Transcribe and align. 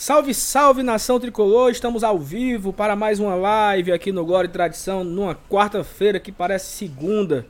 Salve, 0.00 0.32
salve 0.32 0.84
nação 0.84 1.18
tricolor! 1.18 1.72
Estamos 1.72 2.04
ao 2.04 2.20
vivo 2.20 2.72
para 2.72 2.94
mais 2.94 3.18
uma 3.18 3.34
live 3.34 3.90
aqui 3.90 4.12
no 4.12 4.24
Glória 4.24 4.46
e 4.46 4.50
Tradição, 4.50 5.02
numa 5.02 5.34
quarta-feira 5.34 6.20
que 6.20 6.30
parece 6.30 6.66
segunda, 6.66 7.44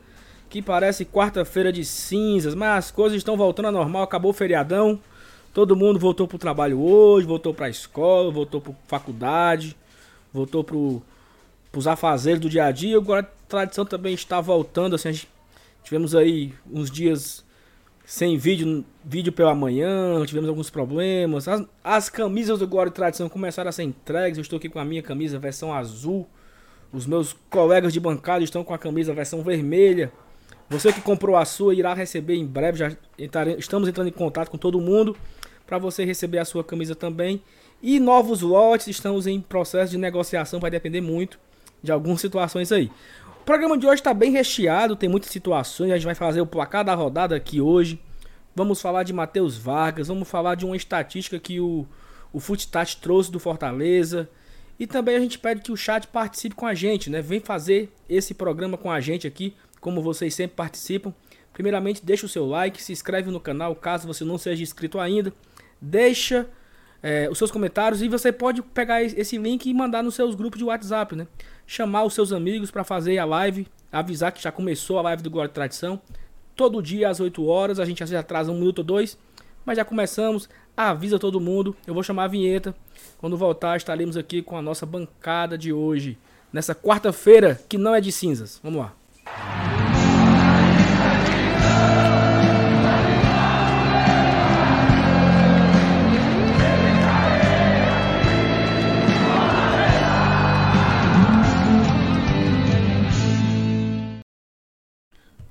que 0.49 0.63
parece 0.63 1.05
quarta-feira 1.05 1.71
de 1.71 1.85
cinzas, 1.85 2.55
mas 2.55 2.87
as 2.87 2.91
coisas 2.91 3.19
estão 3.19 3.37
voltando 3.37 3.67
ao 3.67 3.73
normal, 3.73 4.03
acabou 4.03 4.31
o 4.31 4.35
feriadão, 4.35 4.99
todo 5.53 5.77
mundo 5.77 5.99
voltou 5.99 6.27
pro 6.27 6.39
trabalho 6.39 6.81
hoje, 6.81 7.27
voltou 7.27 7.53
pra 7.53 7.69
escola, 7.69 8.33
voltou 8.33 8.63
pra 8.63 8.73
faculdade, 8.87 9.77
voltou 10.33 10.65
pro, 10.65 11.03
pros 11.71 11.87
afazeres 11.87 12.41
do 12.41 12.49
dia 12.49 12.65
a 12.65 12.73
dia. 12.73 12.99
O 12.99 13.03
Glória 13.03 13.29
Tradição 13.47 13.85
também 13.85 14.15
está 14.15 14.41
voltando, 14.41 14.95
assim, 14.95 15.11
a 15.11 15.85
tivemos 15.85 16.15
aí 16.15 16.55
uns 16.73 16.91
dias 16.91 17.45
sem 18.09 18.39
vídeo, 18.39 18.87
vídeo 19.05 19.31
pela 19.31 19.55
manhã, 19.55 20.25
tivemos 20.25 20.49
alguns 20.49 20.71
problemas. 20.71 21.47
As, 21.47 21.63
as 21.85 22.09
camisas 22.09 22.59
do 22.59 22.67
Glória 22.67 22.89
e 22.89 22.93
Tradição 22.93 23.29
começaram 23.29 23.69
a 23.69 23.73
ser 23.73 23.83
entregues. 23.83 24.39
Eu 24.39 24.43
estou 24.43 24.57
aqui 24.57 24.67
com 24.71 24.79
a 24.79 24.85
minha 24.85 25.03
camisa 25.03 25.39
versão 25.39 25.75
azul. 25.75 26.27
Os 26.91 27.07
meus 27.07 27.37
colegas 27.51 27.93
de 27.93 28.01
bancada 28.01 28.43
estão 28.43 28.65
com 28.65 28.73
a 28.73 28.79
camisa 28.79 29.13
versão 29.13 29.43
vermelha. 29.43 30.11
Você 30.71 30.91
que 30.91 31.03
comprou 31.03 31.37
a 31.37 31.45
sua 31.45 31.75
irá 31.75 31.93
receber 31.93 32.35
em 32.37 32.47
breve. 32.47 32.79
Já 32.79 32.97
estamos 33.59 33.87
entrando 33.87 34.09
em 34.09 34.13
contato 34.13 34.51
com 34.51 34.57
todo 34.57 34.81
mundo 34.81 35.15
para 35.67 35.77
você 35.77 36.03
receber 36.03 36.39
a 36.39 36.47
sua 36.47 36.65
camisa 36.65 36.95
também. 36.95 37.43
E 37.83 38.01
novos 38.01 38.41
lotes, 38.41 38.87
estamos 38.87 39.27
em 39.27 39.39
processo 39.39 39.91
de 39.91 39.99
negociação, 39.99 40.59
vai 40.59 40.71
depender 40.71 41.03
muito 41.03 41.39
de 41.83 41.93
algumas 41.93 42.23
situações 42.23 42.73
aí. 42.73 42.91
Programa 43.49 43.79
de 43.79 43.87
hoje 43.87 43.95
está 43.95 44.13
bem 44.13 44.31
recheado, 44.31 44.95
tem 44.95 45.09
muitas 45.09 45.31
situações. 45.31 45.91
A 45.91 45.95
gente 45.95 46.05
vai 46.05 46.15
fazer 46.15 46.43
o 46.43 46.47
placar 46.47 46.85
da 46.85 46.95
rodada 46.95 47.35
aqui 47.35 47.63
hoje. 47.63 47.99
Vamos 48.55 48.79
falar 48.79 49.05
de 49.05 49.13
Matheus 49.15 49.57
Vargas, 49.57 50.09
vamos 50.09 50.29
falar 50.29 50.55
de 50.55 50.67
uma 50.67 50.77
estatística 50.77 51.39
que 51.39 51.59
o, 51.59 51.87
o 52.31 52.41
Futstat 52.41 52.99
trouxe 52.99 53.33
do 53.33 53.41
Fortaleza. 53.41 54.29
E 54.79 54.87
também 54.87 55.17
a 55.17 55.19
gente 55.19 55.39
pede 55.39 55.63
que 55.63 55.73
o 55.73 55.79
chat 55.79 56.07
participe 56.09 56.55
com 56.55 56.67
a 56.67 56.75
gente, 56.75 57.09
né? 57.09 57.23
Vem 57.23 57.41
fazer 57.41 57.91
esse 58.07 58.35
programa 58.35 58.77
com 58.77 58.93
a 58.93 59.01
gente 59.01 59.27
aqui, 59.27 59.57
como 59.81 60.03
vocês 60.03 60.35
sempre 60.35 60.55
participam. 60.55 61.15
Primeiramente, 61.55 62.05
deixa 62.05 62.27
o 62.27 62.29
seu 62.29 62.45
like, 62.45 62.83
se 62.83 62.93
inscreve 62.93 63.31
no 63.31 63.41
canal 63.41 63.75
caso 63.75 64.07
você 64.07 64.27
não 64.27 64.37
seja 64.37 64.63
inscrito 64.63 65.01
ainda. 65.01 65.33
Deixa 65.81 66.47
é, 67.03 67.29
os 67.31 67.39
seus 67.39 67.51
comentários 67.51 68.03
e 68.03 68.09
você 68.09 68.33
pode 68.33 68.63
pegar 68.63 69.03
esse 69.03 69.39
link 69.39 69.67
e 69.67 69.75
mandar 69.75 70.03
nos 70.03 70.15
seus 70.15 70.35
grupos 70.35 70.59
de 70.59 70.65
WhatsApp, 70.65 71.15
né? 71.15 71.27
Chamar 71.67 72.05
os 72.05 72.15
seus 72.15 72.33
amigos 72.33 72.71
para 72.71 72.83
fazer 72.85 73.19
a 73.19 73.25
live, 73.25 73.67
avisar 73.93 74.33
que 74.33 74.43
já 74.43 74.51
começou 74.51 74.99
a 74.99 75.03
live 75.03 75.23
do 75.23 75.31
Glória 75.31 75.51
e 75.51 75.53
Tradição. 75.53 76.01
Todo 76.57 76.83
dia 76.83 77.09
às 77.09 77.21
8 77.21 77.47
horas, 77.47 77.79
a 77.79 77.85
gente 77.85 78.03
às 78.03 78.11
vezes 78.11 78.21
atrasa 78.21 78.51
um 78.51 78.59
minuto 78.59 78.79
ou 78.79 78.85
dois, 78.85 79.17
mas 79.65 79.77
já 79.77 79.85
começamos. 79.85 80.49
Avisa 80.77 81.19
todo 81.19 81.41
mundo. 81.41 81.77
Eu 81.87 81.95
vou 81.95 82.03
chamar 82.03 82.25
a 82.25 82.29
vinheta. 82.29 82.75
Quando 83.19 83.37
voltar, 83.37 83.77
estaremos 83.77 84.17
aqui 84.17 84.43
com 84.43 84.57
a 84.57 84.63
nossa 84.63 84.87
bancada 84.87 85.59
de 85.59 85.73
hoje, 85.73 86.17
nessa 86.53 86.75
quarta-feira 86.75 87.61
que 87.69 87.77
não 87.77 87.95
é 87.95 88.01
de 88.01 88.13
cinzas. 88.13 88.61
Vamos 88.63 88.81
lá. 88.81 89.88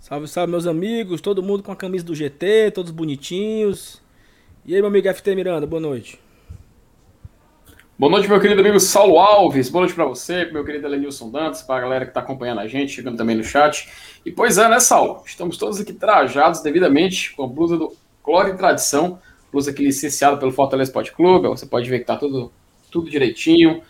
Salve, 0.07 0.25
salve, 0.25 0.49
meus 0.49 0.65
amigos. 0.65 1.19
Todo 1.19 1.43
mundo 1.43 1.61
com 1.61 1.69
a 1.69 1.75
camisa 1.75 2.05
do 2.05 2.15
GT, 2.15 2.71
todos 2.71 2.91
bonitinhos. 2.91 4.01
E 4.65 4.73
aí, 4.73 4.79
meu 4.79 4.87
amigo 4.87 5.13
FT 5.13 5.35
Miranda, 5.35 5.67
boa 5.67 5.81
noite. 5.81 6.17
Boa 7.99 8.09
noite, 8.09 8.29
meu 8.29 8.39
querido 8.39 8.61
amigo 8.61 8.79
Saulo 8.79 9.19
Alves. 9.19 9.67
Boa 9.67 9.81
noite 9.81 9.93
para 9.93 10.05
você, 10.05 10.45
meu 10.45 10.63
querido 10.63 10.87
Elenilson 10.87 11.29
Dantas, 11.29 11.61
para 11.61 11.75
a 11.75 11.81
galera 11.81 12.05
que 12.05 12.11
está 12.11 12.21
acompanhando 12.21 12.61
a 12.61 12.67
gente, 12.67 12.93
chegando 12.93 13.17
também 13.17 13.35
no 13.35 13.43
chat. 13.43 13.89
E 14.25 14.31
pois 14.31 14.57
é, 14.57 14.69
né, 14.69 14.79
Saulo? 14.79 15.23
Estamos 15.25 15.57
todos 15.57 15.77
aqui 15.77 15.91
trajados 15.91 16.61
devidamente 16.61 17.35
com 17.35 17.43
a 17.43 17.47
blusa 17.47 17.75
do 17.75 17.93
Glória 18.23 18.53
e 18.53 18.57
Tradição, 18.57 19.19
blusa 19.51 19.71
aqui 19.71 19.83
licenciada 19.83 20.37
pelo 20.37 20.53
Fortaleza 20.53 20.89
Sport 20.89 21.11
Clube. 21.11 21.49
Você 21.49 21.65
pode 21.65 21.89
ver 21.89 21.99
que 21.99 22.05
tá 22.05 22.15
tudo, 22.15 22.49
tudo 22.89 23.09
direitinho, 23.09 23.81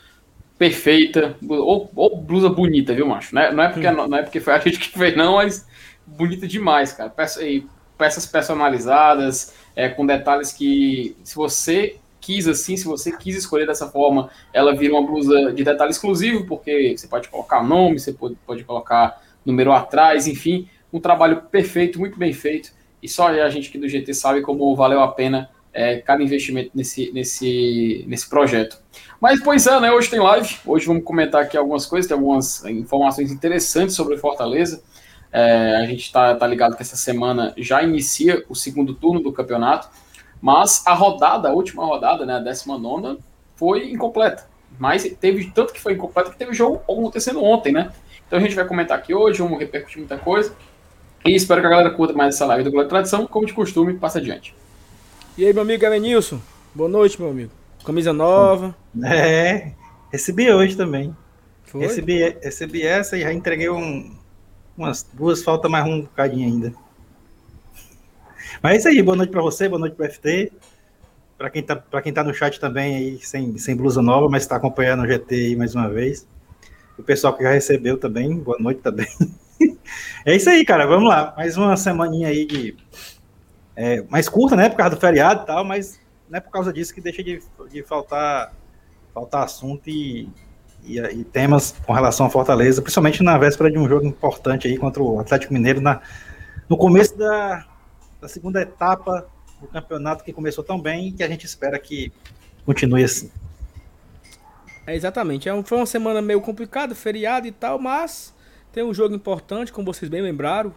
perfeita, 0.57 1.37
ou, 1.47 1.91
ou 1.95 2.17
blusa 2.17 2.49
bonita, 2.49 2.91
viu, 2.91 3.05
macho? 3.05 3.35
Não 3.35 3.41
é, 3.43 3.53
não 3.53 3.63
é, 3.63 3.69
porque, 3.69 3.91
não 3.91 4.17
é 4.17 4.23
porque 4.23 4.39
foi 4.39 4.53
a 4.53 4.57
gente 4.57 4.79
que 4.79 4.97
fez, 4.97 5.15
não, 5.15 5.35
mas 5.35 5.67
bonita 6.07 6.47
demais, 6.47 6.93
cara. 6.93 7.09
Peça, 7.09 7.41
peças 7.97 8.25
personalizadas, 8.25 9.53
é, 9.75 9.89
com 9.89 10.05
detalhes 10.05 10.51
que, 10.53 11.15
se 11.23 11.35
você 11.35 11.97
quis 12.19 12.47
assim, 12.47 12.75
se 12.75 12.85
você 12.85 13.15
quis 13.15 13.35
escolher 13.35 13.65
dessa 13.65 13.87
forma, 13.87 14.29
ela 14.53 14.75
vira 14.75 14.93
uma 14.93 15.05
blusa 15.05 15.53
de 15.53 15.63
detalhe 15.63 15.91
exclusivo, 15.91 16.45
porque 16.45 16.97
você 16.97 17.07
pode 17.07 17.29
colocar 17.29 17.63
nome, 17.63 17.99
você 17.99 18.11
pode, 18.11 18.35
pode 18.45 18.63
colocar 18.63 19.21
número 19.45 19.71
atrás, 19.71 20.27
enfim, 20.27 20.67
um 20.91 20.99
trabalho 20.99 21.43
perfeito, 21.43 21.99
muito 21.99 22.17
bem 22.17 22.33
feito, 22.33 22.71
e 23.01 23.07
só 23.07 23.27
a 23.27 23.49
gente 23.49 23.69
aqui 23.69 23.77
do 23.77 23.87
GT 23.87 24.13
sabe 24.13 24.41
como 24.41 24.75
valeu 24.75 25.01
a 25.01 25.07
pena 25.09 25.49
é, 25.71 25.97
cada 25.97 26.23
investimento 26.23 26.71
nesse, 26.73 27.11
nesse, 27.13 28.03
nesse 28.07 28.27
projeto. 28.27 28.77
Mas, 29.21 29.41
pois 29.41 29.65
é, 29.67 29.79
né, 29.79 29.91
hoje 29.91 30.09
tem 30.09 30.19
live, 30.19 30.57
hoje 30.65 30.85
vamos 30.85 31.03
comentar 31.03 31.43
aqui 31.43 31.55
algumas 31.55 31.85
coisas, 31.85 32.09
tem 32.09 32.17
algumas 32.17 32.65
informações 32.65 33.31
interessantes 33.31 33.95
sobre 33.95 34.17
Fortaleza, 34.17 34.81
é, 35.31 35.77
a 35.77 35.85
gente 35.85 36.03
está 36.03 36.35
tá 36.35 36.47
ligado 36.47 36.75
que 36.75 36.81
essa 36.81 36.95
semana 36.95 37.53
já 37.57 37.81
inicia 37.83 38.43
o 38.49 38.55
segundo 38.55 38.93
turno 38.93 39.19
do 39.19 39.31
campeonato, 39.31 39.89
mas 40.41 40.85
a 40.85 40.93
rodada, 40.93 41.49
a 41.49 41.53
última 41.53 41.85
rodada, 41.85 42.25
né, 42.25 42.35
a 42.35 42.39
19, 42.39 43.19
foi 43.55 43.89
incompleta. 43.91 44.47
Mas 44.79 45.03
teve 45.19 45.51
tanto 45.51 45.73
que 45.73 45.79
foi 45.79 45.93
incompleta 45.93 46.29
que 46.29 46.37
teve 46.37 46.53
jogo 46.53 46.81
acontecendo 46.83 47.43
ontem, 47.43 47.71
né? 47.71 47.91
Então 48.27 48.37
a 48.37 48.41
gente 48.41 48.55
vai 48.55 48.65
comentar 48.65 48.97
aqui 48.97 49.13
hoje, 49.13 49.39
vamos 49.39 49.57
repercutir 49.57 49.99
muita 49.99 50.17
coisa. 50.17 50.53
E 51.25 51.35
espero 51.35 51.61
que 51.61 51.67
a 51.67 51.69
galera 51.69 51.89
curta 51.89 52.13
mais 52.13 52.35
essa 52.35 52.45
live 52.45 52.63
do 52.63 52.71
Globo 52.71 52.87
Tradição. 52.87 53.25
Como 53.25 53.45
de 53.45 53.53
costume, 53.53 53.93
passa 53.95 54.19
adiante. 54.19 54.53
E 55.37 55.45
aí, 55.45 55.53
meu 55.53 55.63
amigo 55.63 55.85
Elenilson? 55.85 56.39
Boa 56.75 56.89
noite, 56.89 57.19
meu 57.19 57.31
amigo. 57.31 57.51
Camisa 57.85 58.13
nova. 58.13 58.75
É, 59.03 59.71
recebi 60.11 60.51
hoje 60.51 60.75
também. 60.75 61.15
Foi? 61.63 61.81
Recebi, 61.81 62.37
recebi 62.41 62.83
essa 62.83 63.17
e 63.17 63.21
já 63.21 63.33
entreguei 63.33 63.69
um, 63.69 64.15
umas 64.77 65.01
duas, 65.01 65.43
falta 65.43 65.67
mais 65.67 65.85
um 65.85 66.01
bocadinho 66.01 66.47
ainda. 66.47 66.73
Mas 68.61 68.73
é 68.73 68.77
isso 68.77 68.87
aí, 68.89 69.01
boa 69.01 69.17
noite 69.17 69.31
para 69.31 69.41
você, 69.41 69.67
boa 69.67 69.79
noite 69.79 69.95
para 69.95 70.07
o 70.07 70.11
FT. 70.11 70.51
Para 71.37 71.49
quem, 71.49 71.63
tá, 71.63 71.75
quem 72.01 72.13
tá 72.13 72.23
no 72.23 72.33
chat 72.33 72.59
também 72.59 72.95
aí, 72.95 73.19
sem, 73.19 73.57
sem 73.57 73.75
blusa 73.75 74.01
nova, 74.01 74.29
mas 74.29 74.43
está 74.43 74.55
acompanhando 74.55 75.03
o 75.03 75.07
GT 75.07 75.35
aí 75.35 75.55
mais 75.55 75.73
uma 75.73 75.89
vez. 75.89 76.27
O 76.97 77.03
pessoal 77.03 77.35
que 77.35 77.43
já 77.43 77.51
recebeu 77.51 77.97
também, 77.97 78.37
boa 78.39 78.57
noite 78.59 78.81
também. 78.81 79.07
é 80.25 80.35
isso 80.35 80.49
aí, 80.49 80.63
cara, 80.63 80.85
vamos 80.85 81.09
lá. 81.09 81.33
Mais 81.35 81.57
uma 81.57 81.75
semaninha 81.75 82.29
aí 82.29 82.45
de. 82.45 82.75
É, 83.75 84.01
mais 84.09 84.27
curta, 84.27 84.55
né? 84.55 84.69
Por 84.69 84.77
causa 84.77 84.95
do 84.95 84.99
feriado 84.99 85.43
e 85.43 85.45
tal, 85.45 85.63
mas 85.63 85.99
não 86.27 86.37
é 86.37 86.39
por 86.39 86.51
causa 86.51 86.73
disso 86.73 86.93
que 86.93 87.01
deixa 87.01 87.23
de, 87.23 87.39
de 87.69 87.83
faltar, 87.83 88.51
faltar 89.13 89.43
assunto 89.43 89.87
e, 89.87 90.27
e, 90.83 90.99
e, 90.99 91.23
temas 91.23 91.75
com 91.85 91.93
relação 91.93 92.25
à 92.25 92.29
Fortaleza, 92.29 92.81
principalmente 92.81 93.21
na 93.23 93.37
véspera 93.37 93.69
de 93.69 93.77
um 93.77 93.87
jogo 93.87 94.05
importante 94.05 94.67
aí 94.67 94.77
contra 94.77 95.01
o 95.03 95.19
Atlético 95.19 95.53
Mineiro, 95.53 95.81
na, 95.81 96.01
no 96.69 96.77
começo 96.77 97.17
da, 97.17 97.65
da 98.21 98.27
segunda 98.27 98.61
etapa 98.61 99.27
do 99.61 99.67
campeonato 99.67 100.23
que 100.23 100.31
começou 100.31 100.63
tão 100.63 100.79
bem 100.79 101.07
e 101.07 101.11
que 101.11 101.23
a 101.23 101.27
gente 101.27 101.45
espera 101.45 101.77
que 101.79 102.11
continue 102.65 103.03
assim. 103.03 103.31
É, 104.85 104.95
exatamente. 104.95 105.49
É 105.49 105.63
foi 105.63 105.77
uma 105.77 105.85
semana 105.85 106.21
meio 106.21 106.39
complicada, 106.39 106.95
feriado 106.95 107.47
e 107.47 107.51
tal, 107.51 107.77
mas 107.77 108.33
tem 108.71 108.83
um 108.83 108.93
jogo 108.93 109.13
importante, 109.13 109.71
como 109.71 109.91
vocês 109.93 110.09
bem 110.09 110.21
lembraram. 110.21 110.73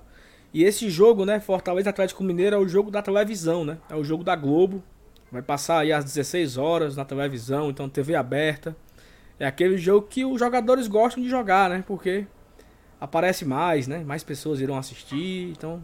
E 0.52 0.64
esse 0.64 0.90
jogo, 0.90 1.24
né, 1.24 1.38
Fortaleza 1.38 1.90
Atlético 1.90 2.24
Mineiro, 2.24 2.56
é 2.56 2.58
o 2.58 2.66
jogo 2.66 2.90
da 2.90 3.00
televisão, 3.00 3.64
né? 3.64 3.78
É 3.88 3.94
o 3.94 4.02
jogo 4.02 4.24
da 4.24 4.34
Globo. 4.34 4.82
Vai 5.30 5.42
passar 5.42 5.78
aí 5.78 5.92
às 5.92 6.04
16 6.04 6.56
horas 6.56 6.96
na 6.96 7.04
televisão, 7.04 7.70
então 7.70 7.88
TV 7.88 8.16
aberta. 8.16 8.74
É 9.40 9.46
aquele 9.46 9.78
jogo 9.78 10.06
que 10.06 10.22
os 10.22 10.38
jogadores 10.38 10.86
gostam 10.86 11.22
de 11.22 11.30
jogar, 11.30 11.70
né? 11.70 11.82
Porque 11.86 12.26
aparece 13.00 13.46
mais, 13.46 13.88
né? 13.88 14.04
Mais 14.04 14.22
pessoas 14.22 14.60
irão 14.60 14.76
assistir. 14.76 15.50
Então, 15.50 15.82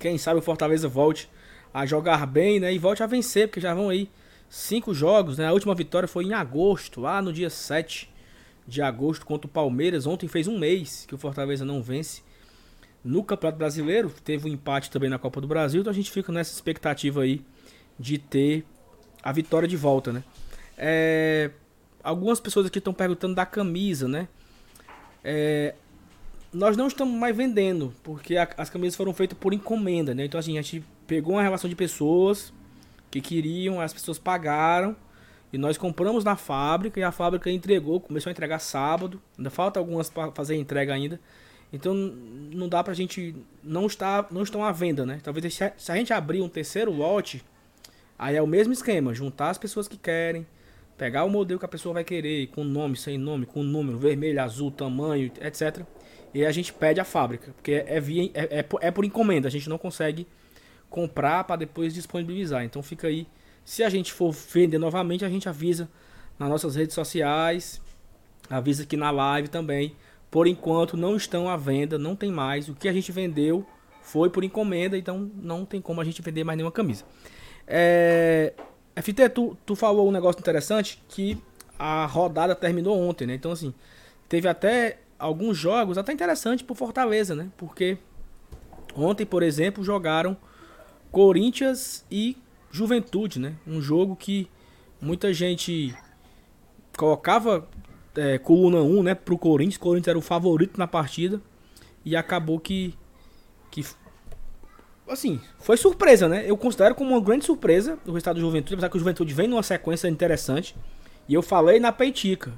quem 0.00 0.18
sabe 0.18 0.40
o 0.40 0.42
Fortaleza 0.42 0.88
volte 0.88 1.30
a 1.72 1.86
jogar 1.86 2.26
bem, 2.26 2.58
né? 2.58 2.74
E 2.74 2.78
volte 2.78 3.00
a 3.00 3.06
vencer, 3.06 3.46
porque 3.46 3.60
já 3.60 3.72
vão 3.72 3.90
aí 3.90 4.10
cinco 4.50 4.92
jogos, 4.92 5.38
né? 5.38 5.46
A 5.46 5.52
última 5.52 5.72
vitória 5.72 6.08
foi 6.08 6.24
em 6.24 6.34
agosto, 6.34 7.00
lá 7.00 7.22
no 7.22 7.32
dia 7.32 7.48
7 7.48 8.12
de 8.66 8.82
agosto 8.82 9.24
contra 9.24 9.46
o 9.46 9.50
Palmeiras. 9.50 10.04
Ontem 10.04 10.26
fez 10.26 10.48
um 10.48 10.58
mês 10.58 11.04
que 11.06 11.14
o 11.14 11.18
Fortaleza 11.18 11.64
não 11.64 11.80
vence 11.80 12.22
no 13.04 13.22
Campeonato 13.22 13.58
Brasileiro. 13.58 14.12
Teve 14.24 14.48
um 14.48 14.52
empate 14.52 14.90
também 14.90 15.08
na 15.08 15.18
Copa 15.18 15.40
do 15.40 15.46
Brasil. 15.46 15.80
Então 15.80 15.92
a 15.92 15.94
gente 15.94 16.10
fica 16.10 16.32
nessa 16.32 16.52
expectativa 16.52 17.22
aí 17.22 17.40
de 17.96 18.18
ter 18.18 18.64
a 19.22 19.30
vitória 19.30 19.68
de 19.68 19.76
volta, 19.76 20.12
né? 20.12 20.24
É, 20.76 21.52
algumas 22.04 22.38
pessoas 22.38 22.66
aqui 22.66 22.78
estão 22.78 22.92
perguntando 22.92 23.34
da 23.34 23.46
camisa, 23.46 24.06
né? 24.06 24.28
É, 25.24 25.74
nós 26.52 26.76
não 26.76 26.86
estamos 26.86 27.18
mais 27.18 27.34
vendendo, 27.34 27.92
porque 28.02 28.36
a, 28.36 28.48
as 28.56 28.70
camisas 28.70 28.94
foram 28.94 29.12
feitas 29.12 29.36
por 29.36 29.52
encomenda, 29.52 30.14
né? 30.14 30.24
Então 30.26 30.38
assim, 30.38 30.58
a 30.58 30.62
gente 30.62 30.84
pegou 31.06 31.34
uma 31.34 31.42
relação 31.42 31.68
de 31.68 31.74
pessoas 31.74 32.52
que 33.10 33.20
queriam, 33.20 33.80
as 33.80 33.92
pessoas 33.92 34.18
pagaram 34.18 34.96
E 35.52 35.58
nós 35.58 35.78
compramos 35.78 36.24
na 36.24 36.34
fábrica 36.36 36.98
e 36.98 37.02
a 37.04 37.12
fábrica 37.12 37.50
entregou, 37.50 38.00
começou 38.00 38.28
a 38.28 38.32
entregar 38.32 38.58
sábado. 38.58 39.22
Ainda 39.38 39.50
falta 39.50 39.78
algumas 39.78 40.10
para 40.10 40.32
fazer 40.32 40.56
entrega 40.56 40.92
ainda. 40.92 41.20
Então 41.72 41.94
não 41.94 42.68
dá 42.68 42.82
pra 42.82 42.92
gente. 42.94 43.34
Não, 43.62 43.86
está, 43.86 44.26
não 44.30 44.42
estão 44.42 44.64
à 44.64 44.72
venda, 44.72 45.06
né? 45.06 45.20
Talvez 45.22 45.54
se 45.54 45.92
a 45.92 45.96
gente 45.96 46.12
abrir 46.12 46.40
um 46.40 46.48
terceiro 46.48 46.92
lote, 46.92 47.44
aí 48.18 48.36
é 48.36 48.42
o 48.42 48.46
mesmo 48.46 48.72
esquema: 48.72 49.14
juntar 49.14 49.50
as 49.50 49.58
pessoas 49.58 49.86
que 49.86 49.96
querem, 49.96 50.46
pegar 50.96 51.24
o 51.24 51.30
modelo 51.30 51.58
que 51.58 51.66
a 51.66 51.68
pessoa 51.68 51.94
vai 51.94 52.04
querer, 52.04 52.48
com 52.48 52.64
nome, 52.64 52.96
sem 52.96 53.18
nome, 53.18 53.46
com 53.46 53.62
número, 53.62 53.98
vermelho, 53.98 54.42
azul, 54.42 54.70
tamanho, 54.70 55.30
etc. 55.40 55.84
E 56.32 56.44
a 56.44 56.52
gente 56.52 56.72
pede 56.72 57.00
a 57.00 57.04
fábrica, 57.04 57.52
porque 57.52 57.72
é, 57.72 58.00
via, 58.00 58.30
é, 58.34 58.60
é, 58.60 58.66
é 58.80 58.90
por 58.90 59.04
encomenda, 59.04 59.48
a 59.48 59.50
gente 59.50 59.68
não 59.68 59.78
consegue 59.78 60.26
comprar 60.90 61.44
para 61.44 61.56
depois 61.56 61.94
disponibilizar. 61.94 62.64
Então 62.64 62.82
fica 62.82 63.08
aí 63.08 63.26
se 63.64 63.82
a 63.82 63.88
gente 63.88 64.12
for 64.12 64.32
vender 64.32 64.78
novamente, 64.78 65.24
a 65.24 65.28
gente 65.28 65.48
avisa 65.48 65.88
nas 66.38 66.48
nossas 66.48 66.76
redes 66.76 66.94
sociais, 66.94 67.80
avisa 68.50 68.82
aqui 68.82 68.96
na 68.96 69.10
live 69.10 69.48
também. 69.48 69.96
Por 70.30 70.46
enquanto 70.46 70.96
não 70.96 71.16
estão 71.16 71.48
à 71.48 71.56
venda, 71.56 71.98
não 71.98 72.14
tem 72.14 72.30
mais. 72.30 72.68
O 72.68 72.74
que 72.74 72.88
a 72.88 72.92
gente 72.92 73.10
vendeu 73.10 73.66
foi 74.02 74.28
por 74.28 74.44
encomenda, 74.44 74.98
então 74.98 75.30
não 75.36 75.64
tem 75.64 75.80
como 75.80 76.00
a 76.00 76.04
gente 76.04 76.20
vender 76.20 76.44
mais 76.44 76.56
nenhuma 76.56 76.72
camisa. 76.72 77.04
É... 77.66 78.52
FT, 78.96 79.28
tu, 79.30 79.56
tu 79.66 79.74
falou 79.74 80.08
um 80.08 80.12
negócio 80.12 80.38
interessante 80.38 81.02
que 81.08 81.38
a 81.78 82.06
rodada 82.06 82.54
terminou 82.54 82.98
ontem, 83.00 83.26
né? 83.26 83.34
Então, 83.34 83.50
assim, 83.50 83.74
teve 84.28 84.48
até 84.48 84.98
alguns 85.18 85.56
jogos 85.56 85.98
até 85.98 86.12
interessantes 86.12 86.64
pro 86.64 86.74
Fortaleza, 86.74 87.34
né? 87.34 87.48
Porque 87.56 87.98
ontem, 88.96 89.26
por 89.26 89.42
exemplo, 89.42 89.82
jogaram 89.82 90.36
Corinthians 91.10 92.04
e 92.10 92.36
Juventude, 92.70 93.38
né? 93.38 93.54
Um 93.66 93.80
jogo 93.80 94.14
que 94.14 94.48
muita 95.00 95.32
gente 95.32 95.94
colocava 96.96 97.68
é, 98.16 98.38
coluna 98.38 98.80
1, 98.80 99.02
né, 99.02 99.14
pro 99.14 99.36
Corinthians. 99.36 99.76
O 99.76 99.80
Corinthians 99.80 100.08
era 100.08 100.18
o 100.18 100.22
favorito 100.22 100.78
na 100.78 100.86
partida 100.86 101.40
e 102.04 102.16
acabou 102.16 102.60
que 102.60 102.94
que 103.70 103.84
assim, 105.08 105.40
foi 105.58 105.76
surpresa, 105.76 106.28
né? 106.28 106.44
Eu 106.46 106.56
considero 106.56 106.94
como 106.94 107.10
uma 107.10 107.20
grande 107.20 107.44
surpresa 107.44 107.98
o 108.06 108.12
resultado 108.12 108.36
do 108.36 108.40
Juventude, 108.40 108.74
apesar 108.74 108.88
que 108.88 108.96
o 108.96 109.00
Juventude 109.00 109.34
vem 109.34 109.48
numa 109.48 109.62
sequência 109.62 110.08
interessante. 110.08 110.76
E 111.28 111.34
eu 111.34 111.42
falei 111.42 111.80
na 111.80 111.92
Peitica. 111.92 112.52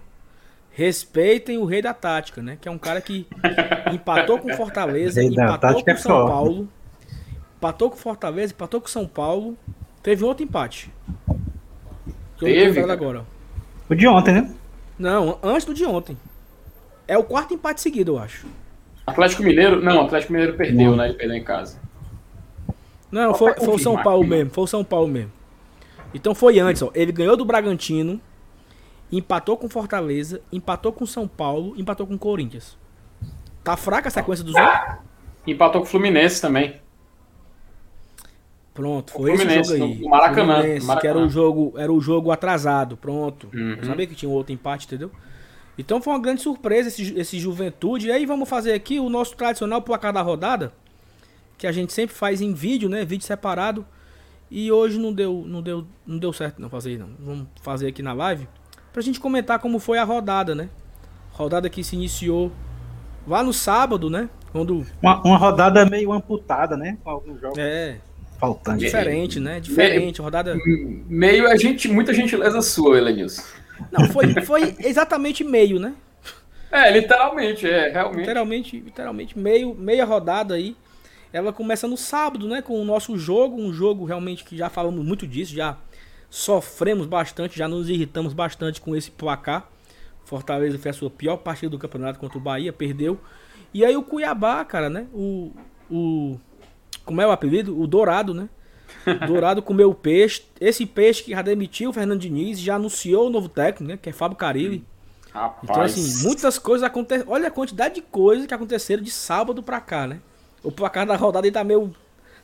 Respeitem 0.70 1.56
o 1.56 1.64
rei 1.64 1.80
da 1.80 1.94
tática, 1.94 2.42
né? 2.42 2.58
Que 2.60 2.68
é 2.68 2.70
um 2.70 2.78
cara 2.78 3.00
que 3.00 3.26
empatou 3.92 4.38
com 4.38 4.54
Fortaleza, 4.54 5.22
empatou 5.22 5.82
com 5.82 5.90
é 5.90 5.96
São 5.96 6.26
Paulo, 6.26 6.68
empatou 7.56 7.90
com 7.90 7.96
Fortaleza, 7.96 8.52
empatou 8.52 8.80
com 8.80 8.88
São 8.88 9.06
Paulo 9.06 9.56
Teve 10.06 10.22
outro 10.22 10.44
empate. 10.44 10.88
Teve? 12.38 12.80
agora. 12.80 13.24
O 13.90 13.94
de 13.96 14.06
ontem, 14.06 14.34
né? 14.34 14.54
Não, 14.96 15.36
antes 15.42 15.64
do 15.64 15.74
de 15.74 15.84
ontem. 15.84 16.16
É 17.08 17.18
o 17.18 17.24
quarto 17.24 17.52
empate 17.52 17.80
seguido, 17.80 18.12
eu 18.12 18.18
acho. 18.20 18.46
Atlético 19.04 19.42
Mineiro. 19.42 19.82
Não, 19.82 20.02
Atlético 20.02 20.32
Mineiro 20.32 20.56
perdeu, 20.56 20.90
não. 20.92 20.98
né? 20.98 21.08
Ele 21.08 21.14
perdeu 21.14 21.36
em 21.36 21.42
casa. 21.42 21.80
Não, 23.10 23.34
foi, 23.34 23.54
foi 23.54 23.74
o 23.74 23.78
São 23.78 24.02
Paulo 24.02 24.26
mesmo. 24.26 24.50
Foi 24.50 24.64
o 24.64 24.66
São 24.66 24.84
Paulo 24.84 25.08
mesmo. 25.08 25.32
Então 26.14 26.34
foi 26.34 26.58
antes, 26.58 26.82
ó. 26.82 26.90
Ele 26.94 27.12
ganhou 27.12 27.36
do 27.36 27.44
Bragantino, 27.44 28.20
empatou 29.10 29.56
com 29.56 29.68
Fortaleza, 29.68 30.40
empatou 30.52 30.92
com 30.92 31.06
São 31.06 31.28
Paulo, 31.28 31.74
empatou 31.76 32.06
com 32.06 32.16
Corinthians. 32.18 32.76
Tá 33.62 33.76
fraca 33.76 34.08
a 34.08 34.10
sequência 34.10 34.44
dos 34.44 34.54
outros? 34.54 34.96
Empatou 35.46 35.80
com 35.80 35.86
o 35.86 35.90
Fluminense 35.90 36.40
também. 36.40 36.80
Pronto, 38.76 39.12
foi 39.12 39.32
esse 39.32 39.44
jogo 39.64 39.84
aí. 39.84 39.94
No 40.00 40.10
Maracanã, 40.10 40.56
Maracanã, 40.56 40.96
Que 41.00 41.06
era 41.06 41.18
o 41.18 41.28
jogo, 41.30 41.72
era 41.78 41.90
o 41.90 41.98
jogo 41.98 42.30
atrasado, 42.30 42.96
pronto. 42.96 43.48
Uhum. 43.54 43.76
Eu 43.80 43.84
sabia 43.84 44.06
que 44.06 44.14
tinha 44.14 44.28
um 44.28 44.32
outro 44.32 44.52
empate, 44.52 44.86
entendeu? 44.86 45.10
Então 45.78 46.00
foi 46.00 46.12
uma 46.12 46.18
grande 46.18 46.42
surpresa 46.42 46.88
esse, 46.88 47.18
esse 47.18 47.38
Juventude. 47.38 48.08
E 48.08 48.12
aí 48.12 48.26
vamos 48.26 48.46
fazer 48.48 48.74
aqui 48.74 49.00
o 49.00 49.08
nosso 49.08 49.34
tradicional 49.34 49.80
placar 49.80 50.12
da 50.12 50.20
rodada, 50.20 50.74
que 51.58 51.66
a 51.66 51.72
gente 51.72 51.92
sempre 51.92 52.14
faz 52.14 52.40
em 52.40 52.52
vídeo, 52.52 52.88
né? 52.88 53.04
Vídeo 53.04 53.24
separado. 53.24 53.86
E 54.50 54.70
hoje 54.70 54.98
não 54.98 55.12
deu, 55.12 55.44
não 55.46 55.60
deu, 55.60 55.86
não 56.06 56.18
deu 56.18 56.32
certo 56.32 56.60
não 56.60 56.70
fazer 56.70 56.98
não. 56.98 57.10
Vamos 57.18 57.48
fazer 57.62 57.88
aqui 57.88 58.02
na 58.02 58.12
live 58.12 58.46
pra 58.96 59.02
gente 59.02 59.20
comentar 59.20 59.58
como 59.58 59.78
foi 59.78 59.98
a 59.98 60.04
rodada, 60.04 60.54
né? 60.54 60.70
Rodada 61.32 61.68
que 61.68 61.84
se 61.84 61.94
iniciou 61.94 62.50
lá 63.28 63.42
no 63.42 63.52
sábado, 63.52 64.08
né? 64.08 64.30
Quando 64.50 64.86
uma, 65.02 65.20
uma 65.22 65.36
rodada 65.36 65.84
meio 65.84 66.12
amputada, 66.12 66.78
né? 66.78 66.96
Com 67.04 67.10
alguns 67.10 67.38
jogos. 67.38 67.58
É, 67.58 67.98
faltante. 68.38 68.86
Diferente, 68.86 69.38
né? 69.38 69.60
Diferente, 69.60 70.18
meio, 70.18 70.22
rodada. 70.22 70.56
Meio 71.06 71.46
a 71.46 71.56
gente, 71.56 71.88
muita 71.88 72.14
gentileza 72.14 72.62
sua, 72.62 72.96
Elenilson. 72.96 73.42
Não, 73.92 74.08
foi, 74.08 74.32
foi 74.46 74.74
exatamente 74.78 75.44
meio, 75.44 75.78
né? 75.78 75.92
É, 76.72 76.90
literalmente, 76.90 77.68
é, 77.68 77.90
realmente. 77.90 78.20
Literalmente, 78.20 78.80
literalmente, 78.80 79.38
meio, 79.38 79.74
meia 79.74 80.06
rodada 80.06 80.54
aí. 80.54 80.74
Ela 81.32 81.52
começa 81.52 81.86
no 81.86 81.96
sábado, 81.96 82.48
né? 82.48 82.62
Com 82.62 82.80
o 82.80 82.84
nosso 82.84 83.16
jogo, 83.16 83.60
um 83.60 83.72
jogo 83.72 84.04
realmente 84.04 84.44
que 84.44 84.56
já 84.56 84.70
falamos 84.70 85.04
muito 85.04 85.26
disso, 85.26 85.54
já 85.54 85.76
sofremos 86.30 87.06
bastante, 87.06 87.58
já 87.58 87.68
nos 87.68 87.88
irritamos 87.88 88.32
bastante 88.32 88.80
com 88.80 88.94
esse 88.94 89.10
placar. 89.10 89.68
Fortaleza 90.24 90.78
fez 90.78 90.96
a 90.96 90.98
sua 90.98 91.10
pior 91.10 91.36
partida 91.36 91.70
do 91.70 91.78
campeonato 91.78 92.18
contra 92.18 92.36
o 92.36 92.40
Bahia, 92.40 92.72
perdeu. 92.72 93.18
E 93.72 93.84
aí 93.84 93.96
o 93.96 94.02
Cuiabá, 94.02 94.64
cara, 94.64 94.90
né? 94.90 95.06
O, 95.12 95.52
o 95.90 96.40
como 97.04 97.20
é 97.20 97.26
o 97.26 97.30
apelido? 97.30 97.80
O 97.80 97.86
Dourado, 97.86 98.34
né? 98.34 98.48
Dourado 99.26 99.62
comeu 99.62 99.94
peixe. 99.94 100.42
Esse 100.60 100.84
peixe 100.84 101.22
que 101.22 101.30
já 101.30 101.42
demitiu 101.42 101.90
o 101.90 101.92
Fernando 101.92 102.20
Diniz, 102.20 102.58
já 102.58 102.74
anunciou 102.74 103.28
o 103.28 103.30
novo 103.30 103.48
técnico, 103.48 103.84
né? 103.84 103.96
Que 103.96 104.08
é 104.08 104.12
Fábio 104.12 104.36
Carilli. 104.36 104.84
Rapaz. 105.32 105.58
Então, 105.62 105.82
assim, 105.82 106.26
muitas 106.26 106.58
coisas 106.58 106.82
aconteceram. 106.82 107.30
Olha 107.30 107.48
a 107.48 107.50
quantidade 107.50 107.96
de 107.96 108.02
coisas 108.02 108.46
que 108.46 108.54
aconteceram 108.54 109.02
de 109.02 109.10
sábado 109.10 109.62
pra 109.62 109.80
cá, 109.80 110.06
né? 110.06 110.20
O 110.66 110.72
placar 110.72 111.06
da 111.06 111.14
rodada 111.14 111.50
tá 111.52 111.62
meio, 111.62 111.94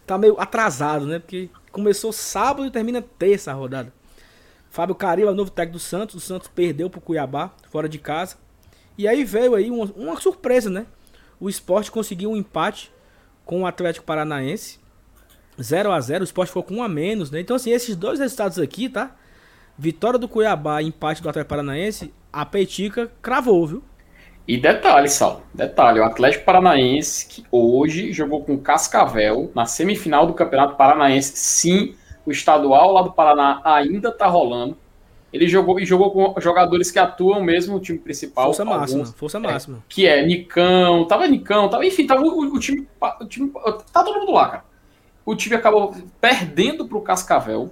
tá 0.07 0.17
meio 0.17 0.41
atrasado, 0.41 1.07
né? 1.07 1.19
Porque 1.19 1.51
começou 1.73 2.13
sábado 2.13 2.65
e 2.65 2.71
termina 2.71 3.03
terça 3.03 3.51
a 3.51 3.55
rodada. 3.55 3.93
Fábio 4.71 4.95
Carilli 4.95 5.29
o 5.29 5.35
novo 5.35 5.51
técnico 5.51 5.79
do 5.79 5.83
Santos. 5.83 6.15
O 6.15 6.21
Santos 6.21 6.47
perdeu 6.47 6.89
pro 6.89 7.01
Cuiabá, 7.01 7.51
fora 7.69 7.89
de 7.89 7.99
casa. 7.99 8.37
E 8.97 9.09
aí 9.09 9.25
veio 9.25 9.57
aí 9.57 9.73
uma, 9.73 9.87
uma 9.97 10.21
surpresa, 10.21 10.71
né? 10.71 10.87
O 11.41 11.49
esporte 11.49 11.91
conseguiu 11.91 12.31
um 12.31 12.37
empate 12.37 12.93
com 13.45 13.63
o 13.63 13.67
Atlético 13.67 14.07
Paranaense. 14.07 14.79
0 15.61 15.91
a 15.91 16.01
0 16.01 16.23
o 16.23 16.25
esporte 16.25 16.51
ficou 16.51 16.63
com 16.63 16.77
um 16.77 16.83
a 16.85 16.89
menos, 16.89 17.29
né? 17.29 17.41
Então, 17.41 17.57
assim, 17.57 17.73
esses 17.73 17.97
dois 17.97 18.21
resultados 18.21 18.61
aqui, 18.61 18.89
tá? 18.89 19.17
Vitória 19.77 20.17
do 20.17 20.29
Cuiabá 20.29 20.81
empate 20.81 21.21
do 21.21 21.29
Atlético 21.29 21.49
Paranaense, 21.49 22.15
a 22.33 22.47
Petica 22.47 23.11
cravou, 23.21 23.67
viu? 23.67 23.83
E 24.47 24.57
detalhe, 24.57 25.09
Sal, 25.09 25.43
detalhe, 25.55 26.01
o 26.01 26.05
Atlético 26.05 26.45
Paranaense 26.45 27.27
que 27.27 27.45
hoje 27.51 28.13
jogou 28.13 28.43
com 28.43 28.59
Cascavel 28.59 29.53
na 29.55 29.67
semifinal 29.67 30.27
do 30.27 30.35
Campeonato 30.35 30.75
Paranaense. 30.75 31.33
Sim, 31.37 31.95
o 32.27 32.33
estadual 32.33 32.93
lá 32.93 33.03
do 33.03 33.13
Paraná 33.13 33.61
ainda 33.65 34.11
tá 34.11 34.27
rolando. 34.27 34.77
Ele 35.33 35.49
jogou 35.49 35.81
e 35.81 35.87
jogou 35.87 36.11
com 36.11 36.39
jogadores 36.41 36.91
que 36.91 36.99
atuam 36.99 37.43
mesmo 37.43 37.75
no 37.75 37.81
time 37.81 37.99
principal. 37.99 38.47
Força 38.47 38.63
alguns, 38.63 38.79
máxima, 38.79 39.05
força 39.07 39.39
é, 39.39 39.41
máxima. 39.41 39.85
Que 39.89 40.07
é 40.07 40.25
Nicão, 40.25 41.07
tava 41.07 41.27
Nicão, 41.27 41.71
tava, 41.71 41.87
enfim, 41.87 42.07
tava 42.07 42.21
o, 42.23 42.55
o, 42.55 42.59
time, 42.59 42.87
o 43.21 43.25
time. 43.25 43.51
Tá 43.93 44.05
todo 44.05 44.21
mundo 44.21 44.33
lá, 44.33 44.49
cara. 44.49 44.65
O 45.25 45.35
time 45.35 45.57
acabou 45.57 45.95
perdendo 46.21 46.87
pro 46.87 47.01
Cascavel. 47.01 47.71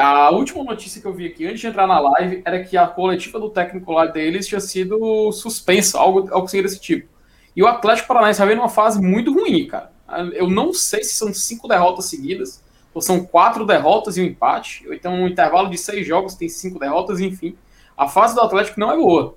A 0.00 0.30
última 0.30 0.64
notícia 0.64 0.98
que 0.98 1.06
eu 1.06 1.12
vi 1.12 1.26
aqui 1.26 1.46
antes 1.46 1.60
de 1.60 1.66
entrar 1.66 1.86
na 1.86 2.00
live 2.00 2.40
era 2.42 2.64
que 2.64 2.74
a 2.74 2.86
coletiva 2.86 3.38
do 3.38 3.50
técnico 3.50 3.92
lá 3.92 4.06
deles 4.06 4.46
tinha 4.46 4.60
sido 4.60 5.30
suspensa, 5.30 5.98
algo, 5.98 6.20
algo 6.32 6.46
assim 6.46 6.62
desse 6.62 6.80
tipo. 6.80 7.06
E 7.54 7.62
o 7.62 7.66
Atlético 7.66 8.08
Paranaense 8.08 8.40
vai 8.40 8.54
numa 8.54 8.70
fase 8.70 8.98
muito 8.98 9.34
ruim, 9.34 9.66
cara. 9.66 9.92
Eu 10.32 10.48
não 10.48 10.72
sei 10.72 11.04
se 11.04 11.14
são 11.14 11.34
cinco 11.34 11.68
derrotas 11.68 12.06
seguidas 12.06 12.64
ou 12.94 13.02
são 13.02 13.24
quatro 13.24 13.66
derrotas 13.66 14.16
e 14.16 14.22
um 14.22 14.24
empate, 14.24 14.88
ou 14.88 14.94
então 14.94 15.12
um 15.12 15.28
intervalo 15.28 15.68
de 15.68 15.76
seis 15.76 16.06
jogos 16.06 16.34
tem 16.34 16.48
cinco 16.48 16.78
derrotas, 16.78 17.20
enfim. 17.20 17.54
A 17.94 18.08
fase 18.08 18.34
do 18.34 18.40
Atlético 18.40 18.80
não 18.80 18.90
é 18.90 18.96
boa. 18.96 19.34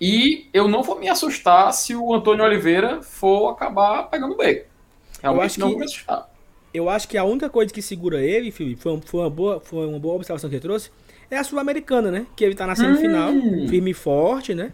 E 0.00 0.48
eu 0.52 0.68
não 0.68 0.82
vou 0.82 1.00
me 1.00 1.08
assustar 1.08 1.72
se 1.72 1.96
o 1.96 2.14
Antônio 2.14 2.44
Oliveira 2.44 3.02
for 3.02 3.50
acabar 3.50 4.04
pegando 4.04 4.34
o 4.34 4.36
beco. 4.36 4.68
Realmente 5.20 5.40
eu 5.40 5.46
acho 5.46 5.60
não 5.60 5.66
que, 5.66 5.72
vou 5.72 5.80
me 5.80 5.86
assustar. 5.86 6.28
Eu 6.72 6.88
acho 6.90 7.08
que 7.08 7.16
a 7.16 7.24
única 7.24 7.48
coisa 7.48 7.72
que 7.72 7.80
segura 7.80 8.22
ele, 8.22 8.50
Felipe, 8.50 8.80
foi, 8.80 9.00
foi, 9.04 9.20
uma, 9.20 9.30
boa, 9.30 9.60
foi 9.60 9.86
uma 9.86 9.98
boa 9.98 10.16
observação 10.16 10.50
que 10.50 10.56
ele 10.56 10.62
trouxe, 10.62 10.90
é 11.30 11.38
a 11.38 11.44
Sul-Americana, 11.44 12.10
né? 12.10 12.26
Que 12.36 12.44
ele 12.44 12.54
tá 12.54 12.66
na 12.66 12.76
semifinal, 12.76 13.30
hum. 13.30 13.66
firme 13.68 13.90
e 13.90 13.94
forte, 13.94 14.54
né? 14.54 14.72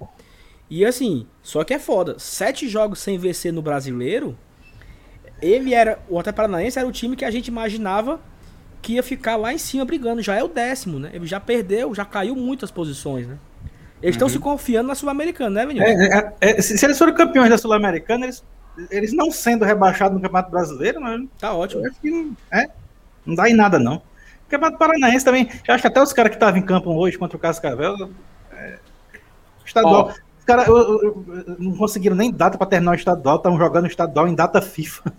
E 0.69 0.85
assim, 0.85 1.27
só 1.43 1.63
que 1.63 1.75
é 1.75 1.79
foda. 1.79 2.19
Sete 2.19 2.69
jogos 2.69 2.99
sem 2.99 3.19
vencer 3.19 3.53
no 3.53 3.63
brasileiro 3.63 4.37
ele 5.41 5.75
era. 5.75 5.99
O 6.09 6.19
Atlético 6.19 6.37
Paranaense 6.37 6.79
era 6.79 6.89
o 6.89 6.93
time 6.93 7.17
que 7.17 7.25
a 7.25 7.31
gente 7.31 7.49
imaginava 7.49 8.21
que 8.81 8.95
ia 8.95 9.03
ficar 9.03 9.37
lá 9.37 9.53
em 9.53 9.59
cima 9.59 9.85
brigando. 9.85 10.23
Já 10.23 10.37
é 10.37 10.43
o 10.43 10.49
décimo, 10.49 10.99
né? 10.99 11.11
Ele 11.13 11.27
já 11.27 11.41
perdeu, 11.41 11.95
já 11.95 12.05
caiu 12.05 12.35
muitas 12.35 12.71
posições, 12.71 13.27
né? 13.27 13.39
Eles 14.03 14.17
estão 14.17 14.29
uhum. 14.29 14.35
se 14.35 14.39
confiando 14.39 14.89
na 14.89 14.95
Sul-Americana, 14.95 15.61
né, 15.61 15.67
menino? 15.67 15.87
É, 15.87 16.35
é, 16.41 16.51
é, 16.59 16.63
se, 16.63 16.77
se, 16.77 16.85
eles 16.85 16.99
forem 16.99 17.15
campeões 17.15 17.49
da 17.49 17.57
Sul-Americana, 17.57 18.27
eles, 18.27 18.45
eles 18.91 19.13
não 19.13 19.31
sendo 19.31 19.65
rebaixados 19.65 20.17
no 20.17 20.23
Campeonato 20.23 20.51
Brasileiro, 20.51 21.01
né? 21.01 21.27
Tá 21.39 21.55
ótimo. 21.55 21.85
Eu 21.85 21.91
acho 21.91 22.01
que 22.01 22.33
é, 22.53 22.69
não 23.25 23.35
dá 23.35 23.49
em 23.49 23.55
nada, 23.55 23.79
não. 23.79 24.03
Campeonato 24.49 24.79
Paranaense 24.79 25.25
também. 25.25 25.49
Eu 25.67 25.75
acho 25.75 25.83
que 25.83 25.89
até 25.89 26.03
os 26.03 26.13
caras 26.13 26.31
que 26.31 26.37
estavam 26.37 26.59
em 26.59 26.65
campo 26.65 26.91
hoje 26.91 27.19
contra 27.19 27.37
o 27.37 27.41
Cascavel. 27.41 28.11
É, 28.53 28.79
estadual. 29.65 30.13
Oh. 30.13 30.25
Os 30.39 30.45
caras 30.45 30.67
não 31.59 31.75
conseguiram 31.75 32.15
nem 32.15 32.31
data 32.31 32.59
para 32.59 32.67
terminar 32.67 32.93
o 32.93 32.95
estadual, 32.95 33.37
estavam 33.37 33.59
jogando 33.59 33.85
o 33.85 33.89
estadual 33.89 34.29
em 34.29 34.35
data 34.35 34.61
FIFA. 34.61 35.13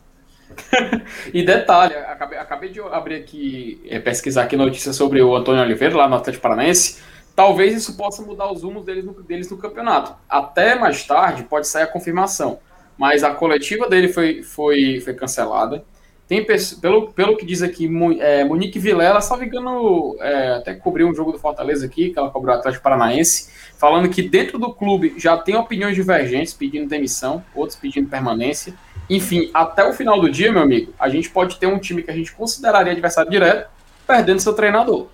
e 1.34 1.44
detalhe, 1.44 1.96
acabei, 1.96 2.38
acabei, 2.38 2.70
de 2.70 2.80
abrir 2.80 3.16
aqui, 3.16 3.82
é, 3.90 4.00
pesquisar 4.00 4.44
aqui 4.44 4.56
notícias 4.56 4.96
sobre 4.96 5.22
o 5.24 5.36
Antônio 5.36 5.62
Oliveira, 5.62 5.98
lá 5.98 6.08
no 6.08 6.16
Atlético 6.16 6.44
Paranaense. 6.44 7.02
Talvez 7.36 7.76
isso 7.76 7.98
possa 7.98 8.22
mudar 8.22 8.52
os 8.52 8.64
rumos 8.64 8.86
deles 8.86 9.04
no, 9.04 9.14
deles 9.24 9.50
no 9.50 9.58
campeonato. 9.58 10.16
Até 10.30 10.76
mais 10.76 11.04
tarde 11.04 11.44
pode 11.44 11.68
sair 11.68 11.84
a 11.84 11.88
confirmação. 11.88 12.60
Mas 12.98 13.24
a 13.24 13.32
coletiva 13.32 13.90
dele 13.90 14.08
foi, 14.08 14.42
foi, 14.42 15.02
foi 15.02 15.14
cancelada. 15.14 15.84
Tem 16.28 16.44
pelo, 16.82 17.12
pelo 17.12 17.38
que 17.38 17.46
diz 17.46 17.62
aqui, 17.62 17.88
é, 18.20 18.44
Monique 18.44 18.80
Vilela, 18.80 19.22
salvo 19.22 19.44
engano, 19.44 20.18
é, 20.20 20.54
até 20.54 20.74
cobriu 20.74 21.08
um 21.08 21.14
jogo 21.14 21.32
do 21.32 21.38
Fortaleza 21.38 21.86
aqui, 21.86 22.10
que 22.10 22.18
ela 22.18 22.32
cobriu 22.32 22.52
o 22.52 22.58
Atlético 22.58 22.84
Paranaense, 22.84 23.52
falando 23.78 24.10
que 24.10 24.24
dentro 24.24 24.58
do 24.58 24.74
clube 24.74 25.14
já 25.18 25.38
tem 25.38 25.56
opiniões 25.56 25.94
divergentes 25.94 26.52
pedindo 26.52 26.90
demissão, 26.90 27.44
outros 27.54 27.78
pedindo 27.78 28.10
permanência. 28.10 28.74
Enfim, 29.08 29.52
até 29.54 29.88
o 29.88 29.94
final 29.94 30.20
do 30.20 30.28
dia, 30.28 30.52
meu 30.52 30.64
amigo, 30.64 30.94
a 31.00 31.10
gente 31.10 31.30
pode 31.30 31.60
ter 31.60 31.68
um 31.68 31.78
time 31.78 32.02
que 32.02 32.10
a 32.10 32.16
gente 32.16 32.32
consideraria 32.32 32.92
adversário 32.92 33.30
direto, 33.30 33.70
perdendo 34.08 34.40
seu 34.40 34.54
treinador. 34.54 35.08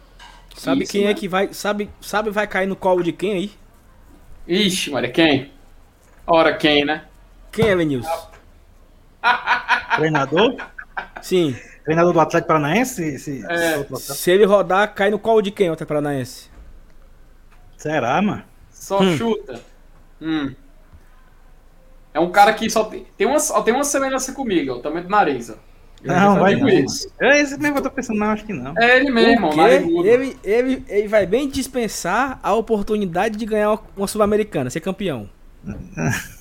Sabe 0.56 0.84
Isso, 0.84 0.94
quem 0.94 1.02
é 1.02 1.06
né? 1.06 1.12
é 1.12 1.14
que 1.14 1.28
vai. 1.28 1.54
Sabe, 1.54 1.90
sabe 2.00 2.30
vai 2.30 2.48
cair 2.48 2.68
no 2.68 2.76
colo 2.76 3.04
de 3.04 3.12
quem 3.12 3.34
aí? 3.34 3.52
Ixi, 4.48 4.92
Maria, 4.92 5.12
quem? 5.12 5.52
Ora, 6.26 6.56
quem, 6.56 6.86
né? 6.86 7.04
Quem 7.52 7.70
é, 7.70 7.76
Lenilson? 7.76 8.32
Treinador? 9.96 10.56
Sim. 11.22 11.56
Treinador 11.84 12.14
do 12.14 12.20
Atlético 12.20 12.48
Paranaense? 12.48 13.20
Se, 13.20 13.46
é. 13.50 13.86
se 13.96 14.32
ele 14.32 14.46
rodar, 14.46 14.94
cai 14.94 15.10
no 15.10 15.20
colo 15.20 15.42
de 15.42 15.52
quem, 15.52 15.70
o 15.70 15.74
Atlético 15.74 15.88
Paranaense? 15.90 16.50
Será, 17.78 18.22
mano? 18.22 18.44
Só 18.70 19.02
hum. 19.02 19.18
chuta. 19.18 19.60
Hum. 20.22 20.54
É 22.14 22.20
um 22.20 22.32
cara 22.32 22.54
que 22.54 22.70
só 22.70 22.84
tem, 22.84 23.06
tem, 23.18 23.28
uma, 23.28 23.40
tem 23.64 23.74
uma 23.74 23.84
semelhança 23.84 24.34
comigo, 24.34 24.72
é 24.72 24.74
o 24.74 24.80
tamanho 24.80 25.06
do 25.06 25.10
nariz. 25.10 25.50
Ó. 25.50 25.56
Não, 26.04 26.40
vai 26.40 26.56
não. 26.56 26.68
Isso. 26.68 27.12
É 27.20 27.40
esse 27.40 27.58
mesmo 27.58 27.74
que 27.74 27.80
eu 27.80 27.84
tô 27.84 27.92
pensando, 27.92 28.20
não, 28.20 28.28
acho 28.28 28.46
que 28.46 28.54
não. 28.54 28.74
É 28.78 28.98
ele 28.98 29.12
mesmo, 29.12 29.50
ele, 30.04 30.38
ele, 30.44 30.86
ele 30.90 31.08
vai 31.08 31.26
bem 31.26 31.48
dispensar 31.48 32.40
a 32.42 32.54
oportunidade 32.54 33.38
de 33.38 33.46
ganhar 33.46 33.80
uma 33.96 34.08
Sul-Americana, 34.08 34.70
ser 34.70 34.80
campeão. 34.80 35.30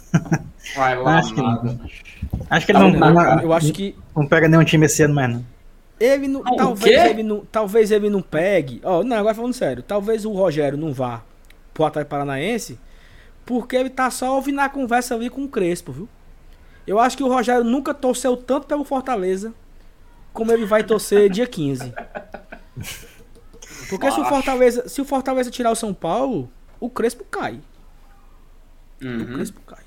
Vai 0.77 0.97
lá, 0.97 1.19
acho 1.19 1.35
que, 1.35 1.43
não. 1.43 1.81
acho 2.49 2.67
que 2.67 2.73
ele 2.73 2.79
não, 2.79 2.91
não, 2.91 3.13
não, 3.13 3.41
eu 3.41 3.53
acho 3.53 3.73
que 3.73 3.97
não 4.15 4.27
pega 4.27 4.49
nenhum 4.49 4.65
time 4.65 4.87
esse 4.87 5.03
ano 5.03 5.15
mais 5.15 5.33
não. 5.33 5.45
Ele 5.99 6.29
não, 6.29 6.43
talvez 6.43 7.11
ele 7.11 7.23
não, 7.23 7.45
talvez 7.45 7.91
ele 7.91 8.09
não 8.09 8.23
pegue. 8.23 8.81
Ó, 8.85 9.01
oh, 9.01 9.05
não, 9.05 9.17
agora 9.17 9.35
falando 9.35 9.53
sério, 9.53 9.83
talvez 9.83 10.25
o 10.25 10.33
Rogério 10.33 10.79
não 10.79 10.93
vá 10.93 11.23
pro 11.75 11.85
Atlético 11.85 12.11
Paranaense, 12.11 12.79
porque 13.45 13.77
ele 13.77 13.91
tá 13.91 14.11
só 14.11 14.35
ouvindo 14.35 14.61
a 14.61 14.69
conversa 14.69 15.15
ali 15.15 15.29
com 15.29 15.45
o 15.45 15.49
Crespo, 15.49 15.93
viu? 15.93 16.09
Eu 16.87 16.99
acho 16.99 17.17
que 17.17 17.23
o 17.23 17.29
Rogério 17.29 17.65
nunca 17.65 17.93
torceu 17.93 18.37
tanto 18.37 18.67
pelo 18.67 18.85
Fortaleza 18.85 19.53
como 20.33 20.53
ele 20.53 20.65
vai 20.65 20.83
torcer 20.83 21.29
dia 21.29 21.47
15. 21.47 21.93
Porque 23.89 24.11
se 24.11 24.21
o 24.21 24.25
Fortaleza, 24.25 24.89
se 24.89 25.01
o 25.01 25.05
Fortaleza 25.05 25.51
tirar 25.51 25.71
o 25.71 25.77
São 25.77 25.93
Paulo, 25.93 26.51
o 26.79 26.89
Crespo 26.89 27.25
cai. 27.25 27.61
Uhum. 29.03 29.23
O 29.23 29.27
Crespo 29.35 29.61
cai. 29.67 29.85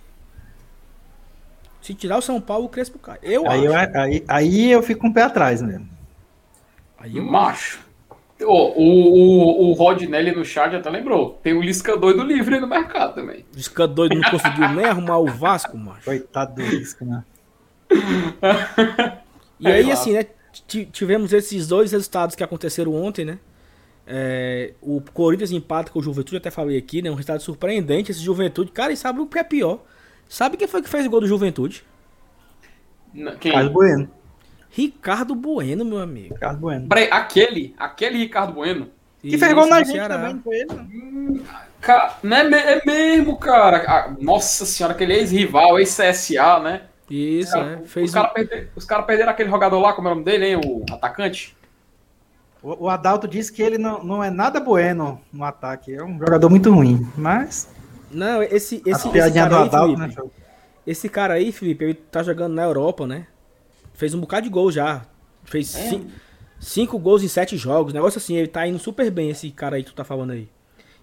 Se 1.84 1.94
tirar 1.94 2.18
o 2.18 2.22
São 2.22 2.40
Paulo, 2.40 2.66
o 2.66 2.70
Crespo 2.70 2.98
cai. 2.98 3.20
Eu 3.22 3.46
aí, 3.46 3.68
acho. 3.68 3.92
Eu, 3.92 4.02
aí, 4.02 4.24
aí 4.26 4.72
eu 4.72 4.82
fico 4.82 5.02
com 5.02 5.08
um 5.08 5.12
o 5.12 5.14
pé 5.14 5.24
atrás 5.24 5.62
mesmo. 5.62 5.90
Aí 6.98 7.18
eu 7.18 7.24
Macho. 7.26 7.82
O, 8.40 8.46
o, 8.46 9.70
o 9.70 9.74
Rodnelli 9.74 10.32
no 10.32 10.46
chat 10.46 10.74
até 10.74 10.90
lembrou. 10.90 11.40
Tem 11.44 11.54
o 11.54 11.62
Lisca 11.62 11.98
doido 11.98 12.24
livre 12.24 12.56
aí 12.56 12.62
no 12.62 12.68
mercado 12.68 13.16
também. 13.16 13.46
Lisca 13.54 13.86
doido 13.86 14.16
não 14.16 14.32
conseguiu 14.32 14.70
nem 14.70 14.86
arrumar 14.86 15.18
o 15.18 15.28
Vasco, 15.28 15.78
macho. 15.78 16.06
Coitado 16.06 16.56
do 16.56 16.62
Lisca, 16.62 17.04
né? 17.04 17.24
e 19.60 19.68
aí, 19.68 19.92
assim, 19.92 20.14
né? 20.14 20.26
Tivemos 20.68 21.34
esses 21.34 21.68
dois 21.68 21.92
resultados 21.92 22.34
que 22.34 22.44
aconteceram 22.44 22.96
ontem, 22.96 23.26
né? 23.26 23.40
É, 24.08 24.74
o 24.82 25.02
Corinthians 25.14 25.52
empata 25.52 25.92
com 25.92 26.00
o 26.00 26.04
Juventude, 26.04 26.38
até 26.38 26.50
falei 26.50 26.78
aqui, 26.78 27.02
né? 27.02 27.12
Um 27.12 27.16
resultado 27.16 27.42
surpreendente. 27.42 28.10
Esse 28.10 28.22
Juventude, 28.22 28.72
cara, 28.72 28.94
e 28.94 28.98
sabe 28.98 29.20
o 29.20 29.28
que 29.28 29.38
é 29.38 29.44
pior? 29.44 29.84
Sabe 30.28 30.58
quem 30.58 30.68
foi 30.68 30.82
que 30.82 30.90
fez 30.90 31.06
o 31.06 31.10
gol 31.10 31.22
do 31.22 31.28
Juventude? 31.28 31.84
Quem? 33.40 33.52
Ricardo 33.52 33.70
Bueno. 33.72 34.10
Ricardo 34.70 35.36
Bueno, 35.36 35.86
meu 35.86 36.00
amigo. 36.00 36.34
Ricardo 36.34 36.60
Bueno. 36.60 36.88
Peraí, 36.90 37.08
aquele, 37.12 37.76
aquele 37.78 38.18
Ricardo 38.18 38.54
Bueno. 38.54 38.90
Que 39.22 39.38
fez 39.38 39.54
gol 39.54 39.68
na 39.68 39.80
gente 39.80 39.94
Ceará. 39.94 40.18
também, 40.18 40.42
foi 40.42 40.56
ele. 40.58 40.72
Hum, 40.74 41.44
cara, 41.80 42.18
é, 42.24 42.74
é 42.74 42.82
mesmo, 42.86 43.38
cara. 43.38 43.86
Ah, 43.88 44.16
nossa 44.20 44.66
senhora, 44.66 44.94
aquele 44.94 45.14
ex-rival, 45.14 45.80
ex-CSA, 45.80 46.60
né? 46.60 46.82
Isso, 47.10 47.54
cara, 47.54 47.82
é. 47.84 47.88
Fez 47.88 48.10
os 48.10 48.14
caras 48.14 48.34
perder, 48.34 48.70
cara 48.88 49.04
perderam 49.04 49.32
aquele 49.32 49.50
jogador 49.50 49.80
lá, 49.80 49.94
como 49.94 50.10
é 50.10 50.12
o 50.12 50.16
nome 50.16 50.26
dele, 50.26 50.48
hein? 50.48 50.62
O 50.66 50.84
atacante. 50.92 51.56
O, 52.62 52.86
o 52.86 52.90
Adalto 52.90 53.28
disse 53.28 53.52
que 53.54 53.62
ele 53.62 53.78
não, 53.78 54.04
não 54.04 54.24
é 54.24 54.30
nada 54.30 54.60
bueno 54.60 55.22
no 55.32 55.44
ataque. 55.46 55.94
É 55.94 56.04
um 56.04 56.18
jogador 56.18 56.50
muito 56.50 56.74
ruim, 56.74 57.08
mas. 57.16 57.73
Não, 58.14 58.44
esse, 58.44 58.82
esse, 58.86 58.90
esse 58.90 59.10
cara 59.10 59.26
aí, 59.26 59.40
Adalto, 59.40 59.78
Felipe, 59.78 60.00
né, 60.00 60.32
esse 60.86 61.10
cara 61.10 61.34
aí, 61.36 61.52
Felipe, 61.52 61.84
ele 61.84 61.94
tá 61.94 62.22
jogando 62.24 62.54
na 62.54 62.64
Europa, 62.64 63.08
né? 63.08 63.28
Fez 63.94 64.14
um 64.14 64.20
bocado 64.20 64.44
de 64.44 64.50
gol 64.50 64.72
já. 64.72 65.06
Fez 65.44 65.76
é. 65.76 65.90
cinco, 65.90 66.12
cinco, 66.60 67.00
gols 67.00 67.24
em 67.24 67.28
sete 67.28 67.58
jogos. 67.58 67.94
Negócio 67.94 68.18
assim, 68.18 68.36
ele 68.36 68.48
tá 68.48 68.68
indo 68.68 68.80
super 68.80 69.10
bem, 69.10 69.30
esse 69.30 69.50
cara 69.52 69.76
aí 69.76 69.84
que 69.84 69.92
tu 69.92 69.96
tá 69.96 70.04
falando 70.04 70.32
aí. 70.32 70.50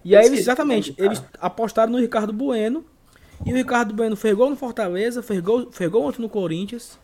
E 0.03 0.15
aí, 0.15 0.25
eles, 0.25 0.39
exatamente, 0.39 0.95
eles 0.97 1.23
apostaram 1.39 1.91
no 1.91 1.99
Ricardo 1.99 2.33
Bueno. 2.33 2.85
E 3.45 3.51
o 3.51 3.55
Ricardo 3.55 3.93
Bueno 3.93 4.15
fez 4.15 4.35
gol 4.35 4.49
no 4.49 4.55
Fortaleza, 4.55 5.23
fez 5.23 5.39
gol, 5.39 5.71
fez 5.71 5.89
gol 5.89 6.05
ontem 6.05 6.21
no 6.21 6.29
Corinthians. 6.29 6.99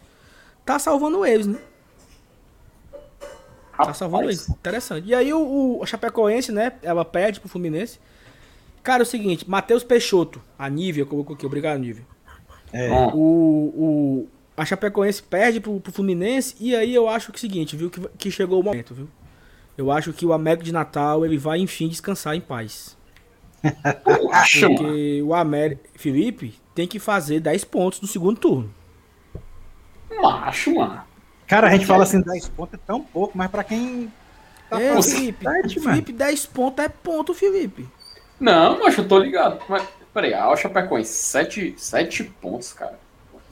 Tá 0.65 0.77
salvando 0.77 1.25
eles, 1.25 1.47
né? 1.47 1.59
Tá 3.75 3.93
salvando 3.93 4.25
eles. 4.25 4.49
Interessante. 4.49 5.07
E 5.07 5.15
aí 5.15 5.33
o, 5.33 5.79
o 5.79 5.85
Chapecoense, 5.85 6.51
né? 6.51 6.73
Ela 6.81 7.05
perde 7.05 7.39
pro 7.39 7.49
Fluminense. 7.49 7.99
Cara, 8.87 9.01
é 9.01 9.03
o 9.03 9.05
seguinte, 9.05 9.43
Matheus 9.49 9.83
Peixoto, 9.83 10.41
a 10.57 10.69
Nívia, 10.69 11.05
colocou 11.05 11.35
aqui, 11.35 11.45
obrigado, 11.45 11.77
Nívia. 11.77 12.05
É. 12.71 12.89
O, 13.13 13.17
o, 13.17 14.27
a 14.55 14.63
Chapecoense 14.63 15.21
perde 15.21 15.59
pro, 15.59 15.77
pro 15.81 15.91
Fluminense 15.91 16.55
e 16.57 16.73
aí 16.73 16.95
eu 16.95 17.09
acho 17.09 17.33
que 17.33 17.35
é 17.35 17.37
o 17.37 17.41
seguinte, 17.41 17.75
viu, 17.75 17.89
que, 17.89 17.99
que 18.17 18.31
chegou 18.31 18.61
o 18.61 18.63
momento, 18.63 18.93
viu? 18.93 19.09
Eu 19.77 19.91
acho 19.91 20.13
que 20.13 20.25
o 20.25 20.31
América 20.31 20.63
de 20.63 20.71
Natal, 20.71 21.25
ele 21.25 21.37
vai 21.37 21.59
enfim 21.59 21.89
descansar 21.89 22.33
em 22.33 22.39
paz. 22.39 22.95
Porque 23.61 25.21
o 25.21 25.33
América, 25.33 25.81
Felipe, 25.95 26.55
tem 26.73 26.87
que 26.87 26.97
fazer 26.97 27.41
10 27.41 27.65
pontos 27.65 27.99
no 27.99 28.07
segundo 28.07 28.39
turno. 28.39 28.73
Macho, 30.21 30.75
mano. 30.75 31.01
Cara, 31.45 31.67
a 31.67 31.71
gente 31.71 31.85
fala 31.85 32.03
assim, 32.03 32.21
10 32.21 32.47
pontos 32.47 32.75
é 32.75 32.77
tão 32.87 33.03
pouco, 33.03 33.37
mas 33.37 33.51
pra 33.51 33.65
quem 33.65 34.09
tá 34.69 34.81
é, 34.81 35.01
Felipe, 35.01 35.45
Felipe, 35.77 36.13
10 36.13 36.45
pontos 36.45 36.85
é 36.85 36.87
ponto, 36.87 37.33
Felipe. 37.33 37.96
Não, 38.39 38.79
mas 38.79 38.97
eu 38.97 39.07
tô 39.07 39.19
ligado. 39.19 39.59
Mas, 39.67 39.87
peraí, 40.13 40.33
a 40.33 40.55
Chapecoense, 40.55 41.11
7, 41.13 41.75
7 41.77 42.23
pontos, 42.41 42.73
cara. 42.73 42.99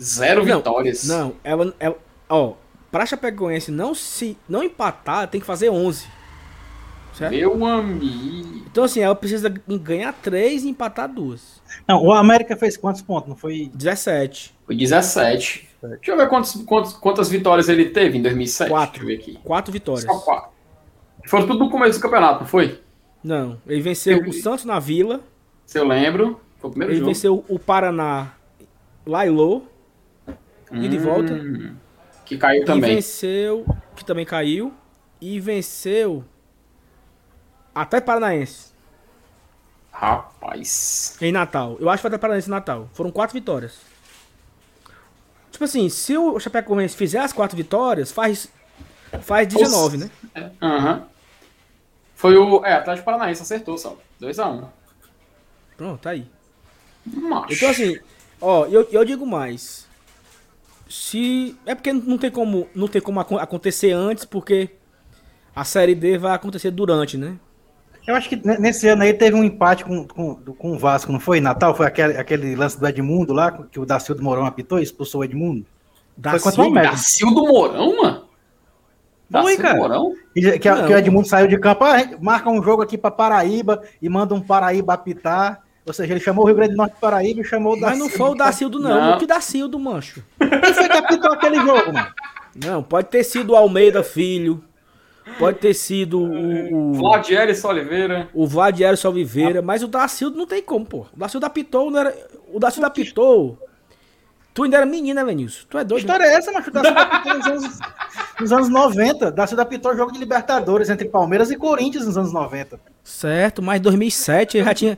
Zero 0.02 0.46
não, 0.46 0.58
vitórias. 0.58 1.08
Não, 1.08 1.34
ela, 1.44 1.74
ela. 1.80 1.98
Ó, 2.30 2.54
pra 2.92 3.06
Chapecoense 3.06 3.72
não 3.72 3.96
se. 3.96 4.38
Não 4.48 4.64
empatar, 4.64 5.28
tem 5.28 5.40
que 5.40 5.48
fazer 5.48 5.70
11. 5.70 6.06
Certo? 7.14 7.32
Meu 7.32 7.66
amigo. 7.66 8.66
Então, 8.70 8.84
assim, 8.84 9.00
ela 9.00 9.16
precisa 9.16 9.48
ganhar 9.50 10.12
3 10.12 10.66
e 10.66 10.70
empatar 10.70 11.08
2. 11.08 11.62
Não, 11.88 12.04
o 12.04 12.12
América 12.12 12.58
fez 12.58 12.76
quantos 12.76 13.02
pontos? 13.02 13.30
Não 13.30 13.38
foi. 13.38 13.72
17. 13.74 14.54
Foi 14.66 14.76
17. 14.76 15.70
Deixa 15.82 16.12
eu 16.12 16.18
ver 16.18 16.28
quantos, 16.28 16.56
quantos, 16.64 16.94
quantas 16.94 17.30
vitórias 17.30 17.70
ele 17.70 17.86
teve 17.86 18.18
em 18.18 18.22
2007. 18.22 18.70
4. 18.70 18.92
Deixa 18.92 19.04
eu 19.04 19.08
ver 19.08 19.24
aqui. 19.24 19.40
4 19.46 19.72
vitórias. 19.72 20.04
Só 20.04 20.20
4. 20.20 20.50
Foram 21.28 21.48
tudo 21.48 21.60
no 21.60 21.70
começo 21.70 22.00
do 22.00 22.02
campeonato, 22.02 22.42
não 22.42 22.48
foi? 22.48 22.82
Não, 23.26 23.60
ele 23.66 23.82
venceu 23.82 24.20
eu... 24.20 24.30
o 24.30 24.34
Santos 24.34 24.66
na 24.66 24.78
Vila. 24.78 25.20
Se 25.66 25.80
eu 25.80 25.88
lembro, 25.88 26.40
foi 26.60 26.70
o 26.70 26.72
primeiro 26.72 26.94
ele 26.94 27.00
jogo. 27.00 27.10
Ele 27.10 27.16
venceu 27.16 27.46
o 27.50 27.58
Paraná 27.58 28.34
Lailô. 29.04 29.64
Hum, 30.72 30.84
e 30.84 30.88
de 30.88 31.00
volta. 31.00 31.34
Que 32.24 32.38
caiu 32.38 32.62
e 32.62 32.66
também. 32.66 32.92
E 32.92 32.96
venceu, 32.96 33.66
que 33.96 34.06
também 34.06 34.26
caiu. 34.28 34.72
E 35.20 35.40
venceu 35.40 36.24
até 37.74 38.00
Paranaense. 38.00 38.76
Rapaz. 39.92 41.18
Em 41.20 41.32
Natal. 41.32 41.78
Eu 41.80 41.90
acho 41.90 41.98
que 41.98 42.02
foi 42.02 42.10
até 42.10 42.20
Paranaense 42.20 42.48
em 42.48 42.52
Natal. 42.52 42.88
Foram 42.94 43.10
quatro 43.10 43.34
vitórias. 43.34 43.80
Tipo 45.52 45.64
assim, 45.64 45.90
se 45.90 46.16
o 46.16 46.40
Chapecoense 46.40 46.96
fizer 46.96 47.22
as 47.22 47.34
quatro 47.34 47.58
vitórias, 47.58 48.12
faz, 48.12 48.52
faz 49.22 49.48
19, 49.48 49.98
Nossa. 49.98 50.12
né? 50.36 50.52
Aham. 50.62 50.94
Uhum. 51.00 51.15
Foi 52.16 52.36
o. 52.38 52.66
É, 52.66 52.74
Atlético 52.74 53.06
Paranaense 53.06 53.42
acertou 53.42 53.78
só. 53.78 53.98
2x1. 54.22 54.64
Um. 54.64 54.68
Pronto, 55.78 56.02
tá 56.02 56.12
aí. 56.12 56.26
Macho. 57.06 57.54
Então 57.54 57.70
assim, 57.70 58.00
ó, 58.42 58.66
eu, 58.66 58.88
eu 58.92 59.06
digo 59.06 59.26
mais. 59.26 59.86
Se. 60.90 61.56
É 61.66 61.76
porque 61.76 61.92
não 61.92 62.18
tem 62.18 62.32
como, 62.32 62.68
não 62.74 62.88
tem 62.88 63.02
como 63.02 63.20
acontecer 63.20 63.92
antes, 63.92 64.24
porque 64.24 64.70
A 65.56 65.64
Série 65.64 65.94
D 65.94 66.18
vai 66.18 66.34
acontecer 66.34 66.72
durante, 66.72 67.18
né? 67.18 67.38
Eu 68.08 68.16
acho 68.16 68.30
que 68.30 68.36
nesse 68.36 68.88
ano 68.88 69.02
aí 69.02 69.14
teve 69.14 69.36
um 69.36 69.44
empate 69.44 69.84
com, 69.84 70.08
com, 70.08 70.36
com 70.36 70.74
o 70.74 70.78
Vasco, 70.78 71.12
não 71.12 71.20
foi? 71.20 71.42
Natal? 71.42 71.76
Foi 71.76 71.88
aquele, 71.88 72.18
aquele 72.18 72.56
lance 72.56 72.80
do 72.80 72.88
Edmundo 72.88 73.34
lá, 73.34 73.52
que 73.52 73.80
o 73.80 73.86
Dacildo 73.86 74.22
Mourão 74.22 74.46
apitou 74.46 74.80
e 74.80 74.84
expulsou 74.84 75.22
o 75.22 75.24
Edmundo? 75.24 75.66
Da 76.16 76.32
foi 76.32 76.40
contra 76.40 76.62
o 76.64 76.74
Dacildo 76.74 77.42
Mourão, 77.48 77.98
mano? 77.98 78.25
Foi, 79.32 79.58
cara. 79.58 80.00
Que, 80.34 80.60
que, 80.60 80.70
o 80.70 80.98
Edmundo 80.98 81.28
saiu 81.28 81.48
de 81.48 81.58
campo, 81.58 81.84
ah, 81.84 81.98
marca 82.22 82.50
um 82.50 82.62
jogo 82.62 82.82
aqui 82.82 82.98
para 82.98 83.12
Paraíba 83.12 83.82
e 84.02 84.08
manda 84.08 84.34
um 84.34 84.42
Paraíba 84.42 84.94
apitar. 84.94 85.62
Ou 85.86 85.94
seja, 85.94 86.14
ele 86.14 86.20
chamou 86.20 86.44
o 86.44 86.48
Rio 86.48 86.56
Grande 86.56 86.72
do 86.72 86.78
Norte 86.78 86.96
de 86.96 87.00
Paraíba 87.00 87.42
e 87.42 87.44
chamou 87.44 87.74
o 87.74 87.80
Dacildo. 87.80 88.00
Mas 88.04 88.12
não 88.12 88.18
foi 88.18 88.30
o 88.30 88.36
Dacildo, 88.36 88.80
não. 88.80 88.90
não. 88.90 89.16
O 89.16 89.18
que 89.20 89.28
Dacildo, 89.28 89.80
mancho? 89.80 90.24
Quem 90.40 90.74
foi 90.74 90.90
que 90.90 90.98
apitou 90.98 91.32
aquele 91.32 91.58
jogo, 91.58 91.94
mano? 91.94 92.08
Não, 92.64 92.82
pode 92.82 93.10
ter 93.10 93.24
sido 93.24 93.52
o 93.52 93.56
Almeida 93.56 94.02
Filho. 94.02 94.64
Pode 95.40 95.60
ter 95.60 95.74
sido 95.74 96.20
o. 96.20 96.92
o 96.92 96.94
Vladieres 96.94 97.64
Oliveira. 97.66 98.30
O 98.34 98.48
Vladieres 98.48 99.04
Oliveira, 99.04 99.62
mas 99.62 99.84
o 99.84 99.88
Dacildo 99.88 100.38
não 100.38 100.46
tem 100.46 100.62
como, 100.62 100.86
pô. 100.86 101.06
O 101.14 101.18
Dacildo 101.20 101.46
apitou, 101.46 101.92
não 101.92 102.00
era. 102.00 102.16
O 102.54 102.60
Dacildo 102.60 102.86
apitou. 102.86 103.60
Tu 104.56 104.64
ainda 104.64 104.78
era 104.78 104.86
menina, 104.86 105.26
Venilson. 105.26 105.66
Tu 105.70 105.78
é 105.78 105.84
doido. 105.84 106.06
Que 106.06 106.12
história 106.12 106.24
é 106.32 106.34
essa, 106.34 106.50
macho? 106.50 106.70
O 106.70 106.74
Dacildo 106.74 106.98
apitou 106.98 107.34
nos 107.34 107.46
anos, 107.46 107.80
nos 108.40 108.54
anos 108.54 108.70
90. 108.70 109.28
O 109.28 109.32
Dacildo 109.32 109.62
apitou 109.62 109.98
jogo 109.98 110.14
de 110.14 110.18
Libertadores 110.18 110.90
entre 110.90 111.10
Palmeiras 111.10 111.52
e 111.52 111.58
Corinthians 111.58 112.06
nos 112.06 112.18
anos 112.18 112.32
90. 112.32 112.80
Certo, 113.04 113.62
mas 113.62 113.80
em 113.80 113.82
2007 113.82 114.58
ele 114.58 114.64
já 114.64 114.74
tinha. 114.74 114.98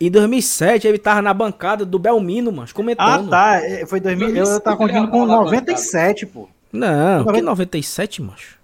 Em 0.00 0.08
2007 0.08 0.86
ele 0.86 0.98
tava 0.98 1.20
na 1.20 1.34
bancada 1.34 1.84
do 1.84 1.98
Belmino, 1.98 2.52
mas 2.52 2.72
comentando. 2.72 3.34
Ah, 3.34 3.56
tá. 3.58 3.66
É, 3.66 3.84
foi 3.84 3.98
2000. 3.98 4.36
Eu 4.36 4.60
tava 4.60 4.76
confundindo 4.76 5.08
com 5.08 5.26
97, 5.26 6.26
pô. 6.26 6.48
Não, 6.72 7.26
que 7.26 7.42
97, 7.42 8.22
macho? 8.22 8.60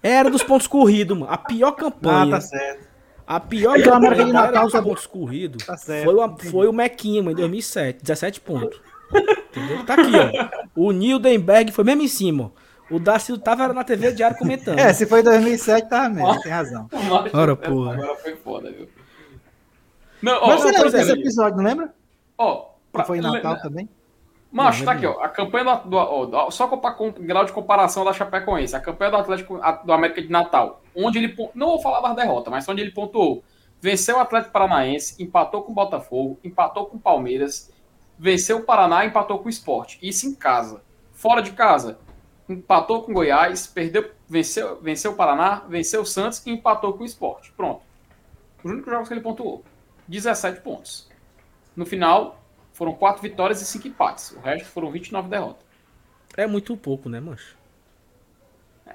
Era 0.00 0.30
dos 0.30 0.44
pontos 0.44 0.68
corridos, 0.68 1.18
mano. 1.18 1.32
A 1.32 1.38
pior 1.38 1.72
campanha. 1.72 2.36
Ah, 2.36 2.38
tá 2.38 2.40
certo. 2.40 2.86
A 3.26 3.40
pior 3.40 3.80
campanha 3.82 4.26
de 4.26 4.32
Natal 4.32 4.64
dos 4.68 4.80
pontos 4.80 5.06
corridos 5.06 5.64
tá 5.64 5.76
foi, 5.76 6.14
o, 6.14 6.38
foi 6.38 6.68
o 6.68 6.72
Mequinha, 6.72 7.20
mano, 7.20 7.32
em 7.32 7.40
2007. 7.40 8.00
17 8.02 8.40
pontos. 8.40 8.80
Entendeu? 9.14 9.84
Tá 9.84 9.94
aqui, 9.94 10.12
ó. 10.16 10.70
O 10.74 10.92
Nildenberg 10.92 11.72
foi 11.72 11.84
mesmo 11.84 12.02
em 12.02 12.08
cima, 12.08 12.52
O 12.90 12.98
Darcy 12.98 13.36
tava 13.38 13.72
na 13.72 13.84
TV 13.84 14.12
diário 14.12 14.36
comentando. 14.36 14.78
É, 14.78 14.92
se 14.92 15.06
foi 15.06 15.22
2007, 15.22 15.88
tava 15.88 16.08
mesmo, 16.08 16.40
tem 16.40 16.52
razão. 16.52 16.88
Ora, 17.32 17.56
porra. 17.56 17.94
Agora 17.94 18.16
foi 18.16 18.36
foda, 18.36 18.70
viu? 18.70 18.88
Não, 20.22 20.34
ó, 20.40 20.46
Mas 20.48 20.60
você 20.60 20.70
lembra 20.70 20.90
desse 20.90 21.12
episódio, 21.12 21.56
não 21.56 21.64
lembra? 21.64 21.94
Ó, 22.38 22.70
pra, 22.92 23.04
foi 23.04 23.18
em 23.18 23.20
Natal 23.20 23.58
também? 23.60 23.88
Macho, 24.52 24.84
tá 24.84 24.92
aqui, 24.92 25.06
ó. 25.06 25.18
A 25.22 25.28
campanha 25.28 25.76
do. 25.76 25.88
do 25.88 26.36
ó, 26.36 26.50
só 26.50 26.68
com, 26.68 26.78
com 26.78 27.10
grau 27.10 27.44
de 27.44 27.52
comparação 27.52 28.04
da 28.04 28.12
Chapecoense. 28.12 28.76
A 28.76 28.80
campanha 28.80 29.10
do 29.10 29.16
Atlético 29.16 29.58
do 29.84 29.92
América 29.92 30.20
de 30.20 30.30
Natal. 30.30 30.82
Onde 30.94 31.18
ele. 31.18 31.34
Não 31.54 31.68
vou 31.68 31.80
falar 31.80 32.06
das 32.06 32.14
derrotas, 32.14 32.50
mas 32.50 32.68
onde 32.68 32.82
ele 32.82 32.90
pontuou. 32.90 33.42
Venceu 33.80 34.18
o 34.18 34.20
Atlético 34.20 34.52
Paranaense, 34.52 35.20
empatou 35.20 35.62
com 35.62 35.72
o 35.72 35.74
Botafogo, 35.74 36.38
empatou 36.44 36.86
com 36.86 36.98
o 36.98 37.00
Palmeiras, 37.00 37.71
venceu 38.22 38.58
o 38.58 38.62
Paraná 38.62 39.04
empatou 39.04 39.40
com 39.40 39.46
o 39.46 39.50
Esporte. 39.50 39.98
Isso 40.00 40.28
em 40.28 40.34
casa. 40.34 40.80
Fora 41.12 41.42
de 41.42 41.50
casa, 41.50 41.98
empatou 42.48 43.02
com 43.02 43.10
o 43.10 43.14
Goiás, 43.14 43.66
perdeu, 43.66 44.12
venceu, 44.28 44.80
venceu 44.80 45.10
o 45.10 45.16
Paraná, 45.16 45.64
venceu 45.68 46.02
o 46.02 46.06
Santos 46.06 46.40
e 46.46 46.50
empatou 46.50 46.92
com 46.92 47.02
o 47.02 47.06
Esporte. 47.06 47.50
Pronto. 47.56 47.82
Os 48.62 48.70
únicos 48.70 48.92
jogos 48.92 49.08
que 49.08 49.14
ele 49.14 49.20
pontuou. 49.20 49.64
17 50.06 50.60
pontos. 50.60 51.10
No 51.74 51.84
final, 51.84 52.40
foram 52.72 52.92
quatro 52.92 53.20
vitórias 53.20 53.60
e 53.60 53.66
cinco 53.66 53.88
empates. 53.88 54.30
O 54.30 54.38
resto 54.38 54.68
foram 54.68 54.92
29 54.92 55.28
derrotas. 55.28 55.66
É 56.36 56.46
muito 56.46 56.76
pouco, 56.76 57.08
né, 57.08 57.18
mancho? 57.18 57.56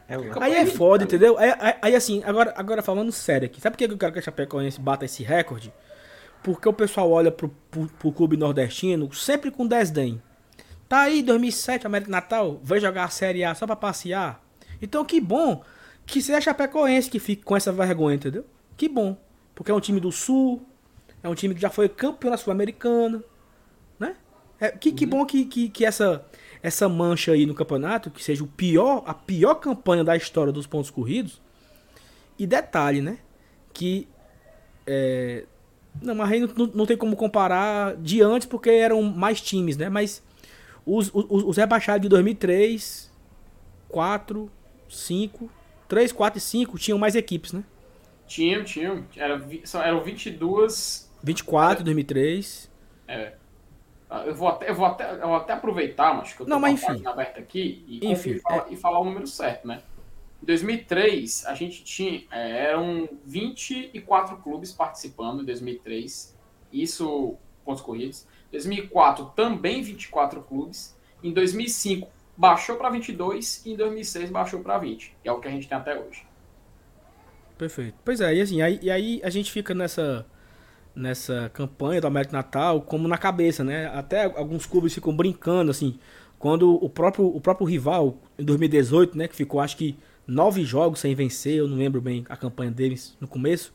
É, 0.08 0.16
aí 0.40 0.54
é 0.54 0.66
foda, 0.66 1.04
entendeu? 1.04 1.38
Aí, 1.38 1.54
aí, 1.60 1.76
aí, 1.82 1.96
assim, 1.96 2.24
agora, 2.24 2.54
agora 2.56 2.82
falando 2.82 3.12
sério 3.12 3.46
aqui, 3.46 3.60
sabe 3.60 3.76
por 3.76 3.80
que 3.80 3.92
eu 3.92 3.98
quero 3.98 4.14
que 4.14 4.20
a 4.20 4.22
Chapecoense 4.22 4.80
bata 4.80 5.04
esse 5.04 5.22
recorde? 5.22 5.74
Porque 6.44 6.68
o 6.68 6.74
pessoal 6.74 7.12
olha 7.12 7.32
pro, 7.32 7.50
pro, 7.70 7.88
pro 7.88 8.12
clube 8.12 8.38
nordestino 8.38 9.14
sempre 9.14 9.52
com 9.52 9.68
desdém. 9.68 10.22
Tá 10.88 11.02
aí 11.02 11.22
2007, 11.22 11.86
América 11.86 12.10
Natal, 12.10 12.60
vai 12.64 12.80
jogar 12.80 13.04
a 13.04 13.10
Série 13.10 13.44
A 13.44 13.54
só 13.54 13.66
pra 13.66 13.76
passear. 13.76 14.42
Então 14.82 15.04
que 15.04 15.20
bom 15.20 15.64
que 16.06 16.22
seja 16.22 16.38
a 16.38 16.42
Chapecoense 16.42 17.10
que 17.10 17.20
fique 17.20 17.44
com 17.44 17.58
essa 17.58 17.72
vergonha, 17.72 18.16
entendeu? 18.16 18.46
Que 18.78 18.88
bom. 18.88 19.18
Porque 19.54 19.70
é 19.70 19.74
um 19.74 19.80
time 19.82 20.00
do 20.00 20.12
Sul, 20.12 20.66
é 21.22 21.28
um 21.28 21.36
time 21.36 21.54
que 21.54 21.60
já 21.60 21.70
foi 21.70 21.90
campeão 21.90 22.32
na 22.32 22.38
Sul-Americana, 22.38 23.22
é, 24.60 24.72
que, 24.72 24.92
que 24.92 25.06
uhum. 25.06 25.10
bom 25.12 25.26
que, 25.26 25.46
que, 25.46 25.70
que, 25.70 25.86
essa, 25.86 26.26
essa 26.62 26.90
mancha 26.90 27.32
aí 27.32 27.46
no 27.46 27.54
campeonato, 27.54 28.10
que 28.10 28.24
seja 28.24 28.44
o 28.44 28.48
pior, 28.48 29.04
a 29.06 29.14
pior 29.14 29.56
campanha 29.56 30.04
da 30.04 30.16
história 30.16 30.52
dos 30.52 30.66
pontos 30.66 30.90
corridos. 30.90 31.42
E 32.38 32.46
detalhe, 32.46 33.02
né? 33.02 33.20
Que. 33.74 34.08
É, 34.86 35.46
não, 36.02 36.16
mas 36.16 36.32
aí 36.32 36.40
não, 36.40 36.68
não, 36.74 36.86
tem 36.86 36.98
como 36.98 37.16
comparar 37.16 37.96
de 37.98 38.22
antes, 38.22 38.48
porque 38.48 38.70
eram 38.70 39.02
mais 39.02 39.42
times, 39.42 39.78
né? 39.78 39.90
Mas 39.90 40.24
os, 40.86 41.10
os, 41.14 41.44
os 41.44 41.58
rebaixados 41.58 42.02
de 42.02 42.10
2003, 42.10 43.12
4, 43.90 44.52
5, 44.90 45.50
3, 45.88 46.12
4 46.12 46.38
e 46.38 46.42
5 46.42 46.78
tinham 46.78 46.98
mais 46.98 47.16
equipes, 47.16 47.54
né? 47.54 47.64
Tinham, 48.28 48.64
tinham. 48.64 49.06
Era, 49.16 49.42
eram 49.84 50.04
22. 50.04 51.10
24 51.24 51.82
em 51.82 51.86
2003. 51.86 52.70
É. 53.08 53.34
Ah, 54.10 54.24
eu 54.26 54.34
vou 54.34 54.48
até, 54.48 54.70
eu 54.70 54.76
vou 54.76 54.86
até, 54.86 55.12
eu 55.12 55.28
vou 55.28 55.36
até 55.36 55.54
aproveitar, 55.54 56.14
mas 56.14 56.34
que 56.34 56.42
eu 56.42 56.46
tô 56.46 56.50
não, 56.50 56.60
mas 56.60 56.82
enfim. 56.82 57.06
aberta 57.06 57.40
aqui 57.42 57.84
e, 57.88 58.08
enfim, 58.08 58.40
falar, 58.40 58.68
é... 58.70 58.74
e 58.74 58.78
falar 58.78 59.00
o 59.00 59.04
número 59.04 59.28
certo, 59.28 59.68
né? 59.68 59.82
Em 60.42 60.46
2003, 60.46 61.46
a 61.46 61.54
gente 61.56 61.84
tinha. 61.84 62.24
É, 62.32 62.70
eram 62.70 63.10
24 63.26 64.38
clubes 64.38 64.72
participando 64.72 65.42
em 65.42 65.46
2003. 65.46 66.36
Isso, 66.72 67.36
pontos 67.66 67.82
corridos. 67.82 68.28
Em 68.50 68.52
2004, 68.52 69.26
também 69.36 69.82
24 69.82 70.42
clubes. 70.44 70.96
Em 71.24 71.34
2005, 71.34 72.08
baixou 72.36 72.76
para 72.76 72.90
22. 72.90 73.66
E 73.66 73.72
em 73.72 73.76
2006, 73.76 74.30
baixou 74.30 74.60
para 74.62 74.78
20. 74.78 75.16
Que 75.22 75.30
é 75.30 75.32
o 75.32 75.40
que 75.40 75.48
a 75.48 75.52
gente 75.52 75.68
tem 75.68 75.78
até 75.78 76.00
hoje. 76.00 76.26
Perfeito. 77.58 77.96
Pois 78.06 78.22
é, 78.22 78.36
e 78.36 78.42
assim, 78.42 78.62
aí, 78.62 78.80
e 78.84 78.92
aí 78.92 79.20
a 79.24 79.30
gente 79.30 79.52
fica 79.52 79.74
nessa 79.74 80.26
nessa 80.96 81.52
campanha 81.54 82.02
do 82.02 82.08
América 82.08 82.36
Natal 82.36 82.82
como 82.82 83.08
na 83.08 83.18
cabeça, 83.20 83.64
né? 83.64 83.86
Até 83.88 84.24
alguns 84.24 84.66
clubes 84.66 84.94
ficam 84.94 85.16
brincando, 85.16 85.70
assim, 85.70 86.00
quando 86.40 86.74
o 86.74 86.90
próprio, 86.90 87.26
o 87.28 87.40
próprio 87.40 87.68
rival, 87.68 88.18
em 88.38 88.44
2018, 88.44 89.18
né, 89.18 89.28
que 89.28 89.36
ficou 89.36 89.60
acho 89.60 89.78
que 89.78 89.98
nove 90.28 90.64
jogos 90.64 91.00
sem 91.00 91.16
vencer, 91.16 91.56
eu 91.56 91.68
não 91.68 91.78
lembro 91.78 92.02
bem 92.02 92.26
a 92.30 92.36
campanha 92.36 92.70
deles 92.70 93.16
no 93.20 93.28
começo, 93.28 93.74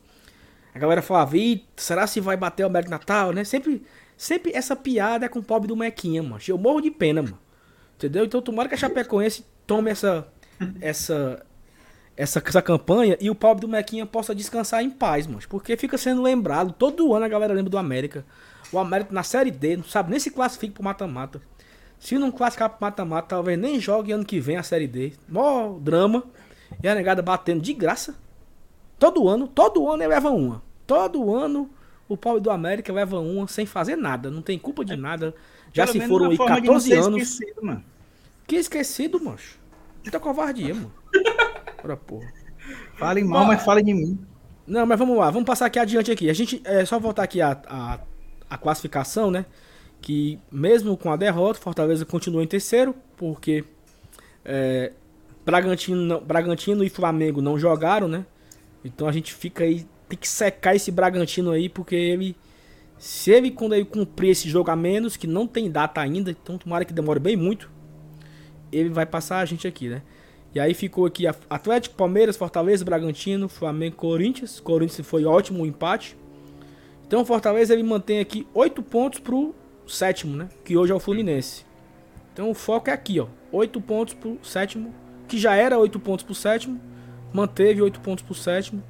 a 0.75 0.79
galera 0.79 1.03
falava, 1.03 1.37
Ih, 1.37 1.65
será 1.77 2.07
se 2.07 2.21
vai 2.21 2.37
bater 2.37 2.65
o 2.65 2.67
América 2.67 2.91
Natal, 2.91 3.33
né? 3.33 3.45
Sempre, 3.45 3.83
sempre 4.17 4.53
essa 4.55 4.75
piada 4.75 5.27
é 5.27 5.29
com 5.29 5.39
o 5.39 5.43
pobre 5.43 5.69
do 5.69 5.77
Mequinha, 5.77 6.23
mano. 6.23 6.41
Eu 6.47 6.57
morro 6.57 6.81
de 6.81 6.91
pena, 6.91 7.23
mano. 7.23 7.39
Entendeu? 7.97 8.25
Então 8.25 8.41
tomara 8.41 8.69
que 8.69 8.75
a 8.75 8.79
Chapecoense 8.79 9.45
tome 9.67 9.91
essa, 9.91 10.27
essa, 10.81 11.45
essa, 12.17 12.43
essa 12.45 12.63
campanha 12.63 13.19
e 13.21 13.29
o 13.29 13.35
pobre 13.35 13.61
do 13.61 13.69
Mequinha 13.69 14.07
possa 14.07 14.35
descansar 14.35 14.83
em 14.83 14.91
paz, 14.91 15.27
mano. 15.27 15.41
Porque 15.49 15.77
fica 15.77 15.99
sendo 15.99 16.23
lembrado, 16.23 16.73
todo 16.73 17.15
ano 17.15 17.27
a 17.27 17.29
galera 17.29 17.53
lembra 17.53 17.71
do 17.71 17.79
América. 17.79 18.25
O 18.73 18.79
América 18.79 19.13
na 19.13 19.23
Série 19.23 19.51
D, 19.51 19.77
não 19.77 19.85
sabe 19.85 20.11
nem 20.11 20.19
se 20.19 20.31
classifica 20.31 20.73
pro 20.73 20.83
mata-mata. 20.83 21.43
Se 21.99 22.19
não 22.19 22.33
classificar 22.33 22.71
pro 22.71 22.79
mata-mata, 22.81 23.29
talvez 23.29 23.59
nem 23.59 23.79
jogue 23.79 24.11
ano 24.11 24.25
que 24.25 24.41
vem 24.41 24.57
a 24.57 24.63
Série 24.63 24.89
D. 24.89 25.13
Mó 25.29 25.79
drama. 25.79 26.25
E 26.83 26.89
a 26.89 26.95
negada 26.95 27.23
batendo 27.23 27.61
de 27.61 27.73
graça. 27.73 28.17
Todo 28.99 29.29
ano, 29.29 29.49
todo 29.49 29.89
ano 29.91 30.03
ele 30.03 30.15
leva 30.15 30.31
uma. 30.31 30.63
Todo 30.87 31.35
ano 31.35 31.69
o 32.09 32.17
pobre 32.17 32.41
do 32.41 32.51
América 32.51 32.93
leva 32.93 33.19
uma 33.19 33.49
sem 33.49 33.67
fazer 33.67 33.97
nada. 33.97 34.31
Não 34.31 34.43
tem 34.43 34.59
culpa 34.59 34.85
de 34.85 34.97
nada. 34.97 35.35
Já 35.73 35.87
Pelo 35.87 36.01
se 36.01 36.09
foram 36.09 36.31
aí 36.31 36.37
14 36.37 36.93
anos. 36.93 37.23
Esquecido, 37.23 37.65
mano. 37.65 37.85
Que 38.47 38.57
esquecido, 38.57 39.23
mancho. 39.23 39.59
Muita 40.03 40.21
covardia, 40.21 40.75
mano. 40.75 40.93
Ora, 41.83 41.97
porra. 41.97 42.33
Falem 42.99 43.25
mal, 43.25 43.45
mas 43.45 43.65
falem 43.65 43.85
de 43.85 43.95
mim. 43.95 44.19
Não, 44.67 44.87
mas 44.87 44.99
vamos 44.99 45.17
lá, 45.17 45.31
vamos 45.31 45.47
passar 45.47 45.67
aqui 45.67 45.79
adiante 45.79 46.11
aqui. 46.11 46.31
A 46.31 46.33
gente 46.33 46.63
é 46.65 46.85
só 46.85 46.99
voltar 46.99 47.25
aqui 47.25 47.41
a, 47.41 47.61
a, 47.67 47.99
a 48.49 48.59
classificação, 48.59 49.31
né? 49.31 49.45
Que 50.01 50.39
mesmo 50.51 50.97
com 50.97 51.11
a 51.11 51.17
derrota, 51.17 51.59
Fortaleza 51.61 52.05
continua 52.05 52.43
em 52.43 52.47
terceiro, 52.47 52.95
porque 53.17 53.65
é, 54.45 54.93
Bragantino, 55.45 56.21
Bragantino 56.21 56.85
e 56.85 56.89
Flamengo 56.89 57.41
não 57.41 57.59
jogaram, 57.59 58.09
né? 58.09 58.25
Então 58.85 59.09
a 59.09 59.13
gente 59.13 59.33
fica 59.35 59.65
aí, 59.65 59.87
tem 60.09 60.19
que 60.19 60.29
secar 60.29 60.75
esse 60.75 60.91
Bragantino 60.91 61.51
aí, 61.51 61.69
porque 61.69 61.95
ele, 61.95 62.37
se 62.99 63.31
ele 63.31 63.51
quando 63.51 63.75
ele 63.75 63.85
cumprir 63.85 64.31
esse 64.31 64.49
jogo 64.49 64.71
a 64.71 64.77
menos, 64.77 65.17
que 65.17 65.27
não 65.27 65.47
tem 65.47 65.71
data 65.71 66.01
ainda, 66.01 66.31
então 66.31 66.59
tomara 66.59 66.85
que 66.85 66.93
demore 66.93 67.21
bem 67.21 67.37
muito, 67.37 67.71
ele 68.71 68.89
vai 68.89 69.07
passar 69.07 69.39
a 69.39 69.45
gente 69.45 69.67
aqui, 69.67 69.89
né? 69.89 70.03
E 70.55 70.61
aí 70.61 70.75
ficou 70.75 71.07
aqui 71.07 71.27
Atlético, 71.27 71.97
Palmeiras, 71.97 72.37
Fortaleza, 72.37 72.85
Bragantino, 72.85 73.49
Flamengo, 73.49 73.97
Corinthians. 73.97 74.61
Corinthians 74.61 75.07
foi 75.07 75.25
ótimo 75.25 75.63
o 75.63 75.67
empate. 75.67 76.15
Então 77.07 77.23
o 77.23 77.25
Fortaleza 77.25 77.73
ele 77.73 77.83
mantém 77.83 78.21
aqui 78.21 78.47
8 78.53 78.83
pontos 78.83 79.19
pro 79.19 79.55
sétimo, 79.87 80.37
né? 80.37 80.49
Que 80.63 80.77
hoje 80.77 80.93
é 80.93 80.95
o 80.95 81.01
Fluminense. 81.01 81.65
Então 82.33 82.51
o 82.51 82.55
foco 82.55 82.91
é 82.91 82.93
aqui, 82.93 83.19
ó. 83.19 83.29
8 83.51 83.81
pontos 83.81 84.13
pro 84.15 84.39
sétimo, 84.43 84.95
que 85.33 85.39
já 85.39 85.55
era 85.55 85.79
8 85.79 85.99
pontos 85.99 86.23
pro 86.27 86.35
sétimo. 86.35 86.79
manteve 87.33 87.81
8 87.81 88.01
pontos 88.01 88.23
pro 88.23 88.35
sétimo. 88.35 88.83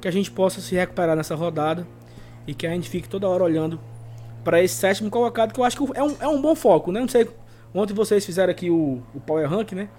Que 0.00 0.08
a 0.08 0.10
gente 0.10 0.30
possa 0.30 0.62
se 0.62 0.74
recuperar 0.74 1.14
nessa 1.14 1.34
rodada 1.34 1.86
e 2.46 2.54
que 2.54 2.66
a 2.66 2.70
gente 2.70 2.88
fique 2.88 3.06
toda 3.06 3.28
hora 3.28 3.44
olhando 3.44 3.78
para 4.42 4.62
esse 4.62 4.76
sétimo 4.76 5.10
colocado, 5.10 5.52
que 5.52 5.60
eu 5.60 5.64
acho 5.64 5.76
que 5.76 5.98
é 5.98 6.02
um, 6.02 6.16
é 6.20 6.26
um 6.26 6.40
bom 6.40 6.54
foco, 6.54 6.90
né? 6.90 7.00
Não 7.00 7.08
sei. 7.08 7.28
Ontem 7.74 7.92
vocês 7.92 8.24
fizeram 8.24 8.50
aqui 8.50 8.70
o, 8.70 9.02
o 9.14 9.20
Power 9.20 9.46
Rank, 9.46 9.72
né? 9.72 9.90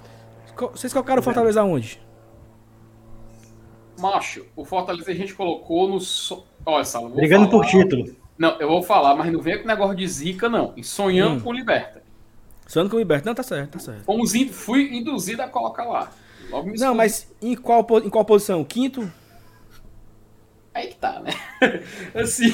Vocês 0.72 0.92
colocaram 0.92 1.20
o 1.20 1.24
Fortaleza 1.24 1.64
onde? 1.64 2.02
Macho, 4.00 4.44
o 4.56 4.66
Fortaleza 4.66 5.12
a 5.12 5.16
gente 5.16 5.36
colocou 5.36 5.88
no. 5.88 6.00
So... 6.00 6.46
Olha, 6.66 6.84
Sala, 6.84 7.10
Brigando 7.10 7.48
falar... 7.48 7.62
por 7.62 7.70
título. 7.70 8.06
Não, 8.40 8.60
eu 8.60 8.68
vou 8.68 8.82
falar, 8.82 9.16
mas 9.16 9.32
não 9.32 9.40
vem 9.40 9.62
com 9.62 9.68
negócio 9.68 9.96
de 9.96 10.08
zica, 10.08 10.50
não. 10.50 10.74
E 10.76 10.84
sonhando 10.84 11.36
hum. 11.36 11.42
com 11.42 11.54
Liberta. 11.54 12.05
Sonhando 12.66 12.90
com 12.90 12.98
Liberta. 12.98 13.28
Não, 13.28 13.36
tá 13.36 13.44
certo, 13.44 13.74
tá 13.74 13.80
certo. 13.80 14.04
Fomos 14.04 14.34
in... 14.34 14.50
Fui 14.50 14.96
induzido 14.96 15.42
a 15.42 15.48
colocar 15.48 15.86
lá. 15.86 16.12
Logo 16.50 16.70
me 16.70 16.78
não, 16.78 16.96
mas 16.96 17.32
em 17.42 17.56
qual, 17.56 17.86
em 18.04 18.10
qual 18.10 18.26
posição? 18.26 18.64
Quinto? 18.64 19.12
Aí 20.74 20.88
que 20.88 20.96
tá, 20.96 21.22
né? 21.22 21.32
assim, 22.14 22.54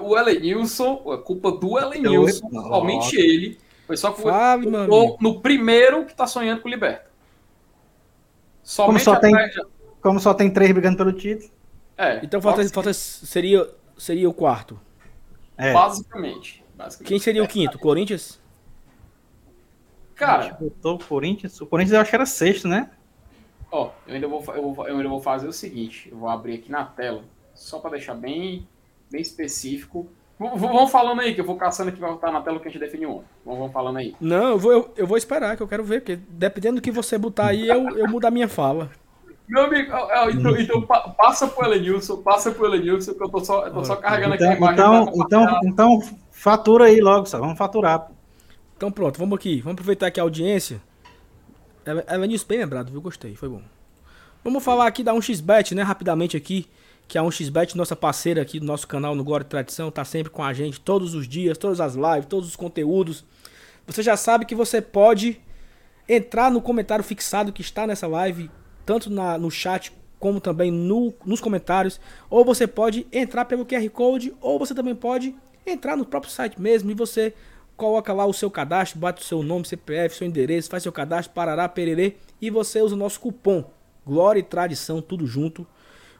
o 0.00 0.16
Elenilson, 0.16 1.10
a 1.12 1.18
culpa 1.18 1.50
do 1.50 1.78
Elenilson, 1.78 2.48
somente 2.48 3.16
ele, 3.16 3.58
foi 3.86 3.96
só 3.96 4.12
que 4.12 4.22
Fale, 4.22 4.66
no, 4.66 5.16
no 5.20 5.40
primeiro 5.40 6.06
que 6.06 6.14
tá 6.14 6.26
sonhando 6.26 6.60
com 6.62 6.68
o 6.68 6.70
Liberta. 6.70 7.10
Somente 8.62 9.04
como 9.04 9.16
só, 9.16 9.16
tem, 9.20 9.34
como 10.00 10.20
só 10.20 10.32
tem 10.32 10.48
três 10.48 10.70
brigando 10.70 10.96
pelo 10.96 11.12
título. 11.12 11.50
É, 11.98 12.20
então 12.22 12.40
falta, 12.40 12.66
falta 12.68 12.92
seria, 12.94 13.68
seria 13.98 14.30
o 14.30 14.32
quarto. 14.32 14.80
É. 15.58 15.72
Basicamente, 15.72 16.64
basicamente. 16.74 17.08
Quem 17.08 17.18
seria 17.18 17.42
o 17.42 17.48
quinto? 17.48 17.78
Corinthians? 17.78 18.39
Cara. 20.20 20.58
o 20.60 20.98
Corinthians. 20.98 21.58
O 21.62 21.66
Corinthians 21.66 21.94
eu 21.94 22.00
acho 22.02 22.10
que 22.10 22.16
era 22.16 22.26
sexto, 22.26 22.68
né? 22.68 22.90
Ó, 23.72 23.90
eu 24.06 24.14
ainda 24.14 24.28
vou, 24.28 24.44
eu 24.54 24.72
vou, 24.74 24.86
eu 24.86 24.96
ainda 24.98 25.08
vou 25.08 25.20
fazer 25.20 25.48
o 25.48 25.52
seguinte: 25.52 26.10
eu 26.12 26.18
vou 26.18 26.28
abrir 26.28 26.56
aqui 26.56 26.70
na 26.70 26.84
tela, 26.84 27.24
só 27.54 27.78
para 27.78 27.92
deixar 27.92 28.14
bem, 28.14 28.68
bem 29.10 29.22
específico. 29.22 30.06
Vamos 30.38 30.90
falando 30.90 31.20
aí, 31.20 31.34
que 31.34 31.40
eu 31.40 31.44
vou 31.44 31.56
caçando 31.56 31.92
que 31.92 32.00
vai 32.00 32.14
estar 32.14 32.30
na 32.30 32.40
tela 32.40 32.58
que 32.58 32.68
a 32.68 32.70
gente 32.70 32.80
definiu 32.80 33.10
ontem. 33.10 33.26
Vamos 33.44 33.72
falando 33.72 33.96
aí. 33.96 34.14
Não, 34.20 34.50
eu 34.50 34.58
vou, 34.58 34.72
eu, 34.72 34.94
eu, 34.96 35.06
vou 35.06 35.16
esperar, 35.16 35.56
que 35.56 35.62
eu 35.62 35.68
quero 35.68 35.84
ver, 35.84 36.00
porque 36.00 36.16
dependendo 36.16 36.76
do 36.76 36.82
que 36.82 36.90
você 36.90 37.18
botar 37.18 37.48
aí, 37.48 37.68
eu, 37.68 37.90
eu 37.96 38.08
mudo 38.08 38.26
a 38.26 38.30
minha 38.30 38.48
fala. 38.48 38.90
Meu 39.48 39.64
amigo, 39.64 39.92
então, 40.32 40.56
então 40.56 40.82
passa 41.16 41.46
pro 41.48 41.66
Elenilson, 41.66 42.22
passa 42.22 42.52
pro 42.52 42.66
Elenilson, 42.66 43.14
que 43.14 43.22
eu 43.22 43.28
tô 43.28 43.44
só, 43.44 43.66
eu 43.66 43.72
tô 43.72 43.84
só 43.84 43.96
carregando 43.96 44.34
então, 44.34 44.46
aqui 44.46 44.54
a 44.54 44.72
imagem. 44.72 44.74
Então, 44.74 45.12
então, 45.14 45.60
então, 45.64 46.18
fatura 46.30 46.86
aí 46.86 47.00
logo, 47.00 47.26
só. 47.26 47.38
vamos 47.38 47.58
faturar. 47.58 48.10
Então 48.80 48.90
pronto, 48.90 49.18
vamos 49.18 49.36
aqui. 49.36 49.60
Vamos 49.60 49.74
aproveitar 49.74 50.06
aqui 50.06 50.18
a 50.18 50.22
audiência. 50.22 50.80
Elenilson 52.10 52.46
bem 52.48 52.60
lembrado, 52.60 52.90
viu? 52.90 52.98
Gostei, 52.98 53.36
foi 53.36 53.46
bom. 53.46 53.60
Vamos 54.42 54.64
falar 54.64 54.86
aqui 54.86 55.02
da 55.02 55.12
1xBet, 55.12 55.74
né, 55.74 55.82
rapidamente 55.82 56.34
aqui. 56.34 56.66
Que 57.06 57.18
a 57.18 57.22
1xBet, 57.22 57.74
nossa 57.74 57.94
parceira 57.94 58.40
aqui 58.40 58.58
do 58.58 58.64
nosso 58.64 58.88
canal 58.88 59.14
no 59.14 59.22
Glória 59.22 59.44
e 59.44 59.46
Tradição, 59.46 59.90
tá 59.90 60.02
sempre 60.02 60.32
com 60.32 60.42
a 60.42 60.54
gente 60.54 60.80
todos 60.80 61.14
os 61.14 61.28
dias, 61.28 61.58
todas 61.58 61.78
as 61.78 61.94
lives, 61.94 62.24
todos 62.24 62.48
os 62.48 62.56
conteúdos. 62.56 63.22
Você 63.86 64.02
já 64.02 64.16
sabe 64.16 64.46
que 64.46 64.54
você 64.54 64.80
pode 64.80 65.38
entrar 66.08 66.50
no 66.50 66.62
comentário 66.62 67.04
fixado 67.04 67.52
que 67.52 67.60
está 67.60 67.86
nessa 67.86 68.06
live, 68.06 68.50
tanto 68.86 69.10
na, 69.10 69.36
no 69.36 69.50
chat 69.50 69.92
como 70.18 70.40
também 70.40 70.70
no, 70.70 71.12
nos 71.26 71.42
comentários. 71.42 72.00
Ou 72.30 72.46
você 72.46 72.66
pode 72.66 73.06
entrar 73.12 73.44
pelo 73.44 73.66
QR 73.66 73.86
Code, 73.90 74.34
ou 74.40 74.58
você 74.58 74.74
também 74.74 74.94
pode 74.94 75.36
entrar 75.66 75.98
no 75.98 76.06
próprio 76.06 76.32
site 76.32 76.58
mesmo 76.58 76.90
e 76.90 76.94
você 76.94 77.34
coloca 77.80 78.12
lá 78.12 78.26
o 78.26 78.32
seu 78.34 78.50
cadastro, 78.50 79.00
bate 79.00 79.22
o 79.22 79.24
seu 79.24 79.42
nome, 79.42 79.66
CPF, 79.66 80.14
seu 80.14 80.26
endereço, 80.26 80.68
faz 80.68 80.82
seu 80.82 80.92
cadastro, 80.92 81.32
parará, 81.32 81.66
pererê, 81.66 82.16
e 82.38 82.50
você 82.50 82.82
usa 82.82 82.94
o 82.94 82.98
nosso 82.98 83.18
cupom 83.18 83.64
Glória 84.06 84.38
e 84.38 84.42
Tradição, 84.42 85.00
tudo 85.00 85.26
junto. 85.26 85.62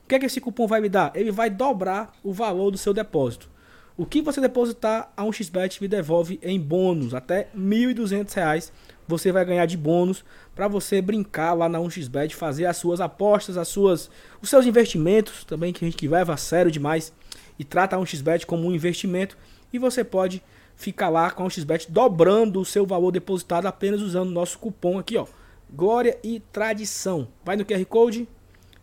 O 0.03 0.09
que 0.09 0.15
é 0.15 0.19
que 0.19 0.25
esse 0.25 0.41
cupom 0.41 0.67
vai 0.67 0.81
me 0.81 0.89
dar? 0.89 1.13
Ele 1.15 1.31
vai 1.31 1.51
dobrar 1.51 2.13
o 2.25 2.33
valor 2.33 2.71
do 2.71 2.79
seu 2.79 2.95
depósito. 2.95 3.51
O 3.95 4.07
que 4.07 4.23
você 4.23 4.41
depositar 4.41 5.13
a 5.15 5.23
um 5.23 5.31
xbet 5.31 5.83
me 5.83 5.87
devolve 5.87 6.41
em 6.43 6.59
bônus, 6.59 7.13
até 7.13 7.51
R$ 7.53 7.61
1.200 7.61 8.73
você 9.07 9.31
vai 9.31 9.45
ganhar 9.45 9.67
de 9.67 9.77
bônus 9.77 10.25
para 10.55 10.69
você 10.69 11.03
brincar 11.03 11.53
lá 11.53 11.69
na 11.69 11.79
1xBet, 11.79 12.33
fazer 12.33 12.65
as 12.65 12.77
suas 12.79 13.01
apostas, 13.01 13.59
as 13.59 13.69
suas, 13.69 14.09
os 14.41 14.49
seus 14.49 14.65
investimentos 14.65 15.45
também 15.45 15.73
que 15.73 15.85
a 15.85 15.91
gente 15.91 16.09
leva 16.09 16.33
a 16.33 16.37
sério 16.37 16.71
demais 16.71 17.13
e 17.59 17.65
trata 17.65 17.97
a 17.97 17.99
1xBet 17.99 18.47
como 18.47 18.69
um 18.69 18.73
investimento 18.73 19.37
e 19.73 19.79
você 19.79 20.03
pode 20.03 20.43
ficar 20.81 21.11
lá 21.11 21.31
com 21.31 21.45
a 21.45 21.47
1xBet 21.47 21.87
dobrando 21.91 22.59
o 22.59 22.65
seu 22.65 22.87
valor 22.87 23.11
depositado 23.13 23.67
apenas 23.67 24.01
usando 24.01 24.29
o 24.29 24.33
nosso 24.33 24.59
cupom 24.59 24.99
aqui, 24.99 25.19
ó. 25.19 25.27
Glória 25.71 26.19
e 26.25 26.41
Tradição. 26.41 27.29
Vai 27.45 27.55
no 27.55 27.67
QR 27.67 27.85
Code, 27.85 28.27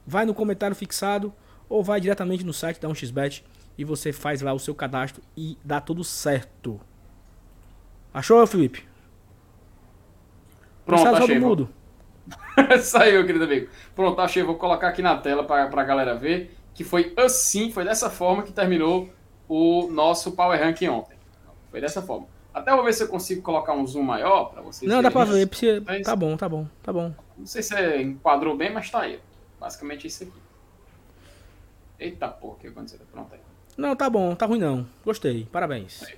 vai 0.05 0.23
no 0.23 0.33
comentário 0.33 0.75
fixado 0.75 1.33
ou 1.67 1.83
vai 1.83 1.99
diretamente 1.99 2.45
no 2.45 2.53
site 2.53 2.79
da 2.79 2.87
1xBet 2.87 3.43
e 3.77 3.83
você 3.83 4.13
faz 4.13 4.41
lá 4.41 4.53
o 4.53 4.59
seu 4.59 4.75
cadastro 4.75 5.23
e 5.35 5.57
dá 5.63 5.81
tudo 5.81 6.03
certo. 6.03 6.79
Achou, 8.13 8.45
Felipe? 8.45 8.85
Pronto, 10.85 11.03
Pensado 11.03 11.23
achei. 11.23 11.39
Mudo. 11.39 11.69
Saiu, 12.81 13.25
querido 13.25 13.43
amigo. 13.43 13.69
Pronto, 13.95 14.21
achei. 14.21 14.43
Vou 14.43 14.55
colocar 14.55 14.87
aqui 14.87 15.01
na 15.01 15.17
tela 15.17 15.43
para 15.43 15.63
a 15.63 15.83
galera 15.83 16.15
ver 16.15 16.55
que 16.75 16.83
foi 16.83 17.11
assim, 17.17 17.71
foi 17.71 17.83
dessa 17.83 18.07
forma 18.07 18.43
que 18.43 18.51
terminou 18.53 19.09
o 19.49 19.87
nosso 19.91 20.33
Power 20.33 20.59
Rank 20.59 20.83
ontem. 20.83 21.16
Foi 21.69 21.81
dessa 21.81 22.01
forma. 22.01 22.27
Até 22.53 22.73
vou 22.73 22.83
ver 22.83 22.93
se 22.93 23.03
eu 23.03 23.07
consigo 23.07 23.41
colocar 23.41 23.73
um 23.73 23.85
zoom 23.85 24.03
maior 24.03 24.45
para 24.45 24.61
vocês. 24.61 24.91
Não, 24.91 25.01
dá 25.01 25.11
para 25.11 25.25
ver. 25.25 25.47
Precisa... 25.47 25.81
Mas... 25.85 26.05
Tá 26.05 26.15
bom, 26.15 26.35
tá 26.35 26.49
bom, 26.49 26.67
tá 26.81 26.91
bom. 26.91 27.13
Não 27.37 27.45
sei 27.45 27.61
se 27.61 28.01
enquadrou 28.01 28.57
bem, 28.57 28.73
mas 28.73 28.89
tá 28.89 29.01
aí. 29.01 29.19
Basicamente 29.59 30.07
isso 30.07 30.23
aqui. 30.23 30.33
Eita 31.99 32.27
porra, 32.27 32.53
o 32.53 32.57
que 32.57 32.67
aconteceu? 32.67 32.99
Pronto 33.11 33.33
aí. 33.33 33.39
Não, 33.77 33.95
tá 33.95 34.09
bom, 34.09 34.33
tá 34.33 34.45
ruim 34.45 34.59
não. 34.59 34.87
Gostei, 35.05 35.47
parabéns. 35.51 36.03
Aí. 36.03 36.17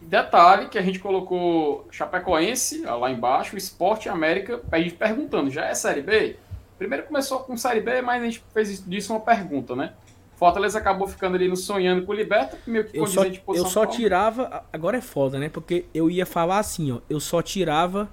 Detalhe 0.00 0.68
que 0.68 0.78
a 0.78 0.82
gente 0.82 1.00
colocou 1.00 1.86
Chapecoense 1.90 2.82
lá 2.82 3.10
embaixo, 3.10 3.56
Esporte 3.56 4.08
América, 4.08 4.62
a 4.70 4.78
gente 4.78 4.94
perguntando, 4.94 5.50
já 5.50 5.66
é 5.66 5.74
Série 5.74 6.02
B? 6.02 6.36
Primeiro 6.78 7.04
começou 7.04 7.40
com 7.40 7.56
Série 7.56 7.80
B, 7.80 8.00
mas 8.00 8.22
a 8.22 8.24
gente 8.24 8.44
fez 8.54 8.84
disso 8.86 9.12
uma 9.12 9.20
pergunta, 9.20 9.74
né? 9.74 9.92
Fortaleza 10.38 10.78
acabou 10.78 11.08
ficando 11.08 11.34
ali 11.34 11.48
no 11.48 11.56
sonhando 11.56 12.06
com 12.06 12.12
o 12.12 12.14
Liberta, 12.14 12.56
meio 12.64 12.84
que 12.84 12.96
eu 12.96 13.04
só, 13.08 13.24
de 13.24 13.40
posição. 13.40 13.66
Eu 13.66 13.72
só 13.72 13.84
tirava, 13.84 14.64
agora 14.72 14.96
é 14.96 15.00
foda, 15.00 15.36
né? 15.36 15.48
Porque 15.48 15.86
eu 15.92 16.08
ia 16.08 16.24
falar 16.24 16.60
assim, 16.60 16.92
ó, 16.92 16.98
eu 17.10 17.18
só 17.18 17.42
tirava 17.42 18.08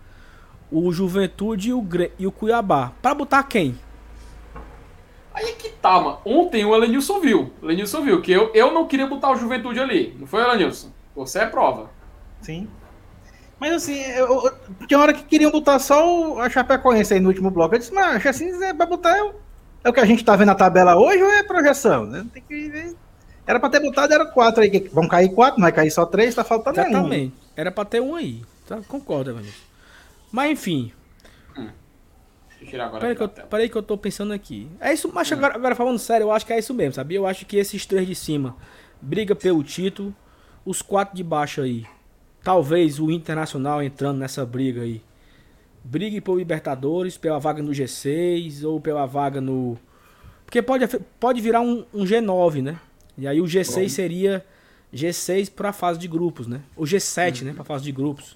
o 0.72 0.92
Juventude 0.92 1.70
e 1.70 1.74
o, 1.74 1.88
e 2.18 2.26
o 2.26 2.32
Cuiabá. 2.32 2.94
Pra 3.00 3.14
botar 3.14 3.44
quem? 3.44 3.78
Aí 5.36 5.50
é 5.50 5.52
que 5.52 5.70
tá, 5.70 6.00
mano. 6.00 6.18
Ontem 6.26 6.66
o 6.66 6.74
Elenilson 6.74 7.20
viu. 7.20 7.54
O 7.62 7.66
Elenilson 7.68 8.02
viu 8.02 8.20
que 8.20 8.32
eu, 8.32 8.52
eu 8.56 8.74
não 8.74 8.88
queria 8.88 9.06
botar 9.06 9.30
o 9.32 9.36
Juventude 9.36 9.80
ali. 9.80 10.18
Não 10.20 10.26
foi, 10.26 10.42
Elenilson? 10.42 10.90
Você 11.16 11.38
é 11.38 11.46
prova. 11.46 11.92
Sim. 12.42 12.68
Mas 13.60 13.72
assim, 13.72 14.02
eu, 14.02 14.28
eu, 14.28 14.88
tinha 14.88 15.00
hora 15.00 15.14
que 15.14 15.24
queriam 15.24 15.52
botar 15.52 15.78
só 15.78 16.40
a 16.40 16.50
Chapecoense 16.50 17.14
aí 17.14 17.20
no 17.20 17.30
último 17.30 17.52
bloco. 17.52 17.76
Eu 17.76 17.80
disse, 17.80 17.94
mas 17.94 18.26
assim, 18.26 18.64
é 18.64 18.74
pra 18.74 18.88
botar 18.88 19.16
é, 19.16 19.32
é 19.86 19.90
o 19.90 19.94
que 19.94 20.00
a 20.00 20.06
gente 20.06 20.26
tá 20.26 20.36
vendo 20.36 20.48
na 20.48 20.56
tabela 20.56 20.98
hoje 20.98 21.22
ou 21.22 21.30
é 21.30 21.44
projeção? 21.44 22.08
Né? 22.08 22.26
Tem 22.34 22.42
que 22.42 22.70
ver. 22.70 22.96
Era 23.46 23.60
pra 23.60 23.70
ter 23.70 23.80
botado, 23.80 24.12
era 24.12 24.26
quatro 24.26 24.64
aí. 24.64 24.90
Vão 24.92 25.08
cair 25.08 25.30
quatro, 25.30 25.60
não 25.60 25.66
vai 25.66 25.72
cair 25.72 25.92
só 25.92 26.08
três, 26.08 26.34
tá 26.34 26.44
faltando 26.44 26.80
Exatamente. 26.80 27.36
Um. 27.36 27.50
Era 27.56 27.72
pra 27.72 27.86
ter 27.86 28.02
um 28.02 28.16
aí. 28.16 28.42
Tá? 28.68 28.82
Concordo, 28.88 29.30
Evangelho. 29.30 29.54
Mas 30.32 30.52
enfim. 30.52 30.92
Hum. 31.56 31.70
Deixa 32.50 32.64
eu 32.64 32.68
tirar 32.68 32.86
agora. 32.88 33.02
Peraí 33.02 33.16
que, 33.16 33.22
eu, 33.22 33.30
peraí 33.30 33.70
que 33.70 33.76
eu 33.76 33.84
tô 33.84 33.96
pensando 33.96 34.34
aqui. 34.34 34.68
É 34.82 34.92
isso, 34.92 35.12
mas 35.14 35.32
hum. 35.32 35.36
agora, 35.36 35.54
agora 35.54 35.76
falando 35.76 36.00
sério, 36.00 36.26
eu 36.26 36.32
acho 36.32 36.48
que 36.48 36.54
é 36.54 36.58
isso 36.58 36.74
mesmo, 36.74 36.94
sabia? 36.94 37.20
Eu 37.20 37.28
acho 37.28 37.46
que 37.46 37.56
esses 37.56 37.86
três 37.86 38.08
de 38.08 38.16
cima 38.16 38.56
briga 39.00 39.36
pelo 39.36 39.64
título 39.64 40.16
os 40.66 40.82
quatro 40.82 41.16
de 41.16 41.24
baixo 41.24 41.62
aí. 41.62 41.86
Talvez 42.44 43.00
o 43.00 43.12
Internacional 43.12 43.84
entrando 43.84 44.18
nessa 44.18 44.44
briga 44.44 44.82
aí. 44.82 45.00
Brigue 45.88 46.20
por 46.20 46.40
Libertadores, 46.40 47.16
pela 47.16 47.38
vaga 47.38 47.62
no 47.62 47.70
G6 47.72 48.64
ou 48.64 48.82
pela 48.82 49.06
vaga 49.06 49.40
no. 49.40 49.78
Porque 50.44 50.60
pode, 50.60 50.88
pode 51.20 51.40
virar 51.40 51.62
um, 51.62 51.86
um 51.94 52.04
G9, 52.04 52.64
né? 52.64 52.80
E 53.16 53.28
aí 53.28 53.40
o 53.40 53.46
G6 53.46 53.82
Bom. 53.84 53.90
seria 53.90 54.46
G6 54.92 55.52
para 55.52 55.70
a 55.70 55.74
fase 55.74 56.00
de 56.00 56.08
grupos, 56.08 56.48
né? 56.48 56.62
O 56.76 56.86
G7, 56.86 57.42
uhum. 57.42 57.46
né? 57.46 57.54
Para 57.54 57.62
a 57.62 57.66
fase 57.66 57.84
de 57.84 57.92
grupos. 57.92 58.36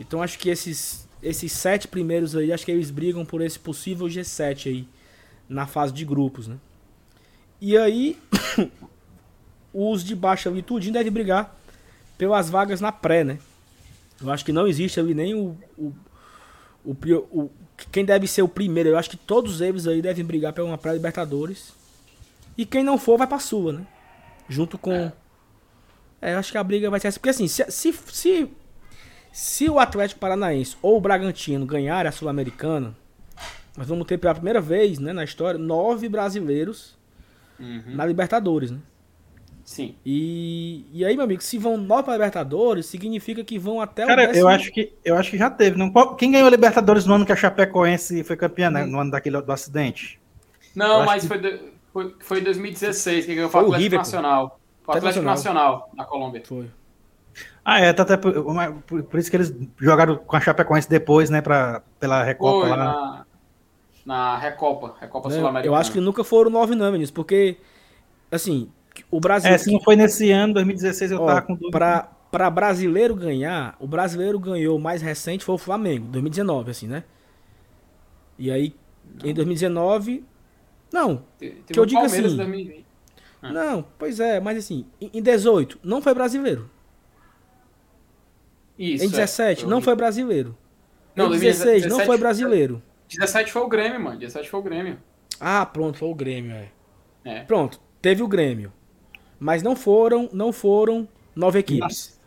Então 0.00 0.20
acho 0.20 0.36
que 0.36 0.48
esses, 0.48 1.08
esses 1.22 1.52
sete 1.52 1.86
primeiros 1.86 2.34
aí, 2.34 2.52
acho 2.52 2.64
que 2.64 2.72
eles 2.72 2.90
brigam 2.90 3.24
por 3.24 3.40
esse 3.40 3.58
possível 3.58 4.08
G7 4.08 4.66
aí 4.66 4.88
na 5.48 5.64
fase 5.64 5.92
de 5.92 6.04
grupos, 6.04 6.48
né? 6.48 6.56
E 7.60 7.78
aí 7.78 8.18
os 9.72 10.02
de 10.02 10.16
baixo 10.16 10.48
ali 10.48 10.60
tudinho 10.60 10.92
devem 10.92 11.12
brigar 11.12 11.56
pelas 12.16 12.50
vagas 12.50 12.80
na 12.80 12.90
pré, 12.90 13.22
né? 13.22 13.38
Eu 14.20 14.30
acho 14.32 14.44
que 14.44 14.52
não 14.52 14.66
existe 14.66 14.98
ali 14.98 15.14
nem 15.14 15.34
o, 15.34 15.56
o, 15.76 15.92
o, 16.92 17.42
o 17.42 17.50
quem 17.92 18.04
deve 18.04 18.26
ser 18.26 18.42
o 18.42 18.48
primeiro. 18.48 18.88
Eu 18.88 18.98
acho 18.98 19.10
que 19.10 19.16
todos 19.16 19.60
eles 19.60 19.86
aí 19.86 20.02
devem 20.02 20.24
brigar 20.24 20.52
pela 20.52 20.76
pré-libertadores. 20.78 21.72
E 22.56 22.66
quem 22.66 22.82
não 22.82 22.98
for 22.98 23.16
vai 23.16 23.26
pra 23.26 23.38
sua, 23.38 23.72
né? 23.72 23.86
Junto 24.48 24.76
com. 24.78 24.92
É. 24.92 25.12
é, 26.20 26.34
eu 26.34 26.38
acho 26.38 26.50
que 26.50 26.58
a 26.58 26.64
briga 26.64 26.90
vai 26.90 26.98
ser 26.98 27.08
essa. 27.08 27.20
Porque 27.20 27.30
assim, 27.30 27.46
se, 27.46 27.64
se, 27.70 27.92
se, 27.92 28.48
se 29.30 29.70
o 29.70 29.78
Atlético 29.78 30.20
Paranaense 30.20 30.76
ou 30.82 30.96
o 30.96 31.00
Bragantino 31.00 31.64
ganhar 31.66 32.06
a 32.06 32.12
Sul-Americana, 32.12 32.94
Nós 33.78 33.86
vamos 33.86 34.08
ter 34.08 34.18
pela 34.18 34.34
primeira 34.34 34.60
vez, 34.60 34.98
né, 34.98 35.12
na 35.12 35.22
história, 35.22 35.56
nove 35.56 36.08
brasileiros 36.08 36.96
uhum. 37.60 37.94
na 37.94 38.04
Libertadores, 38.04 38.72
né? 38.72 38.78
Sim. 39.68 39.94
E, 40.04 40.86
e 40.94 41.04
aí, 41.04 41.14
meu 41.14 41.24
amigo, 41.24 41.42
se 41.42 41.58
vão 41.58 41.76
nove 41.76 42.04
para 42.04 42.14
Libertadores, 42.14 42.86
significa 42.86 43.44
que 43.44 43.58
vão 43.58 43.82
até 43.82 44.06
Cara, 44.06 44.24
o 44.24 44.26
décimo... 44.28 44.40
eu 44.40 44.48
acho 44.48 44.72
que 44.72 44.94
eu 45.04 45.14
acho 45.14 45.30
que 45.30 45.36
já 45.36 45.50
teve. 45.50 45.76
Não, 45.76 45.92
quem 46.16 46.32
ganhou 46.32 46.46
a 46.46 46.50
Libertadores 46.50 47.04
no 47.04 47.12
ano 47.12 47.26
que 47.26 47.32
a 47.32 47.36
Chapecoense 47.36 48.24
foi 48.24 48.34
campeã, 48.34 48.70
né, 48.70 48.86
no 48.86 48.98
ano 48.98 49.10
daquele 49.10 49.38
do 49.42 49.52
acidente? 49.52 50.18
Não, 50.74 51.04
mas 51.04 51.20
que... 51.20 51.28
foi, 51.28 51.38
de, 51.38 51.60
foi, 51.92 52.16
foi 52.18 52.40
2016 52.40 53.26
que 53.26 53.34
ganhou 53.34 53.50
foi 53.50 53.60
o 53.60 53.64
Atlético 53.64 53.82
River, 53.82 53.98
Nacional. 53.98 54.60
O 54.86 54.90
Atlético 54.90 55.22
Nacional. 55.22 55.72
Nacional 55.74 55.90
na 55.94 56.04
Colômbia. 56.06 56.42
Foi. 56.46 56.70
Ah, 57.62 57.78
é, 57.78 57.92
tá 57.92 58.04
até 58.04 58.16
por, 58.16 58.32
por, 58.86 59.02
por, 59.02 59.20
isso 59.20 59.30
que 59.30 59.36
eles 59.36 59.54
jogaram 59.78 60.16
com 60.16 60.34
a 60.34 60.40
Chapecoense 60.40 60.88
depois, 60.88 61.28
né, 61.28 61.42
pra, 61.42 61.82
pela 62.00 62.22
Recopa 62.22 62.68
Foi, 62.68 62.70
lá. 62.70 62.76
Na, 62.76 63.26
na 64.06 64.38
Recopa, 64.38 64.94
Recopa 64.98 65.28
Sul-Americana. 65.28 65.66
Eu 65.66 65.78
acho 65.78 65.92
que 65.92 66.00
nunca 66.00 66.24
foram 66.24 66.50
nove 66.50 66.74
não, 66.74 66.90
meninos, 66.90 67.10
porque, 67.10 67.58
assim, 68.32 68.72
o 69.10 69.20
Brasil... 69.20 69.50
É, 69.50 69.58
se 69.58 69.70
não 69.70 69.80
foi 69.80 69.96
nesse 69.96 70.30
ano, 70.30 70.54
2016, 70.54 71.10
eu 71.12 71.22
ó, 71.22 71.26
tava 71.26 71.42
com 71.42 71.54
dúvida. 71.54 71.70
Pra, 71.70 72.02
pra 72.30 72.50
brasileiro 72.50 73.14
ganhar, 73.14 73.76
o 73.80 73.86
brasileiro 73.86 74.38
ganhou 74.38 74.78
mais 74.78 75.02
recente 75.02 75.44
foi 75.44 75.54
o 75.54 75.58
Flamengo, 75.58 76.06
2019, 76.08 76.70
assim, 76.70 76.86
né? 76.86 77.04
E 78.38 78.50
aí, 78.50 78.74
não. 79.22 79.30
em 79.30 79.34
2019... 79.34 80.24
Não, 80.90 81.22
Teve 81.38 81.62
que 81.66 81.78
eu 81.78 81.84
digo 81.84 82.00
assim... 82.00 82.22
2020. 82.22 82.88
Ah. 83.42 83.52
Não, 83.52 83.84
pois 83.98 84.18
é, 84.18 84.40
mas 84.40 84.58
assim, 84.58 84.86
em 85.00 85.22
18 85.22 85.78
não 85.82 86.02
foi 86.02 86.12
brasileiro. 86.12 86.68
Isso, 88.78 89.04
em 89.04 89.08
17 89.08 89.64
é, 89.64 89.66
não 89.66 89.80
foi 89.80 89.94
brasileiro. 89.94 90.56
Não, 91.14 91.26
em 91.26 91.38
16 91.38 91.82
17, 91.82 91.88
não 91.88 92.04
foi 92.04 92.18
brasileiro. 92.18 92.82
17 93.08 93.52
foi 93.52 93.62
o 93.62 93.68
Grêmio, 93.68 94.00
mano. 94.00 94.18
17 94.18 94.48
foi 94.48 94.60
o 94.60 94.62
Grêmio. 94.62 94.98
Ah, 95.40 95.64
pronto, 95.66 95.98
foi 95.98 96.08
o 96.08 96.14
Grêmio, 96.14 96.52
é. 96.52 96.70
é. 97.24 97.40
Pronto, 97.42 97.80
teve 98.02 98.22
o 98.22 98.28
Grêmio. 98.28 98.72
Mas 99.38 99.62
não 99.62 99.76
foram, 99.76 100.28
não 100.32 100.52
foram 100.52 101.08
nove 101.34 101.60
equipes. 101.60 102.18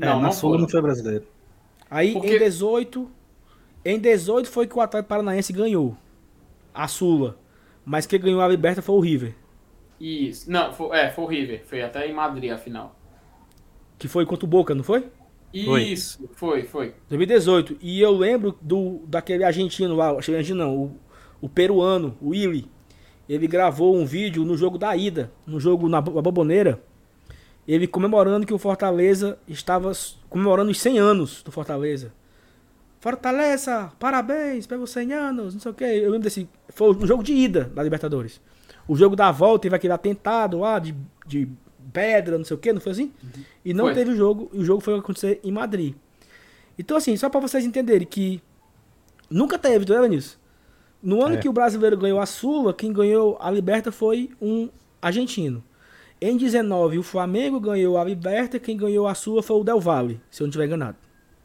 É, 0.00 0.06
não, 0.06 0.16
na 0.16 0.28
não 0.28 0.32
Sula 0.32 0.58
não 0.58 0.68
foi 0.68 0.82
brasileiro. 0.82 1.26
Aí 1.90 2.12
Porque... 2.12 2.36
em 2.36 2.38
18, 2.38 3.10
em 3.84 3.98
18 3.98 4.48
foi 4.48 4.66
que 4.66 4.76
o 4.76 4.80
Atlético 4.80 5.08
Paranaense 5.08 5.52
ganhou 5.52 5.96
a 6.74 6.88
Sula. 6.88 7.38
Mas 7.84 8.06
quem 8.06 8.20
ganhou 8.20 8.40
a 8.40 8.48
Liberta 8.48 8.80
foi 8.80 8.94
o 8.94 9.00
River. 9.00 9.34
Isso. 10.00 10.50
Não, 10.50 10.72
foi, 10.72 10.96
é, 10.98 11.10
foi 11.10 11.24
o 11.24 11.26
River. 11.26 11.62
Foi 11.66 11.82
até 11.82 12.08
em 12.08 12.12
Madrid 12.12 12.50
a 12.50 12.58
final. 12.58 12.96
Que 13.98 14.08
foi 14.08 14.26
contra 14.26 14.44
o 14.44 14.48
Boca, 14.48 14.74
não 14.74 14.82
foi? 14.82 15.04
Isso, 15.52 16.28
foi, 16.34 16.62
foi. 16.62 16.94
2018. 17.08 17.76
E 17.80 18.00
eu 18.00 18.10
lembro 18.10 18.56
do 18.60 19.00
daquele 19.06 19.44
argentino 19.44 19.94
lá, 19.94 20.08
argentino 20.08 20.64
não, 20.64 20.76
o, 20.76 20.96
o 21.42 21.48
peruano, 21.48 22.16
o 22.20 22.30
Willy. 22.30 22.70
Ele 23.28 23.46
gravou 23.46 23.96
um 23.96 24.04
vídeo 24.04 24.44
no 24.44 24.56
jogo 24.56 24.78
da 24.78 24.96
ida, 24.96 25.30
no 25.46 25.60
jogo 25.60 25.88
na, 25.88 26.00
Boboneira. 26.00 26.82
Ele 27.66 27.86
comemorando 27.86 28.46
que 28.46 28.52
o 28.52 28.58
Fortaleza 28.58 29.38
estava 29.46 29.92
comemorando 30.28 30.70
os 30.70 30.80
100 30.80 30.98
anos 30.98 31.42
do 31.42 31.52
Fortaleza. 31.52 32.12
Fortaleza, 33.00 33.92
parabéns 33.98 34.66
pelos 34.66 34.90
100 34.90 35.12
anos, 35.12 35.54
não 35.54 35.60
sei 35.60 35.70
o 35.70 35.74
que. 35.74 35.84
Eu 35.84 36.10
lembro 36.10 36.24
desse. 36.24 36.48
Foi 36.68 36.94
um 36.94 37.06
jogo 37.06 37.22
de 37.22 37.32
ida 37.32 37.70
da 37.74 37.82
Libertadores. 37.82 38.40
O 38.86 38.96
jogo 38.96 39.14
da 39.14 39.30
volta 39.30 39.62
teve 39.62 39.76
aquele 39.76 39.92
atentado 39.92 40.58
lá 40.58 40.78
de, 40.78 40.94
de 41.26 41.48
pedra, 41.92 42.36
não 42.36 42.44
sei 42.44 42.56
o 42.56 42.58
que, 42.58 42.72
não 42.72 42.80
foi 42.80 42.92
assim? 42.92 43.12
Uhum. 43.22 43.42
E 43.64 43.74
não 43.74 43.84
foi. 43.86 43.94
teve 43.94 44.10
o 44.10 44.16
jogo, 44.16 44.50
e 44.52 44.58
o 44.58 44.64
jogo 44.64 44.80
foi 44.80 44.98
acontecer 44.98 45.40
em 45.44 45.52
Madrid. 45.52 45.94
Então, 46.78 46.96
assim, 46.96 47.16
só 47.16 47.28
para 47.28 47.40
vocês 47.40 47.64
entenderem 47.64 48.06
que 48.06 48.42
nunca 49.30 49.58
teve, 49.58 49.84
tu 49.84 49.92
lembra 49.92 50.08
nisso? 50.08 50.40
No 51.02 51.22
ano 51.24 51.34
é. 51.34 51.38
que 51.38 51.48
o 51.48 51.52
brasileiro 51.52 51.96
ganhou 51.96 52.20
a 52.20 52.26
Sula, 52.26 52.72
quem 52.72 52.92
ganhou 52.92 53.36
a 53.40 53.50
Liberta 53.50 53.90
foi 53.90 54.30
um 54.40 54.68
argentino. 55.00 55.64
Em 56.20 56.36
19, 56.36 56.98
o 56.98 57.02
Flamengo 57.02 57.58
ganhou 57.58 57.98
a 57.98 58.04
Liberta, 58.04 58.60
quem 58.60 58.76
ganhou 58.76 59.08
a 59.08 59.14
Sula 59.14 59.42
foi 59.42 59.56
o 59.56 59.64
Del 59.64 59.80
Valle, 59.80 60.20
se 60.30 60.40
eu 60.40 60.44
não 60.44 60.50
estiver 60.50 60.66
enganado. 60.66 60.96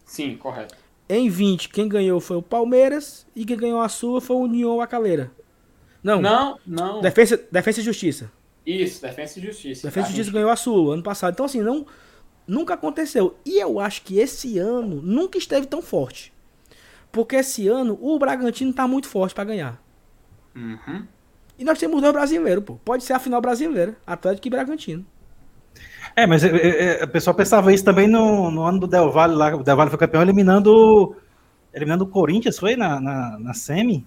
Sim, 0.05 0.37
correto. 0.37 0.75
Em 1.09 1.27
20, 1.29 1.69
quem 1.69 1.89
ganhou 1.89 2.19
foi 2.19 2.37
o 2.37 2.41
Palmeiras 2.41 3.25
e 3.35 3.43
quem 3.43 3.57
ganhou 3.57 3.81
a 3.81 3.89
Sula 3.89 4.21
foi 4.21 4.35
o 4.35 4.41
União 4.41 4.79
Acaleira. 4.79 5.31
Não, 6.03 6.21
não, 6.21 6.59
não. 6.65 7.01
Defesa, 7.01 7.41
Defesa 7.51 7.79
e 7.79 7.83
Justiça. 7.83 8.31
Isso, 8.65 9.01
Defesa 9.01 9.39
e 9.39 9.41
Justiça. 9.41 9.87
Defesa 9.87 10.07
e 10.07 10.09
Justiça 10.11 10.31
ganhou 10.31 10.51
a 10.51 10.55
Sula 10.55 10.93
ano 10.93 11.03
passado. 11.03 11.33
Então, 11.33 11.45
assim, 11.45 11.61
não, 11.61 11.85
nunca 12.45 12.75
aconteceu. 12.75 13.35
E 13.43 13.59
eu 13.59 13.79
acho 13.79 14.03
que 14.03 14.19
esse 14.19 14.59
ano 14.59 15.01
nunca 15.01 15.37
esteve 15.37 15.65
tão 15.65 15.81
forte. 15.81 16.31
Porque 17.17 17.37
esse 17.37 17.67
ano 17.67 17.97
o 17.99 18.19
Bragantino 18.19 18.71
tá 18.71 18.87
muito 18.87 19.07
forte 19.07 19.33
para 19.33 19.45
ganhar. 19.45 19.81
Uhum. 20.55 21.03
E 21.57 21.63
nós 21.63 21.79
temos 21.79 21.99
dois 21.99 22.13
brasileiros, 22.13 22.63
pô. 22.63 22.75
Pode 22.85 23.03
ser 23.03 23.13
a 23.13 23.19
final 23.19 23.41
brasileira, 23.41 23.97
Atlético 24.05 24.45
e 24.45 24.51
Bragantino. 24.51 25.03
É, 26.15 26.27
mas 26.27 26.43
é, 26.43 27.01
é, 27.01 27.03
o 27.03 27.07
pessoal 27.07 27.35
pensava 27.35 27.73
isso 27.73 27.83
também 27.83 28.07
no, 28.07 28.51
no 28.51 28.61
ano 28.61 28.81
do 28.81 28.85
Del 28.85 29.09
Valle 29.09 29.33
lá. 29.33 29.55
O 29.55 29.63
Del 29.63 29.75
Valle 29.75 29.89
foi 29.89 29.97
campeão 29.97 30.21
eliminando 30.21 31.15
eliminando 31.73 32.03
o 32.03 32.07
Corinthians, 32.07 32.59
foi 32.59 32.75
na, 32.75 33.01
na, 33.01 33.39
na 33.39 33.53
semi? 33.55 34.05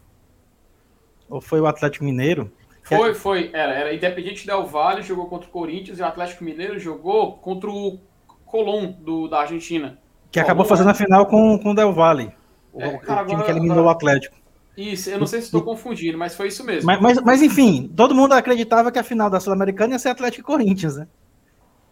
Ou 1.28 1.40
foi 1.40 1.60
o 1.60 1.66
Atlético 1.66 2.04
Mineiro? 2.04 2.48
Foi, 2.84 3.12
foi. 3.12 3.50
Era, 3.52 3.72
era 3.72 3.92
Independente 3.92 4.46
Del 4.46 4.66
Valle, 4.66 5.02
jogou 5.02 5.26
contra 5.26 5.48
o 5.48 5.52
Corinthians 5.52 5.98
e 5.98 6.02
o 6.02 6.06
Atlético 6.06 6.44
Mineiro 6.44 6.78
jogou 6.78 7.32
contra 7.38 7.68
o 7.68 7.98
Colón 8.46 8.92
do, 9.00 9.26
da 9.26 9.40
Argentina. 9.40 9.98
Que 10.30 10.38
acabou 10.38 10.64
fazendo 10.64 10.90
a 10.90 10.94
final 10.94 11.26
com, 11.26 11.58
com 11.58 11.72
o 11.72 11.74
Del 11.74 11.92
Valle. 11.92 12.38
O, 12.72 12.82
é, 12.82 12.98
cara, 12.98 13.22
o 13.22 13.24
time 13.24 13.34
agora, 13.34 13.44
que 13.44 13.50
eliminou 13.50 13.78
agora... 13.78 13.88
o 13.88 13.90
Atlético. 13.90 14.36
Isso, 14.76 15.10
eu 15.10 15.18
não 15.18 15.26
sei 15.26 15.40
se 15.40 15.46
estou 15.46 15.62
confundindo, 15.62 16.16
mas 16.16 16.34
foi 16.34 16.48
isso 16.48 16.64
mesmo. 16.64 16.86
Mas, 16.86 17.00
mas, 17.00 17.20
mas, 17.20 17.42
enfim, 17.42 17.92
todo 17.94 18.14
mundo 18.14 18.32
acreditava 18.32 18.90
que 18.90 18.98
a 18.98 19.02
final 19.02 19.28
da 19.28 19.40
Sul-Americana 19.40 19.94
ia 19.94 19.98
ser 19.98 20.08
Atlético 20.08 20.42
e 20.42 20.44
Corinthians, 20.44 20.96
né? 20.96 21.06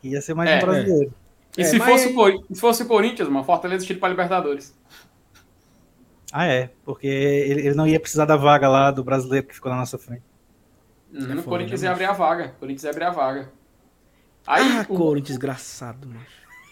Ia 0.02 0.22
ser 0.22 0.34
mais 0.34 0.48
é, 0.48 0.56
um 0.56 0.60
brasileiro. 0.60 1.14
É. 1.56 1.60
E 1.60 1.64
se, 1.64 1.78
mas... 1.78 1.88
fosse, 1.88 2.44
se 2.52 2.60
fosse 2.60 2.82
o 2.84 2.86
Corinthians, 2.86 3.28
mano, 3.28 3.44
Fortaleza 3.44 3.84
tira 3.84 3.98
para 3.98 4.08
Libertadores. 4.10 4.76
Ah, 6.32 6.46
é, 6.46 6.70
porque 6.84 7.06
ele, 7.06 7.68
ele, 7.68 7.74
não 7.74 7.86
ia 7.86 7.98
precisar 7.98 8.26
da 8.26 8.36
vaga 8.36 8.68
lá 8.68 8.90
do 8.90 9.02
brasileiro 9.02 9.46
que 9.46 9.54
ficou 9.54 9.72
na 9.72 9.78
nossa 9.78 9.98
frente. 9.98 10.22
Uhum, 11.12 11.38
o 11.38 11.42
Corinthians 11.42 11.82
ia 11.82 11.90
abrir 11.90 12.04
a 12.04 12.12
vaga. 12.12 12.52
O 12.56 12.60
Corinthians 12.60 12.84
ia 12.84 12.90
abrir 12.90 13.04
a 13.04 13.10
vaga. 13.10 13.50
Aí, 14.46 14.78
ah, 14.78 14.86
o... 14.88 14.96
Corinthians, 14.96 15.28
desgraçado, 15.28 16.06
mano. 16.06 16.20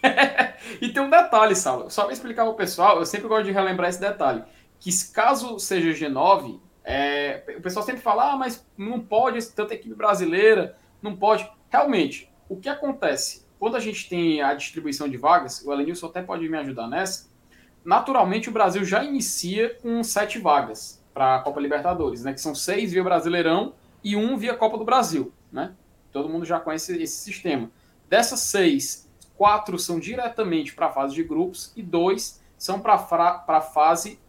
e 0.81 0.89
tem 0.89 1.01
um 1.01 1.09
detalhe, 1.09 1.55
Saulo. 1.55 1.89
Só 1.89 2.03
para 2.03 2.13
explicar 2.13 2.43
para 2.43 2.51
o 2.51 2.55
pessoal, 2.55 2.99
eu 2.99 3.05
sempre 3.05 3.27
gosto 3.27 3.45
de 3.45 3.51
relembrar 3.51 3.89
esse 3.89 3.99
detalhe. 3.99 4.43
Que 4.79 4.91
caso 5.11 5.59
seja 5.59 5.89
G9, 5.89 6.59
é, 6.83 7.43
o 7.57 7.61
pessoal 7.61 7.85
sempre 7.85 8.01
fala, 8.01 8.31
ah, 8.31 8.37
mas 8.37 8.65
não 8.77 8.99
pode, 8.99 9.45
tanta 9.47 9.73
equipe 9.73 9.93
brasileira, 9.93 10.77
não 11.01 11.15
pode. 11.15 11.49
Realmente, 11.69 12.31
o 12.47 12.55
que 12.55 12.69
acontece? 12.69 13.45
Quando 13.59 13.75
a 13.75 13.79
gente 13.79 14.07
tem 14.07 14.41
a 14.41 14.53
distribuição 14.53 15.09
de 15.09 15.17
vagas, 15.17 15.65
o 15.65 15.73
Elenilson 15.73 16.07
até 16.07 16.21
pode 16.21 16.47
me 16.47 16.57
ajudar 16.57 16.87
nessa, 16.87 17.29
naturalmente 17.83 18.49
o 18.49 18.51
Brasil 18.51 18.85
já 18.85 19.03
inicia 19.03 19.75
com 19.81 20.03
sete 20.03 20.39
vagas 20.39 21.03
para 21.13 21.37
a 21.37 21.39
Copa 21.39 21.59
Libertadores, 21.59 22.23
né? 22.23 22.33
Que 22.33 22.39
são 22.39 22.53
seis 22.53 22.91
via 22.91 23.03
Brasileirão 23.03 23.73
e 24.03 24.15
um 24.15 24.37
via 24.37 24.53
Copa 24.53 24.77
do 24.77 24.85
Brasil, 24.85 25.33
né? 25.51 25.73
Todo 26.11 26.29
mundo 26.29 26.45
já 26.45 26.59
conhece 26.59 27.01
esse 27.01 27.17
sistema. 27.17 27.71
Dessas 28.07 28.39
seis, 28.41 29.06
quatro 29.37 29.77
são 29.77 29.99
diretamente 29.99 30.73
para 30.73 30.87
a 30.87 30.91
fase 30.91 31.13
de 31.13 31.23
grupos 31.23 31.71
e 31.75 31.83
dois 31.83 32.41
são 32.57 32.79
para 32.79 32.95
a 33.47 33.61
fase 33.61 34.19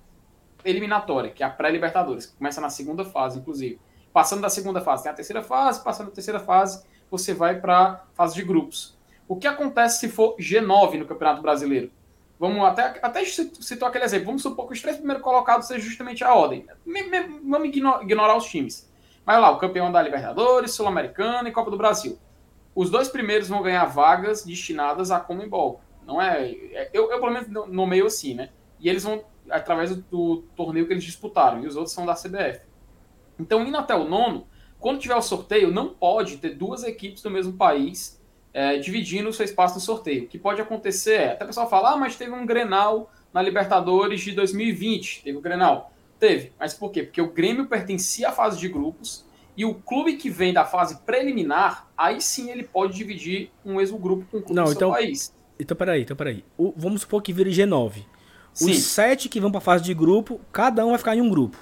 eliminatória, 0.64 1.30
que 1.30 1.42
é 1.42 1.46
a 1.46 1.50
pré-Libertadores, 1.50 2.26
que 2.26 2.36
começa 2.36 2.60
na 2.60 2.68
segunda 2.68 3.04
fase, 3.04 3.38
inclusive. 3.38 3.80
Passando 4.12 4.42
da 4.42 4.50
segunda 4.50 4.80
fase, 4.80 5.04
tem 5.04 5.12
a 5.12 5.14
terceira 5.14 5.42
fase, 5.42 5.82
passando 5.82 6.08
da 6.08 6.14
terceira 6.14 6.40
fase, 6.40 6.84
você 7.10 7.32
vai 7.32 7.60
para 7.60 7.78
a 7.78 8.00
fase 8.12 8.34
de 8.34 8.42
grupos. 8.42 8.98
O 9.26 9.36
que 9.36 9.46
acontece 9.46 10.00
se 10.00 10.08
for 10.08 10.36
G9 10.36 10.98
no 10.98 11.06
Campeonato 11.06 11.40
Brasileiro? 11.40 11.90
Vamos 12.38 12.64
até, 12.64 12.98
até 13.02 13.24
citar 13.24 13.88
aquele 13.88 14.04
exemplo. 14.04 14.26
Vamos 14.26 14.42
supor 14.42 14.66
que 14.66 14.74
os 14.74 14.80
três 14.80 14.96
primeiros 14.96 15.22
colocados 15.22 15.66
sejam 15.66 15.88
justamente 15.88 16.22
a 16.22 16.34
ordem. 16.34 16.66
Vamos 17.44 17.68
ignorar 17.68 18.36
os 18.36 18.46
times. 18.46 18.88
Mas 19.26 19.40
lá, 19.40 19.50
o 19.50 19.58
campeão 19.58 19.90
da 19.90 20.00
Libertadores, 20.00 20.72
Sul-Americana 20.72 21.48
e 21.48 21.52
Copa 21.52 21.70
do 21.70 21.76
Brasil. 21.76 22.18
Os 22.78 22.90
dois 22.90 23.08
primeiros 23.08 23.48
vão 23.48 23.60
ganhar 23.60 23.84
vagas 23.86 24.44
destinadas 24.44 25.10
a 25.10 25.18
Comembol. 25.18 25.80
Não 26.06 26.22
é, 26.22 26.48
é. 26.48 26.90
Eu, 26.94 27.10
eu 27.10 27.18
pelo 27.18 27.32
menos 27.32 27.48
nomeio 27.68 28.06
assim, 28.06 28.34
né? 28.34 28.50
E 28.78 28.88
eles 28.88 29.02
vão 29.02 29.24
através 29.50 29.96
do, 29.96 30.02
do 30.02 30.36
torneio 30.54 30.86
que 30.86 30.92
eles 30.92 31.02
disputaram. 31.02 31.64
E 31.64 31.66
os 31.66 31.74
outros 31.74 31.92
são 31.92 32.06
da 32.06 32.14
CBF. 32.14 32.60
Então, 33.36 33.66
indo 33.66 33.76
até 33.76 33.96
o 33.96 34.04
nono, 34.04 34.46
quando 34.78 35.00
tiver 35.00 35.16
o 35.16 35.20
sorteio, 35.20 35.72
não 35.72 35.88
pode 35.88 36.36
ter 36.36 36.50
duas 36.50 36.84
equipes 36.84 37.20
do 37.20 37.28
mesmo 37.32 37.54
país 37.54 38.22
é, 38.54 38.78
dividindo 38.78 39.28
o 39.28 39.32
seu 39.32 39.44
espaço 39.44 39.74
no 39.74 39.80
sorteio. 39.80 40.26
O 40.26 40.28
que 40.28 40.38
pode 40.38 40.60
acontecer 40.60 41.14
é, 41.14 41.32
até 41.32 41.42
o 41.42 41.48
pessoal 41.48 41.68
fala, 41.68 41.94
ah, 41.94 41.96
mas 41.96 42.14
teve 42.14 42.30
um 42.30 42.46
Grenal 42.46 43.10
na 43.34 43.42
Libertadores 43.42 44.20
de 44.20 44.30
2020, 44.30 45.24
teve 45.24 45.36
o 45.36 45.40
Grenal. 45.40 45.90
Teve, 46.20 46.52
mas 46.56 46.74
por 46.74 46.92
quê? 46.92 47.02
Porque 47.02 47.20
o 47.20 47.32
Grêmio 47.32 47.66
pertencia 47.66 48.28
à 48.28 48.32
fase 48.32 48.56
de 48.56 48.68
grupos 48.68 49.26
e 49.58 49.64
o 49.64 49.74
clube 49.74 50.16
que 50.16 50.30
vem 50.30 50.52
da 50.52 50.64
fase 50.64 51.00
preliminar, 51.04 51.88
aí 51.96 52.20
sim 52.20 52.48
ele 52.48 52.62
pode 52.62 52.94
dividir 52.94 53.50
um 53.66 53.74
mesmo 53.74 53.98
grupo 53.98 54.24
com 54.30 54.36
o 54.36 54.40
clube 54.40 54.54
Não, 54.54 54.66
do 54.66 54.70
então, 54.70 54.90
seu 54.90 55.02
país. 55.02 55.34
Então, 55.58 55.76
peraí, 55.76 56.02
então, 56.02 56.16
peraí. 56.16 56.44
O, 56.56 56.72
vamos 56.76 57.00
supor 57.00 57.20
que 57.20 57.32
vire 57.32 57.50
G9. 57.50 58.04
Sim. 58.54 58.70
Os 58.70 58.78
sete 58.84 59.28
que 59.28 59.40
vão 59.40 59.50
para 59.50 59.58
a 59.58 59.60
fase 59.60 59.82
de 59.82 59.92
grupo, 59.92 60.40
cada 60.52 60.86
um 60.86 60.90
vai 60.90 60.98
ficar 60.98 61.16
em 61.16 61.20
um 61.20 61.28
grupo. 61.28 61.58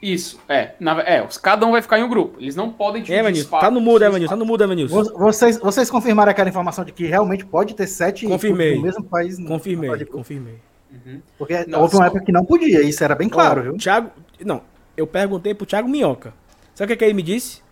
Isso, 0.00 0.40
é. 0.48 0.72
Na, 0.80 0.98
é, 1.02 1.28
cada 1.42 1.66
um 1.66 1.72
vai 1.72 1.82
ficar 1.82 1.98
em 1.98 2.02
um 2.02 2.08
grupo. 2.08 2.40
Eles 2.40 2.56
não 2.56 2.70
podem 2.70 3.02
dividir 3.02 3.20
Evanilson, 3.20 3.58
tá 3.58 3.70
no 3.70 3.80
mudo, 3.82 4.02
Evanilson, 4.02 4.30
tá 4.30 4.36
no 4.36 4.46
mudo, 4.46 4.64
Evanilson. 4.64 5.02
Vocês, 5.18 5.58
vocês 5.58 5.90
confirmaram 5.90 6.30
aquela 6.30 6.48
informação 6.48 6.82
de 6.82 6.92
que 6.92 7.04
realmente 7.04 7.44
pode 7.44 7.74
ter 7.74 7.86
sete 7.86 8.26
confirmei. 8.26 8.76
no 8.76 8.82
mesmo 8.82 9.04
país? 9.04 9.36
Confirmei, 9.46 9.90
no... 9.90 10.06
confirmei. 10.06 10.54
Uhum. 10.90 11.20
Porque 11.36 11.66
Nossa, 11.66 11.82
houve 11.82 11.96
uma 11.96 12.06
época 12.06 12.24
que 12.24 12.32
não 12.32 12.44
podia, 12.44 12.80
isso 12.80 13.04
era 13.04 13.14
bem 13.14 13.28
claro, 13.28 13.62
viu? 13.62 13.76
Thiago, 13.76 14.10
não, 14.40 14.62
eu 14.96 15.06
perguntei 15.06 15.54
pro 15.54 15.66
Thiago 15.66 15.88
Minhoca. 15.88 16.32
Sabe 16.74 16.84
o 16.84 16.88
que, 16.88 16.98
que 16.98 17.04
ele 17.04 17.14
me 17.14 17.22
disse? 17.22 17.62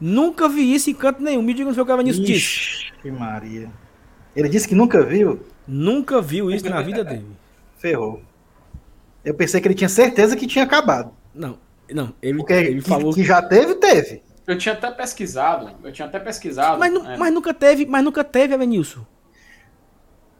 Nunca 0.00 0.48
vi 0.48 0.74
isso 0.74 0.90
em 0.90 0.94
canto 0.94 1.22
nenhum. 1.22 1.42
Me 1.42 1.54
diga 1.54 1.70
o 1.70 1.74
que 1.74 1.80
o 1.80 1.92
Evanilson 1.92 2.22
disse. 2.22 2.92
Que 3.02 3.10
Maria. 3.10 3.70
Ele 4.34 4.48
disse 4.48 4.68
que 4.68 4.74
nunca 4.74 5.02
viu? 5.02 5.40
Nunca 5.66 6.20
viu 6.20 6.50
isso 6.50 6.68
na 6.68 6.82
vida 6.82 7.02
dele. 7.04 7.26
Ferrou. 7.78 8.22
Eu 9.24 9.34
pensei 9.34 9.60
que 9.60 9.66
ele 9.66 9.74
tinha 9.74 9.88
certeza 9.88 10.36
que 10.36 10.46
tinha 10.46 10.64
acabado. 10.64 11.10
Não, 11.34 11.58
não, 11.92 12.14
ele, 12.22 12.38
Porque 12.38 12.52
ele 12.52 12.82
que, 12.82 12.88
falou 12.88 13.12
que 13.12 13.24
já 13.24 13.42
teve, 13.42 13.74
teve. 13.76 14.22
Eu 14.46 14.56
tinha 14.56 14.74
até 14.74 14.90
pesquisado, 14.90 15.70
eu 15.82 15.92
tinha 15.92 16.06
até 16.06 16.20
pesquisado. 16.20 16.78
Mas, 16.78 16.94
é. 16.94 17.16
mas 17.16 17.34
nunca 17.34 17.52
teve, 17.52 17.84
mas 17.86 18.04
nunca 18.04 18.22
teve, 18.22 18.54
Evanilson. 18.54 19.04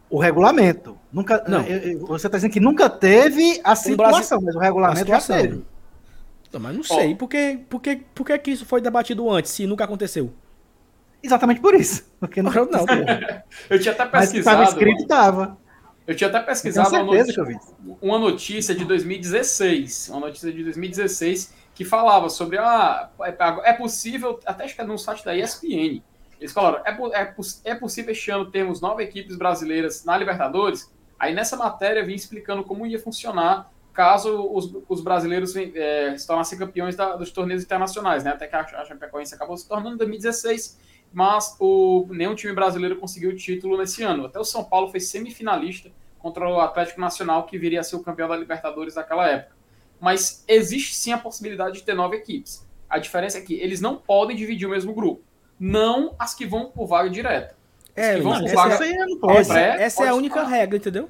O 0.08 0.18
regulamento. 0.20 0.96
Nunca, 1.12 1.44
não. 1.48 1.64
Você 2.06 2.28
está 2.28 2.38
dizendo 2.38 2.52
que 2.52 2.60
nunca 2.60 2.88
teve 2.88 3.60
a 3.64 3.74
situação, 3.74 4.40
mas 4.40 4.54
o 4.54 4.58
regulamento 4.58 5.08
já 5.08 5.20
teve. 5.20 5.64
Não, 6.52 6.60
mas 6.60 6.76
não 6.76 6.82
sei, 6.82 7.12
oh. 7.12 7.16
por, 7.16 7.28
que, 7.28 7.60
por, 7.68 7.80
que, 7.80 7.96
por 8.14 8.26
que, 8.26 8.38
que 8.38 8.50
isso 8.52 8.64
foi 8.64 8.80
debatido 8.80 9.30
antes, 9.30 9.52
se 9.52 9.66
nunca 9.66 9.84
aconteceu? 9.84 10.32
Exatamente 11.22 11.60
por 11.60 11.74
isso. 11.74 12.08
Porque 12.20 12.40
não, 12.40 12.52
não, 12.54 12.64
não 12.66 12.86
Eu 13.68 13.80
tinha 13.80 13.92
até 13.92 14.06
pesquisado. 14.06 14.12
Mas 14.12 14.36
estava 14.36 14.64
escrito, 14.64 15.02
estava. 15.02 15.58
Eu 16.06 16.14
tinha 16.14 16.30
até 16.30 16.40
pesquisado 16.40 16.94
uma 16.94 17.04
notícia, 17.04 17.44
uma 18.00 18.18
notícia, 18.18 18.74
de 18.74 18.84
2016, 18.84 20.08
uma 20.10 20.20
notícia 20.20 20.52
de 20.52 20.62
2016 20.62 21.52
que 21.74 21.84
falava 21.84 22.30
sobre 22.30 22.56
a 22.56 22.64
ah, 22.64 23.10
é, 23.22 23.70
é 23.70 23.72
possível, 23.72 24.40
até 24.46 24.64
acho 24.64 24.74
que 24.74 24.80
é 24.80 24.84
no 24.84 24.96
site 24.96 25.24
da 25.24 25.36
ESPN, 25.36 26.00
eles 26.40 26.52
falaram, 26.52 26.82
é, 26.86 27.20
é, 27.20 27.34
é 27.64 27.74
possível 27.74 28.12
este 28.12 28.30
ano 28.30 28.50
termos 28.50 28.80
nove 28.80 29.02
equipes 29.02 29.36
brasileiras 29.36 30.04
na 30.04 30.16
Libertadores? 30.16 30.90
Aí 31.18 31.34
nessa 31.34 31.56
matéria 31.56 32.04
vim 32.04 32.14
explicando 32.14 32.62
como 32.62 32.86
ia 32.86 32.98
funcionar 32.98 33.70
caso 33.96 34.48
os, 34.52 34.70
os 34.86 35.00
brasileiros 35.00 35.56
é, 35.56 36.16
se 36.18 36.26
tornassem 36.26 36.58
campeões 36.58 36.94
da, 36.94 37.16
dos 37.16 37.30
torneios 37.30 37.62
internacionais, 37.64 38.22
né? 38.22 38.30
Até 38.30 38.46
que 38.46 38.54
a, 38.54 38.60
a 38.60 38.84
Chapecoense 38.84 39.34
acabou 39.34 39.56
se 39.56 39.66
tornando 39.66 39.94
em 39.94 39.98
2016, 39.98 40.78
mas 41.10 41.56
o, 41.58 42.06
nenhum 42.10 42.34
time 42.34 42.52
brasileiro 42.52 42.96
conseguiu 42.96 43.30
o 43.30 43.34
título 43.34 43.78
nesse 43.78 44.02
ano. 44.02 44.26
Até 44.26 44.38
o 44.38 44.44
São 44.44 44.62
Paulo 44.62 44.90
foi 44.90 45.00
semifinalista 45.00 45.90
contra 46.18 46.46
o 46.46 46.60
Atlético 46.60 47.00
Nacional, 47.00 47.46
que 47.46 47.58
viria 47.58 47.80
a 47.80 47.82
ser 47.82 47.96
o 47.96 48.02
campeão 48.02 48.28
da 48.28 48.36
Libertadores 48.36 48.94
naquela 48.94 49.26
época. 49.26 49.56
Mas 49.98 50.44
existe 50.46 50.94
sim 50.94 51.12
a 51.12 51.18
possibilidade 51.18 51.78
de 51.78 51.82
ter 51.82 51.94
nove 51.94 52.16
equipes. 52.16 52.66
A 52.88 52.98
diferença 52.98 53.38
é 53.38 53.40
que 53.40 53.54
eles 53.54 53.80
não 53.80 53.96
podem 53.96 54.36
dividir 54.36 54.68
o 54.68 54.70
mesmo 54.70 54.92
grupo. 54.92 55.22
Não 55.58 56.14
as 56.18 56.34
que 56.34 56.44
vão 56.44 56.66
por 56.70 56.86
vaga 56.86 57.08
direta. 57.08 57.56
É, 57.94 58.20
vaga 58.20 58.84
é, 58.84 59.38
essa, 59.38 59.58
essa 59.58 60.04
é 60.04 60.08
a 60.08 60.14
única 60.14 60.44
regra, 60.44 60.76
entendeu? 60.76 61.08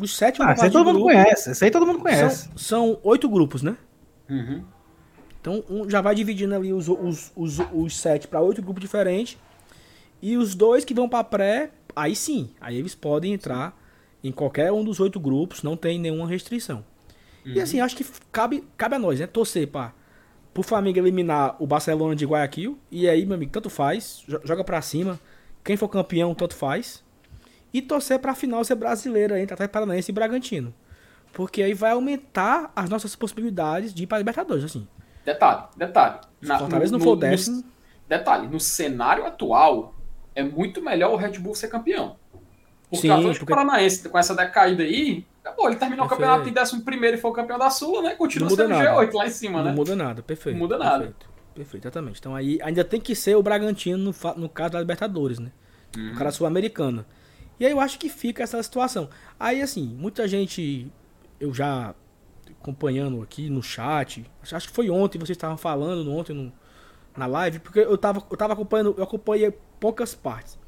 Os 0.00 0.16
sete 0.16 0.42
ah, 0.42 0.54
todo 0.54 0.84
mundo 0.84 1.02
conhece. 1.02 1.50
Esse 1.50 1.64
aí 1.64 1.70
todo 1.70 1.86
mundo 1.86 1.98
conhece. 1.98 2.48
São, 2.48 2.58
são 2.58 3.00
oito 3.02 3.28
grupos, 3.28 3.62
né? 3.62 3.76
Uhum. 4.28 4.64
Então 5.40 5.64
um 5.68 5.88
já 5.88 6.00
vai 6.00 6.14
dividindo 6.14 6.54
ali 6.54 6.72
os, 6.72 6.88
os, 6.88 7.32
os, 7.36 7.58
os 7.72 7.96
sete 7.96 8.26
para 8.26 8.40
oito 8.40 8.62
grupos 8.62 8.80
diferentes. 8.80 9.38
E 10.22 10.36
os 10.36 10.54
dois 10.54 10.84
que 10.84 10.92
vão 10.92 11.08
para 11.08 11.24
pré, 11.24 11.70
aí 11.96 12.14
sim, 12.14 12.50
aí 12.60 12.76
eles 12.76 12.94
podem 12.94 13.32
entrar 13.32 13.78
em 14.22 14.30
qualquer 14.30 14.70
um 14.70 14.84
dos 14.84 15.00
oito 15.00 15.18
grupos, 15.18 15.62
não 15.62 15.76
tem 15.76 15.98
nenhuma 15.98 16.28
restrição. 16.28 16.84
Uhum. 17.44 17.52
E 17.52 17.60
assim, 17.60 17.80
acho 17.80 17.96
que 17.96 18.04
cabe, 18.30 18.64
cabe 18.76 18.96
a 18.96 18.98
nós, 18.98 19.18
né? 19.18 19.26
Torcer 19.26 19.66
para 19.68 19.92
o 20.54 20.62
Flamengo 20.62 20.98
eliminar 20.98 21.56
o 21.58 21.66
Barcelona 21.66 22.14
de 22.14 22.26
Guayaquil. 22.26 22.78
E 22.90 23.08
aí, 23.08 23.24
meu 23.24 23.34
amigo, 23.34 23.50
tanto 23.50 23.70
faz, 23.70 24.24
joga 24.44 24.62
para 24.62 24.80
cima. 24.82 25.18
Quem 25.64 25.76
for 25.76 25.88
campeão, 25.88 26.34
tanto 26.34 26.54
faz. 26.54 27.02
E 27.72 27.80
torcer 27.80 28.18
para 28.18 28.32
a 28.32 28.34
final 28.34 28.64
ser 28.64 28.74
brasileira 28.74 29.40
entre 29.40 29.54
Atlético 29.54 29.74
Paranaense 29.74 30.10
e 30.10 30.14
Bragantino. 30.14 30.74
Porque 31.32 31.62
aí 31.62 31.74
vai 31.74 31.92
aumentar 31.92 32.72
as 32.74 32.90
nossas 32.90 33.14
possibilidades 33.14 33.94
de 33.94 34.02
ir 34.02 34.06
para 34.06 34.18
Libertadores, 34.18 34.64
assim. 34.64 34.88
Detalhe, 35.24 35.64
detalhe. 35.76 36.18
Na, 36.40 36.58
Fortaleza 36.58 36.92
no, 36.92 36.98
não 36.98 37.04
for 37.04 37.14
no, 37.14 37.20
décimo. 37.20 37.56
No, 37.58 37.64
detalhe, 38.08 38.48
no 38.48 38.58
cenário 38.58 39.24
atual, 39.24 39.94
é 40.34 40.42
muito 40.42 40.82
melhor 40.82 41.12
o 41.12 41.16
Red 41.16 41.38
Bull 41.38 41.54
ser 41.54 41.68
campeão. 41.68 42.16
Porque 42.90 43.02
Sim, 43.02 43.10
o 43.10 43.14
Atlético 43.14 43.46
porque... 43.46 43.54
Paranaense, 43.54 44.08
com 44.08 44.18
essa 44.18 44.34
decaída 44.34 44.82
aí, 44.82 45.24
acabou. 45.44 45.68
Ele 45.68 45.76
terminou 45.76 46.08
perfeito. 46.08 46.22
o 46.22 46.26
campeonato 46.26 46.48
em 46.48 46.52
décimo 46.52 46.82
primeiro 46.82 47.16
e 47.16 47.20
foi 47.20 47.30
o 47.30 47.34
campeão 47.34 47.58
da 47.58 47.70
Sula, 47.70 48.02
né? 48.02 48.14
Continua 48.16 48.50
sendo 48.50 48.68
nada. 48.68 48.90
G8 48.90 49.14
lá 49.14 49.26
em 49.26 49.30
cima, 49.30 49.58
não 49.58 49.64
né? 49.64 49.70
Não 49.70 49.76
muda 49.76 49.94
nada, 49.94 50.22
perfeito. 50.22 50.56
Não 50.56 50.62
muda 50.62 50.76
nada. 50.76 50.98
Perfeito, 51.04 51.28
perfeito 51.54 51.84
exatamente. 51.84 52.18
Então 52.18 52.34
aí 52.34 52.58
ainda 52.62 52.82
tem 52.82 53.00
que 53.00 53.14
ser 53.14 53.36
o 53.36 53.42
Bragantino 53.42 53.96
no, 53.96 54.34
no 54.36 54.48
caso 54.48 54.72
da 54.72 54.80
Libertadores, 54.80 55.38
né? 55.38 55.52
Uhum. 55.96 56.12
O 56.12 56.16
cara 56.16 56.32
sul-americano. 56.32 57.04
E 57.60 57.66
aí 57.66 57.72
eu 57.72 57.80
acho 57.80 57.98
que 57.98 58.08
fica 58.08 58.42
essa 58.42 58.60
situação. 58.62 59.10
Aí 59.38 59.60
assim, 59.60 59.86
muita 59.86 60.26
gente, 60.26 60.90
eu 61.38 61.52
já 61.52 61.94
acompanhando 62.60 63.22
aqui 63.22 63.50
no 63.50 63.62
chat, 63.62 64.24
acho 64.42 64.68
que 64.68 64.74
foi 64.74 64.90
ontem, 64.90 65.18
vocês 65.18 65.36
estavam 65.36 65.56
falando 65.58 66.10
ontem 66.10 66.32
no, 66.32 66.52
na 67.16 67.26
live, 67.26 67.58
porque 67.58 67.80
eu 67.80 67.98
tava, 67.98 68.24
eu 68.30 68.36
tava 68.36 68.54
acompanhando, 68.54 68.94
eu 68.96 69.04
acompanhei 69.04 69.52
poucas 69.78 70.14
partes. 70.14 70.58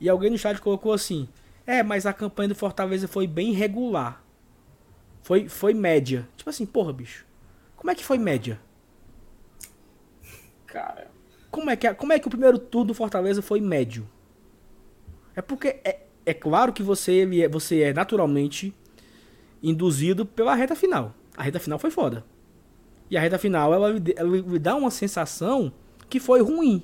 E 0.00 0.08
alguém 0.08 0.30
no 0.30 0.38
chat 0.38 0.60
colocou 0.60 0.92
assim: 0.92 1.28
"É, 1.66 1.82
mas 1.82 2.06
a 2.06 2.12
campanha 2.12 2.48
do 2.48 2.54
Fortaleza 2.54 3.06
foi 3.06 3.26
bem 3.26 3.52
regular. 3.52 4.22
Foi 5.22 5.48
foi 5.48 5.74
média". 5.74 6.28
Tipo 6.36 6.50
assim, 6.50 6.66
porra, 6.66 6.92
bicho. 6.92 7.26
Como 7.76 7.90
é 7.90 7.94
que 7.94 8.04
foi 8.04 8.18
média? 8.18 8.60
Cara, 10.66 11.10
como 11.50 11.70
é 11.70 11.76
que 11.76 11.92
como 11.94 12.12
é 12.12 12.18
que 12.18 12.26
o 12.26 12.30
primeiro 12.30 12.58
turno 12.58 12.88
do 12.88 12.94
Fortaleza 12.94 13.42
foi 13.42 13.60
médio? 13.60 14.08
É 15.36 15.42
porque 15.42 15.80
é, 15.84 16.03
é 16.26 16.34
claro 16.34 16.72
que 16.72 16.82
você 16.82 17.28
é, 17.42 17.48
você 17.48 17.82
é 17.82 17.92
naturalmente 17.92 18.74
induzido 19.62 20.24
pela 20.26 20.54
reta 20.54 20.74
final. 20.74 21.14
A 21.36 21.42
reta 21.42 21.58
final 21.58 21.78
foi 21.78 21.90
foda. 21.90 22.24
E 23.10 23.16
a 23.16 23.20
reta 23.20 23.38
final 23.38 23.72
ela, 23.74 23.94
ela 24.16 24.30
me 24.30 24.58
dá 24.58 24.74
uma 24.74 24.90
sensação 24.90 25.72
que 26.08 26.20
foi 26.20 26.40
ruim. 26.42 26.82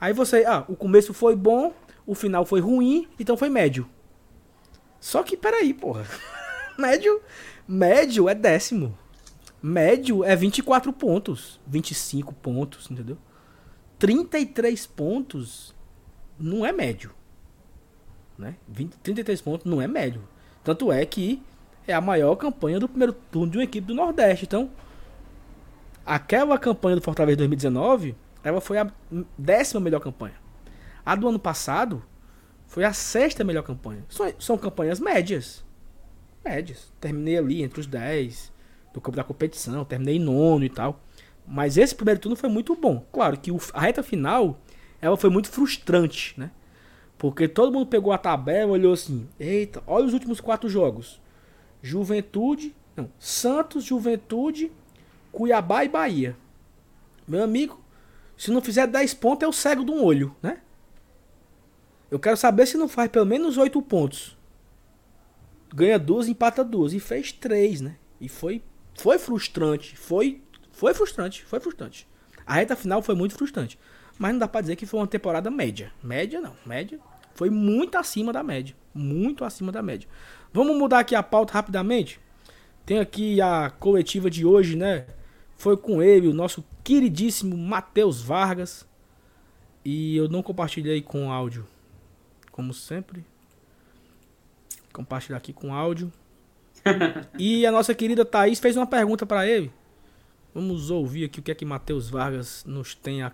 Aí 0.00 0.12
você, 0.12 0.44
ah, 0.44 0.64
o 0.68 0.74
começo 0.74 1.14
foi 1.14 1.36
bom, 1.36 1.72
o 2.06 2.14
final 2.14 2.44
foi 2.44 2.60
ruim, 2.60 3.08
então 3.18 3.36
foi 3.36 3.48
médio. 3.48 3.88
Só 5.00 5.22
que, 5.22 5.36
peraí, 5.36 5.72
porra. 5.72 6.04
médio, 6.78 7.20
médio 7.66 8.28
é 8.28 8.34
décimo. 8.34 8.96
Médio 9.62 10.24
é 10.24 10.34
24 10.34 10.92
pontos, 10.92 11.60
25 11.66 12.34
pontos, 12.34 12.90
entendeu? 12.90 13.16
33 13.98 14.86
pontos 14.86 15.72
não 16.38 16.66
é 16.66 16.72
médio. 16.72 17.12
Né? 18.38 18.56
20, 18.68 18.96
33 18.98 19.40
pontos 19.40 19.70
não 19.70 19.80
é 19.80 19.86
médio. 19.86 20.22
Tanto 20.64 20.92
é 20.92 21.04
que 21.04 21.42
é 21.86 21.92
a 21.92 22.00
maior 22.00 22.36
campanha 22.36 22.78
do 22.78 22.88
primeiro 22.88 23.12
turno 23.12 23.50
de 23.50 23.58
uma 23.58 23.64
equipe 23.64 23.86
do 23.86 23.94
Nordeste. 23.94 24.44
Então, 24.44 24.70
aquela 26.04 26.58
campanha 26.58 26.96
do 26.96 27.02
Fortaleza 27.02 27.38
2019, 27.38 28.14
ela 28.42 28.60
foi 28.60 28.78
a 28.78 28.90
décima 29.36 29.80
melhor 29.80 30.00
campanha. 30.00 30.34
A 31.04 31.14
do 31.14 31.28
ano 31.28 31.38
passado 31.38 32.02
foi 32.66 32.84
a 32.84 32.92
sexta 32.92 33.44
melhor 33.44 33.62
campanha. 33.62 34.04
São, 34.08 34.32
são 34.38 34.58
campanhas 34.58 35.00
médias. 35.00 35.64
Médias. 36.44 36.92
Terminei 37.00 37.36
ali 37.36 37.62
entre 37.62 37.80
os 37.80 37.86
10 37.86 38.52
do 38.92 39.00
campo 39.00 39.16
da 39.16 39.24
competição, 39.24 39.84
terminei 39.84 40.18
nono 40.18 40.64
e 40.64 40.68
tal. 40.68 41.00
Mas 41.46 41.76
esse 41.76 41.94
primeiro 41.94 42.20
turno 42.20 42.36
foi 42.36 42.48
muito 42.48 42.74
bom. 42.76 43.04
Claro 43.12 43.38
que 43.38 43.50
o, 43.50 43.58
a 43.72 43.80
reta 43.80 44.02
final 44.02 44.60
ela 45.00 45.16
foi 45.16 45.30
muito 45.30 45.50
frustrante, 45.50 46.34
né? 46.38 46.50
Porque 47.22 47.46
todo 47.46 47.70
mundo 47.70 47.86
pegou 47.86 48.12
a 48.12 48.18
tabela 48.18 48.72
e 48.72 48.74
olhou 48.80 48.94
assim: 48.94 49.28
eita, 49.38 49.80
olha 49.86 50.06
os 50.06 50.12
últimos 50.12 50.40
quatro 50.40 50.68
jogos. 50.68 51.20
Juventude, 51.80 52.74
não, 52.96 53.08
Santos, 53.16 53.84
Juventude, 53.84 54.72
Cuiabá 55.30 55.84
e 55.84 55.88
Bahia. 55.88 56.36
Meu 57.24 57.44
amigo, 57.44 57.80
se 58.36 58.50
não 58.50 58.60
fizer 58.60 58.88
10 58.88 59.14
pontos 59.14 59.46
é 59.46 59.48
o 59.48 59.52
cego 59.52 59.84
de 59.84 59.92
um 59.92 60.02
olho, 60.02 60.34
né? 60.42 60.62
Eu 62.10 62.18
quero 62.18 62.36
saber 62.36 62.66
se 62.66 62.76
não 62.76 62.88
faz 62.88 63.08
pelo 63.08 63.24
menos 63.24 63.56
8 63.56 63.80
pontos. 63.82 64.36
Ganha 65.72 66.00
duas, 66.00 66.26
empata 66.26 66.64
duas. 66.64 66.92
E 66.92 66.98
fez 66.98 67.30
três, 67.30 67.80
né? 67.80 67.98
E 68.20 68.28
foi, 68.28 68.64
foi 68.96 69.16
frustrante. 69.20 69.96
Foi, 69.96 70.42
foi 70.72 70.92
frustrante. 70.92 71.44
Foi 71.44 71.60
frustrante. 71.60 72.08
A 72.44 72.54
reta 72.54 72.74
final 72.74 73.00
foi 73.00 73.14
muito 73.14 73.36
frustrante. 73.36 73.78
Mas 74.18 74.32
não 74.32 74.40
dá 74.40 74.48
pra 74.48 74.60
dizer 74.60 74.74
que 74.74 74.86
foi 74.86 74.98
uma 74.98 75.06
temporada 75.06 75.52
média. 75.52 75.92
Média 76.02 76.40
não. 76.40 76.56
Média 76.66 76.98
foi 77.34 77.50
muito 77.50 77.96
acima 77.96 78.32
da 78.32 78.42
média. 78.42 78.74
Muito 78.94 79.44
acima 79.44 79.72
da 79.72 79.82
média. 79.82 80.08
Vamos 80.52 80.76
mudar 80.76 81.00
aqui 81.00 81.14
a 81.14 81.22
pauta 81.22 81.54
rapidamente. 81.54 82.20
Tem 82.84 82.98
aqui 82.98 83.40
a 83.40 83.70
coletiva 83.70 84.28
de 84.28 84.44
hoje, 84.44 84.76
né? 84.76 85.06
Foi 85.56 85.76
com 85.76 86.02
ele, 86.02 86.28
o 86.28 86.34
nosso 86.34 86.64
queridíssimo 86.82 87.56
Matheus 87.56 88.20
Vargas. 88.20 88.86
E 89.84 90.16
eu 90.16 90.28
não 90.28 90.42
compartilhei 90.42 91.00
com 91.00 91.32
áudio, 91.32 91.66
como 92.50 92.74
sempre. 92.74 93.24
Compartilhar 94.92 95.38
aqui 95.38 95.52
com 95.52 95.74
áudio. 95.74 96.12
e 97.38 97.64
a 97.64 97.72
nossa 97.72 97.94
querida 97.94 98.24
Thaís 98.24 98.60
fez 98.60 98.76
uma 98.76 98.86
pergunta 98.86 99.24
para 99.24 99.46
ele. 99.46 99.72
Vamos 100.54 100.90
ouvir 100.90 101.24
aqui 101.24 101.40
o 101.40 101.42
que 101.42 101.50
é 101.50 101.54
que 101.54 101.64
Matheus 101.64 102.10
Vargas 102.10 102.64
nos 102.66 102.94
tem 102.94 103.22
a. 103.22 103.32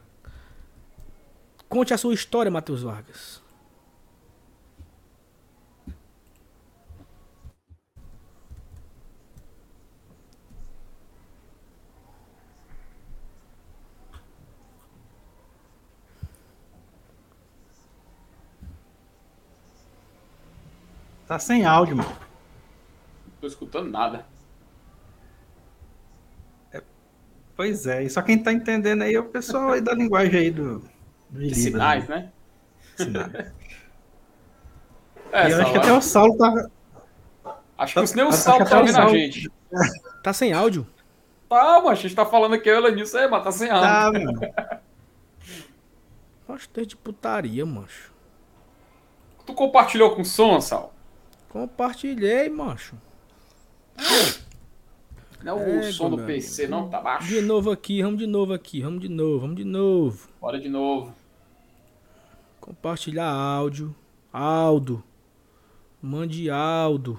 Conte 1.69 1.93
a 1.93 1.99
sua 1.99 2.15
história, 2.15 2.51
Matheus 2.51 2.83
Vargas. 2.83 3.43
Tá 21.29 21.39
sem 21.39 21.67
áudio, 21.67 21.99
mano. 21.99 22.09
Não 22.09 23.35
tô 23.39 23.47
escutando 23.47 23.91
nada. 23.91 24.25
É, 26.73 26.83
pois 27.55 27.87
é, 27.87 28.03
e 28.03 28.09
só 28.09 28.23
quem 28.23 28.43
tá 28.43 28.51
entendendo 28.51 29.03
aí 29.03 29.15
é 29.15 29.21
o 29.21 29.29
pessoal 29.29 29.73
aí 29.73 29.83
da 29.83 29.93
linguagem 29.93 30.41
aí 30.41 30.51
do. 30.51 30.83
do 31.29 31.41
de 31.41 31.55
sinais, 31.55 32.09
né? 32.09 32.33
Sinais. 32.97 33.53
É, 35.31 35.53
eu 35.53 35.61
acho 35.61 35.73
que 35.73 35.79
até 35.79 35.93
o 35.93 36.01
Saulo 36.01 36.39
tá. 36.39 36.71
Acho 37.77 38.03
que 38.03 38.17
nem 38.17 38.25
o 38.25 38.33
Saulo 38.33 38.65
tá 38.65 38.79
ouvindo 38.79 38.99
a 38.99 39.09
gente. 39.09 39.53
Tá 40.23 40.33
sem 40.33 40.55
áudio? 40.55 40.87
Tá, 41.51 41.83
mas 41.85 41.99
a 41.99 42.03
gente 42.03 42.15
tá 42.15 42.25
falando 42.25 42.55
aqui, 42.55 42.67
eu 42.67 42.95
nisso 42.95 43.19
aí, 43.19 43.29
mas 43.29 43.45
tá 43.45 43.53
sem 43.53 43.69
áudio. 43.71 43.87
Tá, 43.87 44.11
mano. 44.11 44.41
Acho 46.49 46.71
que 46.71 46.87
de 46.87 46.97
putaria, 46.97 47.67
macho. 47.67 48.11
Tu 49.45 49.53
compartilhou 49.53 50.15
com 50.15 50.23
o 50.23 50.25
som, 50.25 50.59
Sal? 50.63 50.95
Compartilhei, 51.49 52.49
macho. 52.49 52.97
Não 55.43 55.61
é, 55.61 55.89
o 55.89 55.93
som 55.93 56.11
do 56.11 56.25
PC, 56.25 56.67
não, 56.67 56.89
tá 56.89 57.01
baixo. 57.01 57.29
De 57.29 57.41
novo 57.41 57.71
aqui, 57.71 58.03
vamos 58.03 58.19
de 58.19 58.27
novo 58.27 58.53
aqui, 58.53 58.83
vamos 58.83 59.01
de 59.01 59.09
novo, 59.09 59.41
vamos 59.41 59.57
de 59.57 59.65
novo. 59.65 60.29
Bora 60.41 60.59
de 60.59 60.69
novo. 60.69 61.15
Compartilhar 62.61 63.31
áudio. 63.31 63.95
Aldo. 64.33 65.03
Mande 66.03 66.51
Aldo. 66.51 67.19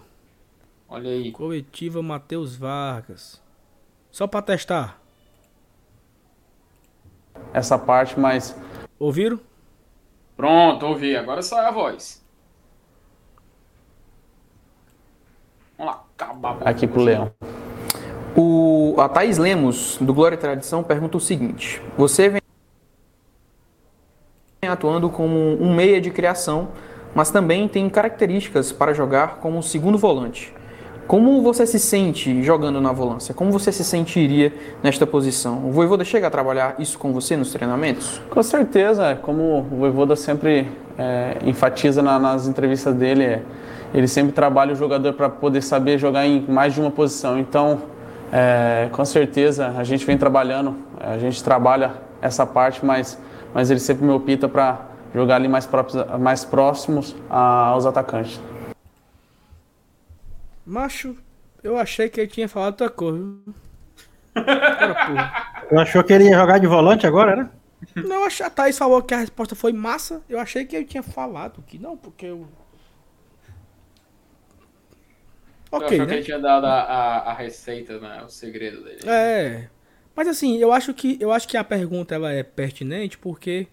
Olha 0.88 1.10
aí. 1.10 1.32
Coletiva 1.32 2.02
Matheus 2.02 2.56
Vargas. 2.56 3.42
Só 4.12 4.28
pra 4.28 4.42
testar. 4.42 5.02
Essa 7.54 7.78
parte, 7.78 8.20
mas. 8.20 8.56
Ouviram? 8.98 9.40
Pronto, 10.38 10.86
ouvi. 10.86 11.16
Agora 11.16 11.42
sai 11.42 11.66
a 11.66 11.72
voz. 11.72 12.24
Vamos 15.80 15.94
lá, 15.94 16.04
acabar. 16.18 16.58
Aqui 16.66 16.86
pro 16.86 17.02
Leão. 17.02 17.32
O, 18.36 18.96
a 19.00 19.08
Thaís 19.08 19.38
Lemos, 19.38 19.98
do 20.02 20.14
Glória 20.14 20.36
e 20.36 20.38
Tradição, 20.38 20.84
pergunta 20.84 21.16
o 21.16 21.22
seguinte: 21.22 21.82
Você 21.98 22.28
vem 22.28 22.42
atuando 24.68 25.10
como 25.10 25.34
um 25.34 25.74
meia 25.74 26.02
de 26.02 26.12
criação, 26.12 26.68
mas 27.16 27.32
também 27.32 27.66
tem 27.70 27.90
características 27.90 28.74
para 28.74 28.94
jogar 28.94 29.38
como 29.38 29.64
segundo 29.64 29.98
volante. 29.98 30.54
Como 31.08 31.42
você 31.42 31.66
se 31.66 31.80
sente 31.80 32.44
jogando 32.44 32.80
na 32.80 32.92
volância? 32.92 33.34
Como 33.34 33.52
você 33.52 33.72
se 33.72 33.84
sentiria 33.84 34.54
nesta 34.84 35.08
posição? 35.08 35.66
O 35.66 35.72
Voivoda 35.72 36.04
chega 36.04 36.28
a 36.28 36.30
trabalhar 36.30 36.76
isso 36.78 37.00
com 37.00 37.12
você 37.12 37.36
nos 37.36 37.52
treinamentos? 37.52 38.22
Com 38.30 38.44
certeza, 38.44 39.18
como 39.24 39.60
o 39.60 39.64
Voivoda 39.64 40.16
sempre 40.16 40.70
é, 41.00 41.38
enfatiza 41.46 42.04
na, 42.04 42.20
nas 42.20 42.48
entrevistas 42.48 42.94
dele, 42.94 43.24
é, 43.24 43.42
ele 43.94 44.08
sempre 44.08 44.32
trabalha 44.32 44.74
o 44.74 44.76
jogador 44.76 45.14
para 45.14 45.30
poder 45.30 45.62
saber 45.62 45.98
jogar 45.98 46.26
em 46.26 46.42
mais 46.42 46.74
de 46.74 46.82
uma 46.82 46.92
posição. 46.92 47.40
Então, 47.40 47.82
é, 48.32 48.90
com 48.92 49.04
certeza, 49.04 49.74
a 49.78 49.84
gente 49.84 50.06
vem 50.06 50.18
trabalhando, 50.18 50.78
a 51.00 51.18
gente 51.18 51.44
trabalha 51.44 51.94
essa 52.22 52.46
parte, 52.46 52.86
mas, 52.86 53.20
mas 53.54 53.72
ele 53.72 53.80
sempre 53.80 54.06
me 54.06 54.12
opta 54.12 54.48
para 54.48 54.86
jogar 55.14 55.36
ali 55.36 55.48
mais, 55.48 55.66
próximos, 55.66 56.20
mais 56.20 56.46
próximos 56.46 57.16
aos 57.30 57.86
atacantes. 57.86 58.40
Macho, 60.66 61.16
eu 61.64 61.78
achei 61.78 62.10
que 62.10 62.22
ele 62.22 62.28
tinha 62.30 62.48
falado 62.48 62.74
outra 62.74 62.90
coisa. 62.90 63.38
Eu 65.72 65.80
achou 65.80 66.04
que 66.04 66.14
ele 66.14 66.26
ia 66.26 66.38
jogar 66.38 66.60
de 66.60 66.68
volante 66.68 67.08
agora, 67.08 67.36
né? 67.36 67.50
Não, 67.96 68.26
a 68.26 68.50
Thaís 68.50 68.78
falou 68.78 69.02
que 69.02 69.14
a 69.14 69.18
resposta 69.18 69.56
foi 69.56 69.74
massa. 69.74 70.22
Eu 70.30 70.40
achei 70.40 70.66
que 70.66 70.76
ele 70.76 70.86
tinha 70.86 71.02
falado 71.02 71.64
que 71.66 71.80
não, 71.80 71.98
porque 71.98 72.28
eu 72.28 72.48
Ok, 75.72 76.00
eu 76.00 76.02
né? 76.02 76.08
que 76.08 76.14
ele 76.14 76.24
tinha 76.24 76.40
dado 76.40 76.66
a, 76.66 76.82
a, 76.82 77.32
a, 77.32 77.34
receita, 77.34 78.00
né? 78.00 78.24
O 78.24 78.30
segredo 78.30 78.84
dele. 78.84 79.08
É. 79.08 79.70
Mas 80.16 80.28
assim, 80.28 80.58
eu 80.58 80.72
acho 80.72 80.94
que 80.94 81.18
eu 81.20 81.32
acho 81.32 81.48
que 81.48 81.56
a 81.56 81.64
pergunta 81.64 82.16
ela 82.16 82.32
é 82.32 82.42
pertinente 82.44 83.18
porque 83.18 83.68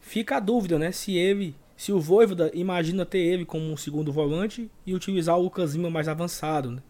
fica 0.00 0.36
a 0.36 0.40
dúvida, 0.40 0.78
né? 0.78 0.90
Se 0.92 1.16
ele, 1.16 1.54
se 1.76 1.92
o 1.92 2.00
Voivoda 2.00 2.50
imagina 2.54 3.04
ter 3.04 3.18
ele 3.18 3.44
como 3.44 3.70
um 3.70 3.76
segundo 3.76 4.10
volante 4.10 4.70
e 4.86 4.94
utilizar 4.94 5.38
o 5.38 5.42
Lucas 5.42 5.74
Lima 5.74 5.90
mais 5.90 6.08
avançado, 6.08 6.70
né? 6.70 6.82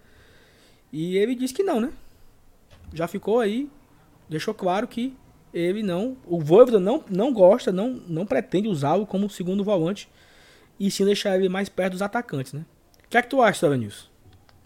E 0.92 1.16
ele 1.16 1.34
disse 1.34 1.54
que 1.54 1.62
não, 1.62 1.80
né? 1.80 1.92
Já 2.94 3.08
ficou 3.08 3.40
aí, 3.40 3.68
deixou 4.28 4.54
claro 4.54 4.86
que 4.86 5.14
ele 5.52 5.82
não, 5.82 6.16
o 6.24 6.40
Voivoda 6.40 6.78
não, 6.78 7.04
não 7.10 7.32
gosta, 7.32 7.72
não, 7.72 7.90
não 8.06 8.24
pretende 8.24 8.68
usá-lo 8.68 9.06
como 9.06 9.28
segundo 9.28 9.64
volante 9.64 10.08
e 10.78 10.90
sim 10.90 11.04
deixar 11.04 11.36
ele 11.36 11.48
mais 11.48 11.68
perto 11.68 11.92
dos 11.92 12.02
atacantes, 12.02 12.52
né? 12.52 12.64
O 13.04 13.08
que 13.08 13.16
é 13.18 13.22
que 13.22 13.28
tu 13.28 13.42
acha, 13.42 13.76
Nisso? 13.76 14.11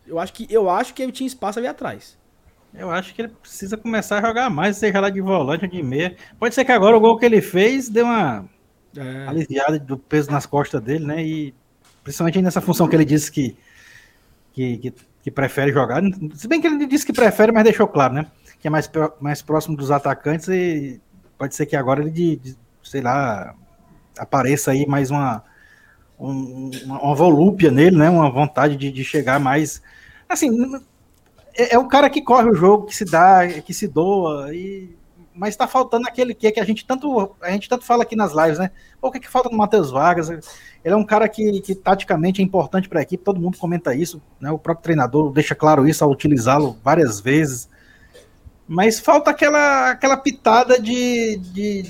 Eu 0.06 0.18
acho 0.18 0.32
que, 0.32 0.46
eu 0.50 0.70
acho 0.70 0.94
que 0.94 1.02
ele 1.02 1.12
tinha 1.12 1.26
espaço 1.26 1.58
ali 1.58 1.68
atrás. 1.68 2.16
Eu 2.74 2.90
acho 2.90 3.14
que 3.14 3.22
ele 3.22 3.28
precisa 3.28 3.76
começar 3.76 4.18
a 4.18 4.26
jogar 4.26 4.50
mais, 4.50 4.76
seja 4.76 5.00
lá 5.00 5.08
de 5.08 5.20
volante 5.20 5.64
ou 5.64 5.70
de 5.70 5.82
meia. 5.82 6.14
Pode 6.38 6.54
ser 6.54 6.64
que 6.64 6.72
agora 6.72 6.96
o 6.96 7.00
gol 7.00 7.18
que 7.18 7.24
ele 7.24 7.40
fez 7.40 7.88
deu 7.88 8.04
uma 8.04 8.44
é. 8.96 9.26
aliviada 9.26 9.78
do 9.78 9.96
peso 9.96 10.30
nas 10.30 10.44
costas 10.44 10.80
dele, 10.82 11.04
né? 11.04 11.24
E 11.24 11.54
principalmente 12.04 12.42
nessa 12.42 12.60
função 12.60 12.86
que 12.86 12.94
ele 12.94 13.04
disse 13.04 13.32
que, 13.32 13.56
que, 14.52 14.76
que, 14.78 14.94
que, 15.22 15.30
prefere 15.30 15.72
jogar. 15.72 16.02
Se 16.34 16.46
bem 16.46 16.60
que 16.60 16.66
ele 16.66 16.86
disse 16.86 17.06
que 17.06 17.12
prefere, 17.12 17.50
mas 17.50 17.64
deixou 17.64 17.88
claro, 17.88 18.14
né? 18.14 18.26
Que 18.60 18.68
é 18.68 18.70
mais, 18.70 18.90
mais 19.20 19.40
próximo 19.40 19.76
dos 19.76 19.90
atacantes 19.90 20.48
e 20.48 21.00
pode 21.38 21.54
ser 21.54 21.66
que 21.66 21.76
agora 21.76 22.02
ele, 22.02 22.10
de, 22.10 22.36
de 22.36 22.56
sei 22.82 23.00
lá, 23.00 23.54
apareça 24.18 24.70
aí 24.70 24.86
mais 24.86 25.10
uma, 25.10 25.42
um, 26.18 26.70
uma, 26.84 27.14
volúpia 27.14 27.70
nele, 27.70 27.96
né? 27.96 28.08
Uma 28.08 28.30
vontade 28.30 28.76
de, 28.76 28.90
de 28.90 29.04
chegar 29.04 29.38
mais 29.38 29.82
assim, 30.28 30.50
é, 31.54 31.74
é, 31.74 31.78
o 31.78 31.86
cara 31.86 32.10
que 32.10 32.22
corre 32.22 32.50
o 32.50 32.54
jogo, 32.54 32.86
que 32.86 32.96
se 32.96 33.04
dá, 33.04 33.46
que 33.48 33.72
se 33.72 33.86
doa, 33.86 34.54
e, 34.54 34.96
mas 35.34 35.50
está 35.50 35.66
faltando 35.66 36.08
aquele 36.08 36.34
que, 36.34 36.50
que 36.50 36.60
a 36.60 36.64
gente 36.64 36.84
tanto 36.84 37.36
a 37.40 37.50
gente 37.50 37.68
tanto 37.68 37.84
fala 37.84 38.02
aqui 38.02 38.16
nas 38.16 38.32
lives, 38.32 38.58
né? 38.58 38.70
o 39.00 39.12
que, 39.12 39.20
que 39.20 39.28
falta 39.28 39.48
no 39.48 39.56
Matheus 39.56 39.90
Vargas? 39.90 40.28
Ele 40.30 40.94
é 40.94 40.96
um 40.96 41.04
cara 41.04 41.28
que, 41.28 41.60
que 41.60 41.74
taticamente 41.74 42.40
é 42.40 42.44
importante 42.44 42.88
para 42.88 43.00
a 43.00 43.02
equipe, 43.02 43.22
todo 43.22 43.40
mundo 43.40 43.58
comenta 43.58 43.94
isso, 43.94 44.20
né? 44.40 44.50
O 44.50 44.58
próprio 44.58 44.82
treinador 44.82 45.32
deixa 45.32 45.54
claro 45.54 45.86
isso 45.86 46.04
ao 46.04 46.10
utilizá-lo 46.10 46.76
várias 46.82 47.20
vezes. 47.20 47.68
Mas 48.68 48.98
falta 48.98 49.30
aquela, 49.30 49.90
aquela 49.90 50.16
pitada 50.16 50.80
de, 50.80 51.36
de, 51.36 51.82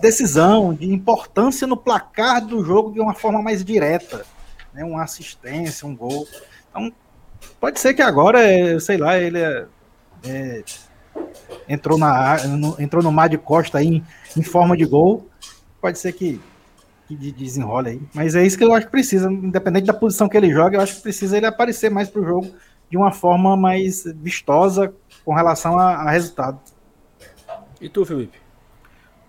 decisão, 0.00 0.74
de 0.74 0.92
importância 0.92 1.66
no 1.66 1.76
placar 1.76 2.44
do 2.44 2.64
jogo 2.64 2.92
de 2.92 3.00
uma 3.00 3.14
forma 3.14 3.42
mais 3.42 3.64
direta. 3.64 4.24
Né? 4.72 4.84
Uma 4.84 5.02
assistência, 5.02 5.86
um 5.86 5.96
gol. 5.96 6.26
Então, 6.70 6.92
Pode 7.60 7.78
ser 7.78 7.94
que 7.94 8.02
agora, 8.02 8.42
é, 8.42 8.78
sei 8.78 8.96
lá, 8.96 9.18
ele 9.18 9.38
é, 9.38 9.66
é, 10.24 10.62
entrou, 11.68 11.98
na, 11.98 12.46
no, 12.46 12.80
entrou 12.80 13.02
no 13.02 13.12
mar 13.12 13.28
de 13.28 13.36
costa 13.36 13.78
aí 13.78 13.86
em, 13.86 14.04
em 14.36 14.42
forma 14.42 14.76
de 14.76 14.84
gol. 14.86 15.28
Pode 15.80 15.98
ser 15.98 16.12
que, 16.12 16.40
que 17.06 17.14
desenrole 17.32 17.90
aí. 17.90 18.02
Mas 18.14 18.34
é 18.34 18.44
isso 18.44 18.56
que 18.56 18.64
eu 18.64 18.74
acho 18.74 18.86
que 18.86 18.92
precisa, 18.92 19.30
independente 19.30 19.86
da 19.86 19.92
posição 19.92 20.28
que 20.28 20.36
ele 20.36 20.50
joga, 20.50 20.76
eu 20.76 20.80
acho 20.80 20.96
que 20.96 21.02
precisa 21.02 21.36
ele 21.36 21.46
aparecer 21.46 21.90
mais 21.90 22.08
pro 22.08 22.24
jogo 22.24 22.50
de 22.90 22.96
uma 22.96 23.12
forma 23.12 23.56
mais 23.56 24.04
vistosa 24.16 24.92
com 25.24 25.34
relação 25.34 25.78
a, 25.78 25.94
a 25.96 26.10
resultado. 26.10 26.58
E 27.80 27.88
tu, 27.88 28.04
Felipe? 28.04 28.39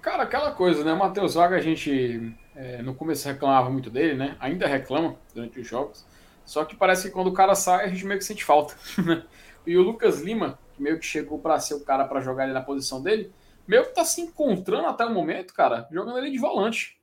Cara, 0.02 0.24
aquela 0.24 0.52
coisa, 0.52 0.84
né? 0.84 0.94
O 0.94 0.98
Matheus 0.98 1.36
Vaga, 1.36 1.56
a 1.56 1.62
gente 1.62 2.36
é, 2.56 2.82
no 2.82 2.96
começo 2.96 3.28
reclamava 3.28 3.70
muito 3.70 3.92
dele, 3.92 4.16
né? 4.16 4.36
Ainda 4.40 4.66
reclama 4.66 5.16
durante 5.32 5.60
os 5.60 5.68
jogos. 5.68 6.04
Só 6.44 6.66
que 6.66 6.76
parece 6.76 7.08
que 7.08 7.14
quando 7.14 7.28
o 7.28 7.34
cara 7.34 7.54
sai, 7.54 7.86
a 7.86 7.88
gente 7.88 8.04
meio 8.06 8.18
que 8.18 8.26
sente 8.26 8.44
falta. 8.44 8.76
e 9.66 9.78
o 9.78 9.84
Lucas 9.84 10.20
Lima, 10.22 10.58
que 10.74 10.82
meio 10.82 10.98
que 10.98 11.06
chegou 11.06 11.38
para 11.38 11.60
ser 11.60 11.76
o 11.76 11.86
cara 11.86 12.06
para 12.06 12.20
jogar 12.20 12.46
ele 12.46 12.54
na 12.54 12.64
posição 12.64 13.00
dele, 13.00 13.32
meio 13.68 13.84
que 13.84 13.94
tá 13.94 14.04
se 14.04 14.22
encontrando 14.22 14.88
até 14.88 15.06
o 15.06 15.14
momento, 15.14 15.54
cara, 15.54 15.88
jogando 15.92 16.18
ele 16.18 16.32
de 16.32 16.40
volante. 16.40 17.00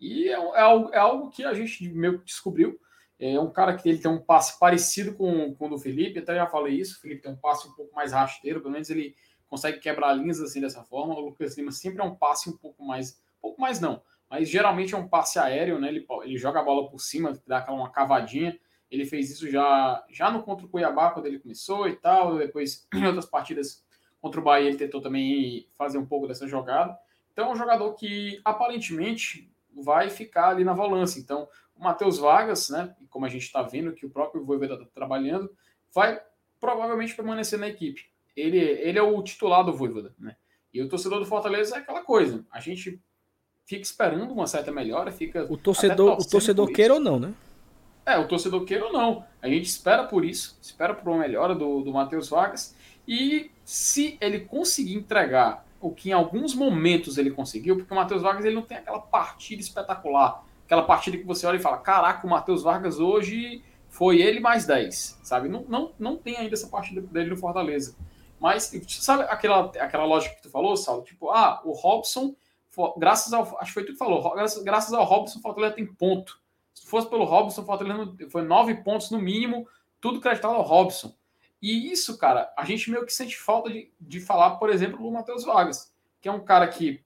E 0.00 0.28
é, 0.28 0.32
é, 0.32 0.60
algo, 0.60 0.90
é 0.92 0.98
algo 0.98 1.30
que 1.30 1.44
a 1.44 1.54
gente 1.54 1.88
meio 1.88 2.18
que 2.18 2.24
descobriu. 2.24 2.80
É 3.16 3.38
um 3.38 3.50
cara 3.50 3.76
que 3.76 3.88
ele 3.88 3.98
tem 3.98 4.10
um 4.10 4.18
passe 4.18 4.58
parecido 4.58 5.14
com, 5.14 5.54
com 5.54 5.66
o 5.66 5.70
do 5.70 5.78
Felipe, 5.78 6.18
até 6.18 6.34
já 6.34 6.48
falei 6.48 6.74
isso. 6.74 6.98
O 6.98 7.00
Felipe 7.00 7.22
tem 7.22 7.30
um 7.30 7.36
passe 7.36 7.68
um 7.68 7.72
pouco 7.74 7.94
mais 7.94 8.12
rasteiro, 8.12 8.60
pelo 8.60 8.72
menos 8.72 8.90
ele 8.90 9.14
consegue 9.50 9.80
quebrar 9.80 10.14
linhas 10.14 10.40
assim 10.40 10.60
dessa 10.60 10.84
forma. 10.84 11.14
O 11.14 11.20
Lucas 11.20 11.58
Lima 11.58 11.72
sempre 11.72 12.00
é 12.00 12.04
um 12.04 12.14
passe 12.14 12.48
um 12.48 12.56
pouco 12.56 12.82
mais. 12.82 13.20
Um 13.38 13.42
pouco 13.42 13.60
mais 13.60 13.80
não, 13.80 14.02
mas 14.30 14.48
geralmente 14.48 14.94
é 14.94 14.98
um 14.98 15.08
passe 15.08 15.38
aéreo, 15.38 15.80
né? 15.80 15.88
Ele, 15.88 16.06
ele 16.22 16.38
joga 16.38 16.60
a 16.60 16.62
bola 16.62 16.88
por 16.88 17.00
cima, 17.00 17.38
dá 17.46 17.58
aquela 17.58 17.76
uma 17.76 17.90
cavadinha 17.90 18.56
Ele 18.88 19.04
fez 19.04 19.30
isso 19.30 19.50
já, 19.50 20.04
já 20.08 20.30
no 20.30 20.42
contra 20.42 20.64
o 20.64 20.68
Cuiabá, 20.68 21.10
quando 21.10 21.26
ele 21.26 21.40
começou 21.40 21.88
e 21.88 21.96
tal. 21.96 22.38
Depois, 22.38 22.86
em 22.94 23.04
outras 23.04 23.26
partidas 23.26 23.84
contra 24.20 24.40
o 24.40 24.44
Bahia, 24.44 24.68
ele 24.68 24.78
tentou 24.78 25.00
também 25.00 25.66
fazer 25.72 25.98
um 25.98 26.06
pouco 26.06 26.28
dessa 26.28 26.46
jogada. 26.46 26.96
Então, 27.32 27.48
é 27.48 27.52
um 27.52 27.56
jogador 27.56 27.92
que 27.94 28.40
aparentemente 28.44 29.50
vai 29.74 30.10
ficar 30.10 30.50
ali 30.50 30.62
na 30.62 30.74
volância. 30.74 31.18
Então, 31.18 31.48
o 31.74 31.82
Matheus 31.82 32.18
Vargas, 32.18 32.68
né, 32.68 32.94
como 33.08 33.24
a 33.24 33.28
gente 33.28 33.42
está 33.42 33.62
vendo 33.62 33.94
que 33.94 34.04
o 34.04 34.10
próprio 34.10 34.44
Voivoda 34.44 34.74
está 34.74 34.86
trabalhando, 34.94 35.50
vai 35.92 36.20
provavelmente 36.60 37.16
permanecer 37.16 37.58
na 37.58 37.68
equipe. 37.68 38.10
Ele, 38.40 38.58
ele 38.58 38.98
é 38.98 39.02
o 39.02 39.22
titular 39.22 39.64
do 39.64 39.72
Voivoda, 39.72 40.14
né? 40.18 40.36
E 40.72 40.80
o 40.80 40.88
torcedor 40.88 41.18
do 41.18 41.26
Fortaleza 41.26 41.76
é 41.76 41.78
aquela 41.78 42.02
coisa. 42.02 42.44
A 42.50 42.60
gente 42.60 43.00
fica 43.66 43.82
esperando 43.82 44.32
uma 44.32 44.46
certa 44.46 44.72
melhora, 44.72 45.12
fica 45.12 45.46
o 45.50 45.56
torcedor, 45.56 46.18
o 46.18 46.28
torcedor 46.28 46.72
queira 46.72 46.94
ou 46.94 47.00
não, 47.00 47.18
né? 47.18 47.34
É, 48.06 48.18
o 48.18 48.26
torcedor 48.26 48.64
queira 48.64 48.86
ou 48.86 48.92
não. 48.92 49.24
A 49.42 49.48
gente 49.48 49.66
espera 49.66 50.04
por 50.04 50.24
isso, 50.24 50.58
espera 50.60 50.94
por 50.94 51.08
uma 51.08 51.18
melhora 51.18 51.54
do, 51.54 51.82
do 51.82 51.92
Matheus 51.92 52.28
Vargas. 52.28 52.74
E 53.06 53.50
se 53.64 54.16
ele 54.20 54.40
conseguir 54.40 54.94
entregar 54.94 55.66
o 55.80 55.90
que 55.90 56.10
em 56.10 56.12
alguns 56.12 56.54
momentos 56.54 57.18
ele 57.18 57.30
conseguiu, 57.30 57.76
porque 57.76 57.92
o 57.92 57.96
Matheus 57.96 58.22
Vargas 58.22 58.44
ele 58.44 58.54
não 58.54 58.62
tem 58.62 58.76
aquela 58.76 59.00
partida 59.00 59.62
espetacular, 59.62 60.44
aquela 60.64 60.82
partida 60.82 61.16
que 61.16 61.24
você 61.24 61.46
olha 61.46 61.56
e 61.56 61.60
fala: 61.60 61.78
caraca, 61.78 62.26
o 62.26 62.30
Matheus 62.30 62.62
Vargas 62.62 62.98
hoje 62.98 63.62
foi 63.88 64.20
ele 64.20 64.40
mais 64.40 64.66
10, 64.66 65.20
sabe? 65.22 65.48
Não, 65.48 65.64
não, 65.68 65.92
não 65.98 66.16
tem 66.16 66.36
ainda 66.36 66.54
essa 66.54 66.68
partida 66.68 67.00
dele 67.00 67.30
no 67.30 67.36
Fortaleza. 67.36 67.96
Mas, 68.40 68.72
sabe 68.88 69.24
aquela, 69.24 69.66
aquela 69.78 70.06
lógica 70.06 70.34
que 70.34 70.42
tu 70.42 70.50
falou, 70.50 70.74
Saulo? 70.74 71.04
Tipo, 71.04 71.30
ah, 71.30 71.60
o 71.62 71.72
Robson, 71.72 72.34
graças 72.96 73.34
ao. 73.34 73.42
Acho 73.60 73.66
que 73.66 73.74
foi 73.74 73.84
tu 73.84 73.92
que 73.92 73.98
falou, 73.98 74.34
graças, 74.34 74.62
graças 74.62 74.92
ao 74.94 75.04
Robson, 75.04 75.38
o 75.38 75.42
Fortaleza 75.42 75.74
tem 75.74 75.86
ponto. 75.86 76.40
Se 76.72 76.86
fosse 76.86 77.08
pelo 77.10 77.24
Robson, 77.24 77.60
o 77.60 77.66
Fortaleza 77.66 78.16
foi 78.30 78.40
nove 78.40 78.76
pontos 78.76 79.10
no 79.10 79.20
mínimo, 79.20 79.68
tudo 80.00 80.20
creditado 80.20 80.54
ao 80.54 80.62
Robson. 80.62 81.14
E 81.60 81.92
isso, 81.92 82.16
cara, 82.16 82.50
a 82.56 82.64
gente 82.64 82.90
meio 82.90 83.04
que 83.04 83.12
sente 83.12 83.36
falta 83.36 83.68
de, 83.68 83.92
de 84.00 84.20
falar, 84.20 84.56
por 84.56 84.70
exemplo, 84.70 85.02
do 85.02 85.10
Matheus 85.10 85.44
Vargas, 85.44 85.92
que 86.18 86.26
é 86.26 86.32
um 86.32 86.42
cara 86.42 86.66
que, 86.66 87.04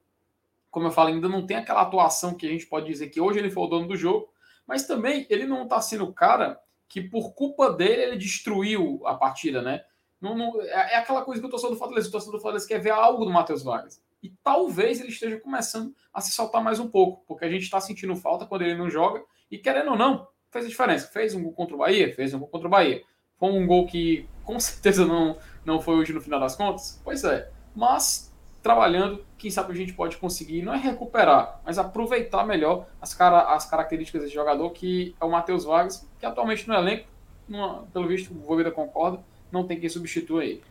como 0.71 0.87
eu 0.87 0.93
falo, 0.93 1.09
ainda 1.09 1.29
não 1.29 1.45
tem 1.45 1.57
aquela 1.57 1.83
atuação 1.83 2.35
que 2.35 2.47
a 2.47 2.51
gente 2.51 2.67
pode 2.67 2.87
dizer 2.87 3.09
que 3.09 3.21
hoje 3.21 3.41
ele 3.41 3.51
foi 3.51 3.65
o 3.65 3.67
dono 3.67 3.89
do 3.89 3.97
jogo, 3.97 4.29
mas 4.65 4.87
também 4.87 5.27
ele 5.29 5.47
não 5.47 5.65
está 5.65 5.81
sendo 5.81 6.05
o 6.05 6.13
cara 6.13 6.61
que, 6.89 7.01
por 7.01 7.35
culpa 7.35 7.73
dele, 7.73 8.03
ele 8.03 8.17
destruiu 8.17 9.03
a 9.05 9.15
partida, 9.15 9.61
né? 9.61 9.85
Não, 10.25 10.35
não, 10.35 10.59
é, 10.63 10.95
é 10.95 10.97
aquela 10.97 11.21
coisa 11.21 11.39
que 11.39 11.47
o 11.47 11.51
torcedor 11.51 11.75
do 11.75 11.79
Fortaleza, 11.79 12.09
o 12.09 12.13
torcedor 12.13 12.39
do 12.39 12.41
Fortaleza 12.41 12.67
quer 12.67 12.79
ver 12.79 12.91
algo 12.91 13.27
do 13.27 13.31
Matheus 13.31 13.63
Vargas. 13.63 14.03
E 14.23 14.31
talvez 14.43 14.99
ele 14.99 15.11
esteja 15.11 15.39
começando 15.39 15.95
a 16.15 16.23
se 16.23 16.33
soltar 16.33 16.65
mais 16.65 16.81
um 16.81 16.89
pouco, 16.89 17.23
porque 17.29 17.45
a 17.45 17.51
gente 17.51 17.65
está 17.65 17.79
sentindo 17.79 18.17
falta 18.17 18.47
quando 18.47 18.63
ele 18.63 18.75
não 18.75 18.89
joga, 18.89 19.23
e 19.51 19.59
querendo 19.59 19.91
ou 19.91 19.99
não, 19.99 20.27
fez 20.51 20.65
a 20.65 20.69
diferença. 20.69 21.09
Fez 21.09 21.35
um 21.35 21.43
gol 21.43 21.53
contra 21.53 21.75
o 21.75 21.79
Bahia, 21.79 22.15
fez 22.15 22.33
um 22.33 22.39
gol 22.39 22.49
contra 22.49 22.67
o 22.67 22.71
Bahia. 22.71 23.03
Foi 23.39 23.51
um 23.51 23.67
gol 23.67 23.87
que 23.87 24.27
com 24.45 24.59
certeza 24.61 25.05
não, 25.05 25.37
não 25.63 25.79
foi 25.79 25.95
hoje 25.95 26.15
no 26.15 26.23
final 26.23 26.41
das 26.41 26.57
contas. 26.57 26.99
Pois 27.05 27.23
é. 27.23 27.51
Mas 27.77 28.33
trabalhando, 28.63 29.23
quem 29.37 29.51
sabe 29.51 29.73
a 29.73 29.77
gente 29.77 29.93
pode 29.93 30.17
conseguir, 30.17 30.63
não 30.63 30.73
é 30.73 30.79
recuperar, 30.79 31.61
mas 31.67 31.77
aproveitar 31.77 32.47
melhor 32.47 32.87
as, 32.99 33.13
cara, 33.13 33.55
as 33.55 33.67
características 33.69 34.23
desse 34.23 34.33
jogador, 34.33 34.71
que 34.71 35.15
é 35.21 35.25
o 35.27 35.31
Matheus 35.31 35.65
Vargas, 35.65 36.09
que 36.19 36.25
atualmente 36.25 36.67
no 36.67 36.73
elenco, 36.73 37.07
numa, 37.47 37.83
pelo 37.93 38.09
visto, 38.09 38.33
o 38.33 38.39
Voivoda 38.39 38.71
concorda, 38.71 39.23
não 39.55 39.65
tem 39.67 39.81
quem 39.81 39.89
substitua 39.89 40.45
ele. 40.45 40.63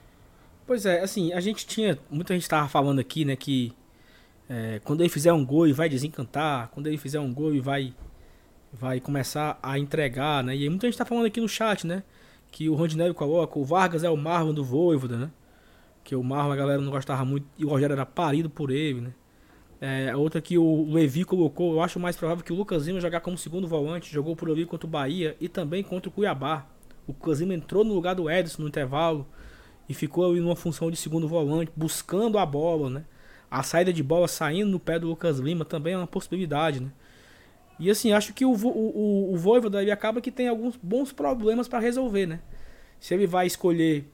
Pois 0.67 0.85
é, 0.85 1.01
assim, 1.01 1.33
a 1.33 1.39
gente 1.39 1.65
tinha. 1.65 1.97
Muita 2.09 2.33
gente 2.33 2.43
estava 2.43 2.67
falando 2.67 2.99
aqui, 2.99 3.25
né, 3.25 3.35
que 3.35 3.73
é, 4.49 4.79
quando 4.83 5.01
ele 5.01 5.09
fizer 5.09 5.33
um 5.33 5.43
gol 5.43 5.67
e 5.67 5.73
vai 5.73 5.89
desencantar, 5.89 6.69
quando 6.69 6.85
ele 6.87 6.97
fizer 6.97 7.19
um 7.19 7.33
gol 7.33 7.55
e 7.55 7.59
vai, 7.59 7.93
vai 8.71 8.99
começar 8.99 9.57
a 9.63 9.79
entregar, 9.79 10.43
né? 10.43 10.55
E 10.55 10.69
muita 10.69 10.85
gente 10.85 10.93
está 10.93 11.05
falando 11.05 11.25
aqui 11.25 11.41
no 11.41 11.49
chat, 11.49 11.87
né? 11.87 12.03
que 12.53 12.69
o 12.69 12.75
Rondinelli 12.75 13.15
coloca, 13.15 13.57
o 13.57 13.65
Vargas 13.65 14.03
é 14.03 14.09
o 14.09 14.15
Marlon 14.15 14.53
do 14.53 14.63
Voivoda, 14.63 15.17
né? 15.17 15.31
Que 16.03 16.15
o 16.15 16.23
Marlon 16.23 16.51
a 16.51 16.55
galera 16.55 16.81
não 16.81 16.91
gostava 16.91 17.25
muito 17.25 17.47
e 17.57 17.65
o 17.65 17.69
Rogério 17.69 17.93
era 17.93 18.05
parido 18.05 18.47
por 18.47 18.69
ele, 18.69 19.01
né? 19.01 19.13
É, 19.81 20.15
outra 20.15 20.39
que 20.39 20.57
o 20.57 20.93
Levi 20.93 21.25
colocou, 21.25 21.73
eu 21.73 21.81
acho 21.81 21.99
mais 21.99 22.15
provável 22.15 22.43
que 22.43 22.53
o 22.53 22.55
Lucas 22.55 22.85
Lima 22.85 23.01
jogar 23.01 23.21
como 23.21 23.37
segundo 23.37 23.67
volante, 23.67 24.13
jogou 24.13 24.35
por 24.35 24.49
ali 24.49 24.65
contra 24.65 24.87
o 24.87 24.89
Bahia 24.89 25.35
e 25.41 25.49
também 25.49 25.83
contra 25.83 26.09
o 26.09 26.11
Cuiabá. 26.11 26.65
O 27.07 27.31
Lima 27.31 27.53
entrou 27.53 27.83
no 27.83 27.93
lugar 27.93 28.15
do 28.15 28.29
Edson 28.29 28.61
no 28.61 28.67
intervalo 28.67 29.27
e 29.87 29.93
ficou 29.93 30.29
ali 30.29 30.39
numa 30.39 30.55
função 30.55 30.89
de 30.89 30.97
segundo 30.97 31.27
volante, 31.27 31.71
buscando 31.75 32.37
a 32.37 32.45
bola, 32.45 32.89
né? 32.89 33.05
A 33.51 33.61
saída 33.61 33.91
de 33.91 34.01
bola 34.01 34.27
saindo 34.27 34.71
no 34.71 34.79
pé 34.79 34.97
do 34.97 35.07
Lucas 35.07 35.39
Lima 35.39 35.65
também 35.65 35.93
é 35.93 35.97
uma 35.97 36.07
possibilidade, 36.07 36.79
né? 36.79 36.91
E 37.79 37.89
assim, 37.89 38.11
acho 38.13 38.33
que 38.33 38.45
o, 38.45 38.51
o, 38.51 38.67
o, 38.67 39.33
o 39.33 39.37
Voivoda 39.37 39.81
ele 39.81 39.91
acaba 39.91 40.21
que 40.21 40.31
tem 40.31 40.47
alguns 40.47 40.77
bons 40.81 41.11
problemas 41.11 41.67
para 41.67 41.79
resolver, 41.79 42.25
né? 42.25 42.39
Se 42.99 43.13
ele 43.13 43.27
vai 43.27 43.45
escolher 43.45 44.09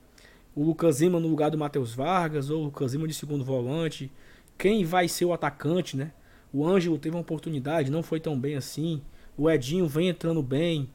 o 0.55 0.63
Lucas 0.63 1.01
Lima 1.01 1.19
no 1.19 1.27
lugar 1.27 1.51
do 1.51 1.57
Matheus 1.57 1.93
Vargas 1.93 2.49
ou 2.49 2.61
o 2.61 2.63
Lucas 2.65 2.93
Lima 2.93 3.07
de 3.07 3.13
segundo 3.13 3.43
volante, 3.43 4.11
quem 4.57 4.83
vai 4.83 5.07
ser 5.07 5.25
o 5.25 5.33
atacante, 5.33 5.95
né? 5.95 6.11
O 6.51 6.67
Ângelo 6.67 6.97
teve 6.97 7.15
uma 7.15 7.21
oportunidade, 7.21 7.91
não 7.91 8.01
foi 8.01 8.19
tão 8.19 8.37
bem 8.39 8.55
assim. 8.55 9.01
O 9.37 9.49
Edinho 9.49 9.87
vem 9.87 10.09
entrando 10.09 10.41
bem. 10.41 10.89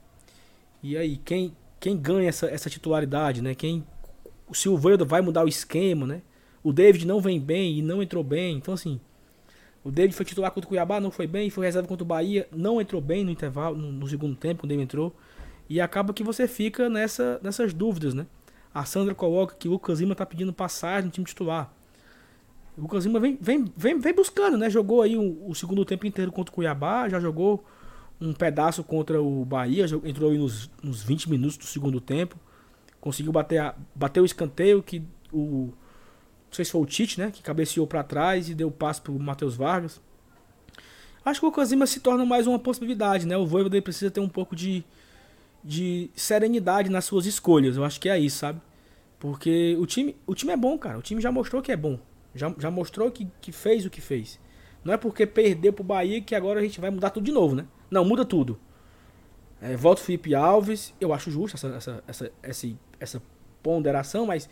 E 0.82 0.96
aí, 0.96 1.16
quem, 1.16 1.56
quem 1.84 1.98
ganha 1.98 2.30
essa, 2.30 2.46
essa 2.46 2.70
titularidade, 2.70 3.42
né? 3.42 3.54
Quem, 3.54 3.84
o 4.48 4.54
Silveira 4.54 5.04
vai 5.04 5.20
mudar 5.20 5.44
o 5.44 5.48
esquema, 5.48 6.06
né? 6.06 6.22
O 6.62 6.72
David 6.72 7.06
não 7.06 7.20
vem 7.20 7.38
bem 7.38 7.78
e 7.78 7.82
não 7.82 8.02
entrou 8.02 8.24
bem. 8.24 8.56
Então, 8.56 8.72
assim, 8.72 8.98
o 9.84 9.90
David 9.90 10.16
foi 10.16 10.24
titular 10.24 10.50
contra 10.50 10.66
o 10.66 10.68
Cuiabá, 10.70 10.98
não 10.98 11.10
foi 11.10 11.26
bem, 11.26 11.50
foi 11.50 11.66
reserva 11.66 11.86
contra 11.86 12.02
o 12.02 12.06
Bahia, 12.06 12.48
não 12.50 12.80
entrou 12.80 13.02
bem 13.02 13.22
no 13.22 13.30
intervalo, 13.30 13.76
no, 13.76 13.92
no 13.92 14.08
segundo 14.08 14.34
tempo, 14.34 14.62
quando 14.62 14.72
ele 14.72 14.80
entrou. 14.80 15.14
E 15.68 15.78
acaba 15.78 16.14
que 16.14 16.24
você 16.24 16.48
fica 16.48 16.88
nessa, 16.88 17.38
nessas 17.42 17.74
dúvidas, 17.74 18.14
né? 18.14 18.26
A 18.72 18.86
Sandra 18.86 19.14
coloca 19.14 19.54
que 19.54 19.68
o 19.68 19.72
Lucas 19.72 20.00
Lima 20.00 20.14
tá 20.14 20.24
pedindo 20.24 20.54
passagem 20.54 21.04
no 21.04 21.10
time 21.10 21.26
titular. 21.26 21.70
O 22.78 22.80
Lucas 22.80 23.04
Lima 23.04 23.20
vem, 23.20 23.36
vem, 23.38 23.70
vem, 23.76 23.98
vem 23.98 24.14
buscando, 24.14 24.56
né? 24.56 24.70
Jogou 24.70 25.02
aí 25.02 25.18
o, 25.18 25.50
o, 25.50 25.54
segundo 25.54 25.84
tempo 25.84 26.06
inteiro 26.06 26.32
contra 26.32 26.50
o 26.50 26.54
Cuiabá, 26.54 27.10
já 27.10 27.20
jogou 27.20 27.62
um 28.24 28.32
pedaço 28.32 28.82
contra 28.82 29.20
o 29.20 29.44
Bahia, 29.44 29.86
entrou 30.04 30.30
aí 30.30 30.38
nos, 30.38 30.70
nos 30.82 31.02
20 31.02 31.30
minutos 31.30 31.56
do 31.56 31.64
segundo 31.64 32.00
tempo. 32.00 32.36
Conseguiu 33.00 33.32
bater, 33.32 33.58
a, 33.58 33.74
bater 33.94 34.20
o 34.20 34.24
escanteio 34.24 34.82
que 34.82 35.02
o 35.32 35.72
não 36.54 36.56
sei 36.56 36.64
se 36.64 36.70
foi 36.70 36.80
o 36.82 36.86
Tite, 36.86 37.18
né? 37.18 37.32
Que 37.32 37.42
cabeceou 37.42 37.84
para 37.84 38.04
trás 38.04 38.48
e 38.48 38.54
deu 38.54 38.70
passo 38.70 39.02
pro 39.02 39.18
Matheus 39.18 39.56
Vargas. 39.56 40.00
Acho 41.24 41.40
que 41.40 41.60
o 41.60 41.64
Lima 41.64 41.84
se 41.84 41.98
torna 41.98 42.24
mais 42.24 42.46
uma 42.46 42.60
possibilidade, 42.60 43.26
né? 43.26 43.36
O 43.36 43.44
Voivoda 43.44 43.80
precisa 43.82 44.08
ter 44.08 44.20
um 44.20 44.28
pouco 44.28 44.54
de, 44.54 44.84
de 45.64 46.10
serenidade 46.14 46.88
nas 46.88 47.06
suas 47.06 47.26
escolhas. 47.26 47.76
Eu 47.76 47.84
acho 47.84 48.00
que 48.00 48.08
é 48.08 48.16
isso, 48.20 48.38
sabe? 48.38 48.60
Porque 49.18 49.76
o 49.80 49.86
time, 49.86 50.14
o 50.26 50.34
time 50.34 50.52
é 50.52 50.56
bom, 50.56 50.78
cara. 50.78 50.96
O 50.96 51.02
time 51.02 51.20
já 51.20 51.32
mostrou 51.32 51.60
que 51.60 51.72
é 51.72 51.76
bom. 51.76 51.98
Já, 52.36 52.54
já 52.56 52.70
mostrou 52.70 53.10
que, 53.10 53.26
que 53.40 53.50
fez 53.50 53.84
o 53.84 53.90
que 53.90 54.00
fez. 54.00 54.38
Não 54.84 54.94
é 54.94 54.96
porque 54.96 55.26
perdeu 55.26 55.72
pro 55.72 55.82
Bahia 55.82 56.20
que 56.20 56.36
agora 56.36 56.60
a 56.60 56.62
gente 56.62 56.80
vai 56.80 56.90
mudar 56.90 57.10
tudo 57.10 57.24
de 57.24 57.32
novo, 57.32 57.56
né? 57.56 57.66
Não, 57.94 58.04
muda 58.04 58.24
tudo. 58.24 58.58
É, 59.62 59.76
volta 59.76 60.02
o 60.02 60.04
Felipe 60.04 60.34
Alves. 60.34 60.92
Eu 61.00 61.14
acho 61.14 61.30
justo 61.30 61.54
essa, 61.54 61.68
essa, 61.68 62.04
essa, 62.08 62.32
essa, 62.42 62.68
essa 62.98 63.22
ponderação, 63.62 64.26
mas 64.26 64.50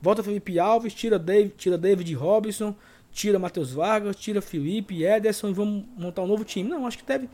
volta 0.00 0.22
Felipe 0.22 0.60
Alves, 0.60 0.94
tira 0.94 1.18
David, 1.18 1.54
tira 1.56 1.76
David 1.76 2.14
Robinson, 2.14 2.72
tira 3.10 3.36
Matheus 3.36 3.72
Vargas, 3.72 4.14
tira 4.14 4.40
Felipe, 4.40 5.02
Ederson 5.02 5.48
e 5.48 5.52
vamos 5.52 5.84
montar 5.96 6.22
um 6.22 6.28
novo 6.28 6.44
time. 6.44 6.70
Não, 6.70 6.86
acho 6.86 6.98
que 6.98 7.04
deve 7.04 7.28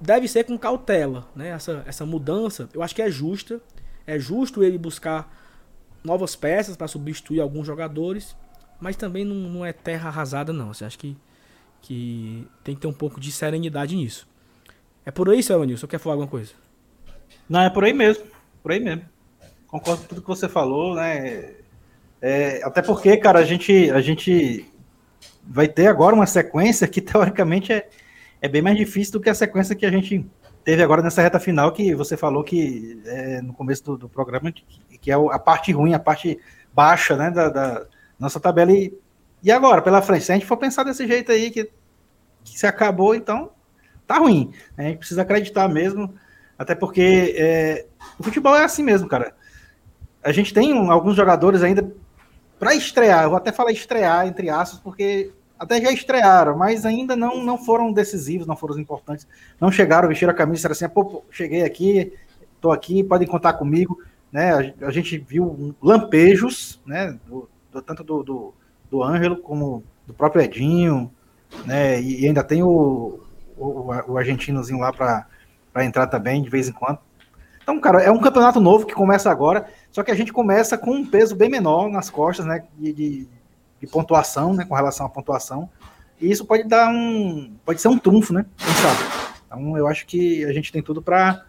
deve 0.00 0.28
ser 0.28 0.44
com 0.44 0.56
cautela, 0.56 1.28
né? 1.34 1.48
Essa, 1.48 1.82
essa 1.84 2.06
mudança, 2.06 2.68
eu 2.72 2.84
acho 2.84 2.94
que 2.94 3.02
é 3.02 3.10
justa. 3.10 3.60
É 4.06 4.16
justo 4.16 4.62
ele 4.62 4.78
buscar 4.78 5.28
novas 6.04 6.36
peças 6.36 6.76
para 6.76 6.86
substituir 6.86 7.40
alguns 7.40 7.66
jogadores, 7.66 8.36
mas 8.80 8.94
também 8.94 9.24
não, 9.24 9.34
não 9.34 9.66
é 9.66 9.72
terra 9.72 10.08
arrasada 10.08 10.52
não. 10.52 10.72
Você 10.72 10.84
acha 10.84 10.96
que 10.96 11.16
que 11.82 12.46
tem 12.62 12.76
que 12.76 12.80
ter 12.80 12.86
um 12.86 12.92
pouco 12.92 13.20
de 13.20 13.32
serenidade 13.32 13.96
nisso. 13.96 14.26
É 15.04 15.10
por 15.10 15.28
aí, 15.28 15.42
seu 15.42 15.62
Nilson? 15.64 15.86
Quer 15.86 15.98
falar 15.98 16.14
alguma 16.14 16.28
coisa? 16.28 16.52
Não, 17.48 17.60
é 17.60 17.70
por 17.70 17.84
aí 17.84 17.92
mesmo. 17.92 18.24
Por 18.62 18.72
aí 18.72 18.80
mesmo 18.80 19.12
concordo 19.72 20.02
com 20.02 20.08
tudo 20.08 20.20
que 20.20 20.28
você 20.28 20.50
falou, 20.50 20.94
né? 20.94 21.54
É, 22.20 22.60
até 22.62 22.82
porque, 22.82 23.16
cara, 23.16 23.38
a 23.38 23.44
gente, 23.44 23.90
a 23.90 24.02
gente 24.02 24.70
vai 25.42 25.66
ter 25.66 25.86
agora 25.86 26.14
uma 26.14 26.26
sequência 26.26 26.86
que 26.86 27.00
teoricamente 27.00 27.72
é, 27.72 27.88
é 28.42 28.48
bem 28.48 28.60
mais 28.60 28.76
difícil 28.76 29.14
do 29.14 29.20
que 29.20 29.30
a 29.30 29.34
sequência 29.34 29.74
que 29.74 29.86
a 29.86 29.90
gente 29.90 30.26
teve 30.62 30.82
agora 30.82 31.02
nessa 31.02 31.22
reta 31.22 31.40
final, 31.40 31.72
que 31.72 31.94
você 31.94 32.18
falou 32.18 32.44
que 32.44 33.00
é, 33.06 33.40
no 33.40 33.54
começo 33.54 33.82
do, 33.82 33.96
do 33.96 34.08
programa, 34.10 34.52
que, 34.52 35.10
é 35.10 35.14
a 35.14 35.38
parte 35.38 35.72
ruim, 35.72 35.94
a 35.94 35.98
parte 35.98 36.38
baixa 36.72 37.16
né, 37.16 37.30
da, 37.30 37.48
da 37.48 37.86
nossa 38.18 38.38
tabela. 38.38 38.70
E, 38.70 38.94
e 39.42 39.50
agora, 39.50 39.80
pela 39.80 40.02
frente, 40.02 40.24
se 40.24 40.32
a 40.32 40.34
gente 40.34 40.46
for 40.46 40.58
pensar 40.58 40.84
desse 40.84 41.08
jeito 41.08 41.32
aí, 41.32 41.50
que, 41.50 41.64
que 42.44 42.58
se 42.58 42.66
acabou, 42.66 43.14
então 43.14 43.50
tá 44.06 44.18
ruim. 44.18 44.52
Né? 44.76 44.86
A 44.86 44.88
gente 44.88 44.98
precisa 44.98 45.22
acreditar 45.22 45.68
mesmo, 45.68 46.14
até 46.58 46.74
porque 46.74 47.34
é, 47.36 47.86
o 48.18 48.22
futebol 48.22 48.56
é 48.56 48.64
assim 48.64 48.82
mesmo, 48.82 49.08
cara 49.08 49.34
a 50.22 50.32
gente 50.32 50.54
tem 50.54 50.72
alguns 50.88 51.16
jogadores 51.16 51.62
ainda 51.62 51.92
para 52.58 52.74
estrear, 52.74 53.24
eu 53.24 53.30
vou 53.30 53.36
até 53.36 53.50
falar 53.50 53.72
estrear 53.72 54.26
entre 54.26 54.48
aspas, 54.48 54.78
porque 54.78 55.32
até 55.58 55.80
já 55.80 55.90
estrearam, 55.90 56.56
mas 56.56 56.86
ainda 56.86 57.16
não, 57.16 57.42
não 57.42 57.58
foram 57.58 57.92
decisivos, 57.92 58.46
não 58.46 58.56
foram 58.56 58.78
importantes, 58.78 59.26
não 59.60 59.70
chegaram, 59.70 60.08
vestiram 60.08 60.32
a 60.32 60.36
camisa 60.36 60.66
e 60.66 60.70
disseram 60.70 60.72
assim, 60.72 60.94
pô, 60.94 61.24
cheguei 61.30 61.64
aqui, 61.64 62.12
estou 62.54 62.72
aqui, 62.72 63.02
podem 63.02 63.28
contar 63.28 63.54
comigo. 63.54 64.00
Né? 64.30 64.74
A, 64.80 64.86
a 64.86 64.90
gente 64.90 65.18
viu 65.18 65.74
lampejos, 65.80 66.80
né? 66.86 67.16
Do, 67.26 67.48
do, 67.70 67.82
tanto 67.82 68.02
do, 68.02 68.22
do, 68.22 68.54
do 68.90 69.02
Ângelo 69.02 69.36
como 69.36 69.84
do 70.06 70.14
próprio 70.14 70.42
Edinho, 70.42 71.12
né? 71.64 72.00
E, 72.00 72.22
e 72.22 72.26
ainda 72.26 72.42
tem 72.42 72.62
o, 72.62 73.20
o, 73.56 73.92
o 74.08 74.18
argentinozinho 74.18 74.80
lá 74.80 74.92
para 74.92 75.84
entrar 75.84 76.06
também 76.06 76.42
de 76.42 76.50
vez 76.50 76.68
em 76.68 76.72
quando. 76.72 76.98
Então, 77.62 77.80
cara, 77.80 78.02
é 78.02 78.10
um 78.10 78.18
campeonato 78.18 78.60
novo 78.60 78.86
que 78.86 78.94
começa 78.94 79.30
agora, 79.30 79.66
só 79.90 80.02
que 80.02 80.10
a 80.10 80.14
gente 80.14 80.32
começa 80.32 80.76
com 80.76 80.90
um 80.90 81.06
peso 81.06 81.36
bem 81.36 81.48
menor 81.48 81.88
nas 81.88 82.10
costas, 82.10 82.44
né? 82.44 82.64
De, 82.76 82.92
de, 82.92 83.28
de 83.80 83.86
pontuação, 83.86 84.52
né? 84.52 84.64
Com 84.64 84.74
relação 84.74 85.06
à 85.06 85.08
pontuação. 85.08 85.70
E 86.20 86.30
isso 86.30 86.44
pode 86.44 86.64
dar 86.64 86.88
um. 86.88 87.54
Pode 87.64 87.80
ser 87.80 87.88
um 87.88 87.98
trunfo, 87.98 88.32
né? 88.32 88.44
Quem 88.56 88.74
sabe? 88.74 89.32
Então, 89.46 89.76
eu 89.76 89.86
acho 89.86 90.06
que 90.06 90.44
a 90.44 90.52
gente 90.52 90.72
tem 90.72 90.82
tudo 90.82 91.00
para 91.00 91.44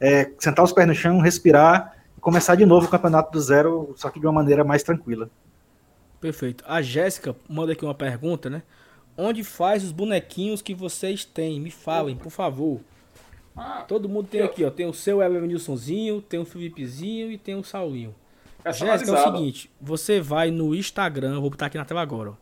é, 0.00 0.30
sentar 0.38 0.64
os 0.64 0.72
pés 0.72 0.88
no 0.88 0.94
chão, 0.94 1.20
respirar 1.20 1.94
e 2.16 2.20
começar 2.20 2.54
de 2.56 2.66
novo 2.66 2.86
o 2.86 2.90
campeonato 2.90 3.30
do 3.30 3.40
zero, 3.40 3.92
só 3.96 4.10
que 4.10 4.18
de 4.18 4.26
uma 4.26 4.32
maneira 4.32 4.64
mais 4.64 4.82
tranquila. 4.82 5.30
Perfeito. 6.20 6.64
A 6.66 6.82
Jéssica 6.82 7.36
manda 7.48 7.72
aqui 7.72 7.84
uma 7.84 7.94
pergunta, 7.94 8.50
né? 8.50 8.62
Onde 9.16 9.44
faz 9.44 9.84
os 9.84 9.92
bonequinhos 9.92 10.60
que 10.60 10.74
vocês 10.74 11.24
têm? 11.24 11.60
Me 11.60 11.70
falem, 11.70 12.16
por 12.16 12.30
favor. 12.30 12.80
Ah, 13.56 13.84
Todo 13.86 14.08
mundo 14.08 14.28
tem 14.28 14.42
aqui, 14.42 14.64
ó. 14.64 14.70
Tem 14.70 14.86
o 14.86 14.92
seu 14.92 15.22
Evanilsonzinho, 15.22 16.20
tem 16.20 16.40
o 16.40 16.44
Felipezinho 16.44 17.30
e 17.30 17.38
tem 17.38 17.54
o 17.54 17.62
Saulinho. 17.62 18.14
Jéssica, 18.72 19.10
é 19.10 19.14
o 19.14 19.32
seguinte, 19.32 19.70
você 19.78 20.20
vai 20.20 20.50
no 20.50 20.74
Instagram, 20.74 21.38
vou 21.38 21.50
botar 21.50 21.66
aqui 21.66 21.76
na 21.76 21.84
tela 21.84 22.00
agora, 22.00 22.30
ó. 22.30 22.34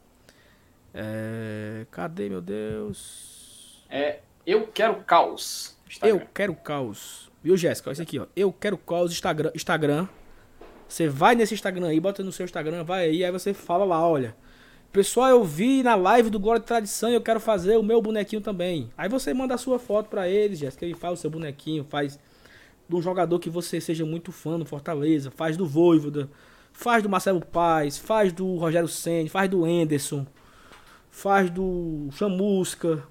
É... 0.94 1.84
Cadê, 1.90 2.28
meu 2.28 2.40
Deus? 2.40 3.84
É, 3.90 4.20
eu 4.46 4.66
quero 4.68 4.94
caos. 5.02 5.76
Instagram. 5.88 6.16
Eu 6.16 6.28
quero 6.32 6.54
caos. 6.54 7.30
Viu, 7.42 7.56
Jéssica? 7.56 7.90
Olha 7.90 7.94
isso 7.94 8.02
aqui, 8.02 8.18
ó. 8.20 8.26
Eu 8.36 8.52
quero 8.52 8.78
caos 8.78 9.10
Instagram. 9.10 9.50
Instagram. 9.54 10.06
Você 10.86 11.08
vai 11.08 11.34
nesse 11.34 11.54
Instagram 11.54 11.88
aí, 11.88 11.98
bota 11.98 12.22
no 12.22 12.30
seu 12.30 12.44
Instagram, 12.44 12.84
vai 12.84 13.06
aí, 13.06 13.24
aí 13.24 13.32
você 13.32 13.52
fala 13.52 13.84
lá, 13.84 14.06
olha. 14.06 14.36
Pessoal, 14.92 15.30
eu 15.30 15.42
vi 15.42 15.82
na 15.82 15.94
live 15.94 16.28
do 16.28 16.38
Glória 16.38 16.60
de 16.60 16.66
Tradição 16.66 17.08
e 17.08 17.14
eu 17.14 17.20
quero 17.22 17.40
fazer 17.40 17.78
o 17.78 17.82
meu 17.82 18.02
bonequinho 18.02 18.42
também. 18.42 18.90
Aí 18.96 19.08
você 19.08 19.32
manda 19.32 19.54
a 19.54 19.58
sua 19.58 19.78
foto 19.78 20.10
para 20.10 20.28
eles, 20.28 20.58
Jéssica, 20.58 20.84
e 20.84 20.92
faz 20.92 21.18
o 21.18 21.22
seu 21.22 21.30
bonequinho, 21.30 21.82
faz 21.88 22.18
de 22.86 22.94
um 22.94 23.00
jogador 23.00 23.38
que 23.38 23.48
você 23.48 23.80
seja 23.80 24.04
muito 24.04 24.30
fã 24.30 24.58
do 24.58 24.66
Fortaleza, 24.66 25.30
faz 25.30 25.56
do 25.56 25.66
Voivoda, 25.66 26.28
faz 26.74 27.02
do 27.02 27.08
Marcelo 27.08 27.40
Paz, 27.40 27.96
faz 27.96 28.34
do 28.34 28.56
Rogério 28.56 28.86
Senna, 28.86 29.30
faz 29.30 29.48
do 29.48 29.66
Enderson, 29.66 30.26
faz 31.10 31.48
do 31.48 32.10
Chamusca, 32.12 33.02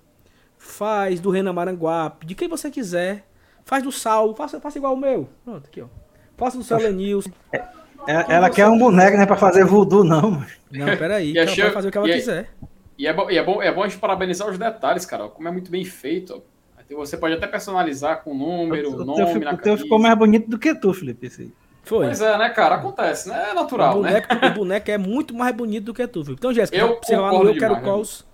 faz 0.60 1.20
do 1.20 1.32
Renan 1.32 1.54
Maranguape, 1.54 2.28
de 2.28 2.36
quem 2.36 2.48
você 2.48 2.70
quiser. 2.70 3.28
Faz 3.66 3.84
do 3.84 3.92
Saulo, 3.92 4.36
faça, 4.36 4.60
faça 4.60 4.78
igual 4.78 4.94
o 4.94 4.98
meu. 4.98 5.30
Pronto, 5.44 5.66
aqui, 5.66 5.82
ó. 5.82 5.88
Faça 6.36 6.58
do 6.58 6.64
seu 6.64 6.78
Lenilson. 6.78 7.32
É, 8.08 8.14
é, 8.14 8.26
ela 8.36 8.50
quer 8.50 8.68
um 8.68 8.78
boneco, 8.78 9.18
né, 9.18 9.26
pra 9.26 9.36
fazer 9.36 9.66
voodoo, 9.66 10.04
não. 10.04 10.44
Não, 10.72 10.98
peraí, 10.98 11.36
ela 11.38 11.48
pode 11.48 11.72
fazer 11.72 11.88
o 11.88 11.92
que 11.92 11.98
ela 11.98 12.10
e 12.10 12.14
quiser. 12.14 12.50
E 12.98 13.08
é, 13.08 13.14
bom, 13.14 13.30
e, 13.30 13.38
é 13.38 13.44
bom, 13.44 13.62
é 13.62 13.72
bom 13.72 13.84
a 13.84 13.88
gente 13.88 14.00
parabenizar 14.00 14.48
os 14.50 14.58
detalhes, 14.58 15.06
cara, 15.06 15.28
como 15.28 15.48
é 15.48 15.52
muito 15.52 15.72
bem 15.72 15.84
feito. 15.84 16.44
Você 16.90 17.16
pode 17.16 17.36
até 17.36 17.48
personalizar 17.48 18.22
com 18.22 18.34
número, 18.34 18.94
o 18.94 19.06
nome 19.06 19.26
teu, 19.26 19.40
na 19.40 19.54
O 19.54 19.58
teu 19.58 19.78
ficou 19.78 19.98
mais 19.98 20.14
bonito 20.18 20.50
do 20.50 20.60
que 20.60 20.76
tu, 20.76 20.94
Felipe, 20.94 21.28
esse 21.28 21.44
aí. 21.44 21.52
Foi. 21.84 22.06
Pois 22.06 22.22
é, 22.22 22.38
né, 22.38 22.50
cara? 22.50 22.76
Acontece, 22.76 23.30
né? 23.30 23.52
É 23.52 23.54
natural, 23.54 23.92
o 23.92 24.02
boneco, 24.04 24.36
né? 24.36 24.48
O 24.50 24.54
boneco 24.54 24.92
é 24.92 24.98
muito 24.98 25.34
mais 25.34 25.56
bonito 25.56 25.86
do 25.86 25.94
que 25.94 26.06
tu, 26.06 26.22
Felipe. 26.24 26.40
Então, 26.40 26.54
Jéssica, 26.54 26.78
eu 26.78 27.00
você 27.02 27.16
lá 27.16 27.32
no 27.32 27.46
Eu 27.46 27.58
Quero 27.58 27.82
Calls... 27.82 28.26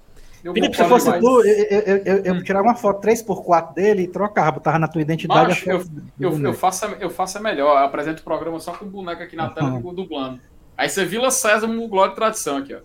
Eu 0.48 0.54
Felipe, 0.54 0.78
se 0.78 0.84
fosse 0.86 1.06
demais. 1.06 1.22
tu, 1.22 1.42
eu, 1.42 1.80
eu, 1.82 1.98
eu, 2.06 2.18
eu 2.24 2.44
tirava 2.44 2.68
uma 2.68 2.76
foto 2.76 3.06
3x4 3.06 3.74
dele 3.74 4.04
e 4.04 4.08
trocava, 4.08 4.52
botava 4.52 4.80
na 4.80 4.88
tua 4.88 5.02
identidade. 5.02 5.50
Macho, 5.50 5.70
eu, 5.70 5.84
eu, 6.18 6.46
eu, 6.46 6.54
faço, 6.54 6.86
eu 6.86 7.10
faço 7.10 7.38
a 7.38 7.42
melhor, 7.42 7.78
eu 7.78 7.86
apresento 7.86 8.22
o 8.22 8.24
programa 8.24 8.58
só 8.58 8.72
com 8.72 8.86
o 8.86 8.88
boneco 8.88 9.22
aqui 9.22 9.36
na 9.36 9.50
tela 9.50 9.72
uhum. 9.72 9.94
dublando. 9.94 10.40
Aí 10.78 10.88
você 10.88 11.04
Vila 11.04 11.30
César, 11.32 11.68
Glória 11.68 12.12
de 12.12 12.16
Tradição 12.16 12.58
aqui, 12.60 12.74
ó. 12.74 12.80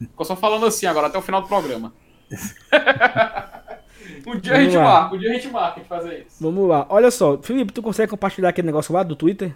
Ficou 0.00 0.26
só 0.26 0.34
falando 0.34 0.66
assim 0.66 0.86
agora, 0.86 1.06
até 1.06 1.16
o 1.16 1.22
final 1.22 1.40
do 1.40 1.46
programa. 1.46 1.92
um 4.26 4.36
dia 4.40 4.52
Vamos 4.52 4.58
a 4.58 4.60
gente 4.60 4.76
lá. 4.76 4.82
marca, 4.82 5.14
um 5.14 5.18
dia 5.18 5.30
a 5.30 5.34
gente 5.34 5.48
marca 5.48 5.80
de 5.80 5.86
fazer 5.86 6.26
isso. 6.26 6.36
Vamos 6.40 6.68
lá. 6.68 6.86
Olha 6.88 7.12
só, 7.12 7.38
Felipe, 7.38 7.72
tu 7.72 7.82
consegue 7.82 8.10
compartilhar 8.10 8.48
aquele 8.48 8.66
negócio 8.66 8.92
lá 8.92 9.04
do 9.04 9.14
Twitter? 9.14 9.54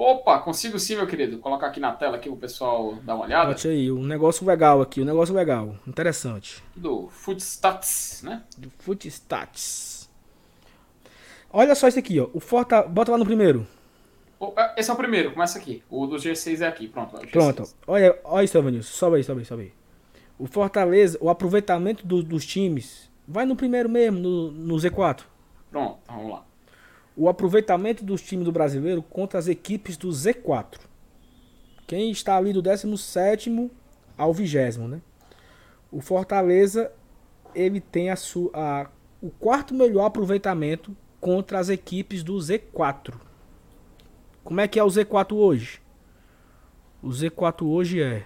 Opa, 0.00 0.38
consigo 0.38 0.78
sim, 0.78 0.94
meu 0.94 1.08
querido. 1.08 1.32
Vou 1.32 1.40
colocar 1.40 1.66
aqui 1.66 1.80
na 1.80 1.90
tela 1.90 2.14
aqui 2.14 2.28
o 2.28 2.36
pessoal 2.36 2.94
dar 3.02 3.16
uma 3.16 3.24
olhada. 3.24 3.48
Bote 3.48 3.66
aí, 3.66 3.90
um 3.90 4.04
negócio 4.04 4.46
legal 4.46 4.80
aqui, 4.80 5.02
um 5.02 5.04
negócio 5.04 5.34
legal, 5.34 5.74
interessante. 5.88 6.62
Do 6.76 7.08
Footstats, 7.08 8.22
né? 8.22 8.44
Do 8.56 8.70
Footstats. 8.78 10.08
Olha 11.52 11.74
só 11.74 11.88
esse 11.88 11.98
aqui, 11.98 12.20
ó. 12.20 12.28
O 12.32 12.38
Forta, 12.38 12.82
bota 12.82 13.10
lá 13.10 13.18
no 13.18 13.26
primeiro. 13.26 13.66
É, 14.56 14.80
esse 14.80 14.88
é 14.88 14.94
o 14.94 14.96
primeiro, 14.96 15.32
começa 15.32 15.58
aqui. 15.58 15.82
O 15.90 16.06
dos 16.06 16.22
G6 16.22 16.60
é 16.60 16.68
aqui, 16.68 16.86
pronto. 16.86 17.16
Ó, 17.16 17.26
pronto. 17.32 17.64
Olha, 17.84 18.16
olha 18.22 18.44
isso, 18.44 18.56
Evanilson. 18.56 18.92
Sobe 18.92 19.16
aí, 19.16 19.24
sobe 19.24 19.40
aí, 19.40 19.46
sobe 19.46 19.62
aí. 19.62 19.72
O 20.38 20.46
Fortaleza, 20.46 21.18
o 21.20 21.28
aproveitamento 21.28 22.06
do, 22.06 22.22
dos 22.22 22.46
times, 22.46 23.10
vai 23.26 23.44
no 23.44 23.56
primeiro 23.56 23.88
mesmo, 23.88 24.20
no, 24.20 24.52
no 24.52 24.76
Z4. 24.76 25.22
Pronto, 25.72 25.98
vamos 26.06 26.30
lá 26.30 26.47
o 27.18 27.28
aproveitamento 27.28 28.04
dos 28.04 28.22
times 28.22 28.44
do 28.44 28.52
brasileiro 28.52 29.02
contra 29.02 29.40
as 29.40 29.48
equipes 29.48 29.96
do 29.96 30.08
Z4. 30.08 30.78
Quem 31.84 32.12
está 32.12 32.36
ali 32.36 32.52
do 32.52 32.62
17 32.62 33.70
ao 34.16 34.32
20, 34.32 34.78
né? 34.82 35.02
O 35.90 36.00
Fortaleza 36.00 36.92
ele 37.56 37.80
tem 37.80 38.10
a 38.10 38.14
sua, 38.14 38.52
a, 38.54 38.86
o 39.20 39.30
quarto 39.30 39.74
melhor 39.74 40.04
aproveitamento 40.04 40.96
contra 41.20 41.58
as 41.58 41.68
equipes 41.68 42.22
do 42.22 42.36
Z4. 42.36 43.14
Como 44.44 44.60
é 44.60 44.68
que 44.68 44.78
é 44.78 44.84
o 44.84 44.86
Z4 44.86 45.32
hoje? 45.32 45.82
O 47.02 47.08
Z4 47.08 47.66
hoje 47.66 48.00
é 48.00 48.24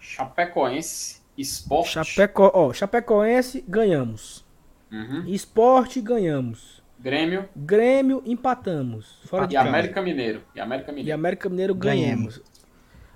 Chapecoense, 0.00 1.20
Esporte. 1.36 1.90
Chapeco, 1.90 2.50
ó, 2.54 2.72
Chapecoense 2.72 3.62
ganhamos. 3.68 4.46
Uhum. 4.90 5.24
Esporte 5.26 6.00
ganhamos. 6.00 6.77
Grêmio. 6.98 7.48
Grêmio 7.54 8.22
empatamos. 8.26 9.20
Fora 9.24 9.44
e 9.44 9.48
de 9.48 9.54
casa. 9.54 9.68
América 9.68 10.02
Mineiro. 10.02 10.42
E 10.54 10.60
América 10.60 10.90
Mineiro. 10.90 11.08
E 11.08 11.12
América 11.12 11.48
Mineiro 11.48 11.74
ganhamos. 11.74 12.36
ganhamos. 12.38 12.58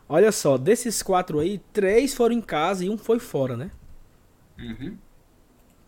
Olha 0.08 0.30
só, 0.30 0.58
desses 0.58 1.02
quatro 1.02 1.38
aí, 1.38 1.58
três 1.72 2.14
foram 2.14 2.34
em 2.34 2.40
casa 2.40 2.84
e 2.84 2.90
um 2.90 2.98
foi 2.98 3.18
fora, 3.18 3.56
né? 3.56 3.70
Uhum. 4.58 4.96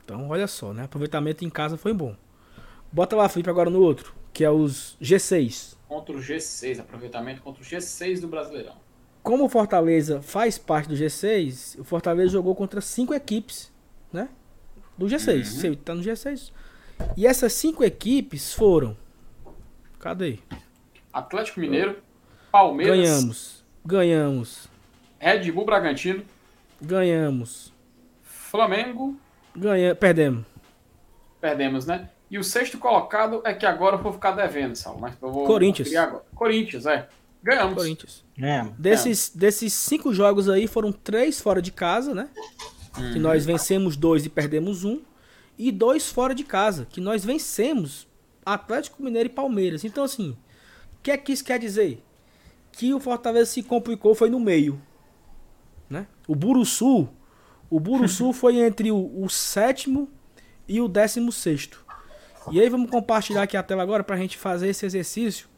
Então, 0.02 0.28
olha 0.28 0.46
só, 0.46 0.72
né? 0.72 0.84
Aproveitamento 0.84 1.44
em 1.44 1.50
casa 1.50 1.76
foi 1.76 1.92
bom. 1.92 2.16
Bota 2.90 3.16
lá, 3.16 3.28
Felipe, 3.28 3.50
agora 3.50 3.70
no 3.70 3.80
outro, 3.80 4.14
que 4.32 4.44
é 4.44 4.50
os 4.50 4.96
G6. 5.00 5.76
Contra 5.88 6.16
o 6.16 6.20
G6, 6.20 6.80
aproveitamento 6.80 7.42
contra 7.42 7.62
o 7.62 7.66
G6 7.66 8.20
do 8.20 8.28
Brasileirão. 8.28 8.76
Como 9.22 9.44
o 9.44 9.48
Fortaleza 9.48 10.20
faz 10.20 10.58
parte 10.58 10.88
do 10.88 10.94
G6, 10.94 11.80
o 11.80 11.84
Fortaleza 11.84 12.32
jogou 12.32 12.54
contra 12.54 12.80
cinco 12.80 13.14
equipes, 13.14 13.72
né? 14.12 14.28
Do 14.96 15.06
G6. 15.06 15.36
Uhum. 15.36 15.44
Você 15.44 15.76
tá 15.76 15.94
no 15.94 16.02
G6. 16.02 16.52
E 17.16 17.26
essas 17.26 17.52
cinco 17.52 17.84
equipes 17.84 18.52
foram. 18.52 18.96
Cadê? 19.98 20.38
Atlético 21.12 21.60
Mineiro, 21.60 21.98
Palmeiras. 22.50 22.98
Ganhamos. 22.98 23.64
Ganhamos. 23.84 24.68
Red 25.18 25.50
Bull 25.52 25.64
Bragantino. 25.64 26.22
Ganhamos. 26.80 27.72
Flamengo. 28.22 29.16
Ganha... 29.56 29.94
Perdemos. 29.94 30.44
Perdemos, 31.40 31.86
né? 31.86 32.08
E 32.30 32.38
o 32.38 32.44
sexto 32.44 32.78
colocado 32.78 33.42
é 33.44 33.54
que 33.54 33.64
agora 33.64 33.96
eu 33.96 34.02
vou 34.02 34.12
ficar 34.12 34.32
devendo, 34.32 34.74
Saulo. 34.74 35.00
Mas 35.00 35.14
eu 35.20 35.30
vou 35.30 35.46
Corinthians. 35.46 35.94
Agora. 35.94 36.24
Corinthians, 36.34 36.86
é. 36.86 37.08
Ganhamos. 37.42 37.74
Corinthians. 37.74 38.24
É. 38.40 38.64
Desses, 38.78 39.30
desses 39.34 39.72
cinco 39.72 40.12
jogos 40.12 40.48
aí, 40.48 40.66
foram 40.66 40.90
três 40.90 41.40
fora 41.40 41.62
de 41.62 41.70
casa, 41.70 42.14
né? 42.14 42.28
Uhum. 42.96 43.12
Que 43.12 43.18
nós 43.18 43.44
vencemos 43.44 43.96
dois 43.96 44.24
e 44.26 44.28
perdemos 44.28 44.84
um 44.84 45.00
e 45.58 45.70
dois 45.70 46.10
fora 46.10 46.34
de 46.34 46.44
casa, 46.44 46.86
que 46.90 47.00
nós 47.00 47.24
vencemos 47.24 48.08
Atlético 48.44 49.02
Mineiro 49.02 49.28
e 49.28 49.32
Palmeiras. 49.32 49.84
Então, 49.84 50.04
assim, 50.04 50.36
o 50.98 51.02
que 51.02 51.10
é 51.10 51.16
que 51.16 51.32
isso 51.32 51.44
quer 51.44 51.58
dizer? 51.58 52.02
Que 52.72 52.92
o 52.92 53.00
Fortaleza 53.00 53.50
se 53.50 53.62
complicou 53.62 54.14
foi 54.14 54.28
no 54.28 54.40
meio. 54.40 54.80
Né? 55.88 56.06
O 56.26 56.34
Buruçu, 56.34 57.08
o 57.70 57.80
Buruçu 57.80 58.32
foi 58.34 58.58
entre 58.58 58.90
o, 58.90 59.22
o, 59.22 59.28
sétimo 59.28 60.10
e 60.66 60.80
o 60.80 60.88
décimo 60.88 61.30
sexto. 61.30 61.84
E 62.50 62.60
aí 62.60 62.68
vamos 62.68 62.90
compartilhar 62.90 63.42
aqui 63.42 63.56
a 63.56 63.62
tela 63.62 63.82
agora 63.82 64.04
para 64.04 64.16
a 64.16 64.18
gente 64.18 64.36
fazer 64.36 64.68
esse 64.68 64.84
exercício 64.84 65.48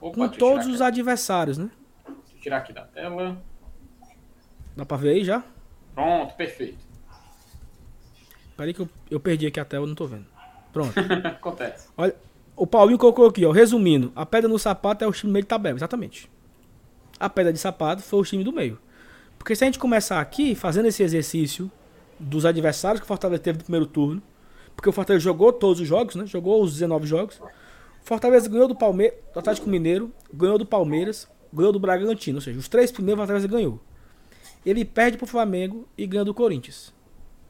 Opa, 0.00 0.14
com 0.14 0.28
todos 0.28 0.66
os 0.66 0.82
adversários, 0.82 1.56
né? 1.56 1.70
Deixa 2.04 2.36
eu 2.36 2.40
tirar 2.40 2.58
aqui 2.58 2.72
da 2.72 2.82
tela. 2.82 3.42
Dá 4.76 4.84
para 4.84 4.96
ver 4.98 5.10
aí 5.10 5.24
já? 5.24 5.42
Pronto, 5.94 6.34
perfeito. 6.34 6.93
Peraí 8.56 8.72
que 8.72 8.80
eu, 8.80 8.88
eu 9.10 9.20
perdi 9.20 9.46
aqui 9.46 9.58
a 9.58 9.64
tela, 9.64 9.86
não 9.86 9.94
tô 9.94 10.06
vendo. 10.06 10.26
Pronto. 10.72 10.92
Acontece. 11.24 11.88
Olha, 11.96 12.14
o 12.56 12.66
Paulinho 12.66 12.98
colocou 12.98 13.26
aqui, 13.26 13.44
ó. 13.44 13.50
Resumindo, 13.50 14.12
a 14.14 14.24
pedra 14.24 14.48
no 14.48 14.58
sapato 14.58 15.04
é 15.04 15.06
o 15.08 15.12
time 15.12 15.32
meio 15.32 15.42
de 15.42 15.48
tabela, 15.48 15.76
exatamente. 15.76 16.30
A 17.18 17.28
pedra 17.28 17.52
de 17.52 17.58
sapato 17.58 18.02
foi 18.02 18.20
o 18.20 18.24
time 18.24 18.44
do 18.44 18.52
meio. 18.52 18.78
Porque 19.38 19.54
se 19.54 19.64
a 19.64 19.66
gente 19.66 19.78
começar 19.78 20.20
aqui 20.20 20.54
fazendo 20.54 20.86
esse 20.86 21.02
exercício 21.02 21.70
dos 22.18 22.46
adversários 22.46 23.00
que 23.00 23.04
o 23.04 23.08
Fortaleza 23.08 23.42
teve 23.42 23.58
no 23.58 23.64
primeiro 23.64 23.86
turno, 23.86 24.22
porque 24.74 24.88
o 24.88 24.92
Fortaleza 24.92 25.22
jogou 25.22 25.52
todos 25.52 25.80
os 25.80 25.88
jogos, 25.88 26.14
né? 26.14 26.26
Jogou 26.26 26.62
os 26.62 26.72
19 26.72 27.06
jogos. 27.06 27.40
O 27.40 28.06
Fortaleza 28.06 28.48
ganhou 28.48 28.68
do 28.68 28.74
Palmeiras, 28.74 29.18
do 29.32 29.38
Atlético 29.38 29.68
Mineiro, 29.68 30.12
ganhou 30.32 30.58
do 30.58 30.64
Palmeiras, 30.64 31.28
ganhou 31.52 31.72
do 31.72 31.78
Bragantino, 31.78 32.38
ou 32.38 32.40
seja, 32.40 32.58
os 32.58 32.68
três 32.68 32.90
primeiros 32.92 33.18
Fortaleza 33.20 33.48
ganhou. 33.48 33.80
Ele 34.64 34.84
perde 34.84 35.18
pro 35.18 35.26
Flamengo 35.26 35.86
e 35.96 36.06
ganha 36.06 36.24
do 36.24 36.32
Corinthians. 36.32 36.93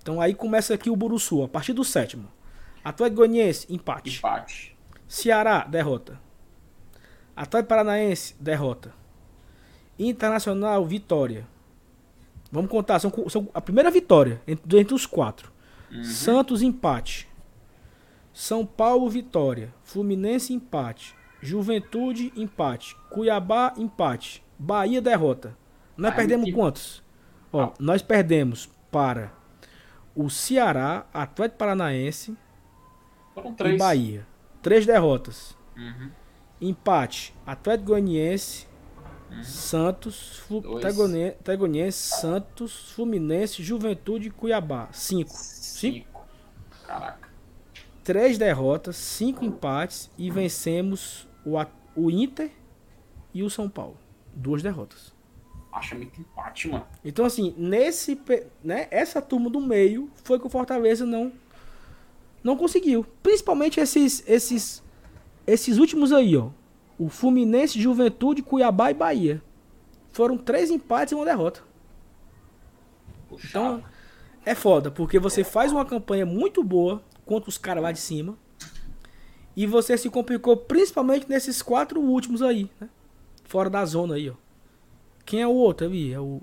Então 0.05 0.21
aí 0.21 0.35
começa 0.35 0.75
aqui 0.75 0.91
o 0.91 0.97
Buruçu, 0.97 1.43
a 1.43 1.49
partir 1.49 1.73
do 1.73 1.83
sétimo. 1.83 2.29
Atlético 2.85 3.17
Goianiense, 3.17 3.73
empate. 3.73 4.19
Empate. 4.19 4.77
Ceará, 5.09 5.65
derrota. 5.65 6.21
Atlético 7.35 7.71
Paranaense, 7.71 8.37
derrota. 8.39 8.93
Internacional, 9.99 10.85
vitória. 10.85 11.47
Vamos 12.53 12.71
contar, 12.71 12.99
são, 12.99 13.11
são 13.31 13.49
a 13.55 13.63
primeira 13.63 13.91
vitória 13.91 14.43
entre, 14.47 14.79
entre 14.79 14.95
os 14.95 15.07
quatro. 15.07 15.51
Uhum. 15.91 16.05
Santos, 16.05 16.61
empate. 16.61 17.27
São 18.31 18.67
Paulo, 18.67 19.09
vitória. 19.09 19.73
Fluminense, 19.85 20.53
empate. 20.53 21.15
Juventude, 21.41 22.31
empate. 22.37 22.95
Cuiabá, 23.09 23.73
empate. 23.79 24.45
Bahia, 24.59 25.01
derrota. 25.01 25.57
Nós 25.97 26.15
perdemos 26.15 26.45
que... 26.45 26.53
quantos? 26.53 27.03
Ó, 27.51 27.63
ah. 27.63 27.73
nós 27.79 28.03
perdemos 28.03 28.69
para 28.91 29.33
o 30.15 30.31
Ceará, 30.31 31.07
Atlético 31.13 31.59
Paranaense 31.59 32.37
e 33.65 33.77
Bahia. 33.77 34.27
Três 34.63 34.87
derrotas. 34.87 35.57
Uhum. 35.77 36.11
Empate, 36.61 37.35
Atlético 37.45 37.89
Goianiense, 37.91 38.67
uhum. 39.31 39.43
Santos, 39.43 40.43
Goianiense, 40.49 41.99
Santos, 42.21 42.93
Fluminense, 42.93 43.63
Juventude 43.63 44.29
e 44.29 44.31
Cuiabá. 44.31 44.89
Cinco. 44.93 45.31
Cinco? 45.31 45.99
cinco. 45.99 46.27
Caraca. 46.87 47.29
Três 48.05 48.39
derrotas, 48.39 48.97
cinco 48.97 49.45
empates 49.45 50.11
e 50.17 50.31
vencemos 50.31 51.27
o, 51.45 51.57
o 51.97 52.11
Inter 52.11 52.51
e 53.33 53.43
o 53.43 53.51
São 53.51 53.69
Paulo. 53.69 53.97
Duas 54.35 54.63
derrotas 54.63 55.14
acha 55.75 55.95
muito 55.95 56.21
empate, 56.21 56.69
mano. 56.69 56.87
Então, 57.05 57.25
assim, 57.25 57.55
nesse. 57.59 58.19
Né, 58.63 58.87
essa 58.91 59.21
turma 59.21 59.51
do 59.51 59.61
meio 59.61 60.11
foi 60.23 60.39
que 60.39 60.47
o 60.47 60.51
Fortaleza 60.51 61.05
não. 61.05 61.33
Não 62.43 62.57
conseguiu. 62.57 63.05
Principalmente 63.23 63.81
esses. 63.81 64.23
Esses, 64.27 64.83
esses 65.47 65.79
últimos 65.79 66.13
aí, 66.13 66.37
ó. 66.37 66.51
O 66.99 67.09
Fluminense, 67.09 67.81
Juventude, 67.81 68.43
Cuiabá 68.43 68.91
e 68.91 68.95
Bahia. 68.95 69.43
Foram 70.13 70.39
três 70.39 70.71
empates 70.71 71.11
e 71.11 71.15
uma 71.15 71.25
derrota. 71.25 71.61
Puxa. 73.29 73.49
Então, 73.49 73.83
é 74.47 74.55
foda, 74.55 74.93
porque 74.93 75.19
você 75.19 75.43
faz 75.43 75.73
uma 75.73 75.85
campanha 75.85 76.25
muito 76.25 76.63
boa 76.63 77.03
contra 77.27 77.49
os 77.49 77.59
caras 77.59 77.83
lá 77.83 77.91
de 77.91 77.99
cima. 77.99 78.39
E 79.57 79.67
você 79.67 79.99
se 79.99 80.09
complicou 80.09 80.57
principalmente 80.57 81.29
nesses 81.29 81.63
quatro 81.63 82.01
últimos 82.01 82.43
aí, 82.43 82.71
né? 82.81 82.89
Fora 83.45 83.69
da 83.69 83.85
zona 83.85 84.15
aí, 84.15 84.31
ó. 84.31 84.44
Quem 85.25 85.41
é 85.41 85.47
o 85.47 85.53
outro 85.53 85.87
ali? 85.87 86.13
É 86.13 86.21
o. 86.21 86.43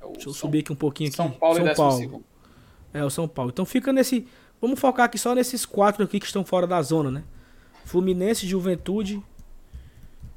É 0.00 0.04
o 0.04 0.12
Deixa 0.12 0.28
eu 0.28 0.32
São... 0.32 0.40
subir 0.42 0.60
aqui 0.60 0.72
um 0.72 0.76
pouquinho 0.76 1.08
aqui. 1.08 1.16
São 1.16 1.30
Paulo 1.30 1.56
São 1.56 1.74
Paulo. 1.74 2.24
É, 2.92 3.04
o 3.04 3.10
São 3.10 3.28
Paulo. 3.28 3.50
Então 3.50 3.64
fica 3.64 3.92
nesse. 3.92 4.26
Vamos 4.60 4.80
focar 4.80 5.06
aqui 5.06 5.18
só 5.18 5.34
nesses 5.34 5.66
quatro 5.66 6.02
aqui 6.02 6.18
que 6.18 6.26
estão 6.26 6.44
fora 6.44 6.66
da 6.66 6.80
zona, 6.80 7.10
né? 7.10 7.24
Fluminense, 7.84 8.46
Juventude. 8.46 9.22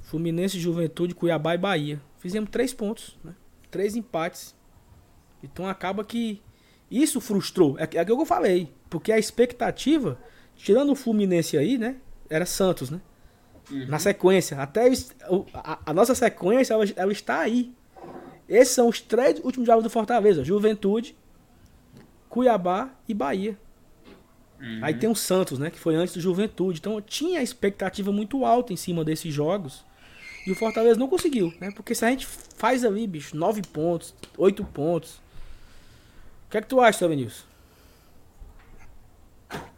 Fluminense, 0.01 0.60
Juventude, 0.60 1.16
Cuiabá 1.16 1.55
e 1.55 1.57
Bahia. 1.57 2.01
Fizemos 2.18 2.49
três 2.49 2.74
pontos, 2.74 3.18
né? 3.24 3.34
Três 3.72 3.95
empates. 3.95 4.55
Então 5.41 5.68
acaba 5.68 6.03
que. 6.03 6.41
Isso 6.91 7.22
frustrou. 7.22 7.78
É, 7.78 7.84
é 7.84 7.99
aquilo 7.99 8.18
que 8.18 8.24
eu 8.24 8.26
falei. 8.26 8.74
Porque 8.89 9.12
a 9.12 9.20
expectativa, 9.20 10.20
tirando 10.55 10.91
o 10.91 10.95
Fluminense 10.95 11.57
aí, 11.57 11.78
né? 11.78 11.97
Era 12.30 12.45
Santos, 12.45 12.89
né? 12.89 12.99
Uhum. 13.72 13.88
Na 13.88 14.00
sequência. 14.00 14.60
Até 14.60 14.92
a, 15.54 15.80
a 15.86 15.94
nossa 15.94 16.16
sequência, 16.16 16.74
ela, 16.74 16.86
ela, 16.96 17.12
está 17.12 17.40
aí. 17.40 17.72
Esses 18.48 18.74
são 18.74 18.88
os 18.88 19.00
três 19.00 19.40
últimos 19.44 19.68
jogos 19.68 19.84
do 19.84 19.90
Fortaleza: 19.90 20.44
Juventude, 20.44 21.16
Cuiabá 22.28 22.90
e 23.08 23.14
Bahia. 23.14 23.58
Uhum. 24.60 24.80
Aí 24.82 24.94
tem 24.94 25.10
o 25.10 25.16
Santos, 25.16 25.60
né? 25.60 25.70
Que 25.70 25.80
foi 25.80 25.96
antes 25.96 26.14
do 26.14 26.22
Juventude. 26.22 26.80
Então 26.80 27.02
tinha 27.02 27.42
expectativa 27.42 28.12
muito 28.12 28.44
alta 28.46 28.74
em 28.74 28.78
cima 28.78 29.06
desses 29.06 29.34
jogos. 29.34 29.86
E 30.46 30.52
o 30.52 30.56
Fortaleza 30.56 31.00
não 31.00 31.08
conseguiu, 31.08 31.54
né? 31.60 31.72
Porque 31.72 31.94
se 31.94 32.04
a 32.06 32.10
gente 32.10 32.26
faz 32.26 32.84
ali, 32.84 33.06
bicho, 33.06 33.36
nove 33.36 33.62
pontos, 33.62 34.16
oito 34.38 34.64
pontos. 34.64 35.22
O 36.48 36.52
que 36.52 36.58
é 36.58 36.62
que 36.62 36.68
tu 36.68 36.82
acha, 36.82 37.08
Nilson? 37.08 37.44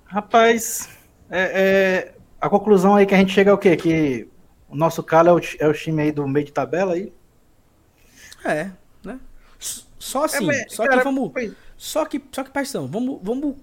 Rapaz, 0.06 0.90
é, 1.30 1.42
é, 1.42 2.16
a 2.42 2.50
conclusão 2.50 2.96
aí 2.96 3.06
que 3.06 3.14
a 3.14 3.18
gente 3.18 3.32
chega 3.32 3.52
é 3.52 3.54
o 3.54 3.58
quê? 3.58 3.78
Que 3.78 4.28
o 4.68 4.76
nosso 4.76 5.04
Calo 5.04 5.30
é 5.30 5.34
o, 5.34 5.42
é 5.60 5.68
o 5.68 5.74
time 5.74 6.02
aí 6.02 6.12
do 6.12 6.28
meio 6.28 6.46
de 6.46 6.52
tabela 6.52 6.94
aí? 6.94 7.14
É, 8.44 8.72
né? 9.06 9.20
Só 9.60 10.26
assim, 10.26 10.46
é, 10.46 10.48
mas, 10.48 10.74
só 10.74 10.84
cara, 10.84 10.98
que 10.98 11.04
vamos. 11.04 11.32
Foi... 11.32 11.56
Só 11.78 12.06
que, 12.06 12.22
só 12.32 12.44
que, 12.44 12.50
paixão, 12.50 12.88
vamos, 12.88 13.20
vamos, 13.22 13.56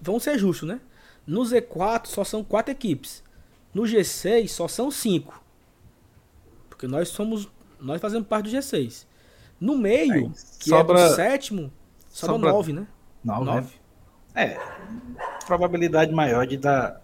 vamos 0.00 0.22
ser 0.22 0.38
justos, 0.38 0.68
né? 0.68 0.80
No 1.26 1.40
Z4 1.40 2.06
só 2.06 2.22
são 2.22 2.44
quatro 2.44 2.70
equipes. 2.70 3.24
No 3.72 3.82
G6 3.82 4.48
só 4.48 4.68
são 4.68 4.90
cinco. 4.90 5.42
Porque 6.68 6.86
nós 6.86 7.08
somos. 7.08 7.48
Nós 7.78 8.00
fazemos 8.00 8.28
parte 8.28 8.50
do 8.50 8.56
G6. 8.56 9.06
No 9.58 9.78
meio, 9.78 10.12
Aí, 10.12 10.30
que 10.58 10.68
sobra, 10.68 11.00
é 11.00 11.08
do 11.08 11.14
sétimo, 11.14 11.72
sobra, 12.08 12.34
sobra 12.34 12.52
nove, 12.52 12.72
né? 12.72 12.86
Nove. 13.24 13.44
Né? 13.44 13.52
nove. 13.54 13.74
Né? 14.34 14.44
É. 14.44 15.44
Probabilidade 15.46 16.12
maior 16.12 16.46
de 16.46 16.56
dar 16.56 17.02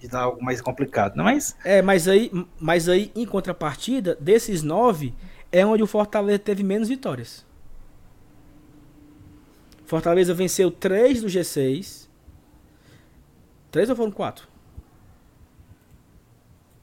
de 0.00 0.08
dar 0.08 0.22
algo 0.22 0.42
mais 0.42 0.60
complicado, 0.62 1.14
não 1.14 1.28
é 1.28 1.36
isso? 1.36 1.54
É, 1.62 1.82
mas 1.82 2.08
aí, 2.08 2.32
mas 2.58 2.88
aí, 2.88 3.12
em 3.14 3.26
contrapartida, 3.26 4.16
desses 4.18 4.62
nove, 4.62 5.14
é 5.52 5.64
onde 5.64 5.82
o 5.82 5.86
Fortaleza 5.86 6.38
teve 6.38 6.62
menos 6.62 6.88
vitórias. 6.88 7.46
Fortaleza 9.84 10.32
venceu 10.32 10.70
três 10.70 11.20
do 11.20 11.28
G6. 11.28 12.08
Três 13.70 13.90
ou 13.90 13.96
foram 13.96 14.10
quatro? 14.10 14.48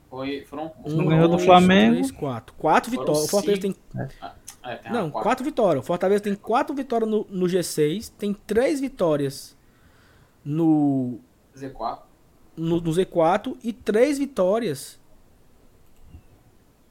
Foi, 0.10 0.46
foram 0.46 0.72
um, 0.86 1.06
ganhou 1.08 1.28
do 1.28 1.40
Flamengo. 1.40 1.96
Três, 1.96 2.12
quatro. 2.12 2.56
Quatro 2.56 2.92
vitórias. 2.92 3.26
O 3.26 3.28
Fortaleza 3.28 3.62
tem. 3.62 3.76
É. 3.96 4.08
Ah, 4.22 4.36
é, 4.64 4.92
não, 4.92 5.10
quatro. 5.10 5.24
quatro 5.24 5.46
vitórias. 5.46 5.84
O 5.84 5.88
Fortaleza 5.88 6.24
tem 6.24 6.36
quatro 6.36 6.76
vitórias 6.76 7.10
no, 7.10 7.26
no 7.30 7.46
G6, 7.48 8.12
tem 8.18 8.34
três 8.34 8.80
vitórias 8.80 9.58
no 10.46 11.20
Z4 11.58 12.07
no, 12.58 12.82
no 12.82 12.92
Z4 12.92 13.56
e 13.64 13.72
três 13.72 14.18
vitórias 14.18 15.00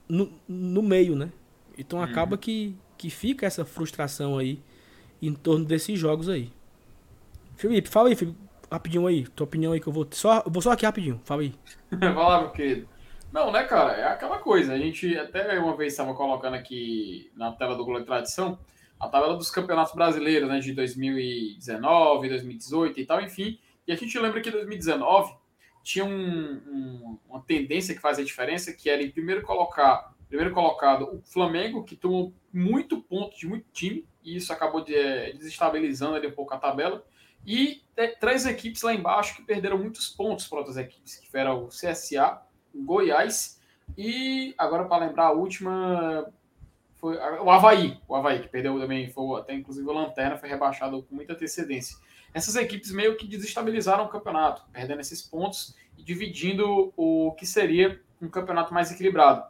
no, 0.09 0.33
no 0.49 0.83
meio, 0.83 1.17
né? 1.17 1.31
Então 1.77 1.99
uhum. 1.99 2.05
acaba 2.05 2.39
que, 2.39 2.77
que 2.97 3.11
fica 3.11 3.45
essa 3.45 3.65
frustração 3.65 4.39
aí 4.39 4.61
em 5.21 5.35
torno 5.35 5.65
desses 5.65 5.99
jogos 5.99 6.29
aí. 6.29 6.53
Felipe, 7.57 7.89
fala 7.89 8.09
aí, 8.09 8.17
Felipe, 8.17 8.39
rapidinho 8.71 9.07
aí, 9.07 9.27
tua 9.29 9.45
opinião 9.45 9.73
aí 9.73 9.81
que 9.81 9.87
eu 9.87 9.93
vou 9.93 10.07
só 10.11 10.43
eu 10.47 10.51
vou 10.51 10.63
só 10.63 10.73
aqui 10.73 10.87
rapidinho, 10.87 11.21
fala 11.25 11.43
aí. 11.43 11.55
Vai 11.91 12.15
lá, 12.15 12.41
meu 12.41 12.51
querido. 12.51 12.89
Não, 13.33 13.51
né, 13.51 13.65
cara, 13.65 13.93
é 13.93 14.05
aquela 14.07 14.39
coisa. 14.39 14.73
A 14.73 14.79
gente 14.79 15.17
até 15.19 15.59
uma 15.59 15.77
vez 15.77 15.93
estava 15.93 16.15
colocando 16.15 16.55
aqui 16.55 17.31
na 17.37 17.53
tela 17.53 17.75
do 17.75 17.85
Globo 17.85 18.05
Tradição 18.05 18.59
a 18.99 19.09
tabela 19.09 19.37
dos 19.37 19.51
campeonatos 19.51 19.95
brasileiros, 19.95 20.49
né, 20.49 20.59
de 20.59 20.73
2019, 20.73 22.29
2018 22.29 23.01
e 23.01 23.07
tal, 23.07 23.21
enfim. 23.21 23.59
E 23.87 23.93
a 23.93 23.97
gente 23.97 24.19
lembra 24.19 24.41
que 24.41 24.51
2019 24.51 25.35
tinha 25.87 26.05
um, 26.05 26.61
um, 26.67 27.19
uma 27.29 27.41
tendência 27.43 27.95
que 27.95 28.01
fazia 28.01 28.25
diferença, 28.25 28.73
que 28.73 28.91
era 28.91 29.01
em 29.01 29.09
primeiro 29.09 29.41
colocar, 29.43 30.13
primeiro 30.29 30.53
colocado 30.53 31.05
o 31.05 31.23
Flamengo, 31.23 31.85
que 31.85 31.95
tomou 31.95 32.35
muito 32.53 33.01
ponto 33.01 33.39
de 33.39 33.47
muito 33.47 33.67
time, 33.73 34.05
e 34.25 34.35
isso 34.35 34.53
acabou 34.53 34.83
de, 34.83 34.97
é, 34.97 35.33
desestabilizando 35.33 36.17
ali 36.17 36.27
um 36.27 36.33
pouco 36.33 36.53
a 36.53 36.59
tabela. 36.59 37.07
E 37.47 37.85
três 38.19 38.45
equipes 38.47 38.83
lá 38.83 38.93
embaixo 38.93 39.37
que 39.37 39.43
perderam 39.43 39.79
muitos 39.79 40.09
pontos 40.09 40.49
para 40.49 40.59
outras 40.59 40.77
equipes, 40.77 41.19
que 41.19 41.37
eram 41.39 41.67
o 41.67 41.69
CSA, 41.69 42.43
o 42.75 42.83
Goiás 42.83 43.63
e 43.97 44.53
agora 44.59 44.87
para 44.87 45.07
lembrar 45.07 45.27
a 45.27 45.33
última 45.33 46.27
foi 46.97 47.17
o 47.17 47.49
Havaí, 47.49 48.01
o 48.09 48.17
Havaí 48.17 48.41
que 48.41 48.49
perdeu 48.49 48.81
também, 48.81 49.09
foi 49.11 49.39
até 49.39 49.55
inclusive 49.55 49.87
o 49.87 49.93
Lanterna 49.93 50.37
foi 50.37 50.49
rebaixado 50.49 51.05
com 51.05 51.15
muita 51.15 51.35
antecedência 51.35 51.97
essas 52.37 52.55
equipes 52.55 52.91
meio 52.91 53.17
que 53.17 53.27
desestabilizaram 53.27 54.05
o 54.05 54.09
campeonato, 54.09 54.63
perdendo 54.71 55.01
esses 55.01 55.23
pontos 55.23 55.75
e 55.97 56.03
dividindo 56.03 56.93
o 56.95 57.33
que 57.33 57.47
seria 57.47 57.99
um 58.21 58.29
campeonato 58.29 58.75
mais 58.75 58.93
equilibrado. 58.93 59.43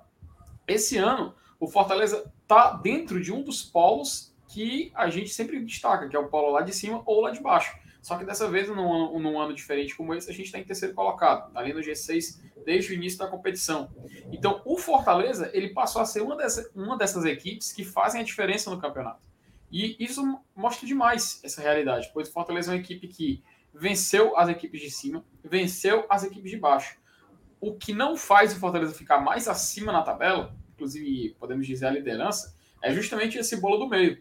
Esse 0.68 0.97
ano, 0.97 1.34
o 1.59 1.66
Fortaleza 1.66 2.32
está 2.43 2.74
dentro 2.74 3.20
de 3.20 3.32
um 3.32 3.43
dos 3.43 3.61
polos 3.61 4.32
que 4.49 4.93
a 4.95 5.11
gente 5.11 5.30
sempre 5.30 5.59
destaca, 5.59 6.09
que 6.09 6.14
é 6.14 6.18
o 6.18 6.28
polo 6.28 6.53
lá 6.53 6.61
de 6.61 6.72
cima 6.72 7.03
ou 7.05 7.22
lá 7.22 7.32
de 7.32 7.41
baixo. 7.41 7.76
Só 8.01 8.16
que 8.16 8.24
dessa 8.24 8.49
vez, 8.49 8.68
num, 8.68 9.18
num 9.18 9.41
ano 9.41 9.53
diferente 9.53 9.97
como 9.97 10.14
esse, 10.14 10.30
a 10.30 10.32
gente 10.32 10.47
está 10.47 10.61
em 10.61 10.64
terceiro 10.64 10.95
colocado, 10.95 11.51
ali 11.57 11.72
no 11.72 11.80
G6, 11.80 12.41
desde 12.64 12.93
o 12.93 12.95
início 12.95 13.18
da 13.18 13.26
competição. 13.26 13.91
Então, 14.30 14.62
o 14.64 14.78
Fortaleza, 14.78 15.51
ele 15.53 15.70
passou 15.70 16.01
a 16.01 16.07
ser 16.07 16.20
uma, 16.20 16.37
dessa, 16.37 16.70
uma 16.72 16.97
dessas 16.97 17.24
equipes 17.24 17.72
que 17.72 17.84
fazem 17.84 18.20
a 18.20 18.24
diferença 18.24 18.70
no 18.70 18.80
campeonato. 18.80 19.26
E 19.70 19.96
isso 19.98 20.40
mostra 20.54 20.86
demais 20.86 21.40
essa 21.42 21.60
realidade, 21.60 22.10
pois 22.12 22.28
o 22.28 22.32
Fortaleza 22.32 22.70
é 22.70 22.74
uma 22.74 22.80
equipe 22.80 23.08
que 23.08 23.42
venceu 23.74 24.36
as 24.36 24.48
equipes 24.48 24.80
de 24.80 24.90
cima, 24.90 25.24
venceu 25.44 26.06
as 26.08 26.24
equipes 26.24 26.50
de 26.50 26.56
baixo. 26.56 26.98
O 27.60 27.74
que 27.74 27.92
não 27.92 28.16
faz 28.16 28.54
o 28.54 28.60
Fortaleza 28.60 28.94
ficar 28.94 29.18
mais 29.18 29.48
acima 29.48 29.92
na 29.92 30.02
tabela, 30.02 30.54
inclusive 30.74 31.36
podemos 31.38 31.66
dizer 31.66 31.86
a 31.86 31.90
liderança, 31.90 32.56
é 32.82 32.92
justamente 32.92 33.38
esse 33.38 33.56
bolo 33.60 33.78
do 33.78 33.88
meio. 33.88 34.16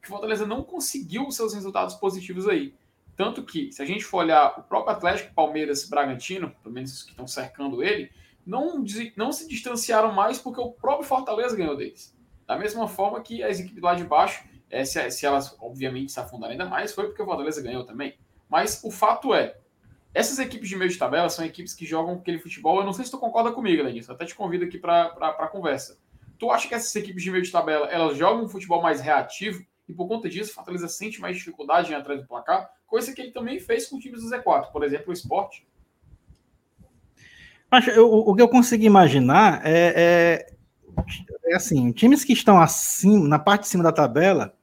Que 0.00 0.08
o 0.08 0.10
Fortaleza 0.10 0.46
não 0.46 0.62
conseguiu 0.62 1.26
os 1.26 1.36
seus 1.36 1.54
resultados 1.54 1.94
positivos 1.94 2.48
aí. 2.48 2.74
Tanto 3.16 3.42
que, 3.42 3.72
se 3.72 3.80
a 3.82 3.86
gente 3.86 4.04
for 4.04 4.18
olhar 4.18 4.58
o 4.58 4.62
próprio 4.62 4.94
Atlético, 4.94 5.34
Palmeiras 5.34 5.88
Bragantino, 5.88 6.50
pelo 6.62 6.74
menos 6.74 6.92
os 6.92 7.02
que 7.02 7.10
estão 7.10 7.26
cercando 7.26 7.82
ele, 7.82 8.10
não, 8.44 8.84
não 9.16 9.32
se 9.32 9.48
distanciaram 9.48 10.12
mais 10.12 10.38
porque 10.38 10.60
o 10.60 10.70
próprio 10.70 11.08
Fortaleza 11.08 11.56
ganhou 11.56 11.76
deles. 11.76 12.14
Da 12.46 12.56
mesma 12.56 12.86
forma 12.86 13.20
que 13.20 13.42
as 13.42 13.58
equipes 13.58 13.82
lá 13.82 13.94
de 13.94 14.04
baixo, 14.04 14.44
é, 14.70 14.84
se, 14.84 15.10
se 15.10 15.26
elas 15.26 15.56
obviamente 15.60 16.12
se 16.12 16.20
afundaram 16.20 16.52
ainda 16.52 16.66
mais, 16.66 16.92
foi 16.92 17.06
porque 17.06 17.22
o 17.22 17.26
Fortaleza 17.26 17.62
ganhou 17.62 17.84
também. 17.84 18.16
Mas 18.48 18.82
o 18.84 18.90
fato 18.90 19.34
é, 19.34 19.56
essas 20.14 20.38
equipes 20.38 20.68
de 20.68 20.76
meio 20.76 20.90
de 20.90 20.98
tabela 20.98 21.28
são 21.28 21.44
equipes 21.44 21.74
que 21.74 21.84
jogam 21.84 22.14
aquele 22.14 22.38
futebol. 22.38 22.78
Eu 22.78 22.86
não 22.86 22.92
sei 22.92 23.04
se 23.04 23.10
tu 23.10 23.18
concorda 23.18 23.52
comigo, 23.52 23.82
Lenilson. 23.82 24.12
Até 24.12 24.24
te 24.24 24.34
convido 24.34 24.64
aqui 24.64 24.78
para 24.78 25.04
a 25.04 25.48
conversa. 25.48 25.98
Tu 26.38 26.50
acha 26.50 26.68
que 26.68 26.74
essas 26.74 26.94
equipes 26.96 27.22
de 27.22 27.30
meio 27.30 27.42
de 27.42 27.50
tabela 27.50 27.86
elas 27.88 28.16
jogam 28.16 28.44
um 28.44 28.48
futebol 28.48 28.80
mais 28.80 29.00
reativo 29.00 29.64
e 29.88 29.92
por 29.92 30.08
conta 30.08 30.28
disso 30.28 30.50
o 30.50 30.54
Fortaleza 30.54 30.88
sente 30.88 31.20
mais 31.20 31.36
dificuldade 31.36 31.92
em 31.92 31.94
atrás 31.94 32.20
do 32.20 32.26
placar? 32.26 32.70
Coisa 32.86 33.12
que 33.12 33.20
ele 33.20 33.30
também 33.30 33.58
fez 33.60 33.86
com 33.86 33.98
times 33.98 34.22
do 34.22 34.30
Z4, 34.30 34.70
por 34.72 34.82
exemplo, 34.82 35.10
o 35.10 35.12
Sport. 35.12 35.60
Mas 37.70 37.86
eu, 37.88 38.10
o 38.10 38.34
que 38.34 38.40
eu 38.40 38.48
consegui 38.48 38.86
imaginar 38.86 39.60
é, 39.66 39.92
é, 39.96 40.54
é, 41.44 41.54
assim, 41.54 41.92
times 41.92 42.24
que 42.24 42.32
estão 42.32 42.60
assim, 42.60 43.26
na 43.28 43.38
parte 43.38 43.62
de 43.62 43.68
cima 43.68 43.82
da 43.82 43.92
tabela, 43.92 44.55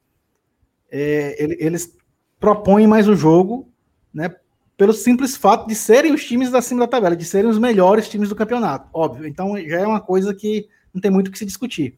é, 0.96 1.36
eles 1.60 1.96
propõem 2.40 2.86
mais 2.86 3.08
o 3.08 3.16
jogo, 3.16 3.68
né? 4.14 4.34
Pelo 4.78 4.94
simples 4.94 5.36
fato 5.36 5.68
de 5.68 5.74
serem 5.74 6.14
os 6.14 6.24
times 6.24 6.52
da 6.52 6.62
cima 6.62 6.82
da 6.82 6.88
tabela, 6.88 7.16
de 7.16 7.26
serem 7.26 7.50
os 7.50 7.58
melhores 7.58 8.08
times 8.08 8.30
do 8.30 8.36
campeonato, 8.36 8.90
óbvio. 8.94 9.28
Então 9.28 9.60
já 9.60 9.80
é 9.80 9.88
uma 9.88 10.00
coisa 10.00 10.34
que 10.34 10.68
não 10.94 11.02
tem 11.02 11.10
muito 11.10 11.30
o 11.30 11.32
que 11.32 11.40
se 11.40 11.46
discutir. 11.46 11.98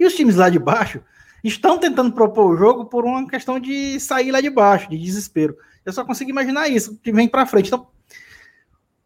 E 0.00 0.06
os 0.06 0.14
times 0.14 0.36
lá 0.36 0.48
de 0.48 0.58
baixo 0.58 1.00
estão 1.44 1.78
tentando 1.78 2.12
propor 2.12 2.50
o 2.50 2.56
jogo 2.56 2.86
por 2.86 3.04
uma 3.04 3.26
questão 3.28 3.60
de 3.60 4.00
sair 4.00 4.30
lá 4.30 4.40
de 4.40 4.48
baixo, 4.48 4.88
de 4.88 4.98
desespero. 4.98 5.56
Eu 5.84 5.92
só 5.92 6.04
consigo 6.04 6.30
imaginar 6.30 6.68
isso, 6.68 6.98
que 7.02 7.12
vem 7.12 7.28
para 7.28 7.46
frente. 7.46 7.66
Então, 7.66 7.86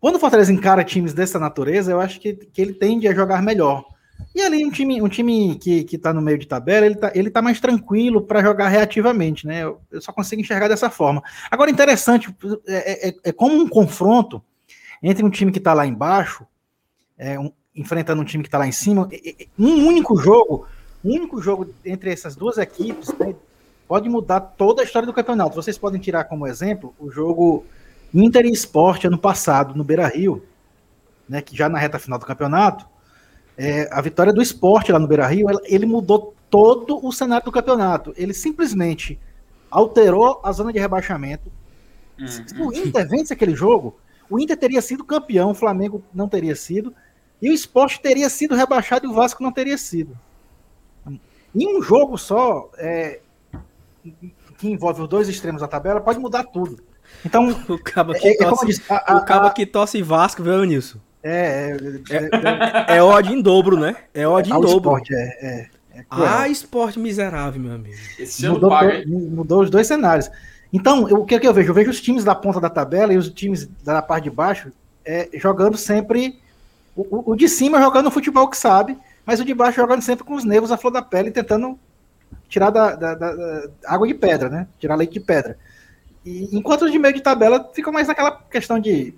quando 0.01 0.17
o 0.17 0.21
Fortaleza 0.21 0.53
encara 0.53 0.85
times 0.85 1.13
dessa 1.13 1.39
natureza, 1.39 1.91
eu 1.91 2.01
acho 2.01 2.21
que, 2.21 2.33
que 2.33 2.63
ele 2.63 2.75
tende 2.75 3.09
a 3.09 3.15
jogar 3.15 3.43
melhor. 3.43 3.85
E 4.35 4.43
ali 4.43 4.64
um 4.64 4.71
time, 4.71 5.03
um 5.03 5.09
time 5.09 5.57
que, 5.57 5.85
que 5.85 5.99
tá 5.99 6.12
no 6.12 6.23
meio 6.23 6.39
de 6.39 6.47
tabela, 6.47 6.87
ele 6.87 6.95
tá, 6.95 7.12
ele 7.14 7.31
tá 7.31 7.43
mais 7.43 7.61
tranquilo 7.61 8.23
para 8.23 8.43
jogar 8.43 8.68
reativamente, 8.68 9.47
né? 9.47 9.64
Eu, 9.64 9.81
eu, 9.91 10.01
só 10.01 10.12
consigo 10.12 10.41
enxergar 10.41 10.68
dessa 10.68 10.89
forma. 10.89 11.23
Agora, 11.51 11.71
interessante, 11.71 12.35
é, 12.66 13.09
é, 13.09 13.14
é 13.25 13.33
como 13.33 13.55
um 13.55 13.68
confronto 13.68 14.43
entre 15.03 15.25
um 15.25 15.31
time 15.31 15.51
que 15.51 15.59
está 15.59 15.73
lá 15.73 15.87
embaixo, 15.87 16.47
é, 17.18 17.39
um, 17.39 17.51
enfrentando 17.75 18.23
um 18.23 18.25
time 18.25 18.43
que 18.43 18.49
está 18.49 18.59
lá 18.59 18.66
em 18.66 18.73
cima, 18.73 19.09
um 19.59 19.87
único 19.87 20.16
jogo, 20.16 20.66
um 21.05 21.14
único 21.14 21.41
jogo 21.41 21.73
entre 21.85 22.12
essas 22.12 22.37
duas 22.37 22.59
equipes 22.59 23.12
né, 23.18 23.35
pode 23.89 24.09
mudar 24.09 24.41
toda 24.41 24.83
a 24.83 24.85
história 24.85 25.07
do 25.07 25.12
campeonato. 25.12 25.55
Vocês 25.55 25.79
podem 25.79 26.01
tirar 26.01 26.25
como 26.25 26.47
exemplo 26.47 26.95
o 26.99 27.11
jogo 27.11 27.64
Inter 28.12 28.47
e 28.47 28.53
Sport 28.53 29.05
ano 29.05 29.18
passado, 29.18 29.75
no 29.75 29.85
Beira 29.85 30.07
Rio, 30.07 30.45
né, 31.29 31.41
que 31.41 31.57
já 31.57 31.68
na 31.68 31.79
reta 31.79 31.99
final 31.99 32.18
do 32.18 32.27
campeonato, 32.27 32.87
é, 33.63 33.87
a 33.93 34.01
vitória 34.01 34.33
do 34.33 34.41
esporte 34.41 34.91
lá 34.91 34.99
no 34.99 35.07
Beira 35.07 35.27
Rio, 35.27 35.47
ele 35.65 35.85
mudou 35.85 36.35
todo 36.49 37.05
o 37.07 37.13
cenário 37.13 37.45
do 37.45 37.53
campeonato. 37.53 38.15
Ele 38.17 38.33
simplesmente 38.33 39.21
alterou 39.71 40.41
a 40.43 40.51
zona 40.51 40.73
de 40.73 40.79
rebaixamento. 40.79 41.53
Uhum. 42.19 42.27
Se 42.27 42.55
o 42.59 42.73
Inter 42.73 43.07
vence 43.07 43.35
aquele 43.35 43.55
jogo, 43.55 43.99
o 44.31 44.41
Inter 44.41 44.57
teria 44.57 44.81
sido 44.81 45.05
campeão, 45.05 45.51
o 45.51 45.55
Flamengo 45.55 46.03
não 46.15 46.27
teria 46.27 46.57
sido, 46.57 46.95
e 47.41 47.51
o 47.51 47.53
esporte 47.53 48.01
teria 48.01 48.31
sido 48.31 48.55
rebaixado 48.55 49.05
e 49.05 49.11
o 49.11 49.13
Vasco 49.13 49.43
não 49.43 49.53
teria 49.53 49.77
sido. 49.77 50.17
Em 51.55 51.77
um 51.77 51.83
jogo 51.83 52.17
só, 52.17 52.71
é, 52.79 53.21
que 54.57 54.71
envolve 54.71 55.03
os 55.03 55.09
dois 55.09 55.29
extremos 55.29 55.61
da 55.61 55.69
tabela, 55.69 56.01
pode 56.01 56.19
mudar 56.19 56.45
tudo. 56.45 56.83
Então, 57.27 57.51
o 57.69 57.79
cabo 57.79 58.15
que, 58.15 58.27
é, 58.27 58.33
é 58.33 58.49
tosse, 58.49 58.67
disse, 58.67 58.83
a, 58.89 59.13
a, 59.13 59.17
o 59.19 59.25
cabo 59.27 59.51
que 59.51 59.67
tosse 59.67 60.01
Vasco, 60.01 60.43
viu, 60.43 60.65
Nilson? 60.65 60.99
É, 61.23 61.77
é, 62.11 62.95
é, 62.95 62.97
é, 62.97 63.03
ódio 63.03 63.35
em 63.35 63.43
dobro, 63.43 63.79
né? 63.79 63.97
É 64.14 64.27
ódio 64.27 64.57
em 64.57 64.61
dobro. 64.61 64.77
Esporte, 64.77 65.14
é, 65.14 65.68
é, 65.93 66.05
ah, 66.09 66.49
esporte 66.49 66.99
miserável, 66.99 67.61
meu 67.61 67.75
amigo. 67.75 67.97
Esse 68.18 68.49
mudou, 68.49 68.71
paga, 68.71 69.05
mudou 69.07 69.62
os 69.62 69.71
dois 69.71 69.87
cenários. 69.87 70.31
Então, 70.73 71.03
o 71.03 71.25
que, 71.25 71.39
que 71.39 71.47
eu 71.47 71.53
vejo? 71.53 71.71
Eu 71.71 71.75
vejo 71.75 71.91
os 71.91 72.01
times 72.01 72.25
da 72.25 72.35
ponta 72.35 72.61
da 72.61 72.71
tabela 72.71 73.12
e 73.12 73.18
os 73.18 73.29
times 73.29 73.66
da 73.85 74.01
parte 74.01 74.25
de 74.25 74.31
baixo 74.31 74.73
é, 75.05 75.29
jogando 75.35 75.77
sempre. 75.77 76.39
O, 76.97 77.33
o, 77.33 77.37
de 77.37 77.49
cima 77.49 77.81
jogando 77.81 78.09
o 78.09 78.11
futebol 78.11 78.49
que 78.49 78.57
sabe, 78.57 78.99
mas 79.25 79.41
o 79.41 79.45
de 79.45 79.55
baixo 79.55 79.81
jogando 79.81 80.03
sempre 80.03 80.25
com 80.25 80.35
os 80.35 80.45
nervos 80.45 80.73
à 80.73 80.77
flor 80.77 80.93
da 80.93 81.01
pele, 81.01 81.31
tentando 81.31 81.79
tirar 82.49 82.71
da, 82.71 82.95
da, 82.95 83.14
da, 83.14 83.33
da 83.33 83.71
água 83.87 84.07
de 84.07 84.14
pedra, 84.14 84.49
né? 84.49 84.66
Tirar 84.79 84.97
leite 84.97 85.14
de 85.14 85.21
pedra. 85.21 85.57
E, 86.25 86.49
enquanto 86.53 86.83
os 86.83 86.93
de 86.93 86.99
meio 86.99 87.14
de 87.14 87.21
tabela 87.21 87.71
ficam 87.73 87.93
mais 87.93 88.09
naquela 88.09 88.33
questão 88.51 88.79
de, 88.79 89.14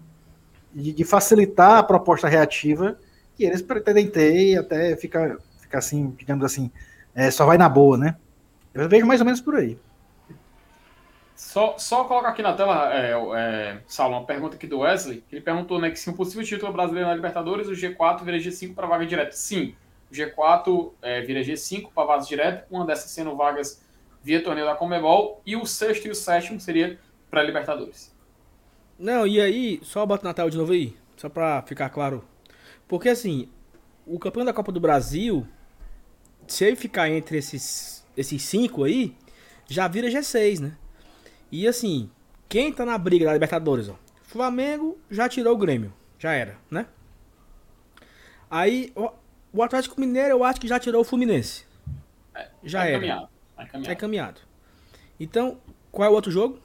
de, 0.75 0.93
de, 0.93 1.05
facilitar 1.05 1.79
a 1.79 1.83
proposta 1.83 2.29
reativa 2.29 2.99
que 3.37 3.45
eles 3.45 3.63
pretendem 3.63 4.09
ter 4.09 4.35
e 4.35 4.57
até 4.57 4.97
fica, 4.97 5.39
fica 5.61 5.79
assim, 5.79 6.15
digamos 6.19 6.45
assim, 6.45 6.71
é, 7.15 7.31
só 7.31 7.47
vai 7.47 7.59
na 7.59 7.69
boa, 7.69 7.97
né? 7.97 8.17
Eu 8.75 8.89
vejo 8.89 9.07
mais 9.07 9.21
ou 9.21 9.27
menos 9.27 9.41
por 9.41 9.57
aí. 9.57 9.79
Só, 11.35 11.77
só 11.77 12.05
colocar 12.05 12.29
aqui 12.29 12.43
na 12.43 12.53
tela, 12.53 12.95
é, 12.95 13.13
é, 13.13 13.81
Saulo, 13.87 14.17
uma 14.17 14.25
pergunta 14.25 14.55
aqui 14.55 14.67
do 14.67 14.79
Wesley. 14.79 15.25
Ele 15.31 15.41
perguntou 15.41 15.81
né, 15.81 15.91
que 15.91 15.99
se 15.99 16.09
um 16.09 16.15
possível 16.15 16.45
título 16.45 16.73
brasileiro 16.73 17.09
na 17.09 17.15
Libertadores, 17.15 17.69
o 17.69 17.73
G4 17.73 18.23
vira 18.23 18.39
G5 18.39 18.75
para 18.75 18.87
vaga 18.87 19.05
direta. 19.05 19.33
Sim, 19.33 19.75
o 20.11 20.15
G4 20.15 20.93
é, 21.03 21.21
vira 21.23 21.41
G5 21.41 21.91
para 21.95 22.07
vaga 22.07 22.25
direta, 22.25 22.67
uma 22.71 22.87
dessas 22.87 23.11
sendo 23.11 23.37
vagas 23.37 23.83
via 24.23 24.43
torneio 24.43 24.67
da 24.67 24.77
Comebol, 24.77 25.43
e 25.45 25.57
o 25.57 25.67
sexto 25.67 26.07
e 26.07 26.11
o 26.11 26.15
sétimo 26.15 26.61
seria 26.61 26.99
para 27.29 27.43
Libertadores. 27.43 28.12
Não, 28.99 29.27
e 29.27 29.41
aí, 29.41 29.81
só 29.83 30.05
bota 30.07 30.27
na 30.27 30.35
tela 30.35 30.51
de 30.51 30.57
novo 30.57 30.73
aí, 30.73 30.97
só 31.17 31.29
para 31.29 31.63
ficar 31.63 31.89
claro. 31.91 32.25
Porque 32.87 33.09
assim, 33.09 33.49
o 34.07 34.19
campeão 34.19 34.45
da 34.45 34.53
Copa 34.53 34.71
do 34.71 34.81
Brasil, 34.81 35.47
se 36.47 36.65
ele 36.65 36.77
ficar 36.77 37.09
entre 37.09 37.39
esses, 37.39 38.05
esses 38.17 38.43
cinco 38.43 38.85
aí, 38.85 39.17
já 39.67 39.89
vira 39.89 40.09
G6, 40.09 40.61
né? 40.61 40.77
E 41.51 41.67
assim, 41.67 42.11
quem 42.49 42.73
tá 42.73 42.85
na 42.85 42.97
briga 42.99 43.27
da 43.27 43.33
Libertadores, 43.33 43.89
ó, 43.89 43.97
Flamengo 44.23 44.99
já 45.11 45.29
tirou 45.29 45.55
o 45.55 45.59
Grêmio, 45.59 45.93
já 46.19 46.33
era, 46.33 46.57
né? 46.71 46.87
Aí, 48.51 48.93
ó, 48.95 49.13
o 49.53 49.63
Atlético 49.63 50.01
Mineiro 50.01 50.31
eu 50.31 50.45
acho 50.45 50.61
que 50.61 50.69
já 50.69 50.79
tirou 50.79 51.01
o 51.01 51.05
Fluminense. 51.05 51.65
É, 52.35 52.49
já 52.63 52.87
é 52.87 52.89
era. 52.89 52.99
Caminhado. 52.99 53.29
É 53.57 53.65
caminhado. 53.65 53.93
É 53.93 53.95
caminhado. 53.95 54.41
Então, 55.21 55.59
qual 55.91 56.09
é 56.09 56.11
o 56.11 56.15
outro 56.15 56.31
jogo? 56.31 56.59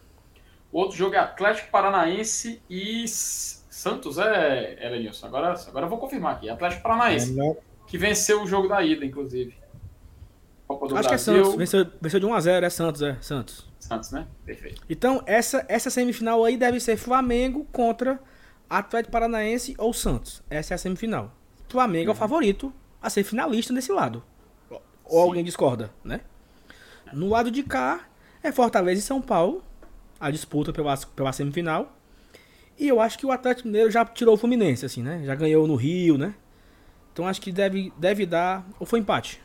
O 0.71 0.79
outro 0.79 0.97
jogo 0.97 1.15
é 1.15 1.19
Atlético 1.19 1.71
Paranaense 1.71 2.61
e 2.69 3.05
Santos, 3.07 4.17
é, 4.17 4.77
Elenilson. 4.85 5.27
Agora, 5.27 5.53
agora 5.67 5.85
eu 5.85 5.89
vou 5.89 5.97
confirmar 5.97 6.35
aqui. 6.35 6.49
Atlético 6.49 6.83
Paranaense, 6.83 7.39
é, 7.39 7.57
que 7.85 7.97
venceu 7.97 8.43
o 8.43 8.47
jogo 8.47 8.67
da 8.67 8.81
ida, 8.83 9.05
inclusive. 9.05 9.55
Copa 10.67 10.87
do 10.87 10.97
Acho 10.97 11.09
Brasil. 11.09 11.33
que 11.33 11.39
é 11.39 11.43
Santos. 11.43 11.55
Venceu, 11.55 11.91
venceu 12.01 12.19
de 12.19 12.25
1x0, 12.25 12.63
é 12.63 12.69
Santos, 12.69 13.01
é. 13.01 13.17
Santos. 13.21 13.67
Santos, 13.79 14.11
né? 14.11 14.27
Perfeito. 14.45 14.81
Então, 14.89 15.23
essa, 15.25 15.65
essa 15.69 15.89
semifinal 15.89 16.43
aí 16.43 16.57
deve 16.57 16.79
ser 16.79 16.97
Flamengo 16.97 17.65
contra 17.71 18.19
Atlético 18.69 19.11
Paranaense 19.11 19.75
ou 19.77 19.93
Santos. 19.93 20.43
Essa 20.49 20.73
é 20.73 20.75
a 20.75 20.77
semifinal. 20.77 21.31
Flamengo 21.69 22.05
uhum. 22.05 22.09
é 22.09 22.11
o 22.11 22.13
uhum. 22.13 22.19
favorito 22.19 22.73
a 23.01 23.09
ser 23.09 23.23
finalista 23.23 23.71
nesse 23.71 23.91
lado. 23.91 24.23
Ou 25.05 25.21
alguém 25.21 25.43
discorda, 25.43 25.89
né? 26.03 26.19
No 27.13 27.29
lado 27.29 27.49
de 27.49 27.63
cá, 27.63 28.01
é 28.43 28.51
Fortaleza 28.51 28.99
e 28.99 29.03
São 29.03 29.21
Paulo, 29.21 29.63
a 30.19 30.31
disputa 30.31 30.73
pela, 30.73 30.97
pela 30.97 31.31
semifinal. 31.31 31.95
E 32.77 32.87
eu 32.87 33.01
acho 33.01 33.17
que 33.17 33.25
o 33.25 33.31
Atlético 33.31 33.67
Mineiro 33.67 33.89
já 33.89 34.05
tirou 34.05 34.35
o 34.35 34.37
Fluminense, 34.37 34.85
assim, 34.85 35.01
né? 35.01 35.21
Já 35.25 35.33
ganhou 35.33 35.67
no 35.67 35.75
Rio, 35.75 36.17
né? 36.17 36.35
Então 37.11 37.27
acho 37.27 37.41
que 37.41 37.51
deve, 37.51 37.91
deve 37.97 38.25
dar. 38.25 38.65
Ou 38.79 38.85
foi 38.85 38.99
empate? 38.99 39.41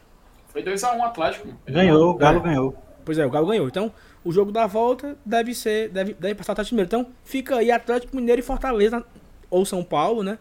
Foi 0.49 0.62
2x1 0.62 0.99
um, 0.99 1.05
Atlético. 1.05 1.49
Ganhou, 1.66 2.11
o 2.11 2.14
Galo 2.14 2.39
é. 2.39 2.43
ganhou. 2.43 2.77
Pois 3.05 3.18
é, 3.18 3.25
o 3.25 3.31
Galo 3.31 3.47
ganhou. 3.47 3.66
Então, 3.66 3.93
o 4.23 4.31
jogo 4.31 4.53
da 4.53 4.66
volta 4.66 5.16
deve 5.25 5.55
ser. 5.55 5.89
Deve, 5.89 6.12
deve 6.12 6.35
passar 6.35 6.53
o 6.53 6.55
Atlético 6.55 6.75
Mineiro. 6.75 6.89
Então, 6.89 7.12
fica 7.25 7.57
aí 7.57 7.70
Atlético 7.70 8.14
Mineiro 8.14 8.41
e 8.41 8.45
Fortaleza, 8.45 9.05
ou 9.49 9.64
São 9.64 9.83
Paulo, 9.83 10.23
né? 10.23 10.39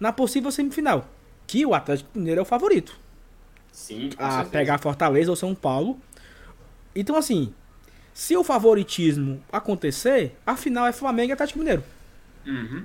Na 0.00 0.10
possível 0.12 0.50
semifinal. 0.50 1.04
Que 1.46 1.66
o 1.66 1.74
Atlético 1.74 2.10
Mineiro 2.14 2.38
é 2.38 2.42
o 2.42 2.46
favorito. 2.46 2.98
Sim. 3.70 4.10
a 4.18 4.30
certeza. 4.30 4.50
pegar 4.50 4.78
Fortaleza 4.78 5.30
ou 5.30 5.36
São 5.36 5.54
Paulo. 5.54 5.98
Então, 6.94 7.14
assim, 7.14 7.52
se 8.20 8.36
o 8.36 8.44
favoritismo 8.44 9.42
acontecer, 9.50 10.36
a 10.46 10.54
final 10.54 10.86
é 10.86 10.92
Flamengo 10.92 11.30
e 11.30 11.32
Atlético 11.32 11.58
Mineiro. 11.58 11.82
Uhum. 12.46 12.84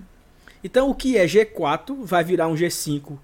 Então, 0.63 0.89
o 0.89 0.95
que 0.95 1.17
é 1.17 1.25
G4 1.25 2.05
vai 2.05 2.23
virar 2.23 2.47
um 2.47 2.55
G5 2.55 3.17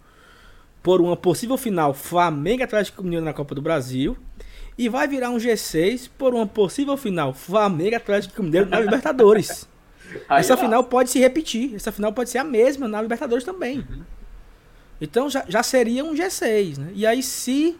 por 0.83 0.99
uma 0.99 1.15
possível 1.15 1.55
final 1.57 1.93
Flamengo 1.93 2.63
Atlético 2.63 3.01
Mineiro 3.01 3.23
na 3.23 3.31
Copa 3.31 3.55
do 3.55 3.61
Brasil. 3.61 4.17
E 4.77 4.89
vai 4.89 5.07
virar 5.07 5.29
um 5.29 5.37
G6 5.37 6.09
por 6.17 6.33
uma 6.33 6.45
possível 6.45 6.97
final 6.97 7.33
Flamengo 7.33 7.95
Atlético 7.95 8.43
Mineiro 8.43 8.69
na 8.69 8.81
Libertadores. 8.81 9.65
essa 10.31 10.57
final 10.57 10.83
pode 10.83 11.09
se 11.09 11.17
repetir. 11.17 11.73
Essa 11.75 11.93
final 11.93 12.11
pode 12.11 12.29
ser 12.29 12.39
a 12.39 12.43
mesma 12.43 12.89
na 12.89 13.01
Libertadores 13.01 13.45
também. 13.45 13.77
Uhum. 13.77 14.03
Então 14.99 15.29
já, 15.29 15.45
já 15.47 15.63
seria 15.63 16.03
um 16.03 16.13
G6, 16.13 16.77
né? 16.77 16.91
E 16.93 17.07
aí 17.07 17.23
se 17.23 17.77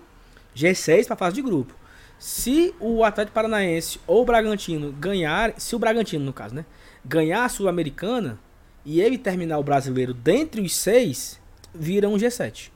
G6 0.56 1.08
para 1.08 1.18
fase 1.18 1.36
de 1.36 1.42
grupo. 1.42 1.81
Se 2.22 2.72
o 2.80 3.04
Atlético 3.04 3.34
Paranaense 3.34 4.00
ou 4.06 4.22
o 4.22 4.26
Bragantino 4.26 4.92
ganhar, 4.92 5.60
se 5.60 5.76
o 5.76 5.80
Bragantino 5.80 6.24
no 6.24 6.32
caso, 6.32 6.54
né, 6.54 6.64
ganhar 7.04 7.46
a 7.46 7.50
Sul-Americana 7.50 8.38
e 8.86 9.02
ele 9.02 9.18
terminar 9.18 9.58
o 9.58 9.64
brasileiro 9.64 10.14
dentre 10.14 10.62
os 10.62 10.76
seis, 10.76 11.42
vira 11.74 12.08
um 12.08 12.18
G7. 12.18 12.70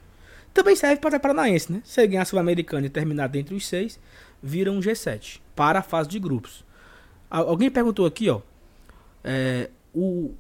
Também 0.52 0.76
serve 0.76 1.00
para 1.00 1.18
o 1.18 1.20
Paranaense, 1.20 1.72
né? 1.72 1.84
Se 1.86 2.02
ele 2.02 2.08
ganhar 2.08 2.24
a 2.24 2.26
Sul-Americana 2.26 2.88
e 2.88 2.90
terminar 2.90 3.28
dentre 3.28 3.54
os 3.54 3.68
seis, 3.68 4.00
vira 4.42 4.72
um 4.72 4.80
G7 4.80 5.40
para 5.56 5.78
a 5.78 5.84
fase 5.84 6.10
de 6.10 6.18
grupos. 6.18 6.66
Alguém 7.30 7.70
perguntou 7.70 8.08
aqui, 8.08 8.28
ó. 8.28 8.42
É, 9.24 9.70
o. 9.94 10.34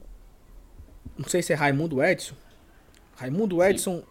Não 1.16 1.30
sei 1.30 1.43
se 1.43 1.53
é 1.53 1.56
Raimundo 1.56 2.03
Edson. 2.03 2.34
Raimundo 3.18 3.64
Edson 3.64 4.01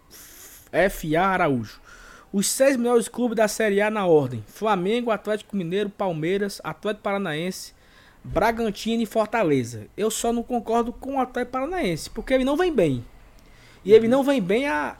F.A. 0.71 1.27
Araújo. 1.27 1.81
Os 2.35 2.47
seis 2.47 2.75
melhores 2.75 3.07
clubes 3.07 3.37
da 3.37 3.47
Série 3.47 3.79
A 3.79 3.89
na 3.89 4.05
ordem: 4.05 4.43
Flamengo, 4.45 5.09
Atlético 5.09 5.55
Mineiro, 5.55 5.89
Palmeiras, 5.89 6.59
Atlético 6.65 7.01
Paranaense, 7.01 7.73
Bragantino 8.21 9.01
e 9.01 9.05
Fortaleza. 9.05 9.87
Eu 9.95 10.11
só 10.11 10.33
não 10.33 10.43
concordo 10.43 10.91
com 10.91 11.15
o 11.15 11.21
Atlético 11.21 11.53
Paranaense, 11.53 12.09
porque 12.09 12.33
ele 12.33 12.43
não 12.43 12.57
vem 12.57 12.73
bem. 12.73 13.05
E 13.85 13.93
ele 13.93 14.09
não 14.09 14.21
vem 14.21 14.41
bem 14.41 14.67
há 14.67 14.97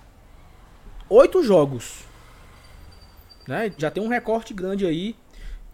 oito 1.09 1.43
jogos. 1.43 2.05
Né? 3.45 3.69
Já 3.77 3.91
tem 3.91 4.01
um 4.01 4.07
recorte 4.07 4.53
grande 4.53 4.85
aí. 4.85 5.13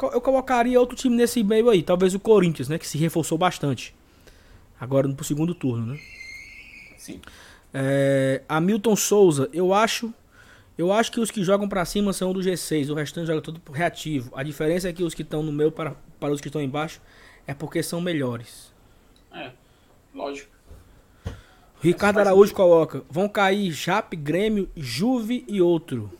Eu 0.01 0.19
colocaria 0.19 0.79
outro 0.79 0.95
time 0.95 1.15
nesse 1.15 1.43
meio 1.43 1.69
aí, 1.69 1.83
talvez 1.83 2.15
o 2.15 2.19
Corinthians, 2.19 2.69
né, 2.69 2.79
que 2.79 2.87
se 2.87 2.97
reforçou 2.97 3.37
bastante. 3.37 3.93
Agora 4.79 5.07
no 5.07 5.23
segundo 5.23 5.53
turno, 5.53 5.93
né? 5.93 5.99
Sim. 6.97 7.21
É, 7.71 8.41
Hamilton 8.49 8.95
Souza, 8.95 9.47
eu 9.53 9.75
acho 9.75 10.11
eu 10.77 10.91
acho 10.91 11.11
que 11.11 11.19
os 11.19 11.29
que 11.29 11.43
jogam 11.43 11.67
para 11.67 11.83
cima 11.85 12.13
são 12.13 12.33
do 12.33 12.39
G6, 12.39 12.89
o 12.89 12.93
restante 12.93 13.27
joga 13.27 13.41
tudo 13.41 13.61
reativo. 13.71 14.31
A 14.35 14.43
diferença 14.43 14.89
é 14.89 14.93
que 14.93 15.03
os 15.03 15.13
que 15.13 15.21
estão 15.21 15.43
no 15.43 15.51
meio 15.51 15.71
para, 15.71 15.95
para 16.19 16.33
os 16.33 16.41
que 16.41 16.47
estão 16.47 16.61
embaixo 16.61 17.01
é 17.45 17.53
porque 17.53 17.83
são 17.83 17.99
melhores. 17.99 18.73
É, 19.33 19.51
lógico. 20.13 20.51
Ricardo 21.81 22.19
Araújo 22.19 22.53
coloca: 22.53 23.03
vão 23.09 23.27
cair 23.27 23.71
Jap, 23.71 24.15
Grêmio, 24.15 24.69
Juve 24.75 25.43
e 25.47 25.61
outro. 25.61 26.11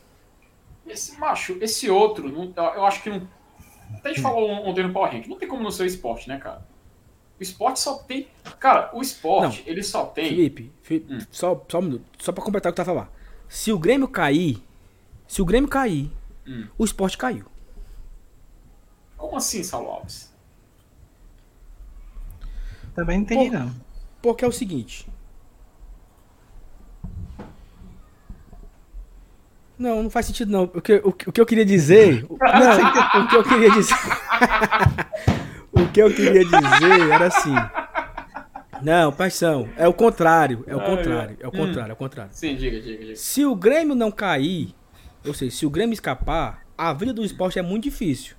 Esse 0.86 1.18
macho, 1.18 1.58
esse 1.62 1.90
outro, 1.90 2.30
não, 2.30 2.54
eu 2.76 2.86
acho 2.86 3.02
que 3.04 3.10
não. 3.10 3.28
Até 3.96 4.10
a 4.10 4.14
gente 4.14 4.22
falou 4.22 4.50
ontem 4.50 4.84
no 4.84 4.94
Power 4.94 5.12
Rank, 5.12 5.28
não 5.28 5.38
tem 5.38 5.48
como 5.48 5.64
não 5.64 5.72
ser 5.72 5.86
esporte, 5.86 6.28
né, 6.28 6.38
cara? 6.38 6.66
O 7.40 7.44
esporte 7.44 7.80
só 7.80 7.96
tem. 8.00 8.28
Cara, 8.60 8.90
o 8.94 9.02
esporte, 9.02 9.64
não. 9.64 9.72
ele 9.72 9.84
só 9.84 10.06
tem. 10.06 10.30
Felipe, 10.30 10.72
Felipe 10.82 11.14
hum. 11.14 11.20
só, 11.30 11.64
só 11.68 11.80
um 11.80 11.84
minuto, 11.84 12.06
só 12.20 12.32
pra 12.32 12.44
completar 12.44 12.72
o 12.72 12.74
que 12.74 12.78
tá 12.78 12.86
falando. 12.86 13.10
Se 13.52 13.70
o 13.74 13.78
Grêmio 13.78 14.08
cair, 14.08 14.64
se 15.28 15.42
o 15.42 15.46
Grêmio 15.46 15.70
cair, 15.70 16.10
hum. 16.48 16.70
o 16.78 16.86
esporte 16.86 17.18
caiu. 17.18 17.46
Como 19.18 19.36
assim, 19.36 19.62
Saulo 19.62 19.90
Alves? 19.90 20.34
Também 22.96 23.18
não 23.18 23.24
entendi, 23.26 23.50
Por, 23.50 23.60
não. 23.60 23.76
Porque 24.22 24.46
é 24.46 24.48
o 24.48 24.54
seguinte. 24.54 25.06
Não, 29.78 30.04
não 30.04 30.10
faz 30.10 30.28
sentido 30.28 30.50
não. 30.50 30.64
O 30.64 30.82
que, 30.82 30.94
o, 31.04 31.10
o 31.10 31.14
que 31.14 31.42
eu 31.42 31.46
queria 31.46 31.66
dizer. 31.66 32.26
não, 32.32 33.22
o 33.22 33.28
que 33.28 33.36
eu 33.36 33.44
queria 33.44 33.72
dizer. 33.72 33.96
o 35.74 35.88
que 35.92 36.02
eu 36.02 36.16
queria 36.16 36.46
dizer 36.46 37.12
era 37.12 37.28
assim. 37.28 37.54
Não, 38.84 39.12
paixão. 39.12 39.70
É 39.78 39.88
o 39.88 39.94
contrário. 39.94 40.64
É 40.68 40.76
o 40.76 40.82
contrário. 40.82 41.38
É 41.40 41.48
o 41.48 41.52
contrário, 41.52 41.92
é 41.92 41.94
o 41.94 41.98
contrário. 41.98 42.32
Sim, 42.34 42.56
diga, 42.56 42.80
diga, 42.80 42.98
diga. 43.04 43.16
Se 43.16 43.46
o 43.46 43.56
Grêmio 43.56 43.96
não 43.96 44.12
cair, 44.12 44.76
ou 45.26 45.34
seja, 45.34 45.56
se 45.56 45.66
o 45.66 45.70
Grêmio 45.70 45.94
escapar, 45.94 46.66
a 46.78 46.94
vida 46.94 47.14
do 47.14 47.24
esporte 47.24 47.60
é 47.60 47.62
muito 47.62 47.84
difícil. 47.84 48.36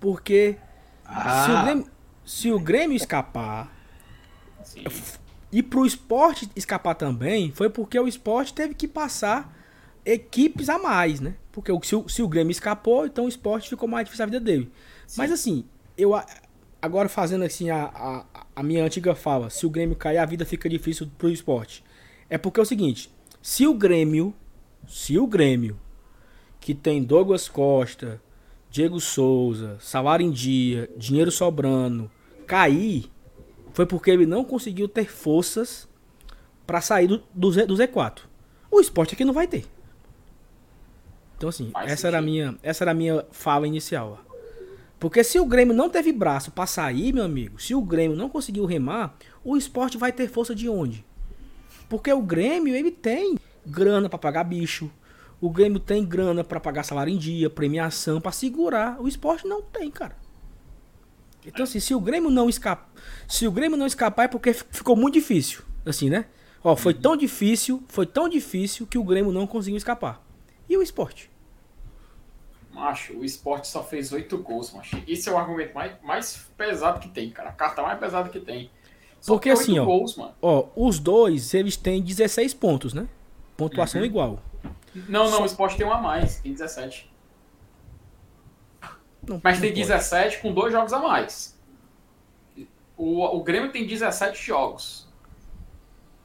Porque 0.00 0.56
ah. 1.04 1.44
se, 1.44 1.50
o 1.50 1.62
Grêmio, 1.62 1.90
se 2.24 2.52
o 2.52 2.60
Grêmio 2.60 2.96
escapar 2.96 3.72
Sim. 4.62 4.84
e 5.52 5.62
pro 5.62 5.86
esporte 5.86 6.50
escapar 6.56 6.94
também, 6.94 7.52
foi 7.52 7.70
porque 7.70 7.98
o 7.98 8.08
esporte 8.08 8.52
teve 8.52 8.74
que 8.74 8.88
passar 8.88 9.54
equipes 10.04 10.68
a 10.68 10.78
mais, 10.78 11.20
né? 11.20 11.34
Porque 11.50 11.72
se 11.82 11.96
o, 11.96 12.08
se 12.08 12.22
o 12.22 12.28
Grêmio 12.28 12.50
escapou, 12.50 13.06
então 13.06 13.26
o 13.26 13.28
esporte 13.28 13.68
ficou 13.68 13.88
mais 13.88 14.04
difícil 14.04 14.24
a 14.24 14.26
vida 14.26 14.40
dele. 14.40 14.70
Sim. 15.06 15.14
Mas 15.18 15.32
assim, 15.32 15.64
eu 15.96 16.12
agora 16.82 17.08
fazendo 17.08 17.44
assim 17.44 17.70
a, 17.70 17.84
a, 17.84 18.24
a, 18.54 18.62
minha 18.62 18.84
antiga 18.84 19.14
fala, 19.14 19.50
se 19.50 19.66
o 19.66 19.70
Grêmio 19.70 19.96
cair, 19.96 20.18
a 20.18 20.26
vida 20.26 20.44
fica 20.44 20.68
difícil 20.68 21.10
pro 21.18 21.30
esporte. 21.30 21.84
É 22.28 22.38
porque 22.38 22.60
é 22.60 22.62
o 22.62 22.66
seguinte, 22.66 23.10
se 23.42 23.66
o 23.66 23.74
Grêmio, 23.74 24.34
se 24.86 25.18
o 25.18 25.26
Grêmio, 25.26 25.78
que 26.60 26.74
tem 26.74 27.02
Douglas 27.02 27.48
Costa, 27.48 28.20
Diego 28.70 28.98
Souza, 29.00 29.76
salário 29.80 30.26
em 30.26 30.30
dia, 30.30 30.90
dinheiro 30.96 31.30
sobrando, 31.30 32.10
cair, 32.46 33.10
foi 33.72 33.86
porque 33.86 34.10
ele 34.10 34.26
não 34.26 34.44
conseguiu 34.44 34.88
ter 34.88 35.06
forças 35.06 35.88
para 36.66 36.80
sair 36.80 37.06
do, 37.06 37.22
do, 37.34 37.52
Z, 37.52 37.66
do 37.66 37.74
Z4. 37.74 38.20
O 38.70 38.80
esporte 38.80 39.14
aqui 39.14 39.24
não 39.24 39.34
vai 39.34 39.46
ter. 39.46 39.66
Então 41.36 41.48
assim, 41.48 41.70
essa 41.84 42.08
era, 42.08 42.18
a 42.18 42.22
minha, 42.22 42.56
essa 42.62 42.84
era 42.84 42.92
a 42.92 42.94
minha 42.94 43.24
fala 43.30 43.66
inicial. 43.66 44.24
Ó. 44.28 44.33
Porque 45.04 45.22
se 45.22 45.38
o 45.38 45.44
Grêmio 45.44 45.74
não 45.74 45.90
teve 45.90 46.10
braço 46.12 46.50
para 46.50 46.66
sair, 46.66 47.12
meu 47.12 47.24
amigo, 47.24 47.60
se 47.60 47.74
o 47.74 47.82
Grêmio 47.82 48.16
não 48.16 48.26
conseguiu 48.26 48.64
remar, 48.64 49.14
o 49.44 49.54
esporte 49.54 49.98
vai 49.98 50.10
ter 50.10 50.30
força 50.30 50.54
de 50.54 50.66
onde? 50.66 51.04
Porque 51.90 52.10
o 52.10 52.22
Grêmio, 52.22 52.74
ele 52.74 52.90
tem 52.90 53.36
grana 53.66 54.08
para 54.08 54.18
pagar 54.18 54.44
bicho. 54.44 54.90
O 55.42 55.50
Grêmio 55.50 55.78
tem 55.78 56.06
grana 56.06 56.42
para 56.42 56.58
pagar 56.58 56.84
salário 56.84 57.12
em 57.12 57.18
dia, 57.18 57.50
premiação, 57.50 58.18
para 58.18 58.32
segurar. 58.32 58.98
O 58.98 59.06
esporte 59.06 59.46
não 59.46 59.60
tem, 59.60 59.90
cara. 59.90 60.16
Então, 61.44 61.64
assim, 61.64 61.80
se 61.80 61.94
o 61.94 62.00
Grêmio 62.00 62.30
não 62.30 62.48
escapar, 62.48 62.90
se 63.28 63.46
o 63.46 63.52
Grêmio 63.52 63.76
não 63.76 63.86
escapar 63.86 64.24
é 64.24 64.28
porque 64.28 64.54
ficou 64.54 64.96
muito 64.96 65.12
difícil, 65.12 65.60
assim, 65.84 66.08
né? 66.08 66.24
Ó, 66.62 66.74
foi 66.74 66.94
tão 66.94 67.14
difícil, 67.14 67.84
foi 67.88 68.06
tão 68.06 68.26
difícil 68.26 68.86
que 68.86 68.96
o 68.96 69.04
Grêmio 69.04 69.32
não 69.32 69.46
conseguiu 69.46 69.76
escapar. 69.76 70.24
E 70.66 70.78
o 70.78 70.82
esporte? 70.82 71.33
Macho, 72.74 73.16
o 73.16 73.24
esporte 73.24 73.68
só 73.68 73.84
fez 73.84 74.10
oito 74.10 74.36
gols, 74.36 74.72
macho. 74.72 75.00
Esse 75.06 75.28
é 75.28 75.32
o 75.32 75.38
argumento 75.38 75.72
mais, 75.72 75.92
mais 76.02 76.50
pesado 76.56 76.98
que 76.98 77.08
tem, 77.08 77.30
cara. 77.30 77.50
A 77.50 77.52
carta 77.52 77.80
mais 77.82 78.00
pesada 78.00 78.28
que 78.28 78.40
tem. 78.40 78.68
Só 79.20 79.34
Porque 79.34 79.48
assim, 79.48 79.78
ó, 79.78 79.84
gols, 79.84 80.18
ó, 80.42 80.68
os 80.74 80.98
dois, 80.98 81.54
eles 81.54 81.76
têm 81.76 82.02
16 82.02 82.52
pontos, 82.54 82.92
né? 82.92 83.08
Pontuação 83.56 84.00
uhum. 84.00 84.06
igual. 84.06 84.42
Não, 84.92 85.24
não, 85.24 85.30
só... 85.30 85.42
o 85.42 85.46
esporte 85.46 85.76
tem 85.76 85.86
um 85.86 85.92
a 85.92 86.00
mais, 86.00 86.40
tem 86.40 86.52
17. 86.52 87.08
Não, 89.22 89.40
Mas 89.42 89.60
tem 89.60 89.72
17 89.72 90.40
com 90.40 90.52
dois 90.52 90.72
jogos 90.72 90.92
a 90.92 90.98
mais. 90.98 91.56
O, 92.96 93.22
o 93.22 93.42
Grêmio 93.44 93.70
tem 93.70 93.86
17 93.86 94.44
jogos. 94.44 95.08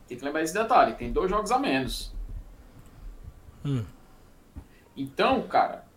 Tem 0.08 0.18
que 0.18 0.26
lembrar 0.26 0.42
esse 0.42 0.54
detalhe, 0.54 0.96
tem 0.96 1.12
dois 1.14 1.30
jogos 1.30 1.52
a 1.52 1.60
menos. 1.60 2.12
Hum. 3.64 3.86
Então, 4.98 5.44
cara, 5.44 5.88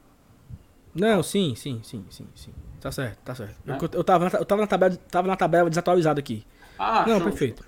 não, 0.94 1.22
sim, 1.22 1.54
sim, 1.54 1.80
sim, 1.82 2.04
sim, 2.10 2.26
sim. 2.34 2.52
Tá 2.80 2.90
certo, 2.90 3.18
tá 3.24 3.34
certo. 3.34 3.54
É? 3.66 3.70
Eu, 3.70 3.90
eu, 3.92 4.04
tava, 4.04 4.26
eu 4.26 4.44
tava, 4.44 4.60
na 4.60 4.66
tabela, 4.66 4.96
tava 5.10 5.28
na 5.28 5.36
tabela 5.36 5.68
desatualizada 5.68 6.18
aqui. 6.18 6.44
Ah, 6.78 7.04
Não, 7.06 7.18
show. 7.18 7.28
perfeito. 7.28 7.64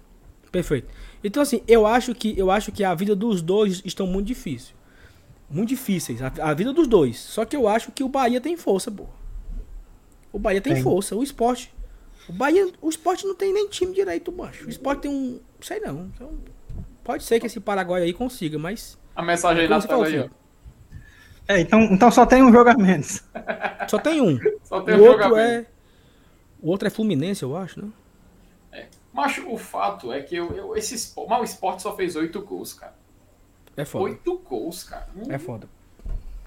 Perfeito. 0.51 0.89
Então, 1.23 1.43
assim, 1.43 1.63
eu 1.67 1.87
acho 1.87 2.15
que 2.15 2.37
eu 2.39 2.51
acho 2.51 2.71
que 2.71 2.85
a 2.85 2.95
vida 2.95 3.15
dos 3.15 3.41
dois 3.41 3.81
estão 3.85 4.07
muito 4.07 4.27
difícil. 4.27 4.75
Muito 5.49 5.69
difíceis. 5.69 6.21
A, 6.21 6.33
a 6.43 6.55
vida 6.55 6.73
dos 6.73 6.87
dois. 6.87 7.19
Só 7.19 7.45
que 7.45 7.57
eu 7.57 7.69
acho 7.69 7.93
que 7.93 8.03
o 8.03 8.09
Bahia 8.09 8.41
tem 8.41 8.57
força, 8.57 8.91
pô. 8.91 9.07
O 10.33 10.39
Bahia 10.39 10.61
tem, 10.61 10.75
tem. 10.75 10.83
força. 10.83 11.15
O 11.15 11.23
esporte. 11.23 11.73
O 12.29 12.33
Bahia. 12.33 12.69
O 12.83 12.89
esporte 12.89 13.25
não 13.27 13.35
tem 13.35 13.53
nem 13.53 13.69
time 13.69 13.95
direito, 13.95 14.33
baixo. 14.33 14.67
O 14.67 14.71
esporte 14.71 15.03
tem 15.03 15.11
um. 15.11 15.41
Sei 15.61 15.81
não. 15.81 16.11
Então, 16.15 16.33
pode 17.05 17.23
ser 17.23 17.39
que 17.39 17.47
esse 17.47 17.61
Paraguai 17.61 18.03
aí 18.03 18.13
consiga, 18.13 18.59
mas. 18.59 18.99
A 19.15 19.23
mensagem 19.23 19.63
aí 19.63 19.69
na 19.69 19.81
tela 19.81 20.07
aí, 20.07 20.19
ó. 20.19 20.29
É, 21.47 21.61
então, 21.61 21.81
então 21.83 22.11
só 22.11 22.25
tem 22.25 22.43
um 22.43 22.53
jogo 22.53 22.71
a 22.71 22.75
menos. 22.75 23.23
Só 23.89 23.99
tem 23.99 24.21
um. 24.21 24.39
Só 24.65 24.81
tem 24.81 24.95
o 24.95 25.03
um 25.03 25.07
outro 25.07 25.37
é. 25.37 25.67
O 26.61 26.71
outro 26.71 26.89
é 26.89 26.91
Fluminense, 26.91 27.43
eu 27.43 27.55
acho, 27.57 27.85
né? 27.85 27.91
É. 28.73 28.87
Mas 29.13 29.37
o 29.39 29.59
fato 29.59 30.11
é 30.11 30.23
que 30.23 30.35
eu, 30.35 30.51
eu, 30.57 30.77
esse 30.77 30.95
esporte, 30.95 31.29
mal 31.29 31.45
esporte 31.45 31.83
só 31.83 31.95
fez 31.95 32.17
oito 32.17 32.41
gols, 32.41 32.73
cara. 32.73 32.95
É 33.77 33.85
foda. 33.85 34.05
Oito 34.05 34.39
gols, 34.39 34.85
cara. 34.85 35.07
Hum. 35.15 35.25
É 35.29 35.39
foda. 35.39 35.69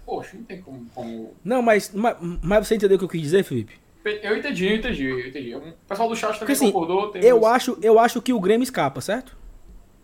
Poxa, 0.04 0.36
não 0.36 0.44
tem 0.44 0.62
como. 0.62 0.88
como... 0.96 1.34
Não, 1.44 1.62
mas, 1.62 1.92
mas, 1.94 2.18
mas, 2.42 2.68
você 2.68 2.76
entendeu 2.76 2.96
o 2.96 2.98
que 2.98 3.06
eu 3.06 3.10
quis 3.10 3.22
dizer, 3.22 3.44
Felipe? 3.44 3.80
Eu 4.04 4.38
entendi, 4.38 4.66
eu 4.66 4.76
entendi, 4.78 5.04
eu 5.04 5.28
entendi. 5.28 5.54
O 5.54 5.74
pessoal 5.88 6.08
do 6.08 6.16
chat 6.16 6.40
também 6.40 6.40
Porque, 6.40 6.52
assim, 6.54 6.72
concordou. 6.72 7.12
eu, 7.16 7.46
acho, 7.46 7.78
eu 7.82 8.00
acho 8.00 8.22
que 8.22 8.32
o 8.32 8.40
Grêmio 8.40 8.64
escapa, 8.64 9.02
certo? 9.02 9.38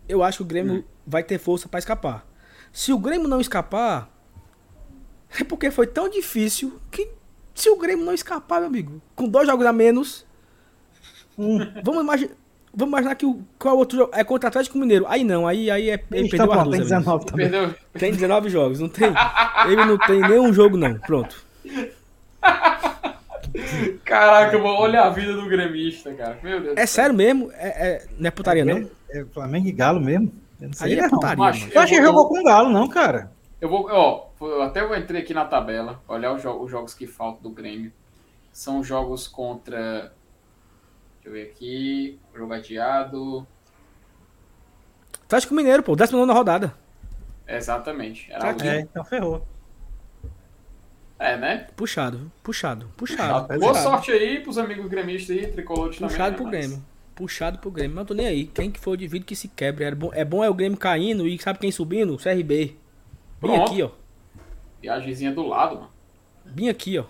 Eu 0.07 0.21
acho 0.21 0.39
que 0.39 0.43
o 0.43 0.45
Grêmio 0.45 0.73
hum. 0.75 0.83
vai 1.07 1.23
ter 1.23 1.39
força 1.39 1.69
para 1.69 1.79
escapar. 1.79 2.27
Se 2.71 2.91
o 2.91 2.99
Grêmio 2.99 3.29
não 3.29 3.39
escapar, 3.39 4.12
é 5.41 5.43
porque 5.43 5.71
foi 5.71 5.87
tão 5.87 6.09
difícil 6.09 6.79
que 6.91 7.09
se 7.55 7.69
o 7.69 7.77
Grêmio 7.77 8.05
não 8.05 8.13
escapar, 8.13 8.59
meu 8.59 8.67
amigo, 8.67 9.01
com 9.15 9.27
dois 9.27 9.47
jogos 9.47 9.65
a 9.65 9.73
menos, 9.73 10.25
Hum. 11.37 11.59
Vamos 11.83 12.03
imaginar. 12.03 12.33
Vamos 12.75 12.91
imaginar 12.91 13.15
que 13.15 13.25
o 13.25 13.39
qual 13.59 13.77
outro 13.77 13.97
jogo 13.97 14.11
é 14.15 14.23
contra 14.23 14.47
o 14.47 14.49
Atlético 14.49 14.79
Mineiro. 14.79 15.05
Aí 15.07 15.23
não, 15.23 15.47
aí, 15.47 15.69
aí 15.69 15.89
é, 15.91 16.03
ele 16.11 16.27
perdeu 16.29 16.47
tá 16.47 16.53
a 16.53 16.57
tem 16.57 16.59
Arduza, 16.59 16.77
19 16.83 17.25
também. 17.25 17.49
Perdeu. 17.49 17.75
Tem 17.93 18.11
19 18.11 18.49
jogos, 18.49 18.79
não 18.79 18.89
tem. 18.89 19.13
Ele 19.67 19.85
não 19.85 19.97
tem 19.97 20.19
nenhum 20.21 20.51
jogo, 20.51 20.75
não. 20.75 20.95
Pronto. 20.95 21.45
Caraca, 24.03 24.57
mano, 24.57 24.73
olha 24.73 25.01
a 25.01 25.09
vida 25.11 25.33
do 25.33 25.45
gremista, 25.47 26.11
cara. 26.13 26.39
Meu 26.41 26.59
Deus. 26.61 26.73
É 26.77 26.85
sério 26.87 27.13
mesmo? 27.15 27.51
É, 27.53 27.67
é- 27.67 28.05
não 28.17 28.27
é 28.27 28.31
putaria, 28.31 28.65
não? 28.65 28.89
É, 29.09 29.19
é 29.19 29.25
Flamengo 29.25 29.67
e 29.67 29.71
Galo 29.71 29.99
mesmo. 29.99 30.31
Eu 30.59 30.67
não 30.67 30.73
sei 30.73 30.93
Aí 30.93 30.99
é 30.99 31.01
não. 31.03 31.09
putaria, 31.09 31.37
mano. 31.37 31.67
Eu 31.71 31.81
acho 31.81 31.93
que 31.93 32.01
jogou 32.01 32.27
com 32.27 32.43
Galo, 32.43 32.69
não, 32.69 32.87
cara. 32.87 33.31
Eu 33.63 33.69
vou, 33.69 33.87
ó, 33.89 34.27
eu 34.41 34.61
até 34.61 34.85
vou 34.85 34.93
entrar 34.93 35.17
aqui 35.19 35.33
na 35.33 35.45
tabela, 35.45 36.03
olhar 36.05 36.33
os, 36.33 36.41
jo- 36.41 36.61
os 36.61 36.69
jogos 36.69 36.93
que 36.93 37.07
faltam 37.07 37.43
do 37.43 37.49
Grêmio. 37.49 37.93
São 38.51 38.83
jogos 38.83 39.25
contra. 39.25 40.11
Deixa 41.15 41.29
eu 41.29 41.31
ver 41.31 41.43
aqui. 41.49 42.19
Jogo 42.35 42.51
adiado. 42.51 43.47
Atlético 45.23 45.53
Mineiro, 45.55 45.81
pô. 45.81 45.95
19 45.95 46.25
na 46.27 46.33
rodada. 46.33 46.75
Exatamente. 47.47 48.29
Era 48.29 48.39
Tá 48.41 48.47
o- 48.47 48.49
aqui. 48.49 48.67
É, 48.67 48.79
então 48.81 49.05
ferrou. 49.05 49.47
É, 51.17 51.37
né? 51.37 51.67
Puxado, 51.77 52.17
viu? 52.17 52.31
puxado, 52.43 52.89
puxado. 52.97 53.47
Puxado. 53.47 53.59
Boa 53.61 53.73
sorte 53.75 54.11
aí 54.11 54.41
pros 54.41 54.57
amigos 54.57 54.87
gremistas 54.89 55.37
aí, 55.37 55.47
tricolores 55.47 55.95
também. 55.97 56.09
Puxado 56.09 56.31
né, 56.31 56.35
pro 56.35 56.43
mas- 56.47 56.51
Grêmio. 56.67 56.85
Puxado 57.15 57.59
pro 57.59 57.71
Grêmio. 57.71 57.95
Mas 57.95 58.01
eu 58.01 58.07
tô 58.07 58.13
nem 58.13 58.27
aí. 58.27 58.45
Quem 58.45 58.69
que 58.69 58.79
for 58.81 58.97
de 58.97 59.07
vídeo 59.07 59.25
que 59.25 59.37
se 59.37 59.47
quebre. 59.47 59.85
É 59.85 59.95
bom, 59.95 60.09
é 60.13 60.25
bom 60.25 60.43
é 60.43 60.49
o 60.49 60.53
Grêmio 60.53 60.77
caindo 60.77 61.25
e 61.25 61.41
sabe 61.41 61.59
quem 61.59 61.71
subindo? 61.71 62.13
O 62.13 62.17
CRB. 62.17 62.75
Bem 63.43 63.55
Pronto. 63.55 63.71
aqui, 63.71 63.83
ó. 63.83 63.89
Viagemzinha 64.81 65.31
do 65.31 65.45
lado, 65.47 65.75
mano. 65.75 65.89
Bem 66.45 66.69
aqui, 66.69 66.97
ó. 66.97 67.03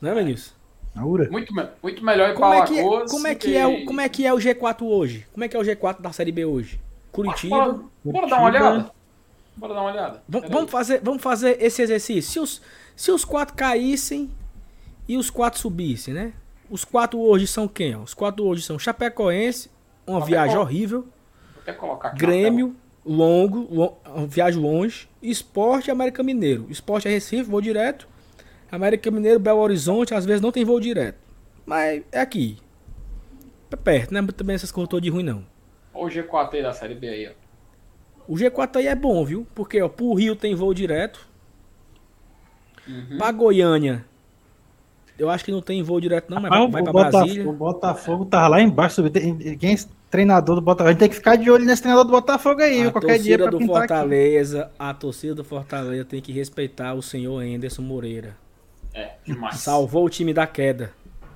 Não 0.00 0.10
é, 0.10 0.14
Vinícius? 0.14 0.54
Aura. 0.96 1.28
Muito, 1.30 1.52
muito 1.82 2.04
melhor 2.04 2.30
ir 2.30 2.34
Como 2.34 2.50
pra 2.50 2.58
é, 2.58 2.66
que, 2.66 2.80
Alagoas. 2.80 3.10
como, 3.10 3.26
é 3.26 3.34
do 3.34 3.38
que 3.38 3.56
é 3.56 3.66
o, 3.66 3.84
como 3.84 4.00
é 4.00 4.08
que 4.08 4.26
é 4.26 4.32
o 4.32 4.36
G4 4.38 4.82
hoje? 4.82 5.26
Como 5.32 5.44
é 5.44 5.48
que 5.48 5.56
é 5.56 5.60
o 5.60 5.62
G4 5.62 6.00
da 6.00 6.12
Série 6.12 6.32
B 6.32 6.44
hoje? 6.44 6.80
Bora, 7.12 7.28
Curitiba. 7.28 7.84
bora 8.04 8.26
dar 8.28 8.38
uma 8.38 8.46
olhada? 8.48 8.90
Bora 9.56 9.74
dar 9.74 9.80
uma 9.80 9.90
olhada. 9.90 10.22
Pera 10.30 10.48
Vamos 10.48 10.62
aí. 10.66 10.68
fazer, 10.70 11.00
vamos 11.02 11.22
fazer 11.22 11.62
esse 11.62 11.82
exercício. 11.82 12.30
Se 12.32 12.40
os, 12.40 12.62
se 12.96 13.10
os 13.12 13.24
quatro 13.24 13.54
caíssem 13.54 14.30
e 15.08 15.16
os 15.16 15.30
quatro 15.30 15.58
subissem, 15.60 16.14
né? 16.14 16.32
Os 16.70 16.84
quatro 16.84 17.18
hoje 17.18 17.46
são 17.46 17.66
quem? 17.68 17.94
ó? 17.96 18.00
Os 18.02 18.14
quatro 18.14 18.44
hoje 18.44 18.62
são 18.62 18.78
Chapecoense, 18.78 19.70
uma 20.06 20.20
Chapeco- 20.20 20.26
viagem 20.26 20.56
horrível. 20.58 21.00
Vou 21.02 21.62
até 21.62 21.72
colocar 21.72 22.08
aqui 22.08 22.22
na 22.22 22.26
Grêmio, 22.28 22.76
longo, 23.04 23.66
lo- 23.74 23.96
uma 24.06 24.26
viagem 24.26 24.60
longe. 24.60 25.08
Esporte 25.22 25.88
e 25.88 25.90
América 25.90 26.22
Mineiro. 26.22 26.66
Esporte 26.70 27.08
é 27.08 27.10
Recife, 27.10 27.44
voo 27.50 27.60
direto. 27.60 28.08
América 28.70 29.10
Mineiro, 29.10 29.38
Belo 29.40 29.60
Horizonte, 29.60 30.14
às 30.14 30.24
vezes 30.26 30.40
não 30.40 30.52
tem 30.52 30.64
voo 30.64 30.78
direto. 30.80 31.16
Mas 31.64 32.02
é 32.12 32.20
aqui. 32.20 32.58
É 33.70 33.76
perto, 33.76 34.12
não 34.12 34.20
é 34.20 34.26
também 34.26 34.54
essas 34.54 34.72
coisas 34.72 35.00
de 35.02 35.10
ruim, 35.10 35.22
não. 35.22 35.44
Olha 35.94 36.22
o 36.22 36.24
G4 36.28 36.54
aí 36.54 36.62
da 36.62 36.72
Série 36.72 36.94
B 36.94 37.08
aí, 37.08 37.28
ó. 37.28 37.32
O 38.26 38.34
G4 38.36 38.76
aí 38.76 38.86
é 38.86 38.94
bom, 38.94 39.24
viu? 39.24 39.46
Porque, 39.54 39.80
ó, 39.80 39.88
pro 39.88 40.14
Rio 40.14 40.36
tem 40.36 40.54
voo 40.54 40.72
direto. 40.74 41.26
Uhum. 42.86 43.18
Pra 43.18 43.32
Goiânia, 43.32 44.04
eu 45.18 45.28
acho 45.28 45.44
que 45.44 45.52
não 45.52 45.60
tem 45.60 45.82
voo 45.82 46.00
direto, 46.00 46.30
não, 46.30 46.40
mas 46.40 46.50
Mas 46.50 46.70
vai 46.72 46.80
o, 46.80 46.84
pra 46.84 46.92
Botafogo, 46.92 47.24
Brasília. 47.24 47.48
o 47.48 47.52
Botafogo 47.52 48.24
tava 48.26 48.48
lá 48.48 48.60
embaixo. 48.62 49.02
Quem 49.58 49.72
é 49.72 49.76
treinador 50.10 50.56
do 50.56 50.62
Botafogo? 50.62 50.88
A 50.88 50.92
gente 50.92 51.00
tem 51.00 51.08
que 51.08 51.14
ficar 51.16 51.36
de 51.36 51.50
olho 51.50 51.64
nesse 51.64 51.82
treinador 51.82 52.04
do 52.06 52.12
Botafogo 52.12 52.60
aí, 52.62 52.80
viu? 52.80 52.88
A 52.88 52.92
qualquer 52.92 53.18
dia 53.18 53.38
torcida 53.38 53.42
pra 53.44 53.50
do 53.50 53.58
pintar 53.58 53.76
aqui. 53.76 53.88
Fortaleza, 53.88 54.70
a 54.78 54.94
torcida 54.94 55.34
do 55.34 55.44
Fortaleza 55.44 56.04
tem 56.04 56.20
que 56.20 56.32
respeitar 56.32 56.94
o 56.94 57.02
senhor 57.02 57.40
Anderson 57.40 57.82
Moreira. 57.82 58.36
É, 58.94 59.12
demais. 59.24 59.56
Salvou 59.56 60.04
o 60.04 60.10
time 60.10 60.32
da 60.32 60.46
queda. 60.46 60.92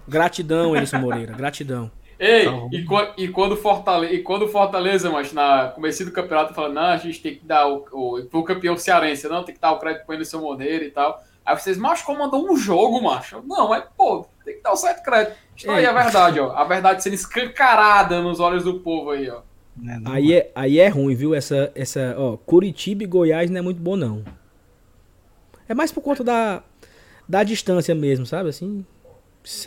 Gratidão, 0.08 0.74
Anderson 0.74 0.98
Moreira, 0.98 1.32
gratidão. 1.34 1.90
Ei, 2.18 2.46
e, 2.70 2.84
qua- 2.84 3.12
e 3.18 3.26
quando 3.28 3.56
Fortaleza, 3.56 4.12
e 4.12 4.22
quando 4.22 4.46
Fortaleza, 4.48 5.10
mas 5.10 5.32
na 5.32 5.68
começo 5.74 6.04
do 6.04 6.12
campeonato, 6.12 6.54
fala, 6.54 6.68
não, 6.68 6.82
a 6.82 6.96
gente 6.96 7.20
tem 7.20 7.34
que 7.34 7.44
dar 7.44 7.66
o, 7.66 7.84
o 7.92 8.24
pro 8.26 8.44
campeão 8.44 8.76
cearense, 8.76 9.28
não, 9.28 9.42
tem 9.42 9.54
que 9.54 9.60
dar 9.60 9.72
o 9.72 9.78
crédito 9.78 10.04
pro 10.06 10.14
Anderson 10.14 10.38
Moreira 10.40 10.84
e 10.84 10.90
tal. 10.90 11.20
Aí 11.44 11.58
vocês, 11.58 11.76
macho, 11.76 12.04
comandou 12.04 12.50
um 12.50 12.56
jogo, 12.56 13.02
macho. 13.02 13.42
Não, 13.44 13.68
mas, 13.68 13.84
pô, 13.96 14.26
tem 14.44 14.56
que 14.56 14.62
dar 14.62 14.72
o 14.72 14.76
certo 14.76 15.02
crédito. 15.02 15.36
Aí 15.68 15.80
Ei. 15.80 15.84
é 15.84 15.88
a 15.88 15.92
verdade, 15.92 16.40
ó. 16.40 16.52
A 16.52 16.64
verdade 16.64 17.02
sendo 17.02 17.14
escancarada 17.14 18.20
nos 18.20 18.40
olhos 18.40 18.64
do 18.64 18.80
povo 18.80 19.10
aí, 19.10 19.28
ó. 19.28 19.42
Né, 19.76 19.98
não, 20.00 20.12
Aí 20.12 20.34
é, 20.34 20.52
aí 20.54 20.78
é 20.78 20.88
ruim, 20.88 21.14
viu? 21.14 21.34
Essa, 21.34 21.72
essa, 21.74 22.14
ó, 22.18 22.36
Curitiba 22.36 23.02
e 23.02 23.06
Goiás 23.06 23.50
não 23.50 23.58
é 23.58 23.62
muito 23.62 23.80
bom, 23.80 23.96
não. 23.96 24.24
É 25.68 25.74
mais 25.74 25.90
por 25.90 26.02
conta 26.02 26.22
da, 26.22 26.62
da 27.28 27.42
distância 27.42 27.94
mesmo, 27.94 28.26
sabe? 28.26 28.50
Assim, 28.50 28.84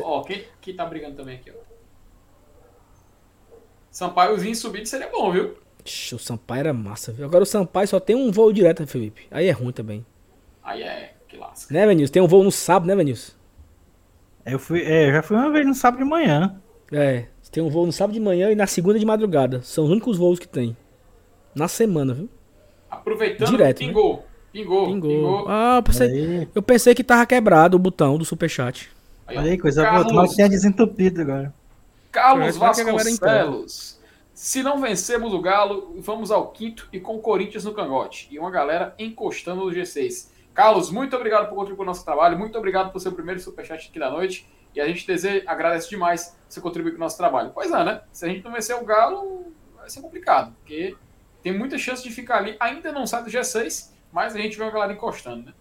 Ó, 0.02 0.24
quem, 0.24 0.46
quem 0.62 0.76
tá 0.76 0.86
brigando 0.86 1.16
também 1.16 1.36
aqui, 1.36 1.52
ó. 1.52 1.66
Sampaiozinho 3.92 4.56
subindo 4.56 4.86
seria 4.86 5.10
bom, 5.10 5.32
viu? 5.32 5.58
Ixi, 5.86 6.16
o 6.16 6.20
Sampaio 6.20 6.60
era 6.62 6.74
massa, 6.74 7.12
viu? 7.12 7.26
Agora 7.26 7.44
o 7.44 7.46
Sampaio 7.46 7.88
só 7.88 8.00
tem 8.00 8.16
um 8.16 8.32
voo 8.32 8.52
direto, 8.52 8.86
Felipe. 8.88 9.28
Aí 9.32 9.48
é 9.48 9.52
ruim 9.52 9.72
também. 9.72 10.06
Aí 10.64 10.82
é, 10.82 11.15
que 11.36 11.42
lasca. 11.42 11.74
Né, 11.74 11.86
Venilson? 11.86 12.12
Tem 12.14 12.22
um 12.22 12.28
voo 12.28 12.44
no 12.44 12.52
sábado, 12.52 12.88
né, 12.88 12.96
Venilson? 12.96 13.34
Eu 14.46 14.60
fui, 14.60 14.82
é, 14.84 15.10
eu 15.10 15.14
já 15.14 15.22
fui 15.22 15.36
uma 15.36 15.50
vez 15.52 15.66
no 15.66 15.74
sábado 15.74 16.04
de 16.04 16.10
manhã. 16.10 16.60
É, 16.92 17.26
tem 17.52 17.64
um 17.64 17.70
voo 17.70 17.86
no 17.86 17.92
sábado 17.92 18.14
de 18.14 18.20
manhã 18.20 18.52
e 18.52 18.56
na 18.56 18.68
segunda 18.68 19.00
de 19.00 19.06
madrugada. 19.06 19.62
São 19.64 19.86
os 19.86 19.90
únicos 19.90 20.18
voos 20.18 20.40
que 20.40 20.48
tem. 20.48 20.76
Na 21.56 21.68
semana, 21.68 22.14
viu? 22.14 22.30
Aproveitando, 22.90 23.50
Direto, 23.50 23.80
né? 23.82 23.88
pingou. 23.88 24.26
Pingou, 24.52 24.86
Pingou. 24.88 25.10
pingou. 25.10 25.46
Ah, 25.50 25.78
eu 25.80 25.84
pensei, 25.84 26.48
eu 26.56 26.62
pensei 26.62 26.96
que 26.96 27.04
tava 27.04 27.26
quebrado 27.26 27.76
o 27.76 27.80
botão 27.80 28.18
do 28.18 28.24
superchat. 28.24 28.90
Aí, 29.28 29.38
olha 29.38 29.52
aí, 29.52 29.58
coisa 29.58 29.82
boa. 29.90 30.04
Carlos- 30.06 30.30
que 30.32 30.36
tenha 30.38 30.50
desentupido 30.50 31.22
agora. 31.22 31.54
Carlos 32.12 32.58
galera 32.58 32.74
Vasconcelos. 32.94 34.00
Se 34.34 34.62
não 34.62 34.80
vencemos 34.80 35.34
o 35.34 35.42
Galo, 35.42 35.96
vamos 36.00 36.30
ao 36.30 36.50
quinto 36.50 36.88
e 36.92 37.00
com 37.00 37.16
o 37.16 37.20
Corinthians 37.20 37.64
no 37.66 37.74
cangote. 37.74 38.28
E 38.32 38.38
uma 38.38 38.52
galera 38.52 38.94
encostando 39.00 39.66
no 39.66 39.72
G6. 39.72 40.30
Carlos, 40.56 40.90
muito 40.90 41.16
obrigado 41.16 41.50
por 41.50 41.56
contribuir 41.56 41.78
com 41.78 41.84
o 41.84 41.86
nosso 41.86 42.04
trabalho. 42.04 42.40
Muito 42.40 42.58
obrigado 42.58 42.92
por 42.92 43.00
ser 43.00 43.10
o 43.10 43.12
primeiro 43.12 43.40
superchat 43.42 43.90
aqui 43.90 44.00
da 44.00 44.10
noite. 44.10 44.50
E 44.74 44.80
a 44.80 44.88
gente 44.88 45.06
deseja, 45.06 45.44
agradece 45.46 45.90
demais 45.90 46.36
você 46.48 46.62
contribuir 46.62 46.92
com 46.92 46.98
o 46.98 47.02
nosso 47.02 47.18
trabalho. 47.18 47.52
Pois 47.54 47.72
é, 47.72 47.84
né? 47.84 48.02
Se 48.12 48.26
a 48.26 48.30
gente 48.30 48.44
não 48.44 48.54
vencer 48.54 48.76
o 48.76 48.86
Galo, 48.86 49.54
vai 49.76 49.90
ser 49.90 50.02
complicado. 50.02 50.56
Porque 50.56 50.96
tem 51.44 51.56
muita 51.56 51.78
chance 51.78 52.02
de 52.02 52.10
ficar 52.10 52.38
ali. 52.38 52.56
Ainda 52.60 52.92
não 52.94 53.06
sai 53.06 53.24
do 53.24 53.30
G6, 53.30 53.92
mas 54.12 54.34
a 54.34 54.40
gente 54.40 54.58
vê 54.58 54.64
uma 54.64 54.72
galera 54.72 54.94
encostando, 54.94 55.48
né? 55.48 55.54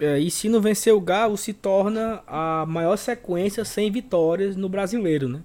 É, 0.00 0.18
e 0.18 0.30
se 0.30 0.48
não 0.48 0.60
vencer 0.60 0.94
o 0.94 1.00
Galo, 1.00 1.36
se 1.36 1.52
torna 1.52 2.22
a 2.26 2.64
maior 2.66 2.96
sequência 2.96 3.64
sem 3.64 3.90
vitórias 3.90 4.56
no 4.56 4.68
brasileiro, 4.68 5.28
né? 5.28 5.42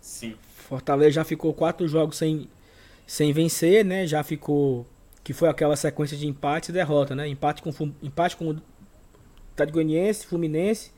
Sim. 0.00 0.36
Fortaleza 0.56 1.12
já 1.12 1.24
ficou 1.24 1.54
quatro 1.54 1.88
jogos 1.88 2.18
sem, 2.18 2.50
sem 3.06 3.32
vencer, 3.32 3.84
né? 3.84 4.06
Já 4.06 4.22
ficou. 4.22 4.86
Que 5.26 5.32
foi 5.32 5.48
aquela 5.48 5.74
sequência 5.74 6.16
de 6.16 6.24
empate 6.24 6.70
e 6.70 6.72
derrota, 6.72 7.12
né? 7.12 7.26
Empate 7.26 7.60
com, 7.60 7.70
empate 8.00 8.36
com 8.36 8.50
o 8.50 8.56
Goianiense, 9.72 10.24
Fluminense, 10.24 10.92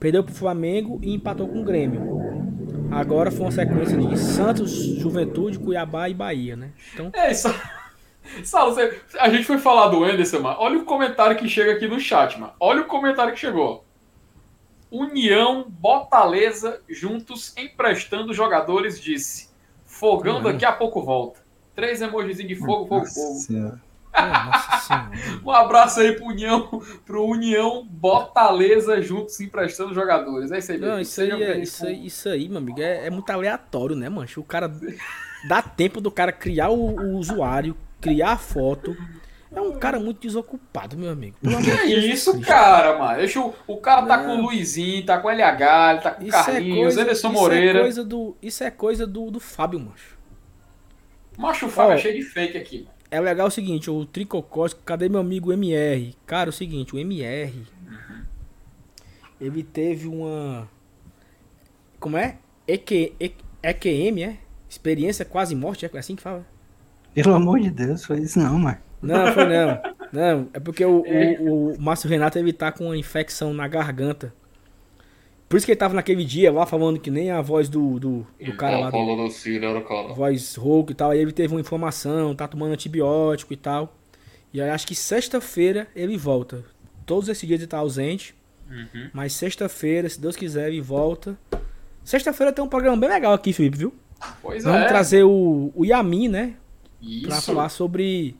perdeu 0.00 0.24
pro 0.24 0.34
Flamengo 0.34 0.98
e 1.00 1.14
empatou 1.14 1.46
com 1.46 1.60
o 1.60 1.64
Grêmio. 1.64 2.18
Agora 2.90 3.30
foi 3.30 3.42
uma 3.42 3.52
sequência 3.52 3.96
de 3.96 4.18
Santos, 4.18 4.72
Juventude, 4.72 5.60
Cuiabá 5.60 6.08
e 6.08 6.14
Bahia, 6.14 6.56
né? 6.56 6.72
Então, 6.92 7.12
É 7.14 7.30
isso. 7.30 7.54
Saulo, 8.42 8.74
você- 8.74 9.00
a 9.20 9.28
gente 9.30 9.44
foi 9.44 9.58
falar 9.58 9.86
do 9.90 10.02
Anderson, 10.02 10.40
mano. 10.40 10.56
Olha 10.58 10.78
o 10.78 10.84
comentário 10.84 11.36
que 11.36 11.48
chega 11.48 11.70
aqui 11.74 11.86
no 11.86 12.00
chat, 12.00 12.36
mano. 12.36 12.54
Olha 12.58 12.80
o 12.80 12.86
comentário 12.86 13.32
que 13.32 13.38
chegou. 13.38 13.84
União, 14.90 15.66
Botaleza, 15.68 16.80
juntos 16.88 17.56
emprestando 17.56 18.34
jogadores, 18.34 19.00
disse. 19.00 19.50
Fogão 19.84 20.42
daqui 20.42 20.64
a 20.64 20.72
pouco 20.72 21.00
volta. 21.00 21.46
Três 21.78 22.02
emojizinhos 22.02 22.48
de 22.48 22.56
fogo, 22.56 22.88
fogo, 22.88 22.96
Nossa 22.96 23.20
fogo. 23.20 23.34
Senhora. 23.38 23.80
Um 25.44 25.50
abraço 25.52 26.00
aí 26.00 26.10
pro 26.12 26.26
União, 26.26 26.82
pro 27.06 27.24
União, 27.24 27.86
Botaleza, 27.88 29.00
juntos 29.00 29.38
emprestando 29.40 29.94
jogadores. 29.94 30.50
É 30.50 30.58
isso 30.58 30.72
aí, 30.72 30.78
Não, 30.78 30.88
meu. 30.88 31.00
isso 31.00 31.20
aí, 31.20 31.30
é, 31.30 31.58
isso 31.60 31.86
aí, 31.86 32.06
isso 32.06 32.28
aí, 32.28 32.48
meu 32.48 32.58
amigo, 32.58 32.80
é, 32.80 33.06
é 33.06 33.10
muito 33.10 33.30
aleatório, 33.30 33.94
né, 33.94 34.08
mancho? 34.08 34.40
O 34.40 34.44
cara 34.44 34.68
dá 35.46 35.62
tempo 35.62 36.00
do 36.00 36.10
cara 36.10 36.32
criar 36.32 36.70
o, 36.70 36.96
o 36.96 37.16
usuário, 37.16 37.76
criar 38.00 38.32
a 38.32 38.36
foto. 38.36 38.96
É 39.54 39.60
um 39.60 39.78
cara 39.78 40.00
muito 40.00 40.20
desocupado, 40.20 40.96
meu 40.98 41.10
amigo. 41.10 41.36
Pelo 41.40 41.56
Que 41.58 41.70
Jesus 41.88 42.04
isso, 42.04 42.32
Cristo. 42.32 42.48
cara, 42.48 42.98
mano. 42.98 43.18
Deixa 43.18 43.40
o, 43.40 43.54
o 43.68 43.76
cara 43.76 44.04
tá 44.04 44.16
Não. 44.16 44.24
com 44.26 44.42
o 44.42 44.46
Luizinho, 44.46 45.06
tá 45.06 45.18
com 45.18 45.28
o 45.28 45.30
LH, 45.30 45.92
ele 45.92 46.00
tá 46.00 46.10
com 46.10 46.24
o 46.24 46.26
Isso 46.26 46.36
é 46.36 46.42
Carlinhos, 46.44 46.78
coisa, 46.80 47.02
Anderson 47.02 47.28
isso 47.28 47.38
Moreira. 47.40 47.78
é 47.78 47.82
coisa 47.82 48.04
do, 48.04 48.36
isso 48.42 48.64
é 48.64 48.70
coisa 48.72 49.06
do, 49.06 49.30
do 49.30 49.38
Fábio, 49.38 49.78
mancho. 49.78 50.17
Macho 51.38 51.68
Fábio 51.68 51.94
é 51.94 51.98
cheio 51.98 52.16
de 52.16 52.22
fake 52.22 52.58
aqui, 52.58 52.78
mano. 52.78 52.90
É 53.10 53.20
legal 53.20 53.46
o 53.46 53.50
seguinte, 53.50 53.88
o 53.88 54.04
Tricocós, 54.04 54.74
cadê 54.74 55.08
meu 55.08 55.20
amigo 55.20 55.50
MR? 55.50 56.14
Cara, 56.26 56.48
é 56.48 56.50
o 56.50 56.52
seguinte, 56.52 56.94
o 56.94 56.98
MR, 56.98 57.64
ele 59.40 59.62
teve 59.62 60.06
uma, 60.08 60.68
como 62.00 62.16
é? 62.16 62.38
EQ, 62.66 63.14
EQM, 63.62 64.22
é? 64.22 64.36
Experiência 64.68 65.24
quase 65.24 65.54
morte, 65.54 65.86
é 65.86 65.98
assim 65.98 66.16
que 66.16 66.22
fala? 66.22 66.44
Pelo 67.14 67.34
amor 67.34 67.60
de 67.60 67.70
Deus, 67.70 68.04
foi 68.04 68.20
isso 68.20 68.38
não, 68.38 68.58
mano. 68.58 68.78
Não, 69.00 69.32
foi 69.32 69.46
não. 69.46 69.80
Não, 70.10 70.48
é 70.54 70.58
porque 70.58 70.82
o, 70.82 71.02
o, 71.02 71.74
o 71.74 71.78
Márcio 71.78 72.08
Renato 72.08 72.38
ele 72.38 72.50
tá 72.50 72.72
com 72.72 72.86
uma 72.86 72.96
infecção 72.96 73.52
na 73.52 73.68
garganta. 73.68 74.32
Por 75.48 75.56
isso 75.56 75.64
que 75.64 75.72
ele 75.72 75.78
tava 75.78 75.94
naquele 75.94 76.24
dia 76.24 76.52
lá 76.52 76.66
falando 76.66 77.00
que 77.00 77.10
nem 77.10 77.30
a 77.30 77.40
voz 77.40 77.68
do, 77.68 77.98
do, 77.98 78.26
do 78.38 78.56
cara 78.56 78.78
lá. 78.78 78.90
Falando 78.90 79.22
assim, 79.22 79.58
né, 79.58 79.80
cara? 79.80 80.12
Voz 80.12 80.54
rouca 80.56 80.92
e 80.92 80.94
tal. 80.94 81.10
Aí 81.10 81.18
ele 81.18 81.32
teve 81.32 81.54
uma 81.54 81.60
informação, 81.60 82.34
tá 82.34 82.46
tomando 82.46 82.72
antibiótico 82.72 83.52
e 83.54 83.56
tal. 83.56 83.96
E 84.52 84.60
aí 84.60 84.68
acho 84.68 84.86
que 84.86 84.94
sexta-feira 84.94 85.88
ele 85.96 86.18
volta. 86.18 86.64
Todos 87.06 87.30
esses 87.30 87.46
dias 87.46 87.60
ele 87.60 87.66
tá 87.66 87.78
ausente. 87.78 88.34
Uhum. 88.70 89.08
Mas 89.14 89.32
sexta-feira, 89.32 90.06
se 90.08 90.20
Deus 90.20 90.36
quiser, 90.36 90.68
ele 90.68 90.82
volta. 90.82 91.38
Sexta-feira 92.04 92.52
tem 92.52 92.62
um 92.62 92.68
programa 92.68 92.96
bem 92.98 93.08
legal 93.08 93.32
aqui, 93.32 93.52
Felipe, 93.52 93.78
viu? 93.78 93.94
Pois 94.42 94.64
Vamos 94.64 94.82
é. 94.82 94.88
trazer 94.88 95.24
o, 95.24 95.72
o 95.74 95.84
Yamin, 95.84 96.28
né? 96.28 96.54
Isso. 97.00 97.26
Pra 97.26 97.40
falar 97.40 97.68
sobre, 97.70 98.36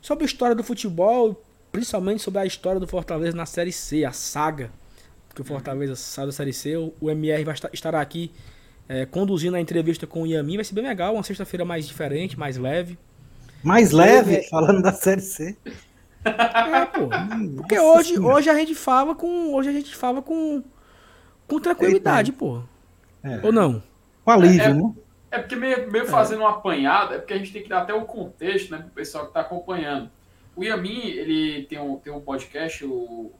sobre 0.00 0.24
a 0.24 0.26
história 0.26 0.54
do 0.54 0.62
futebol, 0.62 1.42
principalmente 1.72 2.22
sobre 2.22 2.40
a 2.40 2.46
história 2.46 2.78
do 2.78 2.86
Fortaleza 2.86 3.36
na 3.36 3.46
Série 3.46 3.72
C, 3.72 4.04
a 4.04 4.12
saga. 4.12 4.70
Que 5.34 5.40
o 5.40 5.44
Fortaleza 5.44 5.96
saiu 5.96 6.26
da 6.26 6.32
Série 6.32 6.52
C. 6.52 6.76
O, 6.76 6.92
o 7.00 7.10
MR 7.10 7.44
vai 7.44 7.54
estar, 7.54 7.70
estará 7.72 8.00
aqui 8.00 8.30
é, 8.88 9.06
conduzindo 9.06 9.56
a 9.56 9.60
entrevista 9.60 10.06
com 10.06 10.22
o 10.22 10.26
Yamin. 10.26 10.56
Vai 10.56 10.64
ser 10.64 10.74
bem 10.74 10.84
legal, 10.84 11.14
uma 11.14 11.22
sexta-feira 11.22 11.64
mais 11.64 11.86
diferente, 11.86 12.38
mais 12.38 12.56
leve. 12.56 12.98
Mais 13.62 13.90
leve, 13.92 14.42
falando 14.48 14.82
da 14.82 14.92
Série 14.92 15.20
C. 15.20 15.56
É, 16.24 16.84
pô. 16.86 17.08
Porque 17.56 17.78
hoje, 17.78 18.18
hoje 18.18 18.50
a 18.50 18.54
gente 18.54 18.74
fala 18.74 19.14
com. 19.14 19.54
Hoje 19.54 19.68
a 19.68 19.72
gente 19.72 19.94
fala 19.94 20.20
com. 20.20 20.62
Com 21.46 21.60
tranquilidade, 21.60 22.32
pô. 22.32 22.62
É. 23.22 23.40
Ou 23.42 23.52
não? 23.52 23.82
Com 24.24 24.30
alívio, 24.30 24.62
É, 24.62 24.74
né? 24.74 24.92
É 25.30 25.38
porque 25.38 25.56
meio, 25.56 25.90
meio 25.90 26.06
fazendo 26.06 26.40
uma 26.40 26.50
apanhada, 26.50 27.14
é 27.14 27.18
porque 27.18 27.32
a 27.32 27.38
gente 27.38 27.52
tem 27.52 27.62
que 27.62 27.68
dar 27.68 27.82
até 27.82 27.94
o 27.94 28.04
contexto, 28.04 28.70
né, 28.70 28.78
pro 28.78 28.90
pessoal 28.90 29.26
que 29.26 29.32
tá 29.32 29.40
acompanhando. 29.40 30.10
O 30.54 30.62
Yamin, 30.62 31.06
ele 31.06 31.64
tem 31.64 31.80
um, 31.80 31.96
tem 31.96 32.12
um 32.12 32.20
podcast, 32.20 32.84
o 32.84 33.32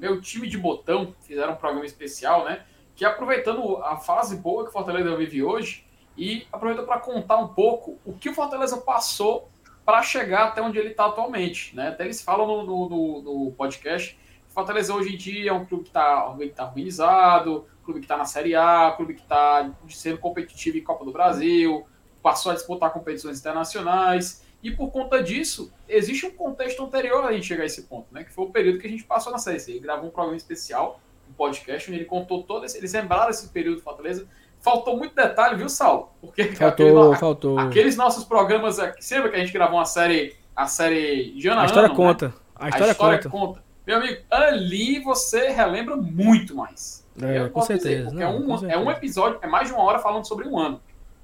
Meu 0.00 0.20
Time 0.20 0.48
de 0.48 0.58
Botão, 0.58 1.14
fizeram 1.20 1.52
um 1.52 1.56
programa 1.56 1.86
especial, 1.86 2.44
né, 2.44 2.64
que 2.96 3.04
aproveitando 3.04 3.76
a 3.84 3.96
fase 3.96 4.36
boa 4.36 4.64
que 4.64 4.70
o 4.70 4.72
Fortaleza 4.72 5.14
vive 5.14 5.42
hoje, 5.42 5.86
e 6.16 6.46
aproveita 6.52 6.82
para 6.82 6.98
contar 6.98 7.36
um 7.36 7.48
pouco 7.48 7.98
o 8.04 8.12
que 8.12 8.28
o 8.28 8.34
Fortaleza 8.34 8.78
passou 8.78 9.48
para 9.84 10.02
chegar 10.02 10.48
até 10.48 10.60
onde 10.60 10.78
ele 10.78 10.90
está 10.90 11.06
atualmente. 11.06 11.74
Né? 11.74 11.88
Até 11.88 12.04
eles 12.04 12.20
falam 12.20 12.46
no, 12.46 12.64
no, 12.64 12.88
no, 12.88 13.22
no 13.22 13.52
podcast 13.52 14.18
o 14.50 14.52
Fortaleza 14.52 14.92
hoje 14.92 15.14
em 15.14 15.16
dia 15.16 15.50
é 15.50 15.52
um 15.52 15.64
clube 15.64 15.84
que 15.84 15.90
está 15.90 16.34
tá 16.56 16.64
organizado, 16.64 17.66
clube 17.84 18.00
que 18.00 18.04
está 18.04 18.16
na 18.16 18.24
Série 18.24 18.56
A, 18.56 18.92
clube 18.96 19.14
que 19.14 19.20
está 19.22 19.70
sendo 19.88 20.18
competitivo 20.18 20.76
em 20.76 20.82
Copa 20.82 21.04
do 21.04 21.12
Brasil, 21.12 21.86
passou 22.20 22.50
a 22.50 22.56
disputar 22.56 22.92
competições 22.92 23.38
internacionais. 23.38 24.44
E 24.62 24.70
por 24.70 24.90
conta 24.90 25.22
disso, 25.22 25.72
existe 25.88 26.26
um 26.26 26.30
contexto 26.30 26.82
anterior 26.84 27.24
a 27.24 27.32
gente 27.32 27.46
chegar 27.46 27.62
a 27.62 27.66
esse 27.66 27.82
ponto, 27.82 28.06
né? 28.12 28.24
Que 28.24 28.32
foi 28.32 28.44
o 28.44 28.50
período 28.50 28.78
que 28.78 28.86
a 28.86 28.90
gente 28.90 29.04
passou 29.04 29.32
na 29.32 29.38
Série 29.38 29.58
C. 29.58 29.70
Ele 29.72 29.80
gravou 29.80 30.08
um 30.08 30.10
programa 30.10 30.36
especial, 30.36 31.00
um 31.28 31.32
podcast, 31.32 31.88
onde 31.90 32.00
ele 32.00 32.06
contou 32.06 32.42
todo 32.42 32.66
esse. 32.66 32.76
Eles 32.76 32.92
lembraram 32.92 33.30
esse 33.30 33.48
período 33.48 33.76
do 33.76 33.82
Fortaleza. 33.82 34.26
Faltou 34.60 34.98
muito 34.98 35.14
detalhe, 35.14 35.56
viu, 35.56 35.68
Saulo? 35.70 36.10
Porque 36.20 36.44
Faltou, 36.52 37.02
aquele- 37.04 37.18
faltou. 37.18 37.58
aqueles 37.58 37.96
nossos 37.96 38.24
programas 38.24 38.78
aqui, 38.78 39.02
você 39.02 39.14
lembra 39.14 39.30
que 39.30 39.36
a 39.36 39.40
gente 39.40 39.52
gravou 39.52 39.78
uma 39.78 39.86
série, 39.86 40.36
a 40.54 40.66
série 40.66 41.34
ano 41.48 41.60
A 41.60 41.64
história 41.64 41.86
ano, 41.88 41.94
né? 41.94 41.96
conta. 41.96 42.34
A 42.54 42.68
história, 42.68 42.94
conta. 42.94 43.28
conta. 43.30 43.64
Meu 43.86 43.96
amigo, 43.96 44.20
ali 44.30 45.00
você 45.00 45.48
relembra 45.48 45.96
muito 45.96 46.54
mais. 46.54 47.00
É, 47.22 47.44
com 47.44 47.50
posso 47.60 47.72
dizer, 47.74 47.88
certeza. 47.88 48.04
porque 48.10 48.22
não, 48.22 48.30
é, 48.30 48.36
um, 48.38 48.54
é 48.54 48.58
certeza. 48.58 48.80
um 48.80 48.90
episódio, 48.90 49.38
é 49.42 49.46
mais 49.46 49.68
de 49.68 49.74
uma 49.74 49.82
hora 49.82 49.98
falando 49.98 50.26
sobre 50.28 50.46
um 50.46 50.58
ano. 50.58 50.80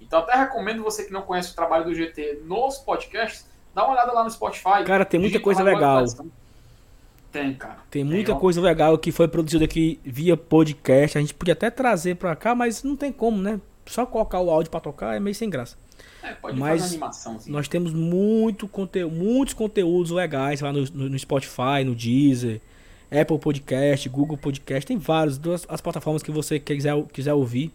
Então 0.06 0.20
até 0.20 0.36
recomendo 0.36 0.82
você 0.82 1.04
que 1.04 1.12
não 1.12 1.22
conhece 1.22 1.52
o 1.52 1.54
trabalho 1.54 1.84
do 1.84 1.94
GT 1.94 2.40
nos 2.44 2.78
podcasts, 2.78 3.46
dá 3.74 3.84
uma 3.84 3.92
olhada 3.92 4.12
lá 4.12 4.22
no 4.24 4.30
Spotify. 4.30 4.84
Cara, 4.84 5.04
tem 5.04 5.18
muita 5.20 5.40
coisa 5.40 5.62
lá 5.62 5.70
legal. 5.72 6.04
Tem, 7.32 7.52
cara. 7.54 7.78
Tem 7.90 8.02
muita 8.04 8.32
ó. 8.32 8.36
coisa 8.38 8.60
legal 8.60 8.96
que 8.96 9.12
foi 9.12 9.28
produzida 9.28 9.64
aqui 9.64 10.00
via 10.04 10.36
podcast. 10.36 11.18
A 11.18 11.20
gente 11.20 11.34
podia 11.34 11.52
até 11.52 11.70
trazer 11.70 12.16
pra 12.16 12.34
cá, 12.34 12.54
mas 12.54 12.82
não 12.82 12.96
tem 12.96 13.12
como, 13.12 13.40
né? 13.42 13.60
Só 13.84 14.06
colocar 14.06 14.40
o 14.40 14.50
áudio 14.50 14.70
pra 14.70 14.80
tocar 14.80 15.14
é 15.16 15.20
meio 15.20 15.34
sem 15.34 15.50
graça. 15.50 15.76
É, 16.22 16.32
pode 16.32 16.58
Mas 16.58 16.80
fazer 16.82 16.94
animação. 16.94 17.36
Assim. 17.36 17.50
Nós 17.50 17.68
temos 17.68 17.92
muito 17.92 18.66
conte 18.66 19.04
muitos 19.04 19.54
conteúdos 19.54 20.10
legais 20.10 20.60
lá 20.60 20.72
no, 20.72 20.84
no- 20.92 21.08
no 21.10 21.18
Spotify, 21.18 21.84
no 21.84 21.94
Deezer, 21.94 22.60
Apple 23.10 23.38
Podcast, 23.38 24.08
Google 24.08 24.36
Podcast. 24.36 24.86
Tem 24.86 24.96
vários, 24.98 25.38
duas 25.38 25.64
as 25.68 25.80
plataformas 25.80 26.22
que 26.22 26.30
você 26.32 26.58
quiser, 26.58 27.00
quiser 27.12 27.34
ouvir. 27.34 27.70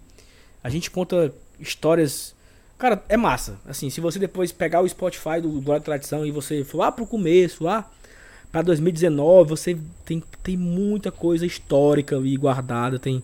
A 0.63 0.69
gente 0.69 0.91
conta 0.91 1.33
histórias. 1.61 2.35
Cara, 2.77 3.03
é 3.07 3.15
massa. 3.15 3.59
Assim, 3.65 3.89
se 3.89 4.01
você 4.01 4.17
depois 4.17 4.51
pegar 4.51 4.81
o 4.81 4.89
Spotify 4.89 5.39
do 5.41 5.49
Glória 5.61 5.81
e 5.81 5.83
Tradição 5.85 6.25
e 6.25 6.31
você 6.31 6.63
for 6.63 6.79
lá 6.79 6.91
pro 6.91 7.05
começo, 7.05 7.63
lá 7.63 7.89
pra 8.51 8.61
2019, 8.61 9.49
você 9.49 9.77
tem, 10.03 10.21
tem 10.43 10.57
muita 10.57 11.11
coisa 11.11 11.45
histórica 11.45 12.15
ali 12.17 12.35
guardada. 12.35 12.97
Tem, 12.97 13.23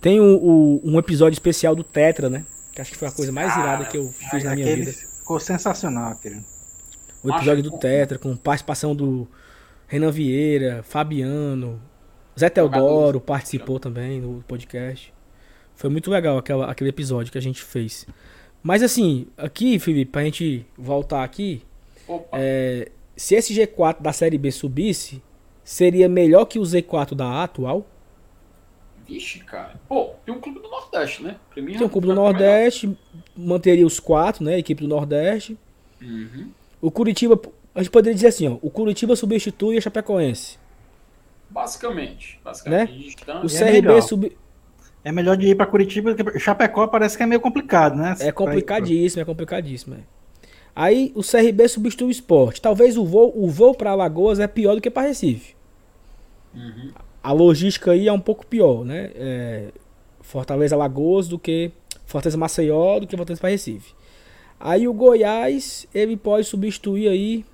tem 0.00 0.20
o, 0.20 0.24
o- 0.36 0.80
um 0.84 0.98
episódio 0.98 1.34
especial 1.34 1.74
do 1.74 1.82
Tetra, 1.82 2.28
né? 2.28 2.44
Que 2.74 2.80
acho 2.82 2.92
que 2.92 2.98
foi 2.98 3.08
a 3.08 3.12
coisa 3.12 3.32
mais 3.32 3.52
irada 3.56 3.84
que 3.86 3.96
eu 3.96 4.08
fiz 4.30 4.44
na 4.44 4.54
minha 4.54 4.66
vida. 4.76 4.92
ficou 4.92 5.40
sensacional, 5.40 6.12
aquele. 6.12 6.40
O 7.24 7.34
episódio 7.34 7.62
do 7.64 7.78
Tetra, 7.78 8.18
com 8.18 8.36
participação 8.36 8.94
do 8.94 9.26
Renan 9.88 10.10
Vieira, 10.12 10.84
Fabiano, 10.86 11.80
Zé 12.38 12.48
Teodoro 12.48 13.20
participou 13.20 13.80
também 13.80 14.20
no 14.20 14.44
podcast. 14.46 15.12
Foi 15.78 15.88
muito 15.88 16.10
legal 16.10 16.36
aquela, 16.36 16.68
aquele 16.68 16.90
episódio 16.90 17.30
que 17.30 17.38
a 17.38 17.40
gente 17.40 17.62
fez. 17.62 18.04
Mas 18.60 18.82
assim, 18.82 19.28
aqui, 19.36 19.78
Felipe, 19.78 20.10
pra 20.10 20.24
gente 20.24 20.66
voltar 20.76 21.22
aqui, 21.22 21.62
é, 22.32 22.90
se 23.16 23.36
esse 23.36 23.54
G4 23.54 24.02
da 24.02 24.12
Série 24.12 24.36
B 24.36 24.50
subisse, 24.50 25.22
seria 25.62 26.08
melhor 26.08 26.46
que 26.46 26.58
o 26.58 26.62
Z4 26.62 27.14
da 27.14 27.44
atual? 27.44 27.86
vixe, 29.06 29.38
cara. 29.38 29.80
Pô, 29.88 30.10
tem 30.26 30.34
um 30.34 30.40
clube 30.40 30.58
do 30.60 30.68
Nordeste, 30.68 31.22
né? 31.22 31.36
Pra 31.48 31.62
mim, 31.62 31.78
Tem 31.78 31.86
o 31.86 31.88
Clube 31.88 32.08
do 32.08 32.14
tá 32.14 32.20
Nordeste, 32.20 32.98
manteria 33.36 33.86
os 33.86 34.00
quatro, 34.00 34.44
né? 34.44 34.56
A 34.56 34.58
equipe 34.58 34.82
do 34.82 34.88
Nordeste. 34.88 35.56
melhor. 36.00 36.28
Uhum. 36.36 36.50
O 36.82 36.90
Curitiba, 36.90 37.40
a 37.72 37.82
gente 37.82 37.90
poderia 37.90 38.14
dizer 38.14 38.26
assim, 38.26 38.48
ó, 38.48 38.58
o 38.60 38.68
Curitiba 38.68 39.16
substitui 39.16 39.78
a 39.78 39.80
Chapecoense. 39.80 40.58
Basicamente. 41.48 42.38
Basicamente. 42.44 42.92
de 42.92 43.04
distância. 43.04 43.42
O 43.42 43.46
é 43.46 43.72
CRB 43.72 43.88
melhor. 43.88 44.02
sub, 44.02 44.36
É 45.08 45.12
melhor 45.12 45.38
de 45.38 45.46
ir 45.46 45.54
pra 45.54 45.64
Curitiba, 45.64 46.14
porque 46.14 46.38
Chapecó 46.38 46.86
parece 46.86 47.16
que 47.16 47.22
é 47.22 47.26
meio 47.26 47.40
complicado, 47.40 47.96
né? 47.96 48.14
É 48.20 48.30
complicadíssimo, 48.30 49.22
é 49.22 49.24
complicadíssimo. 49.24 49.94
é. 49.94 50.00
Aí 50.76 51.10
o 51.14 51.22
CRB 51.22 51.66
substitui 51.66 52.08
o 52.08 52.10
esporte. 52.10 52.60
Talvez 52.60 52.98
o 52.98 53.06
voo, 53.06 53.32
o 53.34 53.48
voo 53.48 53.74
para 53.74 53.92
Alagoas 53.92 54.38
é 54.38 54.46
pior 54.46 54.74
do 54.74 54.82
que 54.82 54.90
para 54.90 55.08
Recife. 55.08 55.56
Uhum. 56.54 56.92
A 57.22 57.32
logística 57.32 57.92
aí 57.92 58.06
é 58.06 58.12
um 58.12 58.20
pouco 58.20 58.44
pior, 58.44 58.84
né? 58.84 59.10
É, 59.14 59.68
Fortaleza 60.20 60.76
Alagoas 60.76 61.26
do 61.26 61.38
que 61.38 61.72
Fortaleza 62.04 62.36
Maceió 62.36 63.00
do 63.00 63.06
que 63.06 63.16
Fortaleza 63.16 63.40
para 63.40 63.48
Recife. 63.48 63.94
Aí 64.60 64.86
o 64.86 64.92
Goiás, 64.92 65.88
ele 65.94 66.18
pode 66.18 66.46
substituir 66.46 67.08
aí. 67.08 67.46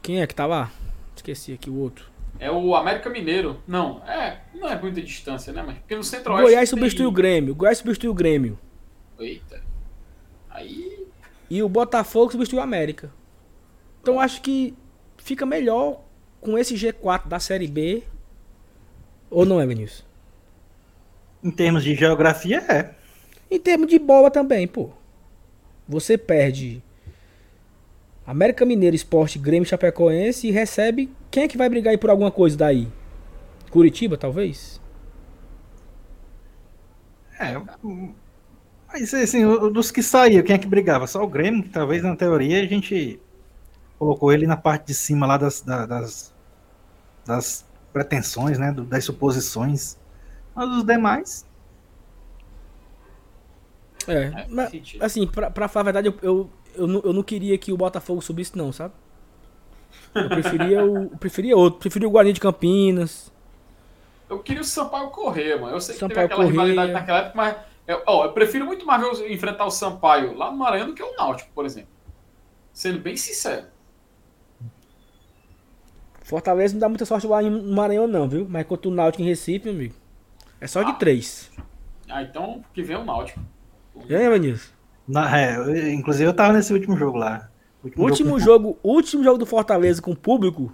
Quem 0.00 0.22
é 0.22 0.26
que 0.26 0.34
tá 0.34 0.46
lá? 0.46 0.72
Esqueci 1.14 1.52
aqui 1.52 1.68
o 1.68 1.76
outro. 1.76 2.11
É 2.42 2.50
o 2.50 2.74
América 2.74 3.08
Mineiro. 3.08 3.62
Não, 3.68 4.02
é, 4.04 4.38
não 4.52 4.68
é 4.68 4.76
muita 4.80 5.00
distância, 5.00 5.52
né? 5.52 5.62
Mas 5.64 5.78
porque 5.78 5.94
no 5.94 6.02
Centro-Oeste. 6.02 6.42
Goiás 6.50 6.68
tem- 6.70 6.78
substitui 6.78 7.06
o 7.06 7.12
Grêmio. 7.12 7.54
Goiás 7.54 7.78
substitui 7.78 8.08
o 8.08 8.14
Grêmio. 8.14 8.58
Eita. 9.18 9.62
Aí. 10.50 11.06
E 11.48 11.62
o 11.62 11.68
Botafogo 11.68 12.32
substituiu 12.32 12.60
o 12.60 12.64
América. 12.64 13.12
Então 14.00 14.18
acho 14.18 14.42
que 14.42 14.74
fica 15.18 15.46
melhor 15.46 16.00
com 16.40 16.58
esse 16.58 16.74
G4 16.74 17.28
da 17.28 17.38
Série 17.38 17.68
B. 17.68 18.02
Ou 19.30 19.44
não 19.46 19.60
é, 19.60 19.66
Vinícius? 19.66 20.04
Em 21.44 21.50
termos 21.50 21.84
de 21.84 21.94
geografia, 21.94 22.58
é. 22.68 22.94
Em 23.48 23.60
termos 23.60 23.86
de 23.86 23.98
bola 24.00 24.30
também, 24.32 24.66
pô. 24.66 24.90
Você 25.88 26.18
perde 26.18 26.82
América 28.26 28.64
Mineiro, 28.64 28.96
Esporte, 28.96 29.38
Grêmio, 29.38 29.68
Chapecoense 29.68 30.48
e 30.48 30.50
recebe. 30.50 31.08
Quem 31.32 31.44
é 31.44 31.48
que 31.48 31.58
vai 31.58 31.68
brigar 31.68 31.90
aí 31.92 31.98
por 31.98 32.10
alguma 32.10 32.30
coisa 32.30 32.56
daí? 32.56 32.88
Curitiba, 33.70 34.16
talvez? 34.18 34.80
É. 37.38 37.56
Mas 38.88 39.12
assim, 39.14 39.42
dos 39.72 39.90
que 39.90 40.02
saíram, 40.02 40.44
quem 40.44 40.54
é 40.54 40.58
que 40.58 40.66
brigava? 40.66 41.06
Só 41.06 41.22
o 41.22 41.28
Grêmio, 41.28 41.62
que 41.62 41.70
talvez 41.70 42.02
na 42.02 42.14
teoria 42.16 42.62
a 42.62 42.66
gente 42.66 43.20
colocou 43.98 44.32
ele 44.32 44.46
na 44.46 44.56
parte 44.56 44.88
de 44.88 44.94
cima 44.94 45.26
lá 45.26 45.38
das, 45.38 45.62
da- 45.62 45.86
das, 45.86 46.34
das 47.26 47.66
pretensões, 47.92 48.58
né? 48.58 48.72
das 48.72 49.04
suposições. 49.04 49.98
Mas 50.54 50.68
os 50.70 50.84
demais. 50.86 51.46
É. 54.06 54.36
Mas, 54.48 54.72
assim, 55.00 55.26
pra, 55.26 55.50
pra 55.50 55.68
falar 55.68 55.82
a 55.82 55.92
verdade, 55.92 56.08
eu, 56.08 56.14
eu, 56.22 56.50
eu, 56.74 56.86
não, 56.86 57.00
eu 57.04 57.12
não 57.12 57.22
queria 57.22 57.56
que 57.58 57.72
o 57.72 57.76
Botafogo 57.76 58.20
subisse, 58.20 58.56
não, 58.56 58.72
sabe? 58.72 58.94
Eu 60.14 60.28
preferia, 60.28 60.84
o, 60.84 61.02
eu 61.04 61.18
preferia 61.18 61.56
outro. 61.56 61.80
Preferia 61.80 62.08
o 62.08 62.10
Guarani 62.10 62.32
de 62.32 62.40
Campinas. 62.40 63.32
Eu 64.28 64.38
queria 64.38 64.62
o 64.62 64.64
Sampaio 64.64 65.10
correr, 65.10 65.60
mano. 65.60 65.76
Eu 65.76 65.80
sei 65.80 65.94
que 65.94 66.00
Sampaio 66.00 66.28
teve 66.28 66.32
aquela 66.32 66.44
Corrêa. 66.44 66.50
rivalidade 66.52 66.92
naquela 66.92 67.18
época, 67.18 67.36
mas. 67.36 67.56
Eu, 67.86 68.02
ó, 68.06 68.24
eu 68.24 68.32
prefiro 68.32 68.64
muito 68.64 68.86
mais 68.86 69.18
ver 69.18 69.32
enfrentar 69.32 69.66
o 69.66 69.70
Sampaio 69.70 70.34
lá 70.34 70.50
no 70.50 70.56
Maranhão 70.56 70.86
do 70.86 70.94
que 70.94 71.02
o 71.02 71.16
Náutico, 71.16 71.50
por 71.54 71.66
exemplo. 71.66 71.90
Sendo 72.72 73.00
bem 73.00 73.16
sincero. 73.16 73.66
Fortaleza 76.22 76.74
não 76.74 76.80
dá 76.80 76.88
muita 76.88 77.04
sorte 77.04 77.26
lá 77.26 77.42
em 77.42 77.50
Maranhão, 77.50 78.06
não, 78.06 78.28
viu? 78.28 78.46
Mas 78.48 78.66
contra 78.66 78.88
o 78.88 78.94
Náutico 78.94 79.22
em 79.22 79.26
Recife, 79.26 79.66
meu 79.66 79.74
amigo. 79.74 79.94
É 80.60 80.66
só 80.66 80.82
de 80.82 80.98
três. 80.98 81.50
Ah, 82.08 82.22
então 82.22 82.64
que 82.72 82.82
vem 82.82 82.96
o 82.96 83.04
Náutico. 83.04 83.40
E 84.08 84.14
aí, 84.14 84.30
Vinícius? 84.30 84.72
Na, 85.06 85.38
é, 85.38 85.92
inclusive 85.92 86.28
eu 86.28 86.34
tava 86.34 86.52
nesse 86.52 86.72
último 86.72 86.96
jogo 86.96 87.18
lá. 87.18 87.50
Último 87.96 88.38
jogo, 88.38 88.78
último 88.82 89.24
jogo 89.24 89.38
do 89.38 89.46
Fortaleza 89.46 90.00
com 90.00 90.14
público. 90.14 90.72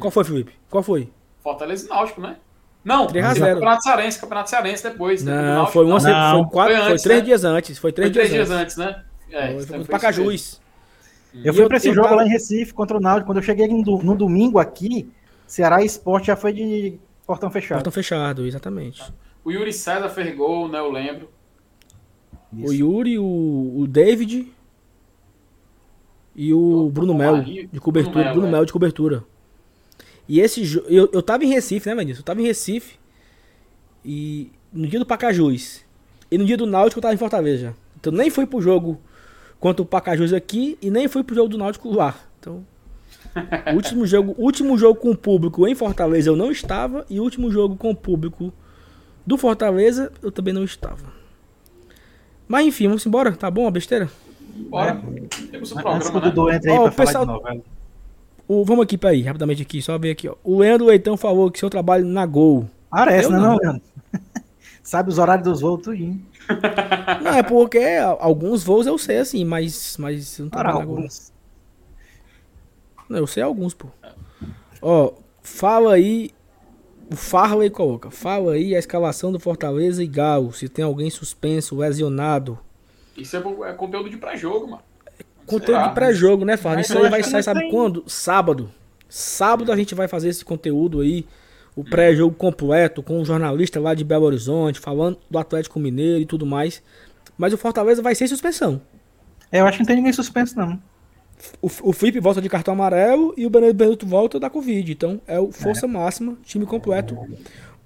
Qual 0.00 0.10
foi, 0.10 0.24
Felipe? 0.24 0.52
Qual 0.70 0.82
foi? 0.82 1.10
Fortaleza 1.42 1.86
e 1.86 1.88
Náutico, 1.88 2.20
né? 2.20 2.36
Não, 2.84 3.06
3 3.06 3.24
a 3.24 3.34
0. 3.34 3.54
Campeonato 3.54 3.82
Cearense, 3.82 4.20
Campeonato 4.20 4.50
Cearense 4.50 4.82
depois. 4.82 5.22
né? 5.24 5.34
Não, 5.34 5.42
Náutico, 5.54 5.72
foi 5.72 5.84
uma 5.84 5.98
Não, 5.98 6.44
foi 6.44 6.52
quatro, 6.52 6.74
foi 6.74 6.82
foi 6.84 6.92
antes, 6.92 7.02
três 7.02 7.18
né? 7.20 7.24
dias 7.26 7.44
antes, 7.44 7.78
foi 7.78 7.92
três, 7.92 8.08
Foi 8.08 8.12
três 8.14 8.30
dias, 8.30 8.48
dias 8.48 8.58
antes. 8.60 8.78
antes, 8.78 8.96
né? 8.96 9.04
É, 9.30 9.46
Foi, 9.52 9.54
então 9.62 9.66
foi 9.66 9.84
foi 9.84 9.84
Pacajus. 9.86 10.34
isso 10.34 10.62
Eu 11.44 11.52
fui 11.52 11.66
pra 11.68 11.76
esse 11.76 11.88
eu 11.88 11.94
jogo 11.94 12.08
tava- 12.08 12.22
lá 12.22 12.26
em 12.26 12.30
Recife 12.30 12.72
contra 12.72 12.96
o 12.96 13.00
Náutico. 13.00 13.26
Quando 13.26 13.38
eu 13.38 13.42
cheguei 13.42 13.68
no, 13.68 13.82
no 13.82 14.16
domingo 14.16 14.58
aqui, 14.58 15.10
Ceará 15.46 15.82
e 15.82 15.86
Sport 15.86 16.24
já 16.24 16.36
foi 16.36 16.52
de 16.54 16.98
portão 17.26 17.50
fechado. 17.50 17.76
Portão 17.78 17.92
fechado, 17.92 18.46
exatamente. 18.46 19.02
O 19.44 19.50
Yuri 19.50 19.72
César 19.72 20.08
fez 20.08 20.34
gol, 20.34 20.68
né? 20.68 20.78
Eu 20.78 20.90
lembro. 20.90 21.28
O 22.52 22.72
Yuri, 22.72 23.18
o, 23.18 23.74
o 23.80 23.86
David 23.86 24.50
e 26.38 26.54
o 26.54 26.88
Bruno 26.88 27.12
Mel 27.12 27.42
de 27.42 27.80
cobertura. 27.80 28.12
Bruno 28.12 28.32
Bruno 28.32 28.42
Mel, 28.42 28.52
Mel 28.52 28.62
é. 28.62 28.64
de 28.64 28.72
cobertura. 28.72 29.24
E 30.28 30.38
esse 30.38 30.64
jogo. 30.64 30.86
Eu, 30.88 31.10
eu 31.12 31.20
tava 31.20 31.44
em 31.44 31.48
Recife, 31.48 31.88
né, 31.88 31.96
Vinícius? 31.96 32.20
Eu 32.20 32.24
tava 32.24 32.40
em 32.40 32.44
Recife. 32.44 32.96
E 34.04 34.52
no 34.72 34.86
dia 34.86 35.00
do 35.00 35.04
Pacajus. 35.04 35.84
E 36.30 36.38
no 36.38 36.44
dia 36.44 36.56
do 36.56 36.64
Náutico 36.64 37.00
eu 37.00 37.02
tava 37.02 37.12
em 37.14 37.18
Fortaleza. 37.18 37.74
Então 37.98 38.12
nem 38.12 38.30
fui 38.30 38.46
pro 38.46 38.62
jogo 38.62 39.00
contra 39.58 39.82
o 39.82 39.84
Pacajus 39.84 40.32
aqui 40.32 40.78
e 40.80 40.92
nem 40.92 41.08
fui 41.08 41.24
pro 41.24 41.34
jogo 41.34 41.48
do 41.48 41.58
Náutico 41.58 41.90
lá. 41.90 42.14
Então. 42.38 42.64
Último 43.74 44.06
jogo, 44.06 44.36
último 44.38 44.78
jogo 44.78 45.00
com 45.00 45.10
o 45.10 45.16
público 45.16 45.66
em 45.66 45.74
Fortaleza 45.74 46.30
eu 46.30 46.36
não 46.36 46.52
estava. 46.52 47.04
E 47.10 47.18
o 47.18 47.24
último 47.24 47.50
jogo 47.50 47.74
com 47.74 47.90
o 47.90 47.96
público 47.96 48.52
do 49.26 49.36
Fortaleza 49.36 50.12
eu 50.22 50.30
também 50.30 50.54
não 50.54 50.62
estava. 50.62 51.12
Mas 52.46 52.64
enfim, 52.64 52.86
vamos 52.86 53.04
embora. 53.04 53.32
Tá 53.32 53.50
bom 53.50 53.66
a 53.66 53.72
besteira? 53.72 54.08
Bora. 54.68 55.00
Temos 55.50 55.72
um 55.72 55.78
Antes 55.78 56.10
que 56.10 56.16
o 56.16 56.20
programa, 56.20 56.20
né? 56.20 56.30
Dudu 56.30 56.50
entre 56.50 56.70
aí 56.70 56.78
Ó, 56.78 56.82
pra 56.84 56.92
falar 56.92 57.06
pessoal- 57.06 57.26
de 57.26 57.32
novela. 57.32 57.60
O, 58.46 58.64
vamos 58.64 58.84
aqui, 58.84 58.96
peraí, 58.96 59.22
rapidamente 59.22 59.60
aqui, 59.62 59.82
só 59.82 59.98
ver 59.98 60.10
aqui, 60.12 60.26
ó. 60.28 60.34
O 60.42 60.58
Leandro 60.58 60.86
Leitão 60.86 61.16
falou 61.18 61.50
que 61.50 61.58
seu 61.58 61.68
trabalho 61.68 62.04
na 62.06 62.24
Gol. 62.24 62.68
Parece, 62.90 63.28
né, 63.30 63.36
não. 63.38 63.44
não, 63.52 63.56
Leandro? 63.56 63.82
Sabe 64.82 65.10
os 65.10 65.18
horários 65.18 65.46
dos 65.46 65.60
voos 65.60 65.82
tudinho. 65.82 66.22
Não, 67.22 67.32
é 67.34 67.42
porque 67.42 67.78
alguns 68.18 68.64
voos 68.64 68.86
eu 68.86 68.96
sei 68.96 69.18
assim, 69.18 69.44
mas, 69.44 69.96
mas 69.98 70.38
eu 70.38 70.44
não 70.44 70.50
Para 70.50 70.60
trabalho 70.62 70.78
na 70.80 70.86
Gol. 70.86 70.96
alguns. 70.96 71.32
Não, 73.06 73.18
eu 73.18 73.26
sei 73.26 73.42
alguns, 73.42 73.74
pô. 73.74 73.88
Ó, 74.80 75.12
fala 75.42 75.92
aí. 75.92 76.30
O 77.12 77.16
Farley 77.16 77.68
coloca. 77.68 78.10
Fala 78.10 78.52
aí 78.52 78.74
a 78.74 78.78
escalação 78.78 79.30
do 79.30 79.38
Fortaleza 79.38 80.02
e 80.02 80.06
Galo. 80.06 80.52
Se 80.54 80.70
tem 80.70 80.82
alguém 80.84 81.10
suspenso, 81.10 81.76
lesionado. 81.76 82.58
Isso 83.18 83.36
é, 83.36 83.70
é 83.70 83.72
conteúdo 83.72 84.08
de 84.08 84.16
pré-jogo, 84.16 84.68
mano. 84.68 84.82
Conteúdo 85.46 85.78
Será? 85.78 85.88
de 85.88 85.94
pré-jogo, 85.94 86.44
né? 86.44 86.58
Mas 86.62 86.88
Isso 86.88 86.98
aí 86.98 87.10
vai 87.10 87.22
sair, 87.22 87.42
sabe 87.42 87.60
tem. 87.60 87.70
quando? 87.70 88.04
Sábado. 88.06 88.70
Sábado 89.08 89.72
a 89.72 89.76
gente 89.76 89.94
vai 89.94 90.06
fazer 90.06 90.28
esse 90.28 90.44
conteúdo 90.44 91.00
aí. 91.00 91.26
O 91.74 91.84
pré-jogo 91.84 92.34
completo, 92.34 93.02
com 93.02 93.20
um 93.20 93.24
jornalista 93.24 93.80
lá 93.80 93.94
de 93.94 94.04
Belo 94.04 94.26
Horizonte, 94.26 94.80
falando 94.80 95.18
do 95.30 95.38
Atlético 95.38 95.78
Mineiro 95.78 96.20
e 96.20 96.26
tudo 96.26 96.44
mais. 96.44 96.82
Mas 97.36 97.52
o 97.52 97.58
Fortaleza 97.58 98.02
vai 98.02 98.14
sem 98.14 98.26
suspensão. 98.26 98.80
É, 99.50 99.60
eu 99.60 99.66
acho 99.66 99.78
que 99.78 99.82
não 99.82 99.86
tem 99.86 99.96
ninguém 99.96 100.12
suspenso, 100.12 100.56
não. 100.56 100.78
O, 101.62 101.70
o 101.82 101.92
Felipe 101.92 102.20
volta 102.20 102.42
de 102.42 102.48
cartão 102.48 102.74
amarelo 102.74 103.32
e 103.36 103.46
o 103.46 103.50
Benedito 103.50 104.04
volta 104.04 104.40
da 104.40 104.50
Covid. 104.50 104.90
Então 104.90 105.20
é 105.26 105.38
o 105.38 105.52
força 105.52 105.86
máxima, 105.86 106.36
time 106.42 106.66
completo. 106.66 107.16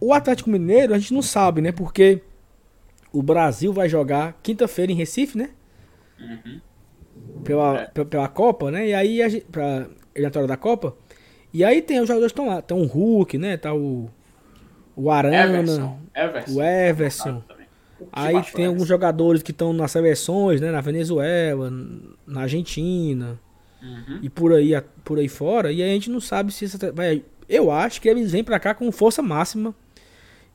O 0.01 0.13
Atlético 0.13 0.51
Mineiro 0.51 0.95
a 0.95 0.99
gente 0.99 1.15
não 1.15 1.23
sabe, 1.23 1.61
né? 1.61 1.71
Porque 1.71 2.23
o 3.13 3.23
Brasil 3.23 3.73
vai 3.73 3.89
jogar 3.89 4.39
quinta-feira 4.43 4.91
em 4.93 4.95
Recife, 4.95 5.37
né? 5.39 5.51
Pela, 7.45 7.87
pe- 7.87 8.05
pela 8.05 8.29
Copa, 8.29 8.71
né? 8.71 8.89
E 8.89 8.95
aí 8.95 9.23
a 9.23 9.29
gente. 9.29 9.45
Pra 9.47 9.87
eliminatória 10.15 10.49
da 10.49 10.57
Copa. 10.57 10.95
E 11.53 11.65
aí 11.65 11.83
tem 11.83 12.01
os 12.01 12.09
jogadores 12.09 12.33
que 12.33 12.41
estão 12.41 12.55
lá. 12.55 12.63
Tem 12.63 12.77
o 12.77 12.85
Hulk, 12.87 13.39
né? 13.39 13.57
Tá 13.57 13.75
o. 13.75 14.09
O 14.95 15.11
Arana, 15.11 15.59
Everson. 15.59 15.99
Everson. 16.15 16.53
o 16.59 16.63
Everson. 16.63 17.43
Aí 18.13 18.43
tem 18.53 18.65
é 18.65 18.69
alguns 18.69 18.83
esse? 18.83 18.89
jogadores 18.89 19.43
que 19.43 19.53
estão 19.53 19.73
nas 19.73 19.91
seleções, 19.93 20.61
né? 20.61 20.71
Na 20.71 20.81
Venezuela, 20.81 21.73
na 22.27 22.43
Argentina 22.43 23.39
Uhum. 23.83 24.19
e 24.23 24.29
por 24.29 24.53
aí, 24.53 24.73
por 25.05 25.19
aí 25.19 25.29
fora. 25.29 25.73
E 25.73 25.83
aí 25.83 25.91
a 25.91 25.95
gente 25.95 26.11
não 26.11 26.21
sabe 26.21 26.53
se 26.53 26.65
essa, 26.67 26.93
vai. 26.93 27.25
Eu 27.49 27.71
acho 27.71 28.01
que 28.01 28.09
eles 28.09 28.31
vêm 28.33 28.45
pra 28.45 28.61
cá 28.61 28.75
com 28.75 28.91
força 28.93 29.23
máxima 29.23 29.75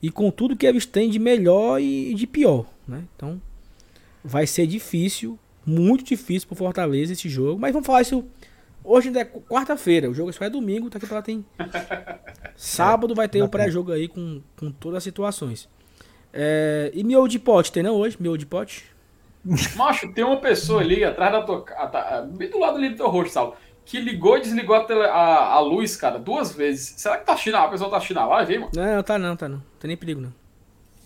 e 0.02 0.10
com 0.12 0.30
tudo 0.32 0.56
que 0.56 0.66
eles 0.66 0.86
têm 0.86 1.10
de 1.10 1.20
melhor 1.20 1.80
e 1.82 2.14
de 2.14 2.28
pior, 2.28 2.66
né? 2.88 3.04
Então 3.16 3.42
vai 4.24 4.46
ser 4.46 4.68
difícil, 4.68 5.38
muito 5.66 6.04
difícil 6.04 6.48
pro 6.48 6.56
Fortaleza 6.58 7.14
esse 7.14 7.28
jogo. 7.30 7.60
Mas 7.60 7.72
vamos 7.74 7.86
falar 7.88 8.02
isso 8.02 8.26
hoje 8.84 9.08
ainda 9.08 9.20
é 9.22 9.26
qu- 9.26 9.42
quarta-feira. 9.42 10.10
O 10.10 10.14
jogo 10.14 10.32
só 10.34 10.46
é 10.46 10.50
domingo, 10.50 10.90
tá 10.90 10.98
aqui 10.98 11.12
lá 11.14 11.22
tem. 11.22 11.46
Sábado 12.56 13.14
vai 13.16 13.28
ter 13.28 13.42
o 13.42 13.50
pré-jogo 13.50 13.92
aí 13.92 14.08
com, 14.08 14.42
com 14.56 14.72
todas 14.72 14.98
as 14.98 15.04
situações. 15.04 15.70
É, 16.34 16.92
e 16.94 17.04
miolo 17.04 17.28
de 17.28 17.40
pote, 17.40 17.72
tem 17.72 17.84
não 17.84 17.96
hoje? 17.96 18.18
Miolo 18.20 18.38
de 18.38 18.46
pote? 18.46 18.86
Macho, 19.76 20.12
tem 20.14 20.24
uma 20.26 20.38
pessoa 20.38 20.82
ali 20.82 21.04
atrás 21.04 21.32
da 21.32 21.42
tua. 21.42 21.64
a- 21.78 21.88
tá- 21.88 22.22
bem 22.22 22.50
do 22.50 22.60
lado 22.60 22.78
ali 22.78 22.90
do 22.90 22.98
teu 22.98 23.08
rosto, 23.08 23.32
Saulo, 23.34 23.56
que 23.88 24.00
ligou 24.02 24.38
e 24.38 24.42
desligou 24.42 24.76
a, 24.76 24.84
tele- 24.84 25.06
a- 25.06 25.54
a 25.54 25.60
luz, 25.62 25.96
cara, 25.96 26.20
duas 26.20 26.54
vezes. 26.54 26.94
Será 26.98 27.18
que 27.18 27.26
tá 27.26 27.32
assistindo? 27.34 27.56
A 27.56 27.70
pessoa 27.70 27.90
tá 27.90 27.96
assistindo 27.98 28.20
a 28.20 28.26
live, 28.26 28.54
hein, 28.54 28.60
mano? 28.60 28.72
Não, 28.76 29.02
tá 29.02 29.18
não, 29.18 29.36
tá 29.38 29.48
não. 29.48 29.64
Tem 29.80 29.88
nem 29.88 29.96
perigo 29.98 30.20
não. 30.20 30.34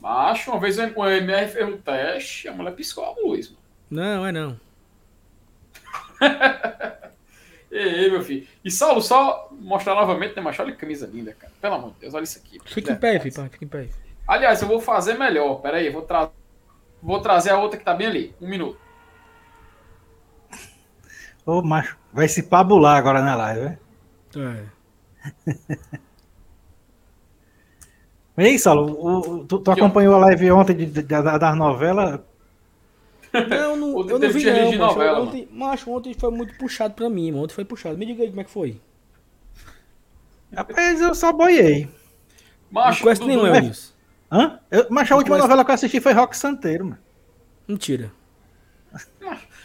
Macho, 0.01 0.49
uma 0.49 0.59
vez 0.59 0.79
o 0.79 0.81
MR 0.81 1.47
fez 1.47 1.67
um 1.69 1.77
teste, 1.77 2.47
a 2.47 2.51
mulher 2.53 2.73
piscou 2.73 3.05
a 3.05 3.11
luz, 3.21 3.49
mano. 3.49 3.61
Não, 3.91 4.25
é 4.25 4.31
não. 4.31 4.59
Ei, 7.71 8.09
meu 8.09 8.21
filho. 8.21 8.47
E 8.65 8.71
Saulo, 8.71 9.01
só 9.01 9.47
mostrar 9.51 9.93
novamente, 9.95 10.35
né, 10.35 10.41
macho? 10.41 10.61
Olha 10.61 10.71
que 10.71 10.77
camisa 10.79 11.07
linda, 11.11 11.33
cara. 11.33 11.53
Pelo 11.61 11.75
amor 11.75 11.91
de 11.91 11.99
Deus, 12.01 12.13
olha 12.15 12.23
isso 12.23 12.39
aqui. 12.39 12.59
Fica 12.65 12.93
em 12.93 12.95
pé, 12.97 13.19
filho, 13.19 13.33
pai, 13.35 13.49
fica 13.49 13.63
em 13.65 13.67
pé. 13.67 13.87
Aliás, 14.27 14.61
eu 14.61 14.67
vou 14.67 14.81
fazer 14.81 15.17
melhor. 15.17 15.61
Pera 15.61 15.77
aí, 15.77 15.89
vou, 15.89 16.01
tra... 16.01 16.31
vou 17.01 17.21
trazer 17.21 17.51
a 17.51 17.59
outra 17.59 17.77
que 17.77 17.85
tá 17.85 17.93
bem 17.93 18.07
ali. 18.07 18.35
Um 18.41 18.47
minuto. 18.49 18.77
Ô, 21.45 21.61
macho, 21.61 21.97
vai 22.13 22.27
se 22.27 22.43
pabular 22.43 22.97
agora 22.97 23.22
na 23.22 23.35
live, 23.35 23.61
né? 23.61 23.80
É. 24.35 24.65
E 28.38 28.43
aí, 28.43 28.57
Saulo, 28.59 28.93
o- 29.39 29.45
tu, 29.45 29.59
tu 29.59 29.72
acompanhou 29.72 30.15
a 30.15 30.19
live 30.19 30.51
ontem 30.51 30.76
de, 30.76 30.85
de, 30.85 31.01
da, 31.03 31.38
das 31.38 31.55
novelas? 31.57 32.19
Não, 33.34 33.76
não 33.77 34.09
eu 34.09 34.19
não 34.19 34.30
vi 34.31 34.43
não, 34.45 34.53
de 34.72 34.77
macho. 34.77 34.93
novela, 34.95 35.19
ontem, 35.22 35.47
macho, 35.51 35.91
ontem 35.91 36.13
foi 36.13 36.31
muito 36.31 36.55
puxado 36.57 36.93
pra 36.93 37.09
mim, 37.09 37.31
mano. 37.31 37.43
Ontem 37.43 37.53
foi 37.53 37.65
puxado. 37.65 37.97
Me 37.97 38.05
diga 38.05 38.23
aí 38.23 38.30
como 38.30 38.41
é 38.41 38.43
que 38.43 38.49
foi. 38.49 38.80
Rapaz, 40.55 40.99
eu 41.01 41.13
só 41.15 41.31
boiei. 41.31 41.85
Não 41.85 41.91
Macho, 42.81 43.03
conheço 43.03 43.22
Dudu, 43.22 43.34
nenhum, 43.34 43.55
Elias. 43.55 43.93
Hã? 44.31 44.59
Eu, 44.69 44.88
mas 44.89 45.11
a 45.11 45.15
última 45.15 45.35
Mas- 45.38 45.43
novela 45.43 45.63
que 45.65 45.72
eu 45.72 45.76
assisti 45.76 45.99
foi 45.99 46.13
Rock 46.13 46.35
Santeiro, 46.38 46.85
mano. 46.85 46.97
Mentira. 47.68 48.11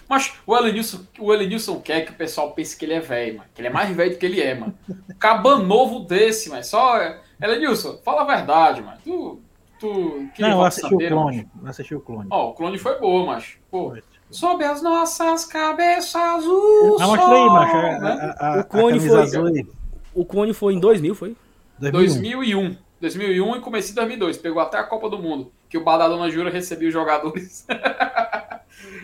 Mas 0.08 0.34
o 0.46 0.56
Elenilson, 0.56 1.00
o 1.18 1.32
Elenilson 1.34 1.80
quer 1.80 2.02
que 2.04 2.12
o 2.12 2.14
pessoal 2.14 2.52
pense 2.52 2.76
que 2.76 2.84
ele 2.84 2.94
é 2.94 3.00
velho, 3.00 3.38
mano. 3.38 3.48
Que 3.54 3.60
ele 3.60 3.68
é 3.68 3.72
mais 3.72 3.90
velho 3.94 4.12
do 4.12 4.18
que 4.18 4.26
ele 4.26 4.40
é, 4.40 4.54
mano. 4.54 4.74
Caba 5.18 5.58
novo 5.58 6.00
desse, 6.00 6.48
mas 6.48 6.68
só. 6.68 6.98
Elenilson, 7.42 7.98
fala 8.04 8.22
a 8.22 8.24
verdade, 8.24 8.80
mano. 8.82 8.98
Tu. 9.04 9.40
tu 9.80 10.28
que 10.34 10.42
Não, 10.42 10.50
eu 10.50 10.62
assisti 10.64 10.94
o 10.94 10.98
clone. 10.98 11.36
mano. 11.38 11.50
Eu 11.62 11.68
assisti 11.68 11.94
o 11.94 12.00
clone. 12.00 12.28
Ó, 12.30 12.50
o 12.50 12.54
clone 12.54 12.78
foi 12.78 12.98
boa, 13.00 13.26
macho. 13.26 13.58
Pô. 13.70 13.94
Sob 14.30 14.64
as 14.64 14.82
nossas 14.82 15.44
cabeças 15.44 16.14
azuis. 16.16 17.00
Ah, 17.00 17.06
mostra 17.06 17.34
aí, 17.34 17.46
macho. 17.46 17.76
A, 17.76 17.98
né? 17.98 18.34
a, 18.38 18.54
a, 18.56 18.60
O 18.60 18.64
clone 18.64 19.00
foi- 19.00 19.22
azul 19.22 19.46
aí. 19.46 19.66
O 20.14 20.24
clone 20.24 20.52
foi 20.54 20.74
em 20.74 20.80
2000, 20.80 21.14
foi? 21.14 21.36
2001. 21.78 22.20
2001. 22.22 22.76
2001 23.00 23.56
e 23.56 23.60
comecei 23.60 23.92
em 23.92 23.94
2002. 23.94 24.38
Pegou 24.38 24.60
até 24.62 24.78
a 24.78 24.82
Copa 24.84 25.08
do 25.10 25.18
Mundo. 25.18 25.52
Que 25.68 25.76
o 25.76 25.84
Badalona 25.84 26.30
Jura 26.30 26.48
recebia 26.50 26.88
os 26.88 26.94
jogadores. 26.94 27.66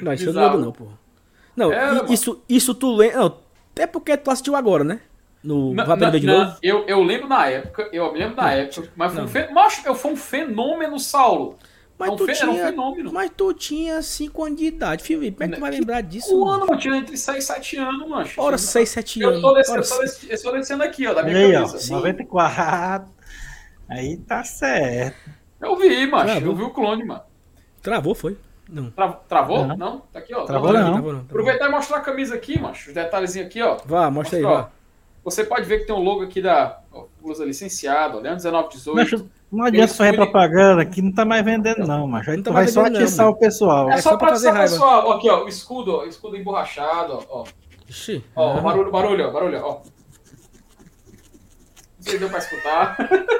Não, 0.03 0.13
isso 0.13 0.25
eu 0.25 0.33
não 0.33 0.41
Bizarro. 0.41 0.57
lembro 0.57 0.61
não, 0.67 0.73
porra. 0.73 0.99
Não, 1.57 1.71
mano. 1.71 2.13
isso, 2.13 2.43
isso 2.49 2.75
tu 2.75 2.95
lembra... 2.95 3.19
Não, 3.19 3.39
até 3.73 3.87
porque 3.87 4.17
tu 4.17 4.31
assistiu 4.31 4.57
agora, 4.57 4.83
né? 4.85 5.01
No 5.45 5.75
Na- 5.75 5.85
Vai 5.85 6.11
de 6.21 6.27
na- 6.27 6.45
novo? 6.45 6.57
eu, 6.63 6.85
eu 6.87 7.03
lembro 7.03 7.27
na 7.29 7.47
época, 7.49 7.89
eu 7.93 8.13
me 8.13 8.19
lembro 8.21 8.37
na 8.37 8.53
época, 8.53 8.89
mas 8.97 9.13
foi 9.13 9.21
um, 9.21 9.25
Não. 9.25 9.31
fe... 9.33 9.49
Macho, 9.53 9.83
eu 9.87 9.95
fui 9.95 10.13
um 10.13 10.17
fenômeno, 10.17 10.99
Saulo. 11.01 11.59
Mas 11.99 12.09
Não, 12.11 12.17
tu 12.17 12.25
fe- 12.27 12.33
era 12.33 12.51
um 12.51 12.55
tinha... 12.55 12.67
fenômeno. 12.67 13.13
Mas 13.13 13.31
tu 13.37 13.53
tinha 13.53 14.01
5 14.03 14.45
anos 14.45 14.59
de 14.59 14.65
idade, 14.67 15.03
Felipe. 15.05 15.37
Como 15.37 15.45
é 15.45 15.49
que 15.49 15.55
tu 15.57 15.61
vai 15.61 15.71
Que- 15.73 15.79
lembrar 15.79 16.01
disso? 16.01 16.35
Um 16.37 16.45
mano? 16.45 16.65
ano, 16.65 16.73
eu 16.73 16.79
tinha 16.79 16.97
entre 16.97 17.17
6 17.17 17.45
e 17.45 17.47
7 17.47 17.77
anos, 17.77 18.09
mancho. 18.09 18.41
Ora, 18.41 18.57
6, 18.57 18.89
7 18.89 19.21
Eu 19.21 19.29
anos. 19.31 19.41
tô, 19.43 19.53
descendo, 19.55 19.79
Ora, 19.79 19.85
eu, 19.85 19.89
tô 19.89 20.01
descendo, 20.03 20.33
eu 20.33 20.43
tô 20.43 20.53
descendo 20.53 20.83
aqui, 20.85 21.07
ó, 21.07 21.15
da 21.15 21.23
minha 21.23 21.37
aí, 21.37 21.51
ó. 21.55 21.59
camisa. 21.61 21.79
Sim. 21.79 21.93
94. 21.93 23.13
Aí 23.89 24.17
tá 24.17 24.43
certo. 24.45 25.17
Eu 25.61 25.77
vi, 25.77 26.07
macho. 26.07 26.25
Travou. 26.27 26.49
Eu 26.51 26.57
vi 26.57 26.63
o 26.63 26.71
clone, 26.71 27.05
mano. 27.05 27.23
Travou, 27.83 28.15
foi? 28.15 28.37
Não. 28.69 28.91
Tra- 28.91 29.13
Travou? 29.29 29.67
Não. 29.67 29.77
Não? 29.77 29.99
Tá 30.13 30.19
aqui, 30.19 30.35
ó. 30.35 30.45
Travou 30.45 30.73
Tá 30.73 30.75
não. 30.75 30.81
aqui. 30.81 30.93
Travou 30.93 31.13
não. 31.13 31.19
travou. 31.25 31.31
Aproveitar 31.41 31.69
e 31.69 31.71
mostrar 31.71 31.97
a 31.99 32.01
camisa 32.01 32.35
aqui, 32.35 32.59
macho. 32.61 32.89
Os 32.89 32.95
detalhezinhos 32.95 33.47
aqui, 33.49 33.61
ó. 33.63 33.77
Vá, 33.85 34.11
mostra 34.11 34.39
aí, 34.39 34.43
Mostra, 34.45 34.61
ó. 34.61 34.63
vá. 34.65 34.71
Você 35.25 35.45
pode 35.45 35.65
ver 35.65 35.81
que 35.81 35.87
tem 35.87 35.95
um 35.95 36.01
logo 36.03 36.23
aqui 36.25 36.43
da 36.43 36.81
ó, 36.93 37.05
blusa 37.21 37.45
licenciada, 37.45 38.17
ó, 38.17 38.21
Leandro 38.21 38.43
1918. 38.43 38.95
Macho, 38.97 39.31
Não 39.53 39.65
adianta 39.67 39.95
fazer 39.95 40.15
propaganda, 40.17 40.85
que 40.85 41.01
não 41.03 41.13
tá 41.13 41.25
mais 41.25 41.45
vendendo, 41.45 41.87
não, 41.87 42.09
mas 42.09 42.27
aí 42.29 42.37
Não 42.37 42.43
tá 42.43 42.51
vai 42.51 42.67
só 42.67 42.85
atiçar 42.87 43.27
não, 43.27 43.33
o 43.33 43.37
pessoal. 43.37 43.91
É, 43.91 43.95
É 43.95 43.97
só, 43.99 44.11
só 44.11 44.17
pra 44.17 44.29
fazer 44.31 44.51
raiva. 44.51 44.63
pessoal. 44.73 45.05
Ó, 45.07 45.13
Aqui, 45.13 45.29
ó, 45.31 45.45
o 45.45 45.49
escudo, 45.49 45.93
ó, 45.95 46.01
o 46.05 46.07
escudo 46.09 46.37
emborrachado, 46.37 47.25
ó. 47.31 47.45
Ixi. 47.89 48.25
Ó, 48.35 48.57
ah. 48.57 48.61
barulho, 48.61 48.91
barulho, 48.91 49.29
ó, 49.29 49.31
barulho, 49.31 49.61
ó. 49.63 49.71
Não 49.75 49.83
sei 52.01 52.13
se 52.15 52.19
deu 52.19 52.29
pra 52.29 52.39
escutar. 52.39 52.97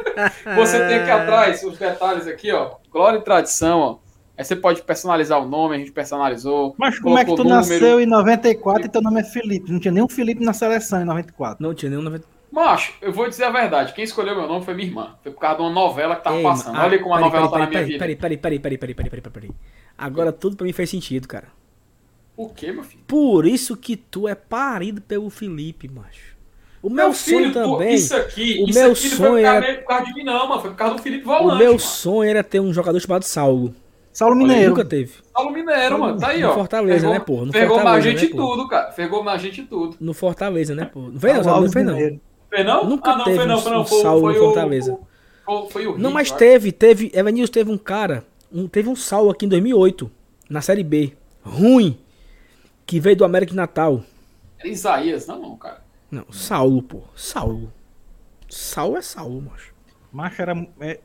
Você 0.57 0.87
tem 0.87 0.99
aqui 1.01 1.11
atrás 1.11 1.63
os 1.65 1.77
detalhes 1.79 2.27
aqui, 2.29 2.53
ó. 2.53 2.77
Glória 2.93 3.19
e 3.19 3.23
tradição, 3.23 3.81
ó. 3.81 3.97
Aí 4.37 4.45
você 4.45 4.57
pode 4.57 4.83
personalizar 4.83 5.41
o 5.41 5.47
nome, 5.49 5.77
a 5.77 5.79
gente 5.79 5.93
personalizou. 5.93 6.75
Mas 6.79 6.99
como 6.99 7.19
é 7.19 7.25
que 7.25 7.31
tu 7.35 7.45
número. 7.45 7.57
nasceu 7.57 8.01
em 8.01 8.07
94 8.07 8.87
e 8.87 8.89
teu 8.89 9.03
nome 9.03 9.21
é 9.21 9.25
Felipe? 9.25 9.71
Não 9.71 9.79
tinha 9.79 9.93
nenhum 9.93 10.09
Felipe 10.09 10.43
na 10.45 10.53
seleção 10.53 11.03
em 11.03 11.05
94. 11.05 11.63
Não 11.63 11.75
tinha 11.75 11.91
nenhum 11.91 12.03
90. 12.03 12.27
Macho, 12.51 12.95
eu 13.01 13.13
vou 13.13 13.29
dizer 13.29 13.45
a 13.45 13.51
verdade. 13.51 13.93
Quem 13.95 14.05
escolheu 14.05 14.35
meu 14.35 14.47
nome 14.47 14.65
foi 14.65 14.75
minha 14.75 14.89
irmã. 14.89 15.15
Foi 15.23 15.33
por 15.33 15.41
causa 15.41 15.57
de 15.57 15.63
uma 15.63 15.71
novela 15.71 16.17
que 16.17 16.25
tava 16.25 16.37
Ei, 16.37 16.43
passando. 16.43 16.77
ah, 16.77 16.85
Olha 16.85 16.99
como 16.99 17.15
a 17.15 17.19
peraí, 17.19 17.31
novela 17.31 17.51
peraí, 17.51 17.51
tá 17.51 17.59
na 17.59 17.67
minha 17.67 17.71
peraí, 17.71 17.87
vida. 17.87 17.99
Peraí, 17.99 18.17
peraí, 18.17 18.39
peraí, 18.39 18.59
peraí, 18.59 18.79
peraí, 18.79 18.95
peraí, 18.95 19.11
peraí, 19.23 19.33
peraí. 19.33 19.51
Agora 19.97 20.33
tudo 20.33 20.57
pra 20.57 20.67
mim 20.67 20.73
faz 20.73 20.91
sentido, 20.91 21.27
cara. 21.29 21.49
O 22.37 22.49
quê, 22.49 22.73
meu 22.73 22.83
filho? 22.85 23.03
Por 23.07 23.47
isso 23.47 23.77
que 23.77 23.97
tu 23.97 24.27
é 24.27 24.35
parido 24.35 25.01
pelo 25.03 25.29
Felipe, 25.31 25.89
macho. 25.89 26.33
O 26.83 26.91
meu, 26.91 27.07
Meu 27.07 27.15
sonho 27.15 27.39
filho, 27.53 27.53
pô, 27.53 27.77
também. 27.79 27.95
isso 27.95 28.17
aqui, 28.17 28.61
o 28.63 28.69
isso 28.69 28.79
meu 28.79 28.91
aqui 28.93 29.09
não 29.09 29.17
sonho 29.17 29.31
foi 29.33 29.43
por 29.43 29.43
causa, 29.43 29.67
era- 29.67 29.79
por 29.81 29.87
causa 29.87 30.05
de 30.05 30.15
mim, 30.15 30.25
não, 30.25 30.49
mano. 30.49 30.61
Foi 30.61 30.71
por 30.71 30.77
causa 30.77 30.95
do 30.97 31.03
Felipe 31.03 31.25
O 31.25 31.27
Volante. 31.27 31.59
meu 31.59 31.67
mano. 31.69 31.79
sonho 31.79 32.29
era 32.31 32.43
ter 32.43 32.61
um 32.61 32.73
jogador 32.73 32.99
chamado 33.01 33.23
Saulo. 33.25 33.75
Saulo 34.13 34.35
aí, 34.35 34.41
Mineiro. 34.43 34.71
Nunca 34.71 34.85
teve. 34.85 35.13
Saulo 35.35 35.51
Mineiro, 35.53 35.99
mano. 35.99 36.19
Tá 36.19 36.29
aí, 36.29 36.41
No 36.43 36.51
ó. 36.51 36.55
Fortaleza, 36.55 36.99
Pegou- 37.01 37.13
né, 37.15 37.21
porra? 37.21 37.47
No 37.47 37.53
Pegou 37.53 37.77
na 37.77 37.83
Fortaleza, 37.83 38.11
gente 38.11 38.23
né, 38.35 38.41
porra? 38.41 38.57
tudo, 38.57 38.69
cara. 38.69 38.93
Pegou 38.93 39.25
na 39.25 39.39
gente 39.39 39.63
tudo. 39.63 39.97
No 40.01 40.15
Fortaleza, 40.15 40.75
né, 40.75 40.85
pô? 40.85 41.01
Não 41.01 41.19
fez 41.21 41.37
não, 41.37 41.45
Saulo 41.45 41.65
não 41.67 41.73
fez 41.73 41.87
não. 41.87 41.97
Foi 42.51 42.65
não? 42.65 42.85
Nunca 42.89 43.11
ah, 43.13 43.17
não, 43.17 43.25
teve 43.25 43.37
foi 43.39 43.47
não, 43.47 43.57
um- 43.57 43.61
foi 43.61 43.73
não. 43.73 43.85
Foi, 43.87 44.03
Saulo 44.03 44.21
foi 44.23 44.33
no 44.35 44.39
o- 44.39 44.45
Fortaleza. 44.45 44.99
Foi, 45.45 45.71
foi 45.71 45.87
o 45.87 45.91
Não, 45.93 46.11
Rick, 46.11 46.15
mas 46.15 46.29
acho. 46.29 46.37
teve, 46.39 46.73
teve. 46.73 47.11
Evanilson 47.15 47.53
teve 47.53 47.71
um 47.71 47.79
cara. 47.79 48.25
Um, 48.53 48.69
teve 48.69 48.89
um 48.89 48.95
Saulo 48.97 49.31
aqui 49.31 49.47
em 49.47 49.49
2008, 49.49 50.11
na 50.49 50.61
Série 50.61 50.85
B. 50.85 51.15
Ruim. 51.43 51.99
Que 52.85 53.01
veio 53.01 53.17
do 53.17 53.25
América 53.25 53.51
de 53.51 53.57
Natal. 53.57 54.03
Era 54.59 54.69
Isaías, 54.69 55.27
não, 55.27 55.41
não, 55.41 55.57
cara. 55.57 55.81
Não, 56.11 56.25
Saulo, 56.31 56.83
pô. 56.83 57.01
Saulo. 57.17 57.73
Saulo 58.49 58.99
é 58.99 59.03
Saulo, 59.03 59.41
macho. 59.41 59.73
Macho 60.13 60.43
era, 60.43 60.67
é, 60.81 61.01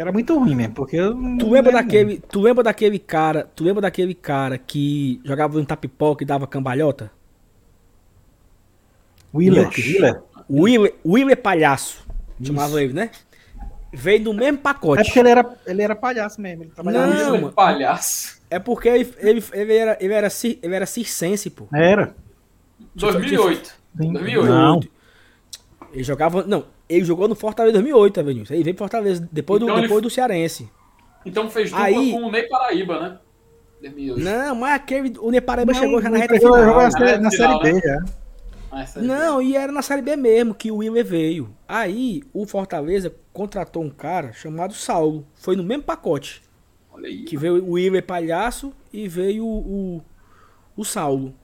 era 0.00 0.12
muito 0.12 0.38
ruim 0.38 0.54
mesmo, 0.54 0.74
porque 0.74 0.96
eu 0.96 1.14
Tu 1.38 1.50
lembra 1.50 1.72
daquele, 1.72 2.18
tu 2.20 2.40
lembra 2.40 2.64
daquele 2.64 2.98
cara, 2.98 3.48
tu 3.54 3.62
lembra 3.64 3.82
daquele 3.82 4.14
cara 4.14 4.56
que 4.58 5.20
jogava 5.24 5.58
no 5.58 5.64
tapipoca 5.66 6.22
e 6.22 6.26
dava 6.26 6.46
cambalhota? 6.46 7.10
Willer. 9.32 9.68
Willer. 9.76 10.22
Willer, 10.48 10.94
Willer 11.04 11.36
Palhaço, 11.36 12.04
chamava 12.42 12.82
ele, 12.82 12.92
né? 12.92 13.10
Veio 13.92 14.24
do 14.24 14.34
mesmo 14.34 14.58
É 14.58 14.62
pacote. 14.62 15.04
porque 15.04 15.18
ele 15.18 15.28
era, 15.28 15.56
ele 15.66 15.82
era 15.82 15.94
palhaço 15.96 16.40
mesmo. 16.40 16.62
Ele 16.64 16.70
trabalhava 16.70 17.06
Não, 17.12 17.34
é 17.34 17.40
mano. 17.40 17.52
palhaço. 17.52 18.40
É 18.48 18.58
porque 18.58 18.88
ele, 18.88 19.14
ele, 19.18 19.44
ele 19.52 19.74
era, 19.76 19.98
ele, 20.00 20.12
era, 20.14 20.30
cir- 20.30 20.58
ele 20.62 20.74
era 20.74 20.86
circense, 20.86 21.50
pô. 21.50 21.66
Era. 21.72 22.14
2008. 22.94 23.66
Sim. 24.00 24.12
2008. 24.12 24.48
Não. 24.48 24.80
Ele 25.92 26.04
jogava. 26.04 26.44
Não, 26.44 26.64
ele 26.96 27.04
jogou 27.04 27.28
no 27.28 27.34
Fortaleza 27.34 27.70
em 27.78 27.82
2008, 27.82 28.20
Avenil. 28.20 28.44
Ele 28.50 28.62
veio 28.64 28.76
pro 28.76 28.84
Fortaleza 28.84 29.28
depois, 29.30 29.60
do, 29.60 29.66
Então 29.66 29.76
ele- 29.78 29.86
depois 29.86 30.02
do 30.02 30.10
Cearense. 30.10 30.70
Então 31.24 31.48
fez 31.50 31.70
dupla 31.70 31.84
Aí- 31.86 32.12
com 32.12 32.22
o 32.24 32.30
Ney 32.30 32.48
Paraíba, 32.48 33.00
né? 33.00 33.18
2008. 33.82 34.20
Não, 34.24 34.54
mas 34.56 34.74
aquele. 34.74 35.14
O 35.18 35.30
Neparaíba 35.30 35.72
Não, 35.72 35.80
chegou 35.80 36.02
já 36.02 36.10
na 36.10 36.16
ele 36.18 36.22
reta 36.26 36.34
final. 36.38 36.58
jogou 36.58 36.74
na, 36.76 36.82
Na 36.82 36.90
série, 36.90 37.18
na 37.22 37.30
final, 37.30 37.62
série 37.62 37.72
né? 37.74 37.80
B 37.80 37.86
já. 37.88 38.04
Ah, 38.72 38.82
essa- 38.82 39.00
Não, 39.02 39.42
e 39.42 39.56
era 39.56 39.72
na 39.72 39.82
Série 39.82 40.02
B 40.02 40.16
mesmo 40.16 40.54
que 40.54 40.70
o 40.70 40.76
Willer 40.76 41.04
veio. 41.04 41.50
Aí 41.66 42.22
o 42.32 42.46
Fortaleza 42.46 43.12
contratou 43.32 43.82
um 43.82 43.90
cara 43.90 44.32
chamado 44.32 44.74
Saulo. 44.74 45.26
Foi 45.34 45.56
no 45.56 45.64
mesmo 45.64 45.82
pacote. 45.82 46.42
Olha 46.92 47.08
aí. 47.08 47.24
Que 47.24 47.36
veio 47.36 47.64
o 47.64 47.72
Willer 47.72 48.04
Palhaço 48.04 48.72
e 48.92 49.08
veio 49.08 49.44
o, 49.46 49.96
o, 49.96 50.02
o 50.76 50.84
Saulo. 50.84 51.34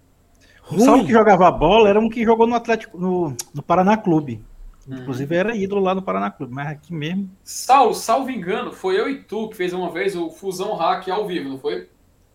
O 0.70 0.78
Saulo 0.78 0.96
Ruim. 0.98 1.06
que 1.06 1.12
jogava 1.12 1.50
bola 1.50 1.88
era 1.88 1.98
um 1.98 2.08
que 2.08 2.24
jogou 2.24 2.46
no 2.46 2.54
Atlético, 2.54 2.98
no, 2.98 3.34
no 3.54 3.62
Paraná 3.62 3.96
Clube. 3.96 4.44
Uhum. 4.88 4.98
Inclusive 4.98 5.34
era 5.34 5.56
ídolo 5.56 5.80
lá 5.82 5.94
no 5.94 6.02
Paraná 6.02 6.30
Clube, 6.30 6.52
mas 6.54 6.68
aqui 6.68 6.92
mesmo. 6.94 7.30
Saulo, 7.42 7.92
salvo 7.94 8.30
engano, 8.30 8.72
foi 8.72 8.98
eu 8.98 9.08
e 9.08 9.22
tu 9.22 9.48
que 9.48 9.56
fez 9.56 9.72
uma 9.72 9.90
vez 9.90 10.14
o 10.14 10.30
Fusão 10.30 10.74
Hack 10.76 11.08
ao 11.08 11.26
vivo, 11.26 11.48
não 11.48 11.58
foi? 11.58 11.88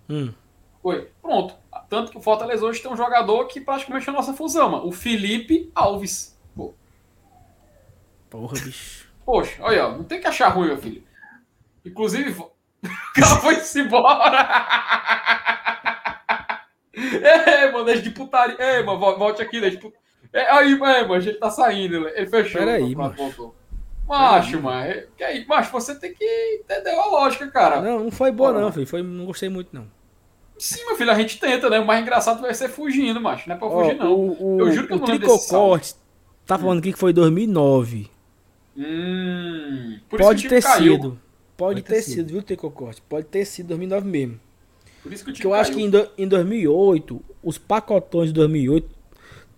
Hum. 0.09 0.33
Foi. 0.81 1.09
Pronto. 1.21 1.55
Tanto 1.89 2.11
que 2.11 2.17
o 2.17 2.21
Fortaleza 2.21 2.65
hoje 2.65 2.81
tem 2.81 2.91
um 2.91 2.97
jogador 2.97 3.45
que 3.47 3.61
praticamente 3.61 4.07
é 4.09 4.11
a 4.11 4.15
nossa 4.15 4.33
fusão, 4.33 4.69
mano. 4.69 4.87
O 4.87 4.91
Felipe 4.91 5.71
Alves. 5.75 6.37
Pô, 6.55 6.73
Porra, 8.29 8.53
bicho. 8.59 9.07
poxa, 9.25 9.61
olha, 9.63 9.87
ó, 9.87 9.91
não 9.97 10.03
tem 10.03 10.19
que 10.21 10.27
achar 10.27 10.49
ruim, 10.49 10.67
meu 10.67 10.77
filho. 10.77 11.03
Inclusive, 11.85 12.31
o 12.41 12.49
cara 13.13 13.35
foi-se 13.41 13.81
embora. 13.81 14.47
Ei, 16.93 17.71
mano, 17.71 17.85
deixa 17.85 18.01
de 18.01 18.09
putaria. 18.11 18.57
Ei, 18.59 18.83
mano, 18.83 18.99
vo- 18.99 19.17
volte 19.17 19.41
aqui, 19.41 19.59
deixa 19.61 19.77
de 19.77 19.81
putaria. 19.81 20.01
É, 20.33 20.49
aí, 20.51 20.73
é, 20.73 20.77
mano, 20.77 21.13
a 21.13 21.19
gente 21.19 21.37
tá 21.39 21.49
saindo. 21.49 22.07
Ele 22.09 22.27
fechou. 22.27 22.59
Pera 22.59 22.73
aí, 22.75 22.95
Pronto, 22.95 23.53
macho. 24.07 24.61
mano. 24.61 24.79
é- 24.89 25.07
Que 25.17 25.23
aí, 25.23 25.45
macho, 25.45 25.71
você 25.71 25.93
tem 25.95 26.13
que 26.13 26.23
entender 26.63 26.91
a 26.91 27.05
lógica, 27.05 27.47
cara. 27.49 27.81
Não, 27.81 28.05
não 28.05 28.11
foi 28.11 28.31
boa 28.31 28.49
Bora, 28.49 28.53
não, 28.59 28.61
mano. 28.69 28.73
filho. 28.73 28.87
Foi, 28.87 29.01
não 29.03 29.25
gostei 29.25 29.49
muito, 29.49 29.69
não. 29.73 29.85
Sim, 30.57 30.85
meu 30.85 30.95
filho, 30.95 31.11
a 31.11 31.15
gente 31.15 31.39
tenta, 31.39 31.69
né? 31.69 31.79
O 31.79 31.85
mais 31.85 32.01
engraçado 32.01 32.41
vai 32.41 32.53
ser 32.53 32.69
fugindo, 32.69 33.19
macho. 33.19 33.49
Não 33.49 33.55
é 33.55 33.59
pra 33.59 33.67
Ó, 33.67 33.83
fugir, 33.83 33.97
não. 33.97 34.13
O, 34.13 34.55
o, 34.57 34.59
Eu 34.59 34.71
juro 34.71 34.87
que 34.87 34.93
eu 34.93 34.97
o 34.97 34.99
não 35.01 35.07
lembro 35.07 35.27
desse 35.27 35.47
Tricocorte 35.47 35.95
tá 36.45 36.57
falando 36.57 36.79
aqui 36.79 36.93
que 36.93 36.99
foi 36.99 37.11
2009. 37.13 38.09
Hum, 38.77 39.99
por 40.09 40.19
Pode 40.19 40.39
isso 40.39 40.49
que 40.49 40.55
o 40.55 40.61
ter 40.61 40.63
caiu. 40.63 40.93
sido. 40.95 41.19
Pode 41.57 41.81
ter 41.83 42.01
sido, 42.01 42.27
viu, 42.31 42.41
Tricocorte? 42.41 43.01
Pode 43.01 43.25
ter 43.27 43.45
sido 43.45 43.67
2009 43.67 44.07
mesmo. 44.07 44.39
Por 45.03 45.11
isso 45.11 45.23
que 45.25 45.31
o 45.31 45.33
time 45.33 45.43
Porque 45.43 45.47
eu 45.47 45.53
acho 45.53 45.71
que 45.71 45.75
caiu. 45.77 45.87
em, 45.87 45.89
do- 45.89 46.09
em 46.17 46.27
2008, 46.27 47.21
os 47.43 47.57
pacotões 47.57 48.29
de 48.29 48.33
2008. 48.33 48.89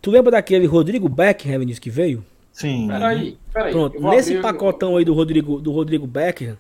Tu 0.04 0.12
lembra 0.12 0.32
daquele 0.32 0.66
Rodrigo 0.66 1.08
Beckham, 1.08 1.60
Vinícius, 1.60 1.80
que 1.80 1.90
veio? 1.90 2.26
Sim. 2.52 2.88
Peraí, 2.90 3.38
peraí. 3.54 3.72
Pronto, 3.72 4.02
nesse 4.02 4.32
abrir- 4.32 4.42
pacotão 4.42 4.98
aí 4.98 5.06
do 5.06 5.14
Rodrigo, 5.14 5.62
do 5.62 5.72
Rodrigo 5.72 6.06
Beckham, 6.06 6.58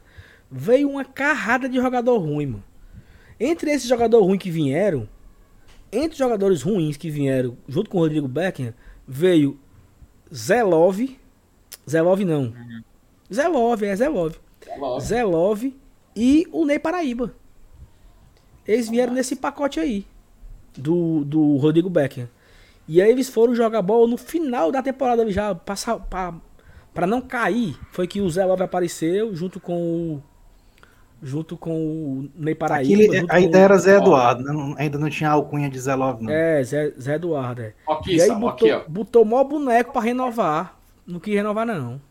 veio 0.49 0.89
uma 0.89 1.03
carrada 1.03 1.67
de 1.67 1.75
jogador 1.75 2.17
ruim, 2.19 2.45
mano. 2.45 2.63
Entre 3.37 3.69
esses 3.69 3.89
jogadores 3.89 4.25
ruins 4.25 4.39
que 4.39 4.49
vieram, 4.49 5.09
entre 5.91 6.11
os 6.11 6.17
jogadores 6.17 6.61
ruins 6.61 6.95
que 6.95 7.09
vieram 7.09 7.57
junto 7.67 7.89
com 7.89 7.97
o 7.97 7.99
Rodrigo 7.99 8.29
Beckham, 8.29 8.73
veio 9.05 9.59
Zelov. 10.33 11.19
Zelov 11.87 12.23
não. 12.23 12.53
Zelov, 13.31 13.83
é 13.83 13.93
Zelov. 13.93 14.35
Zelov 15.01 15.65
e 16.15 16.47
o 16.49 16.63
Ney 16.63 16.79
Paraíba. 16.79 17.35
Eles 18.65 18.87
vieram 18.87 19.11
nesse 19.13 19.35
pacote 19.35 19.81
aí. 19.81 20.05
Do, 20.77 21.25
do 21.25 21.57
Rodrigo 21.57 21.89
Beckham. 21.89 22.29
E 22.87 23.01
aí 23.01 23.09
eles 23.09 23.29
foram 23.29 23.55
jogar 23.55 23.81
bola 23.81 24.07
no 24.07 24.17
final 24.17 24.71
da 24.71 24.81
temporada 24.83 25.29
já. 25.31 25.55
Pra 26.93 27.07
não 27.07 27.21
cair. 27.21 27.77
Foi 27.91 28.05
que 28.07 28.21
o 28.21 28.29
Zelov 28.29 28.61
apareceu 28.61 29.33
junto 29.35 29.59
com 29.59 29.73
o. 30.15 30.23
Junto 31.25 31.55
com 31.55 31.71
o 31.71 32.29
Ney 32.35 32.53
Paraíba. 32.53 32.93
Aquele, 33.01 33.17
junto 33.19 33.31
ainda 33.31 33.57
com- 33.57 33.63
era 33.63 33.77
Zé 33.77 33.95
Eduardo, 33.97 34.43
né? 34.43 34.75
Ainda 34.77 34.97
não 34.99 35.09
tinha 35.09 35.29
alcunha 35.29 35.69
de 35.69 35.79
Zé 35.79 35.95
Love, 35.95 36.21
não. 36.25 36.33
É, 36.33 36.61
Zé, 36.61 36.91
Zé 36.99 37.15
Eduardo. 37.15 37.61
É. 37.61 37.73
Aqui, 37.87 38.15
e 38.17 38.21
aí 38.21 38.29
botou, 38.35 38.73
aqui, 38.73 38.89
botou 38.91 39.23
mó 39.23 39.41
boneco 39.43 39.93
pra 39.93 40.01
renovar. 40.01 40.77
Não 41.07 41.21
quis 41.21 41.33
renovar, 41.33 41.65
não. 41.65 42.01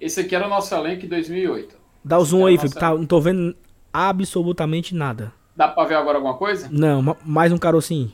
Esse 0.00 0.20
aqui 0.20 0.36
era 0.36 0.46
o 0.46 0.48
nosso 0.48 0.72
elenco 0.72 1.04
em 1.04 1.08
2008. 1.08 1.76
Dá 2.04 2.16
o 2.18 2.24
zoom 2.24 2.46
aí. 2.46 2.56
Felipe. 2.56 2.78
Tá, 2.78 2.94
não 2.94 3.06
tô 3.06 3.20
vendo 3.20 3.56
absolutamente 3.92 4.94
nada. 4.94 5.32
Dá 5.56 5.66
pra 5.66 5.84
ver 5.84 5.94
agora 5.96 6.18
alguma 6.18 6.34
coisa? 6.34 6.68
Não, 6.70 7.02
ma- 7.02 7.16
mais 7.24 7.50
um 7.52 7.58
carocinho. 7.58 8.12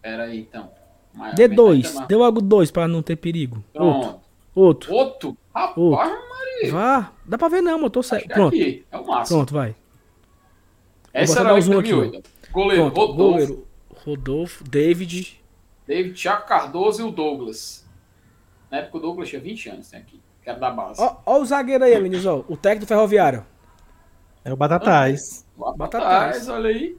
Pera 0.00 0.24
aí, 0.24 0.40
então. 0.40 0.70
Mais- 1.14 1.34
Dê 1.34 1.48
dois. 1.48 1.94
mais. 1.94 2.08
Dê 2.08 2.16
logo 2.16 2.40
dois 2.40 2.70
pra 2.70 2.86
não 2.88 3.02
ter 3.02 3.16
perigo. 3.16 3.62
Outro. 3.74 4.00
Pronto. 4.00 4.20
Outro. 4.54 4.94
Outro? 4.94 5.36
Rapaz, 5.54 5.76
Outro. 5.76 6.06
Maria. 6.06 6.72
Vá. 6.72 7.12
Dá 7.24 7.38
pra 7.38 7.48
ver 7.48 7.60
não, 7.62 7.74
mas 7.78 7.84
eu 7.84 7.90
tô 7.90 8.02
certo. 8.02 8.30
é 8.30 8.34
Pronto. 8.34 8.54
aqui. 8.54 8.84
É 8.90 8.98
o 8.98 9.06
máximo. 9.06 9.38
Pronto, 9.38 9.54
vai. 9.54 9.74
Esse 11.14 11.34
Vou 11.34 11.44
era 11.44 11.60
zoom 11.60 11.72
zoom 11.72 11.78
aqui, 11.80 11.90
2008. 11.92 12.30
Goleiro, 12.52 12.82
Pronto. 12.90 12.98
Rodolfo, 13.00 13.16
Goleiro. 13.32 13.66
Rodolfo. 14.04 14.64
David. 14.64 15.40
David, 15.86 16.20
Thiago 16.20 16.46
Cardoso 16.46 17.02
e 17.02 17.04
o 17.04 17.10
Douglas. 17.10 17.84
Na 18.70 18.78
época 18.78 18.98
o 18.98 19.00
Douglas 19.00 19.28
tinha 19.28 19.40
20 19.40 19.68
anos, 19.68 19.90
tem 19.90 20.00
aqui. 20.00 20.20
Que 20.42 20.48
era 20.50 20.58
da 20.58 20.70
base. 20.70 21.00
Ó, 21.02 21.16
ó 21.26 21.40
o 21.40 21.44
zagueiro 21.44 21.84
aí, 21.84 22.00
meninos. 22.00 22.24
Ó. 22.26 22.44
O 22.48 22.56
técnico 22.56 22.86
do 22.86 22.88
Ferroviário. 22.88 23.44
É 24.44 24.52
o 24.52 24.56
Batatais. 24.56 25.44
Batatais. 25.76 26.48
olha 26.48 26.70
aí. 26.70 26.96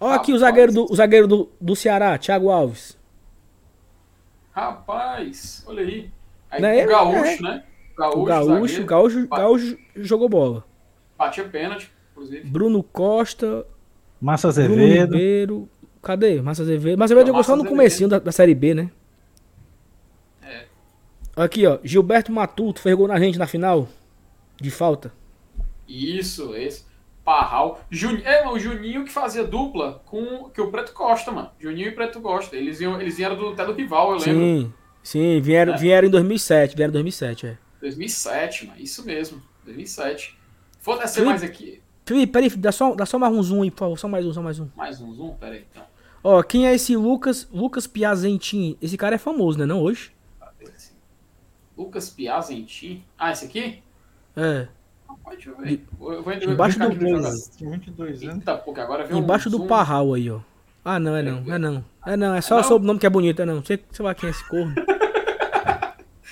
Ó 0.00 0.10
aqui 0.10 0.32
o 0.32 0.38
zagueiro 0.38 0.72
do, 0.72 0.86
o 0.90 0.94
zagueiro 0.96 1.26
do, 1.28 1.48
do 1.60 1.76
Ceará, 1.76 2.16
Thiago 2.18 2.48
Alves. 2.50 2.98
Rapaz, 4.52 5.62
olha 5.66 5.82
aí. 5.82 6.10
Aí 6.50 6.60
Não 6.60 6.68
é 6.68 6.72
o 6.74 6.78
ele? 6.80 6.86
Gaúcho, 6.88 7.42
né? 7.42 7.64
Gaúcho, 7.96 8.18
o 8.18 8.24
Gaúcho, 8.24 8.46
zagueiro. 8.66 8.84
Gaúcho, 8.86 9.26
Ba- 9.28 9.38
Gaúcho 9.38 9.78
jogou 9.96 10.28
bola. 10.28 10.64
Batia 11.16 11.44
pênalti, 11.44 11.90
inclusive. 12.12 12.48
Bruno 12.48 12.82
Costa, 12.82 13.66
Massa 14.20 14.48
Bruno 14.52 14.72
Azevedo. 14.74 15.12
Ribeiro. 15.12 15.68
Cadê? 16.02 16.40
Massa 16.40 16.62
Azevedo. 16.62 16.98
Massa 16.98 17.12
Azevedo 17.14 17.26
jogou 17.28 17.44
só 17.44 17.54
no 17.56 17.64
comecinho 17.64 18.08
da, 18.08 18.18
da 18.18 18.32
Série 18.32 18.54
B, 18.54 18.74
né? 18.74 18.90
É. 20.42 20.64
Aqui, 21.36 21.66
ó. 21.66 21.78
Gilberto 21.84 22.32
Matuto 22.32 22.80
fez 22.80 22.96
gol 22.96 23.06
na 23.08 23.18
gente 23.20 23.38
na 23.38 23.46
final. 23.46 23.86
De 24.60 24.70
falta? 24.70 25.12
Isso, 25.86 26.54
esse. 26.54 26.84
Parral. 27.30 27.80
Jun... 27.88 28.16
É, 28.24 28.44
o 28.48 28.58
Juninho 28.58 29.04
que 29.04 29.12
fazia 29.12 29.44
dupla 29.44 30.02
com 30.04 30.50
que 30.50 30.60
o 30.60 30.68
Preto 30.68 30.92
Costa, 30.92 31.30
mano. 31.30 31.48
Juninho 31.60 31.86
e 31.86 31.92
Preto 31.92 32.20
Costa. 32.20 32.56
Eles, 32.56 32.80
iam, 32.80 33.00
eles 33.00 33.16
vieram 33.16 33.36
do, 33.36 33.50
até 33.50 33.64
do 33.64 33.72
rival, 33.72 34.14
eu 34.14 34.18
lembro. 34.18 34.24
Sim, 34.24 34.72
sim, 35.00 35.40
vieram, 35.40 35.74
é. 35.74 35.76
vieram 35.76 36.08
em 36.08 36.10
2007. 36.10 36.74
Vieram 36.74 36.90
em 36.90 36.94
2007, 36.94 37.46
é. 37.46 37.58
2007, 37.80 38.66
mano. 38.66 38.80
Isso 38.80 39.06
mesmo. 39.06 39.40
2007. 39.64 40.36
Vou 40.82 40.98
descer 40.98 41.24
mais 41.24 41.44
aqui. 41.44 41.80
Felipe, 42.04 42.32
peraí, 42.32 42.50
dá 42.50 42.72
só, 42.72 42.96
dá 42.96 43.06
só 43.06 43.16
mais 43.16 43.32
um 43.32 43.40
zoom 43.44 43.62
aí, 43.62 43.70
por 43.70 43.78
favor. 43.78 43.96
Só 43.96 44.08
mais 44.08 44.26
um, 44.26 44.32
só 44.32 44.42
mais 44.42 44.58
um. 44.58 44.68
Mais 44.74 45.00
um 45.00 45.14
zoom? 45.14 45.36
Peraí, 45.36 45.64
então. 45.70 45.84
Ó, 46.24 46.42
quem 46.42 46.66
é 46.66 46.74
esse 46.74 46.96
Lucas, 46.96 47.48
Lucas 47.52 47.86
Piazentin? 47.86 48.76
Esse 48.82 48.96
cara 48.96 49.14
é 49.14 49.18
famoso, 49.18 49.56
né? 49.56 49.66
Não 49.66 49.80
hoje? 49.80 50.10
Lucas 51.78 52.10
Piazentin? 52.10 53.04
Ah, 53.16 53.30
esse 53.30 53.44
aqui? 53.44 53.84
É. 54.36 54.66
Deixa 55.30 55.50
eu 55.50 55.56
ver. 55.56 55.72
Eu 55.72 55.98
vou, 55.98 56.12
eu 56.12 56.52
Embaixo 56.52 56.78
do 56.78 56.88
22 56.88 58.22
anos. 58.22 58.22
Eita, 58.22 58.56
porque 58.56 58.80
agora 58.80 59.04
vem 59.04 59.18
Embaixo 59.18 59.48
um 59.48 59.52
do 59.52 59.58
zoom. 59.58 59.66
parral 59.66 60.14
aí, 60.14 60.30
ó. 60.30 60.40
Ah, 60.84 60.98
não, 60.98 61.16
é 61.16 61.22
não, 61.22 61.54
é 61.54 61.58
não. 61.58 61.84
É 62.06 62.16
não, 62.16 62.34
é 62.34 62.40
só 62.40 62.60
o 62.60 62.64
sobrenome 62.64 62.98
que 62.98 63.06
é 63.06 63.10
bonito, 63.10 63.42
é 63.42 63.44
não. 63.44 63.62
Você, 63.62 63.78
você 63.90 64.02
vai 64.02 64.14
quem 64.14 64.28
é 64.28 64.30
esse 64.30 64.46
corno. 64.48 64.74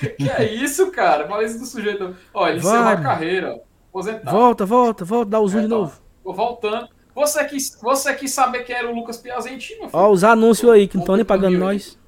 Que 0.16 0.30
é 0.30 0.52
isso, 0.52 0.90
cara? 0.90 1.26
Fala 1.26 1.42
isso 1.44 1.58
do 1.58 1.66
sujeito. 1.66 2.14
Ó, 2.32 2.48
ele 2.48 2.58
encerrou 2.58 2.86
a 2.86 2.96
carreira, 2.96 3.54
ó. 3.54 3.58
Aposentado. 3.90 4.30
Volta, 4.30 4.66
volta, 4.66 5.04
volta, 5.04 5.30
dá 5.30 5.40
o 5.40 5.48
zoom 5.48 5.58
É, 5.58 5.62
de 5.62 5.68
tá. 5.68 5.74
novo. 5.74 6.00
Tô 6.22 6.32
voltando. 6.32 6.88
Você 7.14 7.44
quis, 7.46 7.76
você 7.82 8.14
quis 8.14 8.32
saber 8.32 8.60
quem 8.62 8.76
era 8.76 8.88
o 8.88 8.94
Lucas 8.94 9.16
Piazentin, 9.16 9.74
meu 9.74 9.88
filho? 9.88 9.90
Ó, 9.92 10.10
os 10.10 10.22
anúncios 10.22 10.70
aí 10.70 10.86
que 10.86 10.96
não 10.96 11.02
estão 11.02 11.16
nem 11.16 11.24
pagando 11.24 11.58
nós. 11.58 11.98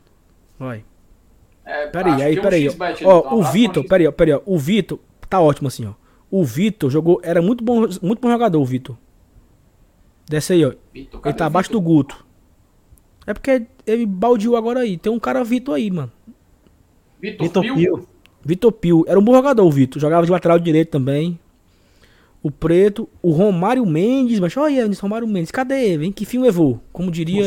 Vai. 0.57 0.85
É, 1.65 1.87
Peraí, 1.89 2.23
aí, 2.23 2.33
que 2.35 2.39
é 2.39 2.41
um 2.41 2.45
peraí. 2.45 2.69
Ó, 2.69 2.73
então, 2.73 3.39
o 3.39 3.43
Vitor, 3.43 3.85
peraí, 3.89 4.07
ó, 4.07 4.13
peraí, 4.13 4.35
ó. 4.35 4.41
O 4.47 4.57
Vitor 4.59 5.01
tá 5.29 5.41
ótimo 5.41 5.67
assim, 5.69 5.87
ó. 5.87 5.93
O 6.31 6.45
Vitor 6.45 6.91
jogou, 6.91 7.21
era 7.23 7.43
muito 7.43 7.65
bom, 7.65 7.81
muito 8.03 8.21
bom 8.21 8.31
jogador, 8.31 8.61
o 8.61 8.65
Vitor. 8.65 8.97
Desce 10.29 10.53
aí, 10.53 10.65
ó. 10.65 10.73
Vitor, 10.95 11.21
Ele 11.25 11.35
tá 11.35 11.47
abaixo 11.47 11.71
do 11.73 11.79
Vitor? 11.79 11.93
Guto. 11.93 12.27
É 13.27 13.35
porque 13.35 13.67
ele 13.87 14.07
baldeou 14.07 14.57
agora 14.57 14.81
aí. 14.81 14.97
Tem 14.97 15.13
um 15.13 15.19
cara 15.19 15.43
Vitor 15.43 15.75
aí, 15.75 15.91
mano. 15.91 16.13
Vitor 17.21 17.47
Vitor 17.47 17.63
Pio? 17.63 17.75
Pio. 17.75 18.09
Vitor 18.45 18.73
Pio. 18.73 19.05
Era 19.09 19.19
um 19.19 19.23
bom 19.23 19.35
jogador, 19.35 19.65
o 19.65 19.71
Vitor. 19.71 20.01
Jogava 20.01 20.25
de 20.25 20.33
lateral 20.33 20.59
direito 20.59 20.91
também. 20.91 21.39
O 22.43 22.51
Preto. 22.51 23.07
O 23.21 23.33
Romário 23.33 23.85
Mendes. 23.85 24.41
Mas 24.41 24.57
olha 24.57 24.83
aí, 24.85 24.95
Romário 24.95 25.27
Mendes. 25.29 25.51
Cadê 25.51 25.85
ele, 25.85 26.07
hein? 26.07 26.13
Que 26.13 26.25
fim 26.25 26.39
levou? 26.39 26.81
Como 26.93 27.11
diria. 27.11 27.45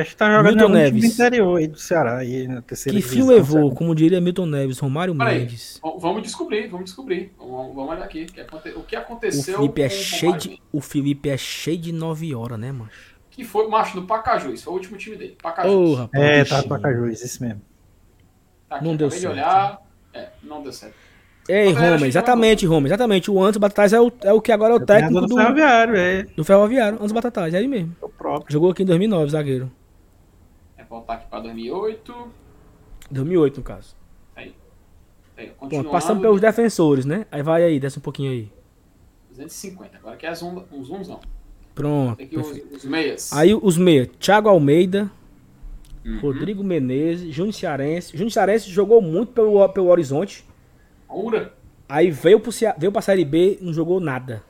Acho 0.00 0.10
que 0.10 0.16
tá 0.16 0.30
jogando 0.34 0.56
Milton 0.56 0.68
Neves. 0.72 1.00
do 1.02 1.06
interior 1.06 1.56
aí 1.58 1.66
do 1.68 1.78
Ceará, 1.78 2.18
aí 2.18 2.48
na 2.48 2.62
terceira 2.62 2.96
Que 2.96 3.02
fim 3.02 3.16
divisão, 3.16 3.34
levou? 3.36 3.74
Como 3.74 3.94
diria 3.94 4.18
Milton 4.20 4.46
Neves. 4.46 4.78
Romário 4.78 5.14
Peraí, 5.14 5.40
Mendes. 5.40 5.78
vamos 5.98 6.22
descobrir, 6.22 6.68
vamos 6.68 6.86
descobrir. 6.86 7.32
Vamos, 7.38 7.74
vamos 7.74 7.90
olhar 7.90 8.02
aqui. 8.04 8.22
o 8.22 8.32
que 8.32 8.40
aconte- 8.40 8.70
O 8.70 8.82
que 8.82 8.96
O 8.96 8.98
aconteceu 8.98 9.56
Felipe 9.58 9.82
é 9.82 9.88
cheio 9.90 10.36
de. 10.38 10.58
O 10.72 10.80
Felipe 10.80 11.28
é 11.28 11.36
cheio 11.36 11.76
de 11.78 11.92
9 11.92 12.34
horas, 12.34 12.58
né, 12.58 12.72
macho? 12.72 13.10
Que 13.30 13.44
foi, 13.44 13.68
macho, 13.68 14.00
do 14.00 14.06
Pacajus. 14.06 14.62
Foi 14.62 14.72
o 14.72 14.76
último 14.76 14.96
time 14.96 15.16
dele. 15.16 15.36
Pacajus. 15.42 15.98
rapaz. 15.98 16.22
É, 16.24 16.44
tá 16.44 16.62
pra 16.62 16.78
Cajus, 16.78 17.22
isso 17.22 17.42
mesmo. 17.42 17.60
Tá 18.68 18.76
aqui, 18.76 18.84
não 18.86 18.96
deu 18.96 19.08
acabei 19.08 19.18
de 19.18 19.22
certo. 19.22 19.32
olhar. 19.34 19.82
É, 20.14 20.28
não 20.42 20.62
deu 20.62 20.72
certo. 20.72 20.94
Ei, 21.48 21.68
Ô, 21.68 21.74
galera, 21.74 21.92
Roma, 21.94 22.00
que 22.02 22.06
exatamente, 22.08 22.66
Roma, 22.66 22.86
exatamente. 22.88 23.30
O 23.30 23.42
Antes 23.42 23.58
Batatais 23.58 23.92
é 23.92 24.00
o, 24.00 24.12
é 24.22 24.32
o 24.32 24.40
que 24.40 24.52
agora 24.52 24.74
é 24.74 24.76
o 24.76 24.84
técnico 24.86 25.20
do, 25.22 25.26
do 25.26 25.36
Ferroviário, 25.36 25.96
é 25.96 26.22
do 26.36 26.44
Ferroviário. 26.44 26.98
Antes 27.00 27.12
Batatais, 27.12 27.54
é 27.54 27.58
ele 27.58 27.68
mesmo. 27.68 27.96
o 28.00 28.08
próprio. 28.08 28.52
Jogou 28.52 28.70
aqui 28.70 28.82
em 28.82 28.86
2009, 28.86 29.30
zagueiro. 29.30 29.70
É 30.78 30.84
voltar 30.84 31.14
aqui 31.14 31.26
pra 31.28 31.40
2008. 31.40 32.14
2008, 33.10 33.56
no 33.56 33.62
caso. 33.64 33.96
Aí, 34.36 34.54
Pronto, 35.34 35.54
continuando. 35.58 35.90
passando 35.90 36.20
pelos 36.20 36.40
defensores, 36.40 37.04
né? 37.04 37.26
Aí 37.32 37.42
vai 37.42 37.64
aí, 37.64 37.80
desce 37.80 37.98
um 37.98 38.02
pouquinho 38.02 38.30
aí. 38.30 38.48
250. 39.30 39.96
Agora 39.96 40.14
aqui 40.14 40.26
é 40.26 40.30
um 40.70 40.84
zoomzão. 40.84 41.20
Pronto. 41.74 42.16
Tem 42.16 42.26
aqui 42.26 42.36
perfeito. 42.36 42.68
os, 42.76 42.84
os 42.84 42.84
meias. 42.84 43.32
Aí 43.32 43.54
os 43.54 43.76
meia, 43.76 44.06
Thiago 44.18 44.48
Almeida, 44.48 45.10
Uhum. 46.04 46.18
Rodrigo 46.20 46.64
Menezes, 46.64 47.34
Júnior 47.34 47.52
Cearense. 47.52 48.12
Júnior 48.16 48.30
Cearense 48.32 48.70
jogou 48.70 49.02
muito 49.02 49.32
pelo, 49.32 49.68
pelo 49.68 49.88
Horizonte. 49.88 50.44
Ura. 51.12 51.52
Aí 51.88 52.10
veio, 52.10 52.38
pro, 52.40 52.52
Cea- 52.52 52.74
veio 52.78 52.92
pra 52.92 53.02
Série 53.02 53.24
B, 53.24 53.58
não 53.60 53.72
jogou 53.72 53.98
nada. 54.00 54.42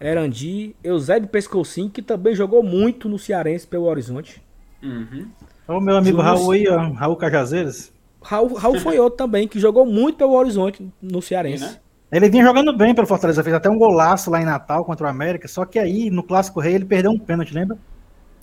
Erandi, 0.00 0.74
Eusébio 0.82 1.28
Pescocinho, 1.28 1.88
que 1.88 2.02
também 2.02 2.34
jogou 2.34 2.62
muito 2.62 3.08
no 3.08 3.18
Cearense 3.18 3.66
pelo 3.66 3.84
Horizonte. 3.84 4.42
Uhum. 4.82 5.28
Olha 5.68 5.78
o 5.78 5.80
meu 5.80 5.96
amigo 5.96 6.18
Júnior- 6.18 6.36
Raul 6.38 6.50
aí, 6.52 6.68
ó. 6.68 6.78
Raul 6.92 7.16
Cajazeiras. 7.16 7.92
Raul, 8.20 8.54
Raul 8.54 8.78
foi 8.80 8.98
outro 8.98 9.16
também, 9.16 9.46
que 9.48 9.58
jogou 9.60 9.86
muito 9.86 10.16
pelo 10.18 10.32
Horizonte 10.32 10.88
no 11.00 11.22
Cearense. 11.22 11.64
né? 11.64 11.78
Ele 12.10 12.28
vinha 12.28 12.44
jogando 12.44 12.76
bem 12.76 12.94
pelo 12.94 13.06
Fortaleza, 13.06 13.42
fez 13.42 13.54
até 13.54 13.70
um 13.70 13.78
golaço 13.78 14.30
lá 14.30 14.40
em 14.42 14.44
Natal 14.44 14.84
contra 14.84 15.06
o 15.06 15.08
América, 15.10 15.48
só 15.48 15.64
que 15.64 15.78
aí 15.78 16.10
no 16.10 16.22
Clássico 16.22 16.60
Rei 16.60 16.74
ele 16.74 16.84
perdeu 16.84 17.10
um 17.10 17.18
pênalti, 17.18 17.54
lembra? 17.54 17.78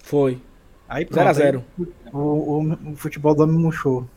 Foi. 0.02 0.40
Aí 0.88 1.06
0x0. 1.06 1.62
aí 1.78 1.88
O, 2.12 2.18
o, 2.18 2.92
o 2.92 2.96
futebol 2.96 3.36
do 3.36 3.44
homem 3.44 3.58
murchou. 3.60 4.08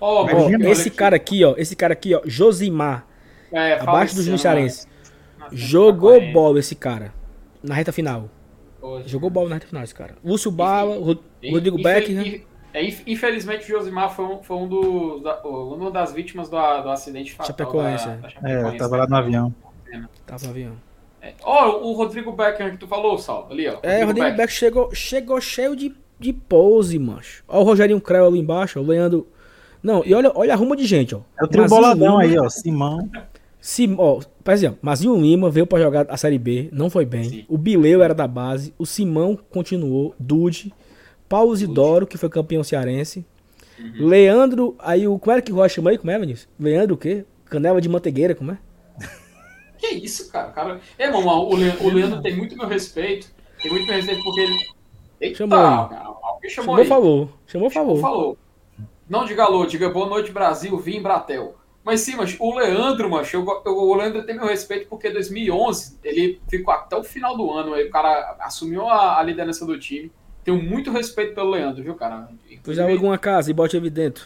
Ó, 0.00 0.22
Ó, 0.22 0.24
olha 0.24 0.58
vinha- 0.58 0.70
esse 0.70 0.88
aqui. 0.88 0.96
cara 0.96 1.16
aqui, 1.16 1.44
ó, 1.44 1.54
esse 1.56 1.74
cara 1.76 1.92
aqui, 1.92 2.14
ó, 2.14 2.20
Josimar, 2.24 3.06
É, 3.52 3.74
abaixo 3.74 3.84
do 3.84 3.86
faleceu, 3.86 4.22
Júnior 4.22 4.38
Cearense. 4.38 4.86
né? 4.86 5.46
Jogou 5.52 6.18
Tá 6.20 6.26
a- 6.26 6.32
bola 6.32 6.58
esse 6.58 6.74
cara. 6.74 7.12
Na 7.62 7.74
reta 7.74 7.92
final. 7.92 8.28
Hoje. 8.80 9.08
Jogou 9.08 9.30
bola 9.30 9.48
na 9.48 9.54
reta 9.56 9.66
final 9.66 9.82
esse 9.82 9.94
cara. 9.94 10.14
Lúcio 10.24 10.50
Bala, 10.50 10.96
Rodrigo 11.50 11.80
Beck, 11.82 12.12
né? 12.12 12.40
é, 12.72 12.84
inf- 12.84 13.02
infelizmente 13.06 13.64
o 13.64 13.68
Josimar 13.78 14.14
foi 14.14 14.24
um, 14.24 14.42
foi 14.42 14.56
um 14.56 14.68
dos, 14.68 15.22
da- 15.22 15.40
uma 15.44 15.90
das 15.90 16.12
vítimas 16.12 16.48
do, 16.48 16.56
do 16.82 16.90
acidente 16.90 17.32
fatal 17.32 17.46
Chapecoense, 17.46 18.06
da, 18.06 18.12
é. 18.12 18.16
da 18.16 18.26
É, 18.26 18.30
Chapecoense, 18.30 18.72
eu 18.74 18.78
tava 18.78 18.96
né? 18.96 19.02
lá 19.02 19.08
no 19.08 19.16
avião. 19.16 19.54
Tava 20.26 20.44
no 20.44 20.50
avião. 20.50 20.72
É. 21.22 21.32
Ó, 21.42 21.78
o 21.88 21.92
Rodrigo 21.94 22.30
Becker 22.32 22.72
que 22.72 22.76
tu 22.76 22.86
falou, 22.86 23.18
Sal, 23.18 23.48
ali, 23.50 23.66
ó. 23.68 23.78
É, 23.82 24.04
o 24.04 24.08
Rodrigo 24.08 24.36
Beck 24.36 24.52
chegou, 24.52 24.94
chegou 24.94 25.40
cheio 25.40 25.74
de, 25.74 25.94
de 26.20 26.32
pose, 26.32 26.98
mancho. 26.98 27.42
Ó 27.48 27.60
o 27.60 27.64
Rogerinho 27.64 28.00
Creu 28.00 28.26
ali 28.26 28.38
embaixo, 28.38 28.78
ó, 28.78 28.82
o 28.82 28.86
Leandro... 28.86 29.26
Não, 29.82 30.04
e 30.04 30.14
olha, 30.14 30.32
olha 30.34 30.52
a 30.52 30.56
ruma 30.56 30.76
de 30.76 30.84
gente, 30.84 31.14
ó. 31.14 31.20
É 31.40 31.44
o 31.44 31.48
trio 31.48 31.66
boladão 31.68 32.20
Lima, 32.20 32.22
aí, 32.22 32.38
ó. 32.38 32.48
Simão. 32.48 33.08
Sim, 33.60 33.96
ó, 33.98 34.20
por 34.44 34.54
exemplo, 34.54 34.78
Mazinho 34.80 35.20
Lima 35.20 35.50
veio 35.50 35.66
pra 35.66 35.80
jogar 35.80 36.06
a 36.08 36.16
Série 36.16 36.38
B, 36.38 36.68
não 36.72 36.88
foi 36.88 37.04
bem. 37.04 37.24
Sim. 37.24 37.44
O 37.48 37.58
Bileu 37.58 38.02
era 38.02 38.14
da 38.14 38.26
base, 38.28 38.72
o 38.78 38.86
Simão 38.86 39.36
continuou, 39.50 40.14
Dude, 40.18 40.72
Paulo 41.28 41.54
Zidoro, 41.56 42.06
que 42.06 42.16
foi 42.16 42.28
campeão 42.28 42.62
cearense. 42.62 43.24
Uhum. 43.78 44.06
Leandro, 44.06 44.76
aí 44.78 45.06
o. 45.06 45.18
Como 45.18 45.32
era 45.32 45.42
que 45.42 45.52
o 45.52 45.56
Rocha 45.56 45.74
chama 45.74 45.90
aí? 45.90 45.98
Como 45.98 46.10
é, 46.10 46.18
Vinícius? 46.18 46.48
Leandro 46.58 46.94
o 46.94 46.98
quê? 46.98 47.24
Canela 47.46 47.80
de 47.80 47.88
manteigueira, 47.88 48.34
como 48.34 48.52
é? 48.52 48.58
Que 49.78 49.88
isso, 49.88 50.30
cara? 50.32 50.50
cara... 50.52 50.80
É, 50.96 51.10
mamão, 51.10 51.48
o, 51.48 51.54
Le... 51.54 51.70
o 51.80 51.90
Leandro 51.90 52.22
tem 52.22 52.34
muito 52.34 52.56
meu 52.56 52.66
respeito. 52.66 53.30
Tem 53.60 53.70
muito 53.70 53.86
meu 53.86 53.96
respeito 53.96 54.22
porque 54.22 54.40
ele. 54.40 54.56
Eita, 55.20 55.38
Chamou 55.38 55.58
cara, 55.58 55.88
chamou, 55.88 56.40
Chamou, 56.48 56.76
aí. 56.76 56.86
falou. 56.86 57.30
Chamou, 57.46 57.70
falou. 57.70 58.00
Falou. 58.00 58.38
Não 59.08 59.24
diga 59.24 59.44
alô, 59.44 59.66
diga 59.66 59.88
boa 59.88 60.08
noite, 60.08 60.32
Brasil, 60.32 60.76
vim 60.78 61.00
Bratel. 61.00 61.54
Mas 61.84 62.00
sim, 62.00 62.16
mas 62.16 62.36
o 62.40 62.52
Leandro, 62.56 63.08
mas 63.08 63.32
eu, 63.32 63.44
eu- 63.64 63.76
o 63.78 63.94
Leandro 63.94 64.24
tem 64.26 64.34
meu 64.34 64.46
respeito 64.46 64.88
porque 64.88 65.08
em 65.08 65.12
2011 65.12 65.98
ele 66.02 66.40
ficou 66.48 66.74
até 66.74 66.96
o 66.96 67.04
final 67.04 67.36
do 67.36 67.52
ano, 67.52 67.74
aí 67.74 67.86
o 67.86 67.90
cara 67.90 68.36
assumiu 68.40 68.88
a, 68.88 69.20
a 69.20 69.22
liderança 69.22 69.64
do 69.64 69.78
time. 69.78 70.10
Tenho 70.44 70.60
muito 70.62 70.90
respeito 70.92 71.34
pelo 71.34 71.50
Leandro, 71.50 71.82
viu, 71.82 71.94
cara? 71.94 72.28
Pois 72.64 72.78
aluga 72.78 73.04
uma 73.04 73.18
casa 73.18 73.50
e 73.50 73.54
bote 73.54 73.76
ele 73.76 73.90
dentro. 73.90 74.24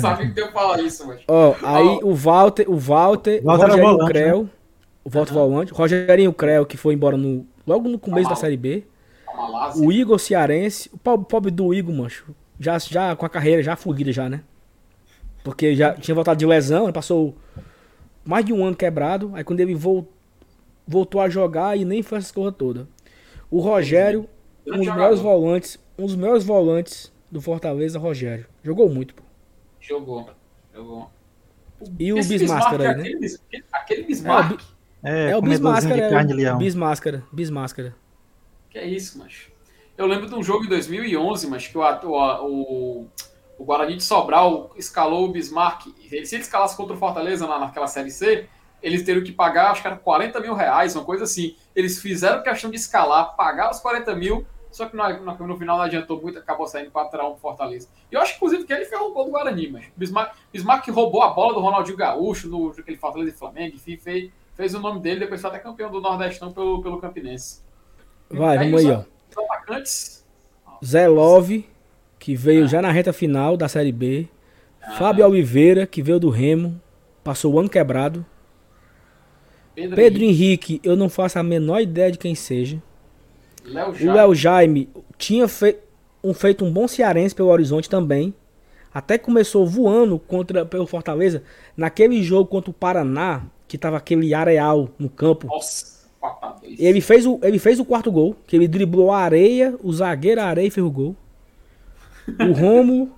Sabe 0.00 0.28
que 0.28 0.34
tem 0.34 0.46
que 0.46 0.52
falar 0.52 0.80
isso, 0.80 1.06
mas. 1.06 1.20
Ó, 1.28 1.54
aí 1.62 1.86
Ó. 2.02 2.06
o 2.06 2.14
Walter, 2.14 2.68
o 2.70 2.76
Walter, 2.76 3.40
o 3.42 3.46
Walter 3.46 3.64
era 3.64 3.72
Rogerinho 3.72 3.92
volante, 3.96 4.12
Creu, 4.12 4.50
o 5.04 5.10
Walter 5.10 5.32
volante, 5.34 5.72
Rogerinho 5.72 6.32
Creu, 6.32 6.66
que 6.66 6.76
foi 6.76 6.94
embora 6.94 7.16
no, 7.16 7.46
logo 7.66 7.88
no 7.88 7.98
começo 7.98 8.28
Tá 8.28 8.34
da 8.34 8.40
Série 8.40 8.56
B. 8.56 8.84
É 9.28 9.36
lástima. 9.50 9.86
O 9.86 9.92
Igor 9.92 10.18
Cearense, 10.18 10.90
o 10.92 10.98
po- 10.98 11.18
pobre 11.24 11.50
do 11.50 11.72
Igor, 11.74 11.94
mancho, 11.94 12.26
já, 12.60 12.78
já 12.78 13.16
com 13.16 13.26
a 13.26 13.28
carreira 13.28 13.62
já 13.62 13.74
fugida 13.74 14.12
já, 14.12 14.28
né? 14.28 14.42
Porque 15.42 15.74
já 15.74 15.94
tinha 15.94 16.14
voltado 16.14 16.38
de 16.38 16.44
lesão, 16.46 16.84
ele 16.84 16.92
passou 16.92 17.34
mais 18.24 18.44
de 18.44 18.52
um 18.52 18.64
ano 18.64 18.76
quebrado, 18.76 19.32
aí 19.34 19.42
quando 19.42 19.58
ele 19.60 19.74
vol- 19.74 20.06
voltou 20.86 21.20
a 21.20 21.28
jogar 21.28 21.76
e 21.78 21.84
nem 21.84 22.02
foi 22.02 22.18
essas 22.18 22.30
coisas 22.30 22.54
todas. 22.56 22.86
O 23.50 23.58
Rogério, 23.60 24.28
um 24.66 24.76
dos 24.76 24.86
melhores 24.86 25.18
volantes, 25.18 25.78
um 25.98 26.04
dos 26.06 26.14
melhores 26.14 26.44
volantes 26.44 27.10
do 27.32 27.40
Fortaleza, 27.40 27.98
Rogério. 27.98 28.46
Jogou 28.62 28.88
muito, 28.90 29.14
pô. 29.14 29.22
Jogou. 29.80 30.28
Jogou. 30.74 31.10
E 31.98 32.12
o 32.12 32.16
Bismáscara 32.16 32.84
é 32.84 32.88
aí, 32.88 32.94
né? 32.96 33.00
aquele, 33.00 33.18
Bis- 33.18 33.42
aquele 33.72 34.02
Bismarck. 34.02 34.60
É, 35.02 35.30
É 35.30 35.36
o 35.36 35.40
comedorzinho 35.40 35.94
Bismáscara, 35.94 36.42
é 36.42 36.54
o. 36.54 36.58
Bismáscara, 36.58 37.22
Bismáscara. 37.32 37.94
Que 38.68 38.78
é 38.78 38.86
isso, 38.86 39.18
macho. 39.18 39.49
Eu 40.00 40.06
lembro 40.06 40.26
de 40.26 40.34
um 40.34 40.42
jogo 40.42 40.64
em 40.64 40.68
2011, 40.68 41.46
mas 41.46 41.66
que 41.66 41.76
o, 41.76 41.82
o, 41.82 43.06
o, 43.58 43.64
Guarani 43.64 43.96
de 43.96 44.02
Sobral 44.02 44.70
escalou 44.74 45.26
o 45.26 45.28
Bismarck. 45.28 45.88
Ele, 46.10 46.24
se 46.24 46.36
ele 46.36 46.42
escalasse 46.42 46.74
contra 46.74 46.94
o 46.94 46.98
Fortaleza 46.98 47.46
na, 47.46 47.58
naquela 47.58 47.86
Série 47.86 48.10
C, 48.10 48.48
eles 48.82 49.02
teriam 49.02 49.22
que 49.22 49.30
pagar, 49.30 49.72
acho 49.72 49.82
que 49.82 49.86
era 49.86 49.96
40 49.96 50.40
mil 50.40 50.54
reais, 50.54 50.96
uma 50.96 51.04
coisa 51.04 51.24
assim. 51.24 51.54
Eles 51.76 52.00
fizeram 52.00 52.42
questão 52.42 52.70
de 52.70 52.76
escalar, 52.76 53.36
pagar 53.36 53.70
os 53.70 53.78
40 53.80 54.14
mil 54.14 54.46
só 54.70 54.86
que 54.86 54.96
no, 54.96 55.02
no, 55.46 55.58
final 55.58 55.76
não 55.76 55.84
adiantou 55.84 56.18
muito, 56.18 56.38
acabou 56.38 56.66
saindo 56.66 56.90
para 56.90 57.08
trás 57.08 57.28
um 57.28 57.36
Fortaleza. 57.36 57.88
E 58.10 58.14
eu 58.14 58.22
acho, 58.22 58.36
inclusive, 58.36 58.64
que 58.64 58.72
ele 58.72 58.86
ferrou 58.86 59.10
o 59.10 59.12
gol 59.12 59.26
do 59.26 59.32
Guarani, 59.32 59.68
mas 59.68 59.84
Bismarck, 59.96 60.32
Bismarck 60.50 60.88
roubou 60.88 61.22
a 61.22 61.28
bola 61.28 61.52
do 61.52 61.60
Ronaldinho 61.60 61.98
Gaúcho 61.98 62.48
no 62.48 62.70
aquele 62.70 62.96
Fortaleza 62.96 63.32
e 63.32 63.34
Flamengo, 63.34 63.76
enfim, 63.76 63.98
fez, 63.98 64.30
fez 64.54 64.74
o 64.74 64.80
nome 64.80 65.00
dele, 65.00 65.20
depois 65.20 65.40
foi 65.42 65.50
até 65.50 65.58
campeão 65.58 65.90
do 65.90 66.00
Nordestão 66.00 66.52
pelo, 66.52 66.80
pelo 66.80 67.00
Campinense. 67.00 67.62
Vai, 68.30 68.56
aí, 68.56 68.70
vamos 68.70 68.86
aí, 68.86 68.92
ó. 68.92 69.19
Atacantes. 69.38 70.24
Zé 70.84 71.06
Love, 71.08 71.68
que 72.18 72.34
veio 72.34 72.64
ah. 72.64 72.66
já 72.66 72.82
na 72.82 72.90
reta 72.90 73.12
final 73.12 73.56
da 73.56 73.68
Série 73.68 73.92
B. 73.92 74.28
Ah. 74.82 74.92
Fábio 74.92 75.26
Oliveira, 75.26 75.86
que 75.86 76.02
veio 76.02 76.18
do 76.18 76.30
Remo, 76.30 76.80
passou 77.22 77.54
o 77.54 77.60
ano 77.60 77.68
quebrado. 77.68 78.24
Pedro, 79.74 79.96
Pedro 79.96 80.22
Henrique. 80.22 80.74
Henrique, 80.74 80.80
eu 80.88 80.96
não 80.96 81.08
faço 81.08 81.38
a 81.38 81.42
menor 81.42 81.80
ideia 81.80 82.10
de 82.10 82.18
quem 82.18 82.34
seja. 82.34 82.82
Léo 83.64 83.90
o 83.90 84.12
Léo 84.12 84.34
Jaime 84.34 84.88
tinha 85.16 85.46
um, 86.24 86.34
feito 86.34 86.64
um 86.64 86.72
bom 86.72 86.88
cearense 86.88 87.34
pelo 87.34 87.50
Horizonte 87.50 87.88
também. 87.88 88.34
Até 88.92 89.16
começou 89.16 89.66
voando 89.66 90.18
contra 90.18 90.66
pelo 90.66 90.86
Fortaleza. 90.86 91.42
Naquele 91.76 92.22
jogo 92.22 92.48
contra 92.48 92.70
o 92.70 92.74
Paraná, 92.74 93.44
que 93.68 93.78
tava 93.78 93.96
aquele 93.96 94.34
areal 94.34 94.88
no 94.98 95.08
campo. 95.08 95.46
Nossa, 95.46 95.99
ele 96.78 97.00
fez, 97.00 97.26
o, 97.26 97.38
ele 97.42 97.58
fez 97.58 97.80
o 97.80 97.84
quarto 97.84 98.12
gol, 98.12 98.36
que 98.46 98.54
ele 98.54 98.68
driblou 98.68 99.10
a 99.10 99.18
areia, 99.18 99.74
o 99.82 99.92
zagueiro 99.92 100.40
a 100.40 100.44
areia 100.44 100.66
e 100.66 100.70
fez 100.70 100.86
o 100.86 100.90
gol. 100.90 101.16
O 102.38 102.52
Romo. 102.52 103.10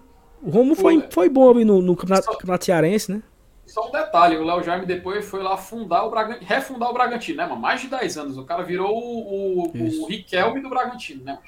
O 0.42 0.50
Romo 0.50 0.74
foi, 0.74 1.04
foi 1.10 1.28
bom 1.28 1.50
ali 1.50 1.64
no, 1.64 1.80
no 1.80 1.94
campeonato, 1.94 2.30
campeonato 2.32 2.64
cearense, 2.64 3.12
né? 3.12 3.22
Só 3.64 3.88
um 3.88 3.92
detalhe, 3.92 4.36
o 4.36 4.44
Léo 4.44 4.62
Jaime 4.62 4.84
depois 4.84 5.24
foi 5.24 5.42
lá 5.42 5.56
fundar 5.56 6.04
o 6.04 6.10
Bragantino, 6.10 6.46
refundar 6.46 6.90
o 6.90 6.92
Bragantino, 6.92 7.38
né, 7.38 7.46
mano? 7.46 7.60
Mais 7.60 7.80
de 7.80 7.86
10 7.86 8.18
anos. 8.18 8.36
O 8.36 8.44
cara 8.44 8.62
virou 8.62 8.92
o, 8.92 9.68
o, 9.68 10.02
o 10.02 10.06
Riquelme 10.06 10.60
do 10.60 10.68
Bragantino, 10.68 11.22
né? 11.24 11.38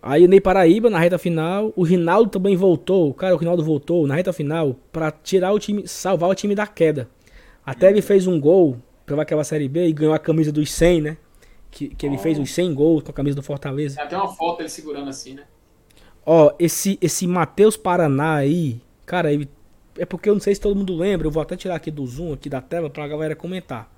Aí 0.00 0.24
o 0.24 0.28
Ney 0.28 0.40
Paraíba 0.40 0.88
na 0.88 0.98
reta 0.98 1.18
final, 1.18 1.72
o 1.74 1.82
Rinaldo 1.82 2.30
também 2.30 2.54
voltou, 2.56 3.08
o 3.08 3.14
cara, 3.14 3.34
o 3.34 3.38
Rinaldo 3.38 3.64
voltou 3.64 4.06
na 4.06 4.14
reta 4.14 4.32
final 4.32 4.76
para 4.92 5.10
tirar 5.10 5.52
o 5.52 5.58
time, 5.58 5.88
salvar 5.88 6.28
o 6.28 6.34
time 6.34 6.54
da 6.54 6.66
queda. 6.66 7.08
Até 7.64 7.88
ele 7.88 8.02
fez 8.02 8.26
um 8.26 8.38
gol 8.38 8.76
pela 9.06 9.22
aquela 9.22 9.44
Série 9.44 9.68
B 9.68 9.86
e 9.86 9.92
ganhou 9.92 10.14
a 10.14 10.18
camisa 10.18 10.50
dos 10.50 10.72
100, 10.72 11.00
né? 11.00 11.16
Que, 11.70 11.88
que 11.88 12.06
ele 12.06 12.16
oh. 12.16 12.18
fez 12.18 12.38
os 12.38 12.52
100 12.52 12.74
gols 12.74 13.02
com 13.02 13.10
a 13.10 13.14
camisa 13.14 13.36
do 13.36 13.42
Fortaleza. 13.42 13.96
Tem 13.96 14.04
até 14.04 14.16
uma 14.16 14.28
foto 14.28 14.60
ele 14.60 14.68
segurando 14.68 15.08
assim, 15.08 15.34
né? 15.34 15.44
Ó, 16.24 16.52
esse, 16.58 16.98
esse 17.00 17.26
Matheus 17.26 17.76
Paraná 17.76 18.36
aí, 18.36 18.80
cara, 19.04 19.32
ele 19.32 19.48
é 19.98 20.04
porque 20.04 20.28
eu 20.28 20.34
não 20.34 20.40
sei 20.40 20.54
se 20.54 20.60
todo 20.60 20.76
mundo 20.76 20.96
lembra, 20.96 21.26
eu 21.26 21.30
vou 21.30 21.42
até 21.42 21.56
tirar 21.56 21.76
aqui 21.76 21.90
do 21.90 22.06
zoom 22.06 22.32
aqui 22.32 22.48
da 22.48 22.60
tela 22.60 22.90
pra 22.90 23.06
galera 23.06 23.36
comentar. 23.36 23.90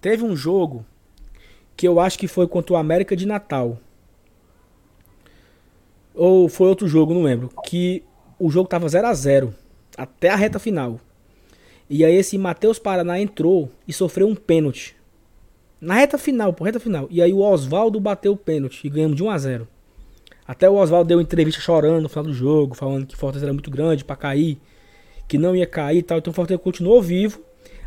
Teve 0.00 0.22
um 0.22 0.36
jogo 0.36 0.84
que 1.76 1.88
eu 1.88 1.98
acho 1.98 2.18
que 2.18 2.28
foi 2.28 2.46
contra 2.46 2.74
o 2.74 2.76
América 2.76 3.16
de 3.16 3.26
Natal. 3.26 3.78
Ou 6.14 6.48
foi 6.48 6.68
outro 6.68 6.86
jogo, 6.86 7.14
não 7.14 7.22
lembro. 7.22 7.50
Que 7.64 8.04
o 8.38 8.50
jogo 8.50 8.68
tava 8.68 8.88
0 8.88 9.06
a 9.06 9.14
0 9.14 9.54
até 9.96 10.28
a 10.28 10.36
reta 10.36 10.58
final. 10.58 11.00
E 11.88 12.04
aí 12.04 12.14
esse 12.14 12.38
Matheus 12.38 12.78
Paraná 12.78 13.20
entrou 13.20 13.70
e 13.86 13.92
sofreu 13.92 14.26
um 14.26 14.34
pênalti. 14.34 14.96
Na 15.80 15.94
reta 15.94 16.16
final, 16.16 16.52
por 16.52 16.64
reta 16.64 16.80
final. 16.80 17.06
E 17.10 17.20
aí 17.20 17.32
o 17.32 17.40
Oswaldo 17.40 18.00
bateu 18.00 18.32
o 18.32 18.36
pênalti 18.36 18.86
e 18.86 18.90
ganhamos 18.90 19.16
de 19.16 19.22
1 19.22 19.30
a 19.30 19.38
0. 19.38 19.68
Até 20.46 20.68
o 20.68 20.74
Oswaldo 20.74 21.08
deu 21.08 21.20
entrevista 21.20 21.60
chorando 21.60 22.02
no 22.02 22.08
final 22.08 22.24
do 22.24 22.32
jogo, 22.32 22.74
falando 22.74 23.06
que 23.06 23.16
Fortaleza 23.16 23.46
era 23.46 23.52
muito 23.52 23.70
grande 23.70 24.04
para 24.04 24.16
cair 24.16 24.58
que 25.26 25.38
não 25.38 25.54
ia 25.56 25.66
cair 25.66 25.98
e 25.98 26.02
tal. 26.02 26.18
Então 26.18 26.30
o 26.30 26.34
Fortaleza 26.34 26.62
continuou 26.62 27.02
vivo. 27.02 27.40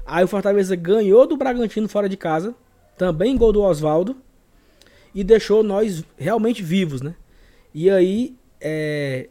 Aí 0.06 0.24
o 0.24 0.28
Fortaleza 0.28 0.76
ganhou 0.76 1.28
do 1.28 1.38
Bragantino 1.38 1.88
fora 1.88 2.10
de 2.10 2.18
casa. 2.18 2.56
Também 2.98 3.38
gol 3.38 3.52
do 3.52 3.62
Oswaldo. 3.62 4.16
E 5.14 5.24
deixou 5.24 5.64
nós 5.64 6.04
realmente 6.18 6.62
vivos, 6.62 7.02
né? 7.02 7.16
E 7.74 7.90
aí, 7.90 8.36
é, 8.62 9.30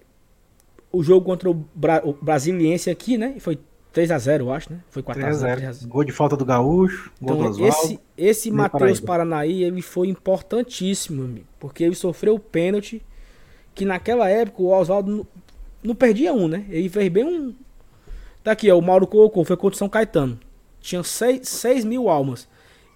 o 0.92 1.02
jogo 1.02 1.24
contra 1.24 1.50
o, 1.50 1.54
Bra 1.54 2.00
o 2.04 2.12
Brasiliense 2.12 2.90
aqui, 2.90 3.16
né? 3.16 3.36
Foi 3.38 3.58
3x0, 3.96 4.40
eu 4.40 4.52
acho, 4.52 4.72
né? 4.72 4.80
Foi 4.90 5.02
4x0. 5.02 5.86
Gol 5.86 6.04
de 6.04 6.12
falta 6.12 6.36
do 6.36 6.44
Gaúcho, 6.44 7.10
gol 7.20 7.36
então, 7.36 7.50
do 7.50 7.50
Oswaldo. 7.50 7.76
Esse, 7.76 8.00
esse 8.16 8.50
Matheus 8.50 9.00
Paranaí, 9.00 9.64
ele 9.64 9.80
foi 9.80 10.08
importantíssimo, 10.08 11.24
amigo, 11.24 11.46
porque 11.58 11.82
ele 11.82 11.94
sofreu 11.94 12.34
o 12.34 12.40
pênalti 12.40 13.02
que 13.74 13.84
naquela 13.84 14.28
época 14.28 14.62
o 14.62 14.68
Oswaldo 14.68 15.10
não, 15.10 15.26
não 15.82 15.94
perdia 15.94 16.32
um, 16.32 16.48
né? 16.48 16.64
Ele 16.68 16.88
fez 16.88 17.08
bem 17.10 17.24
um, 17.24 17.54
Tá 18.46 18.52
aqui, 18.52 18.70
ó, 18.70 18.78
o 18.78 18.80
Mauro 18.80 19.08
colocou, 19.08 19.44
foi 19.44 19.56
contra 19.56 19.76
São 19.76 19.88
Caetano. 19.88 20.38
Tinha 20.80 21.02
6 21.02 21.84
mil 21.84 22.08
almas. 22.08 22.46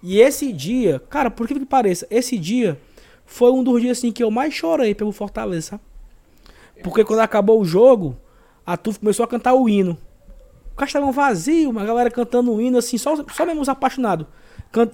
E 0.01 0.17
esse 0.21 0.53
dia, 0.53 1.01
cara, 1.09 1.29
por 1.29 1.45
que 1.45 1.55
que 1.55 1.65
pareça, 1.65 2.07
esse 2.09 2.37
dia 2.37 2.79
foi 3.25 3.51
um 3.51 3.61
dos 3.61 3.81
dias 3.81 3.97
assim 3.97 4.13
que 4.13 4.23
eu 4.23 4.31
mais 4.31 4.53
chorei 4.53 4.95
pelo 4.95 5.11
Fortaleza, 5.11 5.71
sabe? 5.71 5.83
Porque 6.81 7.03
quando 7.03 7.19
acabou 7.19 7.59
o 7.59 7.65
jogo, 7.65 8.15
a 8.65 8.77
Tuf 8.77 8.99
começou 8.99 9.25
a 9.25 9.27
cantar 9.27 9.53
o 9.53 9.67
hino. 9.67 9.97
O 10.73 10.75
castelão 10.75 11.11
vazio, 11.11 11.69
uma 11.69 11.85
galera 11.85 12.09
cantando 12.09 12.53
o 12.53 12.61
hino 12.61 12.77
assim, 12.77 12.97
só, 12.97 13.15
só 13.31 13.45
mesmo 13.45 13.61
os 13.61 13.69
apaixonados. 13.69 14.25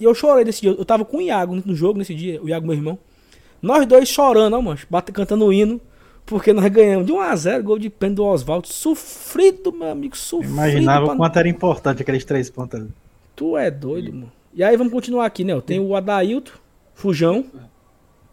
E 0.00 0.04
eu 0.04 0.14
chorei 0.14 0.44
nesse 0.44 0.60
dia. 0.60 0.70
Eu 0.70 0.84
tava 0.84 1.04
com 1.04 1.18
o 1.18 1.22
Iago 1.22 1.54
no 1.64 1.74
jogo 1.74 1.98
nesse 1.98 2.14
dia, 2.14 2.42
o 2.42 2.48
Iago, 2.48 2.66
meu 2.66 2.74
irmão. 2.74 2.98
Nós 3.62 3.86
dois 3.86 4.08
chorando, 4.08 4.54
ó, 4.54 4.62
mano, 4.62 4.78
cantando 5.12 5.46
o 5.46 5.52
hino. 5.52 5.80
Porque 6.26 6.52
nós 6.52 6.66
ganhamos 6.68 7.06
de 7.06 7.12
1x0, 7.12 7.62
gol 7.62 7.78
de 7.78 7.88
pênalti 7.88 8.16
do 8.16 8.24
Oswaldo. 8.26 8.68
Sofrido, 8.68 9.72
meu 9.72 9.88
amigo, 9.90 10.14
sofrido. 10.14 10.52
Imaginava 10.52 11.04
o 11.04 11.08
pra... 11.08 11.16
quanto 11.16 11.38
era 11.38 11.48
importante 11.48 12.02
aqueles 12.02 12.22
três 12.22 12.50
pontos 12.50 12.78
ali. 12.78 12.90
Tu 13.34 13.56
é 13.56 13.70
doido, 13.70 14.12
mano. 14.12 14.32
E 14.52 14.62
aí 14.62 14.76
vamos 14.76 14.92
continuar 14.92 15.24
aqui, 15.24 15.42
né? 15.42 15.58
Tem 15.62 15.80
o 15.80 15.96
Adailton, 15.96 16.52
Fujão. 16.92 17.46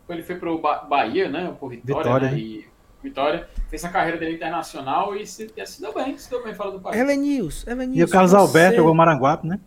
Ele 0.09 0.23
foi 0.23 0.35
pro 0.35 0.57
ba 0.57 0.79
Bahia, 0.79 1.29
né? 1.29 1.55
Por 1.57 1.69
Vitória, 1.69 2.03
Vitória 2.03 2.31
né? 2.31 2.37
E 2.37 2.65
Vitória. 3.05 3.47
Fez 3.69 3.85
a 3.85 3.89
carreira 3.89 4.17
dele 4.17 4.35
internacional 4.35 5.15
e 5.15 5.25
se, 5.25 5.51
e 5.55 5.65
se 5.65 5.81
deu 5.81 5.93
bem, 5.93 6.17
se 6.17 6.29
deu 6.29 6.43
bem 6.43 6.53
fora 6.53 6.71
do 6.71 6.79
país. 6.79 6.99
Evanils, 6.99 7.65
Evanils. 7.67 7.97
E 7.97 8.03
o 8.03 8.07
Carlos 8.07 8.31
você... 8.31 8.37
Alberto 8.37 8.77
jogou 8.77 8.93
Maranguape, 8.93 9.47
né? 9.47 9.59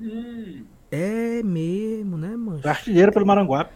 Hum. 0.00 0.64
É 0.90 1.42
mesmo, 1.42 2.16
né, 2.16 2.36
mano? 2.36 2.60
Artilheiro 2.64 3.12
pelo 3.12 3.26
Maranguape. 3.26 3.72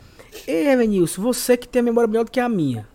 Ei, 0.46 0.68
Evanilson, 0.68 1.22
você 1.22 1.56
que 1.56 1.66
tem 1.66 1.80
a 1.80 1.82
memória 1.82 2.08
melhor 2.08 2.24
do 2.24 2.30
que 2.30 2.40
a 2.40 2.48
minha. 2.48 2.86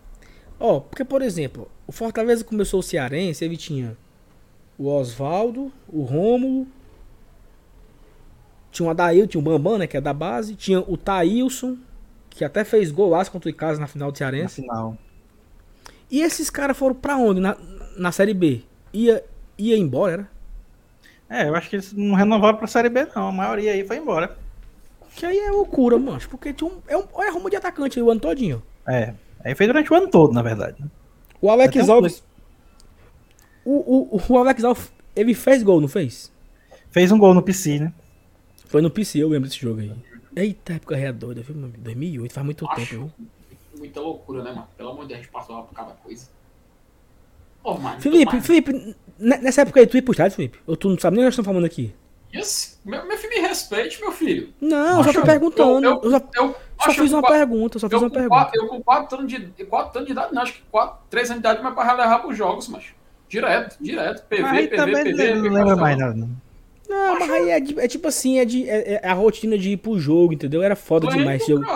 Ó, 0.58 0.76
oh, 0.76 0.80
porque, 0.80 1.04
por 1.04 1.20
exemplo, 1.22 1.68
o 1.86 1.92
Fortaleza 1.92 2.44
começou 2.44 2.80
o 2.80 2.82
Cearense, 2.82 3.44
ele 3.44 3.56
tinha 3.56 3.96
o 4.78 4.88
Oswaldo, 4.88 5.70
o 5.88 6.02
Rômulo, 6.02 6.66
tinha 8.70 8.86
o 8.86 8.90
Adail, 8.90 9.26
tinha 9.26 9.40
o 9.40 9.44
Bambam, 9.44 9.78
né, 9.78 9.86
que 9.86 9.96
é 9.96 10.00
da 10.00 10.12
base, 10.12 10.54
tinha 10.54 10.80
o 10.80 10.96
Thailson, 10.96 11.76
que 12.30 12.44
até 12.44 12.64
fez 12.64 12.90
golaço 12.90 13.30
contra 13.30 13.48
o 13.48 13.50
Icasa 13.50 13.80
na 13.80 13.86
final 13.86 14.12
do 14.12 14.18
Cearense. 14.18 14.60
Na 14.60 14.66
final. 14.66 14.98
E 16.10 16.20
esses 16.20 16.50
caras 16.50 16.76
foram 16.76 16.94
pra 16.94 17.16
onde 17.16 17.40
na, 17.40 17.56
na 17.96 18.12
Série 18.12 18.34
B? 18.34 18.62
Ia, 18.92 19.24
ia 19.58 19.76
embora, 19.76 20.12
era? 20.12 20.36
É, 21.28 21.48
eu 21.48 21.56
acho 21.56 21.68
que 21.68 21.76
eles 21.76 21.92
não 21.92 22.14
renovaram 22.14 22.56
pra 22.56 22.66
Série 22.66 22.88
B, 22.88 23.06
não. 23.14 23.28
A 23.28 23.32
maioria 23.32 23.72
aí 23.72 23.84
foi 23.84 23.96
embora. 23.96 24.36
Que 25.14 25.26
aí 25.26 25.38
é 25.38 25.50
loucura, 25.50 25.98
mancho. 25.98 26.28
Porque 26.28 26.52
tinha 26.52 26.70
um, 26.70 26.78
é, 26.86 26.96
um, 26.96 27.04
é 27.22 27.30
rumo 27.30 27.50
de 27.50 27.56
atacante 27.56 27.98
aí 27.98 28.02
o 28.02 28.10
ano 28.10 28.20
todinho. 28.20 28.62
É. 28.86 29.14
Aí 29.44 29.54
fez 29.54 29.68
durante 29.68 29.92
o 29.92 29.96
ano 29.96 30.08
todo, 30.08 30.32
na 30.32 30.42
verdade. 30.42 30.76
Né? 30.80 30.88
O 31.40 31.50
Alex 31.50 31.88
Alves. 31.88 32.22
O, 33.64 34.16
o, 34.16 34.22
o 34.28 34.38
Alex 34.38 34.62
Alves, 34.62 34.92
ele 35.14 35.34
fez 35.34 35.62
gol, 35.62 35.80
não 35.80 35.88
fez? 35.88 36.30
Fez 36.90 37.10
um 37.10 37.18
gol 37.18 37.34
no 37.34 37.42
PC, 37.42 37.80
né? 37.80 37.92
Foi 38.66 38.80
no 38.80 38.90
PC, 38.90 39.18
eu 39.18 39.28
lembro 39.28 39.48
desse 39.48 39.60
jogo 39.60 39.80
aí. 39.80 39.92
Eita, 40.36 40.74
época 40.74 40.96
é 40.96 41.12
doida, 41.12 41.40
viu, 41.40 41.54
2008, 41.78 42.32
faz 42.32 42.44
muito 42.44 42.66
Acho 42.66 42.76
tempo, 42.76 42.90
viu? 42.90 43.12
Muita 43.78 44.00
loucura, 44.00 44.42
né, 44.42 44.52
mano? 44.52 44.68
Pelo 44.76 44.90
amor 44.90 45.02
de 45.02 45.08
Deus, 45.08 45.20
a 45.20 45.22
gente 45.22 45.32
passou 45.32 45.62
por 45.62 45.74
cada 45.74 45.92
coisa. 45.92 46.28
Oh, 47.62 47.74
mano, 47.74 48.00
Felipe, 48.00 48.40
Felipe, 48.40 48.96
nessa 49.18 49.62
época 49.62 49.80
aí 49.80 49.86
tu 49.86 49.96
ia 49.96 50.02
pro 50.02 50.12
estádio, 50.12 50.36
Felipe? 50.36 50.60
Ou 50.66 50.76
tu 50.76 50.88
não 50.88 50.98
sabe 50.98 51.16
nem 51.16 51.24
o 51.24 51.24
que 51.24 51.26
nós 51.26 51.34
estamos 51.34 51.46
falando 51.48 51.64
aqui? 51.64 51.92
Yes. 52.34 52.80
Meu, 52.84 53.06
meu 53.06 53.16
filho, 53.16 53.34
me 53.34 53.40
respeite, 53.40 54.00
meu 54.00 54.12
filho. 54.12 54.52
Não, 54.60 54.98
eu 54.98 55.04
só 55.04 55.12
tô 55.12 55.22
perguntando. 55.22 55.86
Eu, 55.86 56.00
eu, 56.02 56.10
eu, 56.12 56.20
eu 56.44 56.56
só 56.80 56.92
fiz 56.92 57.12
uma 57.12 57.22
quatro, 57.22 57.38
pergunta, 57.38 57.78
só 57.78 57.88
fiz 57.88 58.00
uma 58.00 58.10
pergunta. 58.10 58.28
Quatro, 58.28 58.62
eu 58.62 58.68
com 58.68 58.82
4 58.82 59.18
anos 59.18 59.32
de, 59.32 59.64
quatro 59.64 59.98
anos 59.98 60.06
de 60.06 60.12
idade, 60.12 60.34
não, 60.34 60.42
acho 60.42 60.52
que 60.52 60.62
3 61.10 61.30
anos 61.30 61.42
de 61.42 61.48
idade, 61.48 61.62
mas 61.62 61.74
para 61.74 61.92
levar 61.92 62.18
pros 62.20 62.36
jogos, 62.36 62.68
mas 62.68 62.84
direto, 63.28 63.76
direto. 63.80 64.24
PV, 64.26 64.42
mas 64.42 64.68
PV, 64.68 65.04
PV. 65.04 65.34
Não 65.34 65.50
lembra 65.50 65.76
mais 65.76 65.98
nada, 65.98 66.14
não. 66.14 66.30
Não, 66.88 67.18
mas 67.18 67.30
aí 67.30 67.50
é, 67.50 67.56
é, 67.56 67.88
tipo 67.88 68.06
assim, 68.06 68.38
é, 68.38 68.44
de, 68.44 68.68
é, 68.68 69.00
é, 69.02 69.08
a 69.08 69.12
rotina 69.12 69.58
de 69.58 69.70
ir 69.70 69.76
pro 69.76 69.98
jogo, 69.98 70.32
entendeu? 70.32 70.62
Era 70.62 70.76
foda 70.76 71.08
demais 71.08 71.42
esse 71.42 71.50
jogo. 71.50 71.66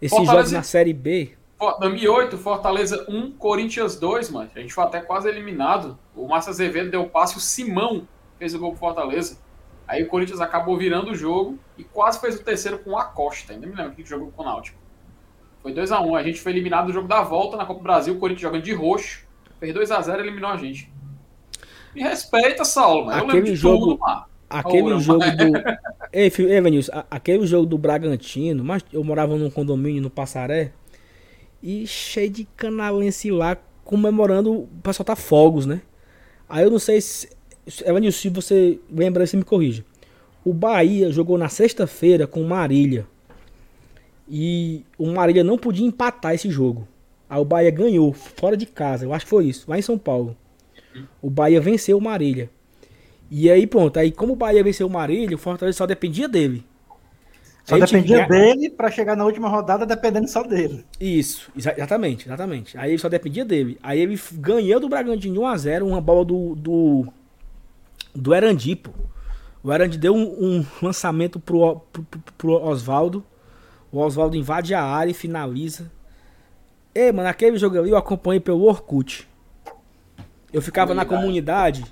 Esses 0.00 0.26
jogos 0.26 0.52
na 0.52 0.62
Série 0.62 0.92
B. 0.92 1.36
2008, 1.58 2.36
Fortaleza 2.36 3.06
1, 3.08 3.32
Corinthians 3.32 3.98
2, 3.98 4.30
mano. 4.30 4.50
A 4.54 4.60
gente 4.60 4.74
foi 4.74 4.84
até 4.84 5.00
quase 5.00 5.28
eliminado. 5.28 5.98
O 6.14 6.28
Márcio 6.28 6.50
Azevedo 6.50 6.90
deu 6.90 7.02
o 7.02 7.08
passe, 7.08 7.36
o 7.36 7.40
Simão 7.40 8.06
fez 8.38 8.54
o 8.54 8.58
gol 8.58 8.70
pro 8.70 8.80
Fortaleza. 8.80 9.38
Aí 9.88 10.02
o 10.02 10.08
Corinthians 10.08 10.40
acabou 10.40 10.76
virando 10.76 11.12
o 11.12 11.14
jogo 11.14 11.58
e 11.78 11.84
quase 11.84 12.20
fez 12.20 12.34
o 12.34 12.42
terceiro 12.42 12.78
com 12.78 12.98
a 12.98 13.04
Costa. 13.04 13.52
Ainda 13.52 13.66
me 13.66 13.74
lembro 13.74 13.92
que 13.92 14.04
jogou 14.04 14.30
com 14.32 14.42
o 14.42 14.44
Náutico. 14.44 14.78
Foi 15.62 15.72
2x1. 15.72 16.06
Um. 16.06 16.16
A 16.16 16.22
gente 16.22 16.40
foi 16.40 16.52
eliminado 16.52 16.86
do 16.86 16.92
jogo 16.92 17.08
da 17.08 17.22
volta 17.22 17.56
na 17.56 17.64
Copa 17.64 17.80
do 17.80 17.84
Brasil. 17.84 18.14
O 18.14 18.18
Corinthians 18.18 18.42
jogando 18.42 18.62
de 18.62 18.74
roxo. 18.74 19.24
Fez 19.58 19.74
2x0 19.74 20.18
e 20.18 20.20
eliminou 20.20 20.50
a 20.50 20.56
gente. 20.56 20.92
Me 21.94 22.02
respeita, 22.02 22.64
Saulo. 22.64 23.06
Mas 23.06 23.22
aquele 23.22 23.54
jogo, 23.54 23.96
tudo, 23.96 24.24
Aquele 24.48 24.82
Ouro, 24.82 25.00
jogo 25.00 25.20
do. 25.20 25.52
Ei, 26.12 26.30
filho, 26.30 26.48
ei, 26.48 26.60
aquele 27.10 27.46
jogo 27.46 27.66
do 27.66 27.76
Bragantino, 27.76 28.64
mas 28.64 28.82
eu 28.92 29.02
morava 29.02 29.36
num 29.36 29.50
condomínio 29.50 30.00
no 30.00 30.08
Passaré 30.08 30.72
e 31.62 31.86
cheio 31.86 32.30
de 32.30 32.44
canalense 32.56 33.30
lá 33.30 33.56
comemorando. 33.84 34.52
O 34.52 34.68
pessoal 34.82 35.04
tá 35.04 35.16
fogos, 35.16 35.66
né? 35.66 35.82
Aí 36.48 36.64
eu 36.64 36.70
não 36.70 36.78
sei 36.78 37.00
se. 37.00 37.28
Evanilson, 37.84 38.18
se 38.18 38.28
você 38.28 38.78
lembra, 38.90 39.26
você 39.26 39.36
me 39.36 39.42
corrija. 39.42 39.84
O 40.44 40.54
Bahia 40.54 41.10
jogou 41.10 41.36
na 41.36 41.48
sexta-feira 41.48 42.26
com 42.26 42.40
o 42.40 42.48
Marília. 42.48 43.06
E 44.28 44.84
o 44.96 45.06
Marília 45.10 45.42
não 45.42 45.58
podia 45.58 45.86
empatar 45.86 46.34
esse 46.34 46.48
jogo. 46.48 46.86
Aí 47.28 47.40
o 47.40 47.44
Bahia 47.44 47.70
ganhou, 47.70 48.12
fora 48.12 48.56
de 48.56 48.64
casa. 48.64 49.04
Eu 49.04 49.12
acho 49.12 49.24
que 49.24 49.30
foi 49.30 49.46
isso, 49.46 49.68
lá 49.68 49.76
em 49.76 49.82
São 49.82 49.98
Paulo. 49.98 50.36
O 51.20 51.28
Bahia 51.28 51.60
venceu 51.60 51.98
o 51.98 52.00
Marília. 52.00 52.48
E 53.30 53.50
aí 53.50 53.66
pronto, 53.66 53.98
aí 53.98 54.12
como 54.12 54.32
o 54.34 54.36
Bahia 54.36 54.62
venceu 54.62 54.86
o 54.86 54.90
Marília, 54.90 55.34
o 55.34 55.38
Fortaleza 55.38 55.78
só 55.78 55.86
dependia 55.86 56.28
dele. 56.28 56.64
Só 57.64 57.74
Aí 57.74 57.84
tinha- 57.84 58.00
dependia 58.00 58.28
dele 58.28 58.70
pra 58.70 58.90
chegar 58.90 59.16
na 59.16 59.24
última 59.24 59.48
rodada 59.48 59.84
dependendo 59.84 60.28
só 60.28 60.44
dele. 60.44 60.84
Isso, 61.00 61.50
exa- 61.56 61.72
exatamente, 61.76 62.26
exatamente. 62.28 62.78
Aí 62.78 62.92
ele 62.92 62.98
só 62.98 63.08
dependia 63.08 63.44
dele. 63.44 63.76
Aí 63.82 63.98
ele 64.00 64.20
ganhou 64.34 64.78
do 64.78 64.88
Bragantino 64.88 65.34
de 65.34 65.40
1x0, 65.40 65.82
uma 65.84 66.00
bola 66.00 66.24
do, 66.24 66.54
do, 66.54 67.06
do 68.14 68.32
Erandi, 68.34 68.76
pô. 68.76 68.92
O 69.64 69.72
Erandi 69.72 69.98
deu 69.98 70.14
um, 70.14 70.22
um 70.60 70.66
lançamento 70.80 71.40
pro, 71.40 71.58
O- 71.62 71.80
pro, 71.80 72.06
pro- 72.38 72.62
Oswaldo. 72.64 73.24
O 73.90 73.98
Oswaldo 73.98 74.36
invade 74.36 74.72
a 74.72 74.82
área 74.84 75.10
e 75.10 75.14
finaliza. 75.14 75.90
Ei, 76.94 77.10
mano, 77.10 77.28
aquele 77.28 77.58
jogo 77.58 77.76
ali 77.80 77.90
eu 77.90 77.96
acompanhei 77.96 78.38
pelo 78.38 78.62
Orkut. 78.62 79.26
Eu 80.52 80.62
ficava 80.62 80.94
na 80.94 81.04
comunidade, 81.04 81.84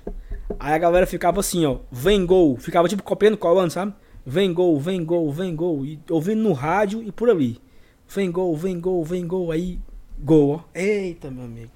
aí 0.59 0.73
a 0.73 0.77
galera 0.77 1.05
ficava 1.05 1.39
assim, 1.39 1.65
ó, 1.65 1.77
vem 1.91 2.25
gol. 2.25 2.57
Ficava 2.57 2.87
tipo 2.87 3.03
copiando, 3.03 3.37
colando, 3.37 3.71
sabe? 3.71 3.93
Vem 4.25 4.53
gol, 4.53 4.79
vem 4.79 5.03
gol, 5.03 5.31
vem 5.31 5.55
gol. 5.55 5.85
E 5.85 5.99
ouvindo 6.09 6.41
no 6.41 6.53
rádio 6.53 7.03
e 7.03 7.11
por 7.11 7.29
ali. 7.29 7.61
Vem 8.07 8.31
gol, 8.31 8.55
vem 8.55 8.79
gol, 8.79 9.03
vem 9.03 9.27
gol. 9.27 9.51
Aí, 9.51 9.79
gol, 10.19 10.55
ó. 10.55 10.59
Eita, 10.73 11.29
meu 11.29 11.45
amigo. 11.45 11.71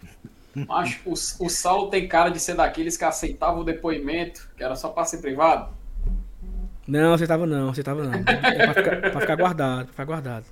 Macho, 0.68 1.02
o, 1.06 1.14
o 1.14 1.50
Saulo 1.50 1.90
tem 1.90 2.08
cara 2.08 2.30
de 2.30 2.40
ser 2.40 2.56
daqueles 2.56 2.98
que 2.98 3.06
aceitavam 3.06 3.62
o 3.62 3.64
depoimento, 3.64 4.50
que 4.58 4.64
era 4.64 4.76
só 4.76 4.90
pra 4.90 5.06
ser 5.06 5.20
privado. 5.20 5.72
Não, 6.88 7.16
você 7.16 7.28
tava 7.28 7.46
não, 7.46 7.72
você 7.72 7.84
tava 7.84 8.04
não. 8.04 8.14
É 8.14 8.66
pra 8.66 8.74
ficar, 8.74 9.12
pra 9.12 9.22
ficar 9.22 9.36
guardado, 9.36 9.84
pra 9.86 9.92
ficar 9.92 10.06
guardado. 10.06 10.46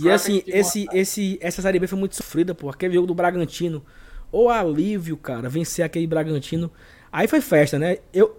E 0.00 0.10
assim, 0.10 0.42
esse, 0.46 0.86
esse, 0.92 1.38
essa 1.42 1.60
Série 1.60 1.78
B 1.78 1.86
foi 1.86 1.98
muito 1.98 2.14
sofrida, 2.14 2.54
pô. 2.54 2.70
Aquele 2.70 2.94
jogo 2.94 3.08
do 3.08 3.14
Bragantino. 3.14 3.84
Ou 4.30 4.48
alívio, 4.50 5.16
cara, 5.16 5.48
vencer 5.48 5.84
aquele 5.84 6.06
Bragantino. 6.06 6.70
Aí 7.12 7.26
foi 7.28 7.40
festa, 7.40 7.78
né? 7.78 7.98
Eu, 8.12 8.36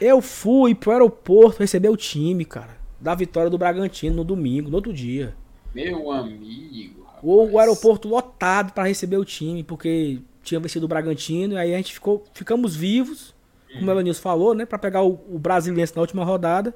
eu 0.00 0.20
fui 0.20 0.74
pro 0.74 0.92
aeroporto 0.92 1.58
receber 1.60 1.88
o 1.88 1.96
time, 1.96 2.44
cara. 2.44 2.76
Da 3.00 3.14
vitória 3.14 3.50
do 3.50 3.58
Bragantino 3.58 4.16
no 4.16 4.24
domingo, 4.24 4.70
no 4.70 4.76
outro 4.76 4.92
dia. 4.92 5.34
Meu 5.74 6.10
amigo. 6.10 7.02
rapaz. 7.04 7.20
O, 7.22 7.50
o 7.52 7.58
aeroporto 7.58 8.08
lotado 8.08 8.72
pra 8.72 8.84
receber 8.84 9.16
o 9.16 9.24
time, 9.24 9.62
porque 9.62 10.20
tinha 10.42 10.58
vencido 10.60 10.86
o 10.86 10.88
Bragantino. 10.88 11.54
E 11.54 11.58
aí 11.58 11.74
a 11.74 11.76
gente 11.76 11.92
ficou, 11.94 12.24
ficamos 12.32 12.74
vivos, 12.74 13.34
como 13.72 13.86
o 13.86 13.90
Elenilson 13.94 14.22
falou, 14.22 14.54
né? 14.54 14.64
Pra 14.66 14.78
pegar 14.78 15.02
o, 15.02 15.20
o 15.28 15.38
Brasiliense 15.38 15.94
na 15.94 16.00
última 16.00 16.24
rodada. 16.24 16.74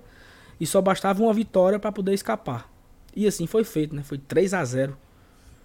E 0.60 0.66
só 0.66 0.80
bastava 0.80 1.22
uma 1.22 1.32
vitória 1.32 1.78
pra 1.78 1.90
poder 1.90 2.12
escapar. 2.14 2.70
E 3.16 3.26
assim 3.26 3.46
foi 3.46 3.64
feito, 3.64 3.94
né? 3.96 4.02
Foi 4.02 4.18
3 4.18 4.54
a 4.54 4.64
0 4.64 4.96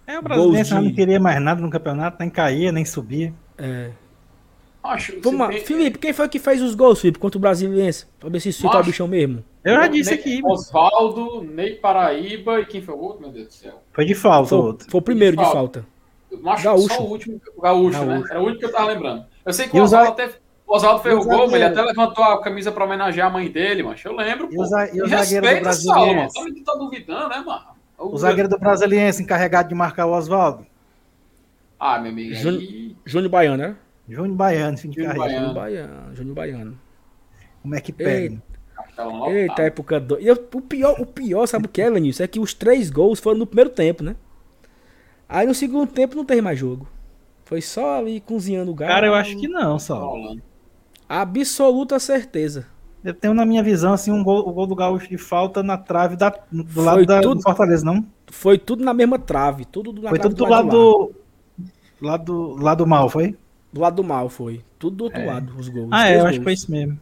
É, 0.06 0.18
o 0.18 0.22
brasileiro 0.22 0.54
Gols 0.54 0.68
de- 0.68 0.74
não 0.74 0.92
queria 0.94 1.20
mais 1.20 1.40
nada 1.40 1.60
no 1.60 1.70
campeonato, 1.70 2.16
nem 2.18 2.28
caía, 2.30 2.72
nem 2.72 2.84
subia. 2.84 3.32
É. 3.56 3.90
Você 4.82 5.18
Vamos 5.22 5.40
lá. 5.40 5.48
tem- 5.48 5.60
Felipe, 5.64 5.98
quem 5.98 6.12
foi 6.12 6.28
que 6.28 6.38
fez 6.38 6.62
os 6.62 6.74
gols, 6.74 7.00
Felipe, 7.00 7.18
contra 7.18 7.36
o 7.36 7.40
Brasiliense? 7.40 8.06
Pra 8.18 8.28
ver 8.30 8.40
se 8.40 8.48
isso 8.50 8.66
é 8.66 8.70
o 8.76 8.82
bichão 8.82 9.06
mesmo. 9.08 9.44
Eu 9.64 9.74
já 9.74 9.86
disse 9.86 10.10
Ney- 10.10 10.18
aqui, 10.20 10.40
Osvaldo, 10.44 11.42
Ney 11.42 11.74
Paraíba 11.74 12.60
e 12.60 12.66
quem 12.66 12.80
foi 12.80 12.94
o 12.94 12.98
outro, 12.98 13.20
meu 13.22 13.30
Deus 13.30 13.48
do 13.48 13.52
céu? 13.52 13.82
foi 13.92 14.04
de 14.06 14.14
falta 14.14 14.46
o 14.54 14.58
Foi, 14.60 14.66
outro. 14.68 14.90
foi 14.90 14.98
o 14.98 15.02
primeiro 15.02 15.36
de 15.36 15.42
Falta. 15.42 15.56
falta. 15.80 15.86
Macho, 16.42 16.64
Gaúcho. 16.64 16.94
só 16.94 17.02
o 17.02 17.10
último, 17.10 17.40
o 17.56 17.60
Gaúcho, 17.60 17.98
né? 18.04 18.14
Gaúcho. 18.14 18.30
Era 18.32 18.40
o 18.40 18.44
único 18.44 18.58
que 18.60 18.64
eu 18.66 18.72
tava 18.72 18.86
lembrando. 18.92 19.24
Eu 19.44 19.52
sei 19.52 19.68
que 19.68 19.76
E 19.76 19.80
o 19.80 19.82
o 19.82 19.84
Oswaldo 19.84 20.06
za- 20.06 20.12
até. 20.24 20.30
O 20.66 20.76
Oswaldo 20.76 21.02
fez 21.02 21.14
o 21.14 21.18
o 21.20 21.24
gol, 21.24 21.38
mas 21.46 21.54
ele 21.54 21.64
até 21.64 21.82
levantou 21.82 22.22
a 22.24 22.40
camisa 22.42 22.70
pra 22.70 22.84
homenagear 22.84 23.28
a 23.28 23.30
mãe 23.30 23.48
dele, 23.50 23.82
macho. 23.82 24.06
Eu 24.08 24.14
lembro. 24.14 24.48
E 24.50 24.58
o 24.60 24.64
za- 24.64 24.86
e 24.94 25.02
o 25.02 25.06
zagueiro 25.08 25.42
do 25.46 25.48
respeita, 25.48 25.72
Saulo, 25.72 26.06
mano. 26.14 26.28
Brasiliense? 26.30 26.64
Tá, 26.64 26.72
tá 26.72 26.78
duvidando, 26.78 27.28
né, 27.30 27.42
mano? 27.44 27.64
O 27.98 28.16
zagueiro 28.16 28.48
do 28.48 28.58
Brasiliense 28.58 29.22
encarregado 29.22 29.68
de 29.70 29.74
marcar 29.74 30.06
o 30.06 30.12
Oswaldo. 30.12 30.64
Ah, 31.80 31.98
meu 31.98 32.12
amigo. 32.12 32.34
Júnior- 32.34 32.60
Aí... 32.62 32.96
Júnior 33.06 33.30
Baiano, 33.30 33.56
né? 33.56 33.76
Júnior 34.08 34.36
Baiano, 34.36 34.76
fim 34.78 34.90
de 34.90 34.96
Júnior 35.02 35.16
carreira. 35.16 35.40
Baiano. 35.40 35.46
Júnior 35.48 35.54
Baiano, 35.54 36.16
Júnior 36.16 36.34
Baiano. 36.34 36.78
Como 37.62 37.74
é 37.74 37.80
que 37.80 37.92
pega? 37.92 38.42
Eita, 39.28 39.62
época 39.62 40.00
do... 40.00 40.18
e 40.20 40.26
eu- 40.26 40.48
o 40.54 40.60
pior, 40.60 41.00
o 41.00 41.06
pior, 41.06 41.46
sabe 41.46 41.66
o 41.66 41.68
que 41.68 41.82
é, 41.82 41.90
Lenilson? 41.90 42.22
É 42.24 42.26
que 42.26 42.40
os 42.40 42.54
três 42.54 42.90
gols 42.90 43.20
foram 43.20 43.38
no 43.38 43.46
primeiro 43.46 43.70
tempo, 43.70 44.02
né? 44.02 44.16
Aí 45.28 45.46
no 45.46 45.54
segundo 45.54 45.86
tempo 45.90 46.16
não 46.16 46.24
teve 46.24 46.40
mais 46.40 46.58
jogo. 46.58 46.88
Foi 47.44 47.60
só 47.60 47.98
ali 47.98 48.20
cozinhando 48.20 48.70
o 48.70 48.74
galo. 48.74 48.92
Cara, 48.92 49.06
eu 49.06 49.14
acho 49.14 49.36
que 49.36 49.46
não, 49.48 49.74
Tá 49.74 49.78
só. 49.78 50.08
rolando. 50.10 50.42
Absoluta 51.08 51.98
certeza. 51.98 52.66
Eu 53.04 53.14
tenho 53.14 53.32
na 53.32 53.46
minha 53.46 53.62
visão, 53.62 53.92
assim, 53.92 54.10
um 54.10 54.22
gol, 54.24 54.46
o 54.48 54.52
gol 54.52 54.66
do 54.66 54.74
Gaúcho 54.74 55.08
de 55.08 55.16
falta 55.16 55.62
na 55.62 55.78
trave 55.78 56.16
da, 56.16 56.30
do 56.50 56.66
Foi 56.66 56.84
lado 56.84 57.06
da, 57.06 57.20
tudo- 57.20 57.36
do 57.36 57.42
Fortaleza, 57.42 57.84
não? 57.84 58.04
Foi 58.26 58.58
tudo 58.58 58.84
na 58.84 58.92
mesma 58.92 59.18
trave. 59.18 59.64
Tudo 59.64 59.92
na 60.02 60.10
Foi 60.10 60.18
trave 60.18 60.34
tudo 60.34 60.44
do 60.44 60.50
lado 60.50 60.66
lado 60.66 60.70
do, 62.00 62.06
lado 62.06 62.24
do 62.24 62.56
lado 62.62 62.86
mal, 62.86 63.08
foi? 63.08 63.36
Do 63.72 63.80
lado 63.80 63.96
do 63.96 64.04
mal 64.04 64.28
foi. 64.28 64.64
Tudo 64.78 64.96
do 64.96 65.04
outro 65.04 65.24
lado, 65.26 65.54
os 65.58 65.68
gols. 65.68 65.88
Ah, 65.90 66.04
os 66.04 66.10
é, 66.10 66.16
eu 66.20 66.26
acho 66.26 66.38
que 66.38 66.44
foi 66.44 66.52
gols. 66.52 66.62
isso 66.62 66.70
mesmo. 66.70 66.98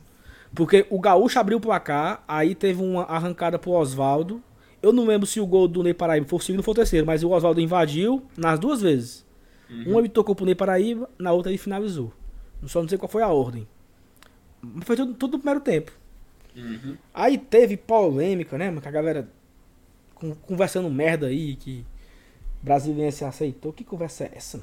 Porque 0.55 0.87
o 0.91 0.99
Gaúcho 1.01 1.39
abriu 1.39 1.59
o 1.59 1.61
placar, 1.61 2.25
aí 2.27 2.55
teve 2.55 2.83
uma 2.83 3.03
arrancada 3.05 3.59
pro 3.59 3.73
Oswaldo. 3.73 4.43
Eu 4.83 4.93
não 4.93 5.05
lembro 5.07 5.27
se 5.27 5.41
o 5.41 5.47
gol 5.47 5.67
do 5.69 5.83
Ney 5.83 5.95
Paraíba 5.95 6.27
foi 6.27 6.39
o 6.39 6.43
segundo 6.43 6.61
ou 6.61 6.65
foi 6.65 6.73
o 6.73 6.77
terceiro, 6.77 7.07
mas 7.07 7.23
o 7.23 7.31
Oswaldo 7.31 7.61
invadiu 7.61 8.23
nas 8.37 8.59
duas 8.59 8.81
vezes. 8.81 9.25
Uma 9.69 9.99
ele 9.99 10.09
tocou 10.09 10.35
pro 10.35 10.47
Ney 10.47 10.55
Paraíba, 10.55 11.11
na 11.19 11.33
outra 11.33 11.51
ele 11.51 11.59
finalizou. 11.59 12.13
Só 12.67 12.81
não 12.81 12.89
sei 12.89 12.97
qual 12.97 13.09
foi 13.09 13.23
a 13.23 13.29
ordem. 13.29 13.67
Mas 14.63 14.85
foi 14.85 14.97
tudo, 14.97 15.15
tudo 15.15 15.33
no 15.33 15.39
primeiro 15.39 15.61
tempo. 15.61 15.93
Uhum. 16.55 16.97
Aí 17.13 17.37
teve 17.37 17.77
polêmica, 17.77 18.57
né, 18.57 18.69
mano? 18.69 18.81
Que 18.81 18.89
a 18.89 18.93
galera 18.93 19.29
con- 20.15 20.35
conversando 20.43 20.89
merda 20.89 21.27
aí, 21.27 21.57
que 21.57 21.85
o 22.63 22.65
brasiliense 22.65 23.25
aceitou. 23.25 23.73
Que 23.73 23.85
conversa 23.85 24.25
é 24.25 24.31
essa? 24.35 24.61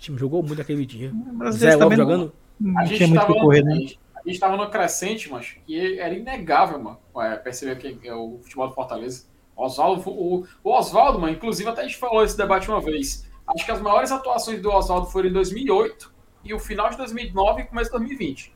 O 0.00 0.02
time 0.02 0.16
jogou 0.18 0.42
muito 0.42 0.62
aquele 0.62 0.86
dia. 0.86 1.12
O 1.12 1.52
Zé 1.52 1.76
não- 1.76 1.90
jogando. 1.94 2.32
não, 2.58 2.80
A 2.80 2.86
gente, 2.86 2.96
tinha 2.96 3.06
muito 3.08 3.18
o 3.20 3.26
tava, 3.26 3.34
que 3.34 3.40
correr, 3.40 3.62
né? 3.62 3.74
a 4.14 4.26
gente 4.26 4.40
tava 4.40 4.56
no 4.56 4.70
crescente, 4.70 5.30
mas 5.30 5.56
que 5.66 5.98
era 6.00 6.14
inegável, 6.14 6.78
mano, 6.78 6.98
é, 7.18 7.36
perceber 7.36 7.76
que 7.76 8.08
é 8.08 8.14
o 8.14 8.38
futebol 8.42 8.66
do 8.68 8.74
Fortaleza. 8.74 9.26
Oswaldo, 9.54 10.08
o, 10.08 10.46
o 10.64 10.70
Oswaldo, 10.70 11.18
mano, 11.18 11.34
inclusive 11.34 11.68
até 11.68 11.82
a 11.82 11.84
gente 11.84 11.98
falou 11.98 12.24
esse 12.24 12.34
debate 12.34 12.70
uma 12.70 12.80
vez. 12.80 13.28
Acho 13.46 13.62
que 13.62 13.70
as 13.70 13.78
maiores 13.82 14.10
atuações 14.10 14.62
do 14.62 14.70
Oswaldo 14.70 15.06
foram 15.08 15.28
em 15.28 15.32
2008 15.34 16.10
e 16.46 16.54
o 16.54 16.58
final 16.58 16.88
de 16.88 16.96
2009 16.96 17.60
e 17.60 17.64
começo 17.66 17.90
de 17.90 17.98
2020. 17.98 18.54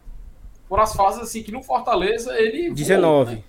Foram 0.67 0.83
as 0.83 0.95
fases 0.97 1.21
assim 1.21 1.43
que 1.43 1.53
no 1.53 1.63
Fortaleza 1.63 2.35
ele. 2.41 2.69
voou, 2.69 2.75
19. 2.75 3.35
né? 3.35 3.43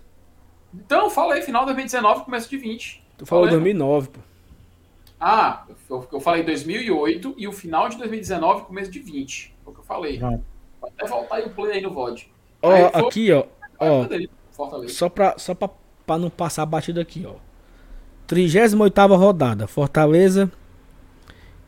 Então, 0.73 1.09
falei, 1.09 1.41
final 1.43 1.61
de 1.61 1.67
2019 1.67 2.25
começo 2.25 2.49
de 2.49 2.57
20. 2.57 3.01
Tu 3.17 3.25
falou 3.25 3.45
Falei, 3.45 3.57
2009, 3.57 4.09
pô. 4.09 4.19
Ah, 5.19 5.65
eu, 5.89 6.07
eu 6.11 6.19
falei 6.19 6.43
2008 6.43 7.35
e 7.37 7.47
o 7.47 7.51
final 7.51 7.89
de 7.89 7.97
2019 7.97 8.65
começo 8.65 8.91
de 8.91 8.99
20. 8.99 9.55
Foi 9.63 9.71
o 9.71 9.75
que 9.75 9.81
eu 9.81 9.85
falei. 9.85 10.19
Pronto. 10.19 10.43
Pode 10.79 10.93
até 10.97 11.07
voltar 11.07 11.35
aí 11.37 11.45
o 11.45 11.49
play 11.49 11.71
aí 11.73 11.81
no 11.81 11.91
VOD. 11.91 12.29
Ó, 12.61 12.69
foi- 12.91 13.01
aqui, 13.07 13.31
ó. 13.31 13.45
Ó. 13.79 14.07
Só 14.87 15.09
pra, 15.09 15.35
só 15.37 15.53
pra, 15.53 15.69
pra 16.05 16.17
não 16.17 16.29
passar 16.29 16.65
batido 16.65 16.99
aqui, 16.99 17.25
ó. 17.25 17.33
38 18.27 19.15
rodada. 19.15 19.67
Fortaleza 19.67 20.51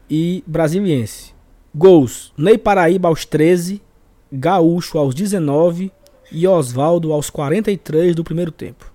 e 0.09 0.43
Brasiliense. 0.47 1.33
Gols: 1.73 2.33
Ney 2.37 2.57
Paraíba 2.57 3.07
aos 3.07 3.25
13, 3.25 3.81
Gaúcho 4.31 4.97
aos 4.97 5.13
19 5.13 5.91
e 6.31 6.47
Oswaldo 6.47 7.13
aos 7.13 7.29
43 7.29 8.15
do 8.15 8.23
primeiro 8.23 8.51
tempo. 8.51 8.91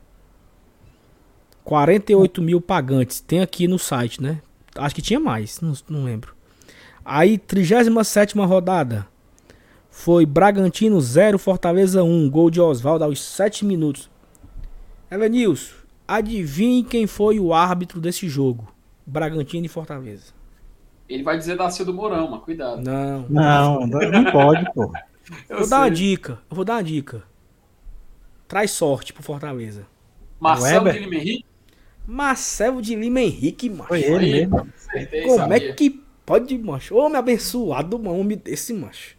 48 1.65 2.43
mil 2.43 2.61
pagantes. 2.61 3.21
Tem 3.21 3.41
aqui 3.41 3.67
no 3.67 3.79
site, 3.79 4.23
né? 4.23 4.41
Acho 4.75 4.95
que 4.95 5.03
tinha 5.03 5.21
mais, 5.21 5.61
não, 5.61 5.73
não 5.89 6.05
lembro. 6.05 6.35
Aí, 7.05 7.37
37 7.37 8.37
rodada. 8.39 9.07
Foi 9.91 10.25
Bragantino 10.25 11.01
0, 11.01 11.39
Fortaleza 11.39 12.03
1. 12.03 12.31
Gol 12.31 12.51
de 12.51 12.61
Oswaldo 12.61 13.05
aos 13.05 13.21
7 13.21 13.65
minutos. 13.65 14.11
Elenilson, 15.11 15.75
adivinhe 16.09 16.83
quem 16.83 17.07
foi 17.07 17.39
o 17.39 17.53
árbitro 17.53 18.01
desse 18.01 18.29
jogo? 18.29 18.73
Bragantino 19.05 19.67
e 19.67 19.69
Fortaleza. 19.69 20.33
Ele 21.09 21.23
vai 21.23 21.37
dizer 21.37 21.57
da 21.57 21.69
do 21.69 21.93
Mourão, 21.93 22.31
mas 22.31 22.41
cuidado. 22.43 22.81
Não. 22.81 23.27
Não, 23.29 23.87
não 23.87 24.33
pode, 24.33 24.73
pô. 24.73 24.91
Eu 25.49 25.59
vou 25.59 25.69
dar 25.69 25.81
uma 25.81 25.87
sei. 25.87 25.95
dica. 25.95 26.39
Eu 26.51 26.57
vou 26.57 26.65
dar 26.65 26.75
uma 26.75 26.85
dica. 26.85 27.23
Traz 28.49 28.71
sorte 28.71 29.13
pro 29.13 29.23
Fortaleza. 29.23 29.87
Marcelo 30.41 30.87
Weber? 30.87 30.93
de 30.95 30.99
Lima 31.09 31.15
Henrique? 31.17 31.52
Marcelo 32.07 32.83
de 32.83 32.95
Lima 32.95 33.21
Henrique, 33.21 33.71
macho. 33.71 33.89
Foi 33.89 34.03
ele 34.03 34.31
mesmo. 34.47 34.69
Como 35.25 35.37
sabia. 35.37 35.71
é 35.71 35.73
que 35.73 36.03
pode, 36.27 36.59
macho? 36.59 36.97
Homem 36.97 37.17
abençoado, 37.19 37.97
um 37.97 38.21
homem 38.21 38.37
desse, 38.37 38.73
macho. 38.73 39.17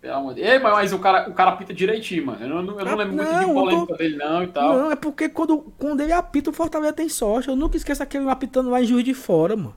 Pelo 0.00 0.14
amor 0.16 0.34
de 0.34 0.40
Deus. 0.42 0.52
Ei, 0.52 0.58
mas, 0.58 0.92
o 0.92 0.98
cara, 0.98 1.28
o 1.30 1.32
cara 1.32 1.50
apita 1.52 1.72
direitinho, 1.72 2.26
mano. 2.26 2.42
Eu 2.44 2.48
não, 2.48 2.78
eu 2.78 2.84
não 2.84 2.92
Ah, 2.92 2.94
lembro 2.96 3.14
muito 3.16 3.30
não, 3.32 3.38
de 3.38 3.44
eu 3.44 3.54
polêmica 3.54 3.86
tô- 3.86 3.96
dele, 3.96 4.16
não, 4.16 4.42
e 4.42 4.46
tal. 4.48 4.74
Não, 4.78 4.90
é 4.90 4.96
porque 4.96 5.28
quando, 5.28 5.72
quando 5.78 6.00
ele 6.00 6.12
apita, 6.12 6.50
o 6.50 6.52
Fortaleza 6.52 6.92
tem 6.92 7.08
sorte. 7.08 7.48
Eu 7.48 7.54
nunca 7.56 7.76
esqueço 7.76 8.02
aquele 8.02 8.28
apitando 8.28 8.68
lá 8.70 8.82
em 8.82 8.84
Juiz 8.86 9.04
de 9.04 9.14
Fora, 9.14 9.54
mano. 9.56 9.76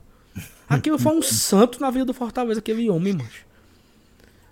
Aquilo 0.68 0.98
foi 0.98 1.16
um 1.16 1.22
santo 1.22 1.80
na 1.80 1.90
vida 1.90 2.04
do 2.04 2.12
Fortaleza, 2.12 2.58
aquele 2.58 2.90
homem, 2.90 3.12
mano. 3.12 3.28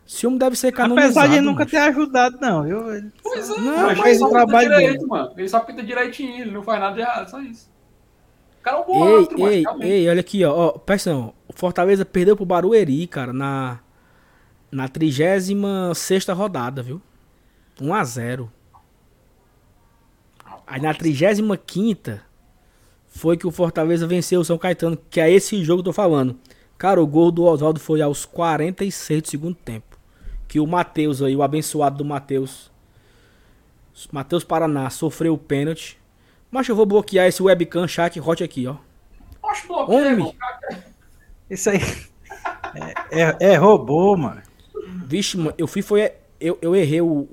Esse 0.07 0.27
homem 0.27 0.39
deve 0.39 0.55
ser 0.55 0.71
canonizado. 0.71 1.07
Apesar 1.11 1.27
de 1.29 1.35
ele 1.39 1.47
nunca 1.47 1.61
macho. 1.65 1.71
ter 1.73 1.77
ajudado, 1.79 2.39
não. 2.41 2.67
Ele- 2.95 3.11
Pois 3.23 3.51
é, 3.51 3.59
Não, 3.59 3.83
mas 3.87 3.99
fez 3.99 4.07
ele 4.11 4.19
só 4.19 4.27
o 4.27 4.31
trabalho 4.31 4.69
direito, 4.69 4.93
dele. 4.99 5.07
mano. 5.07 5.33
Ele 5.37 5.49
só 5.49 5.57
apita 5.57 5.83
direitinho, 5.83 6.41
ele 6.43 6.51
não 6.53 6.63
faz 6.63 6.79
nada 6.79 6.95
de 6.95 7.01
errado, 7.01 7.29
só 7.31 7.41
isso. 7.41 7.69
Cara 8.65 8.79
é 8.79 8.81
um 8.81 9.19
Ei, 9.19 9.29
mas 9.39 9.53
ei, 9.53 9.61
realmente. 9.61 9.87
ei, 9.87 10.09
olha 10.09 10.21
aqui, 10.21 10.45
ó. 10.45 10.57
ó 10.57 10.71
presta. 10.73 11.15
O 11.15 11.53
Fortaleza 11.55 12.05
perdeu 12.05 12.35
pro 12.35 12.47
Barueri, 12.47 13.07
cara, 13.07 13.31
na, 13.31 13.79
na 14.73 14.89
36 14.89 16.27
rodada, 16.29 16.83
viu? 16.83 17.01
1x0. 17.79 18.49
Aí 20.67 20.81
na 20.81 20.95
35 20.95 22.21
foi 23.07 23.37
que 23.37 23.47
o 23.47 23.51
Fortaleza 23.51 24.07
venceu 24.07 24.41
o 24.41 24.45
São 24.45 24.57
Caetano, 24.57 24.99
que 25.11 25.21
é 25.21 25.31
esse 25.31 25.63
jogo 25.63 25.83
que 25.83 25.89
eu 25.89 25.93
tô 25.93 25.95
falando. 25.95 26.37
Cara, 26.79 27.03
o 27.03 27.07
gol 27.07 27.31
do 27.31 27.45
Oswaldo 27.45 27.79
foi 27.79 28.01
aos 28.01 28.25
46 28.25 29.23
do 29.23 29.29
segundo 29.29 29.55
tempo. 29.55 29.99
Que 30.49 30.59
o 30.59 30.67
Matheus 30.67 31.21
aí, 31.21 31.37
o 31.37 31.43
abençoado 31.43 31.99
do 31.99 32.05
Matheus, 32.05 32.71
Matheus 34.11 34.43
Paraná, 34.43 34.89
sofreu 34.89 35.35
o 35.35 35.39
pênalti. 35.39 35.99
Mas 36.55 36.69
eu 36.69 36.77
vou 36.77 36.87
bloquear 36.87 37.27
esse 37.27 37.43
webcam 37.43 37.89
chat 37.89 38.21
hot 38.21 38.45
aqui, 38.45 38.65
ó. 38.69 38.77
Bloqueio, 39.67 40.13
Homem. 40.13 40.37
Isso 41.51 41.69
aí. 41.69 41.81
É, 43.11 43.23
é, 43.23 43.37
é 43.41 43.57
robô, 43.57 44.17
mano. 44.17 44.41
Vixe, 45.05 45.37
mano, 45.37 45.53
eu 45.59 45.67
fui, 45.67 45.83
foi. 45.83 46.13
Eu, 46.41 46.57
eu 46.63 46.77
errei 46.77 47.01
o, 47.01 47.27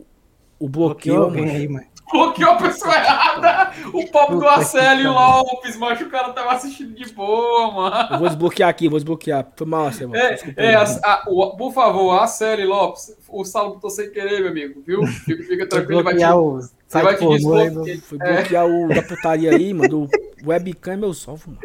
o 0.57 0.68
bloqueio, 0.68 1.22
alguém 1.22 1.45
mano. 1.45 1.56
aí, 1.56 1.68
mano. 1.68 1.85
Bloqueou 2.12 2.52
a 2.52 2.56
pessoa 2.58 2.94
errada. 2.94 3.72
O 3.94 4.06
pobre 4.08 4.36
do 4.36 4.42
pariu. 4.42 5.12
Lopes, 5.12 5.78
macho. 5.78 6.06
O 6.06 6.10
cara 6.10 6.32
tava 6.34 6.52
assistindo 6.54 6.94
de 6.94 7.12
boa, 7.14 7.72
mano. 7.72 8.08
Eu 8.14 8.20
vou 8.20 8.28
desbloquear 8.28 8.70
aqui, 8.70 8.88
vou 8.90 8.98
desbloquear. 8.98 9.48
Foi 9.56 9.68
mal, 9.68 9.88
assim. 9.88 10.10
É, 10.14 10.38
é, 10.58 10.76
a- 10.76 10.84
a- 11.04 11.24
o- 11.28 11.56
por 11.56 11.72
favor, 11.74 12.20
a 12.20 12.28
série 12.28 12.66
Lopes, 12.66 13.16
o 13.30 13.44
Saulo 13.46 13.76
botou 13.76 13.90
sem 13.90 14.10
querer, 14.12 14.40
meu 14.42 14.50
amigo, 14.50 14.82
viu? 14.86 15.06
Fica, 15.08 15.44
fica 15.44 15.68
tranquilo, 15.68 16.04
vai 16.04 16.16
te, 16.16 16.26
o 16.26 16.60
site 16.88 17.04
vai 17.04 17.16
te 17.16 17.28
desbloquear. 17.28 17.98
Foi 18.02 18.18
bloquear 18.18 18.66
o 18.66 18.88
da 18.90 19.02
putaria 19.02 19.52
aí, 19.56 19.74
mano. 19.74 20.08
Do 20.08 20.10
webcam 20.46 20.94
é 20.94 20.98
meu 20.98 21.14
salvo, 21.14 21.52
mano. 21.52 21.60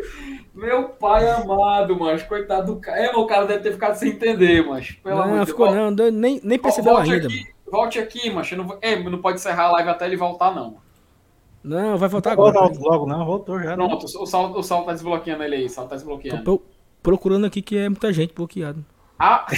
Meu 0.55 0.85
pai 0.90 1.28
amado, 1.28 1.98
mas 1.98 2.23
coitado 2.23 2.74
do 2.74 2.81
cara. 2.81 2.98
É, 2.98 3.10
o 3.14 3.27
cara 3.27 3.44
deve 3.47 3.60
ter 3.62 3.73
ficado 3.73 3.94
sem 3.94 4.10
entender, 4.10 4.64
mas 4.66 4.93
pelo 4.93 5.27
Não, 5.27 5.40
de 5.40 5.47
ficou 5.47 5.66
Deus. 5.66 5.78
não, 5.78 5.90
não, 5.90 6.10
nem, 6.10 6.40
nem 6.43 6.59
percebeu 6.59 6.97
ainda, 6.97 7.27
aqui, 7.27 7.36
mano. 7.40 7.55
Volte 7.70 7.98
aqui, 7.98 8.30
macho. 8.30 8.56
Não, 8.56 8.78
é, 8.80 8.97
não 9.02 9.20
pode 9.20 9.38
encerrar 9.38 9.64
a 9.66 9.72
live 9.72 9.88
até 9.90 10.06
ele 10.06 10.16
voltar, 10.16 10.55
não. 10.55 10.78
Não, 11.64 11.97
vai 11.98 12.09
voltar 12.09 12.36
Volta 12.36 12.59
agora. 12.60 12.78
logo, 12.78 13.06
não. 13.06 13.24
Voltou 13.26 13.59
já. 13.60 13.76
né? 13.76 13.86
Pronto, 13.88 14.05
o 14.05 14.26
Saulo, 14.26 14.59
o 14.59 14.62
Saulo 14.62 14.86
tá 14.86 14.93
desbloqueando 14.93 15.43
ele 15.43 15.56
aí. 15.56 15.64
O 15.66 15.68
Saulo 15.70 15.88
tá 15.90 15.97
Tô 15.97 15.98
desbloqueando. 15.98 16.44
pro- 16.44 16.62
procurando 17.02 17.44
aqui 17.47 17.60
que 17.60 17.76
é 17.76 17.88
muita 17.88 18.12
gente 18.12 18.32
bloqueada. 18.34 18.78
Ah! 19.18 19.47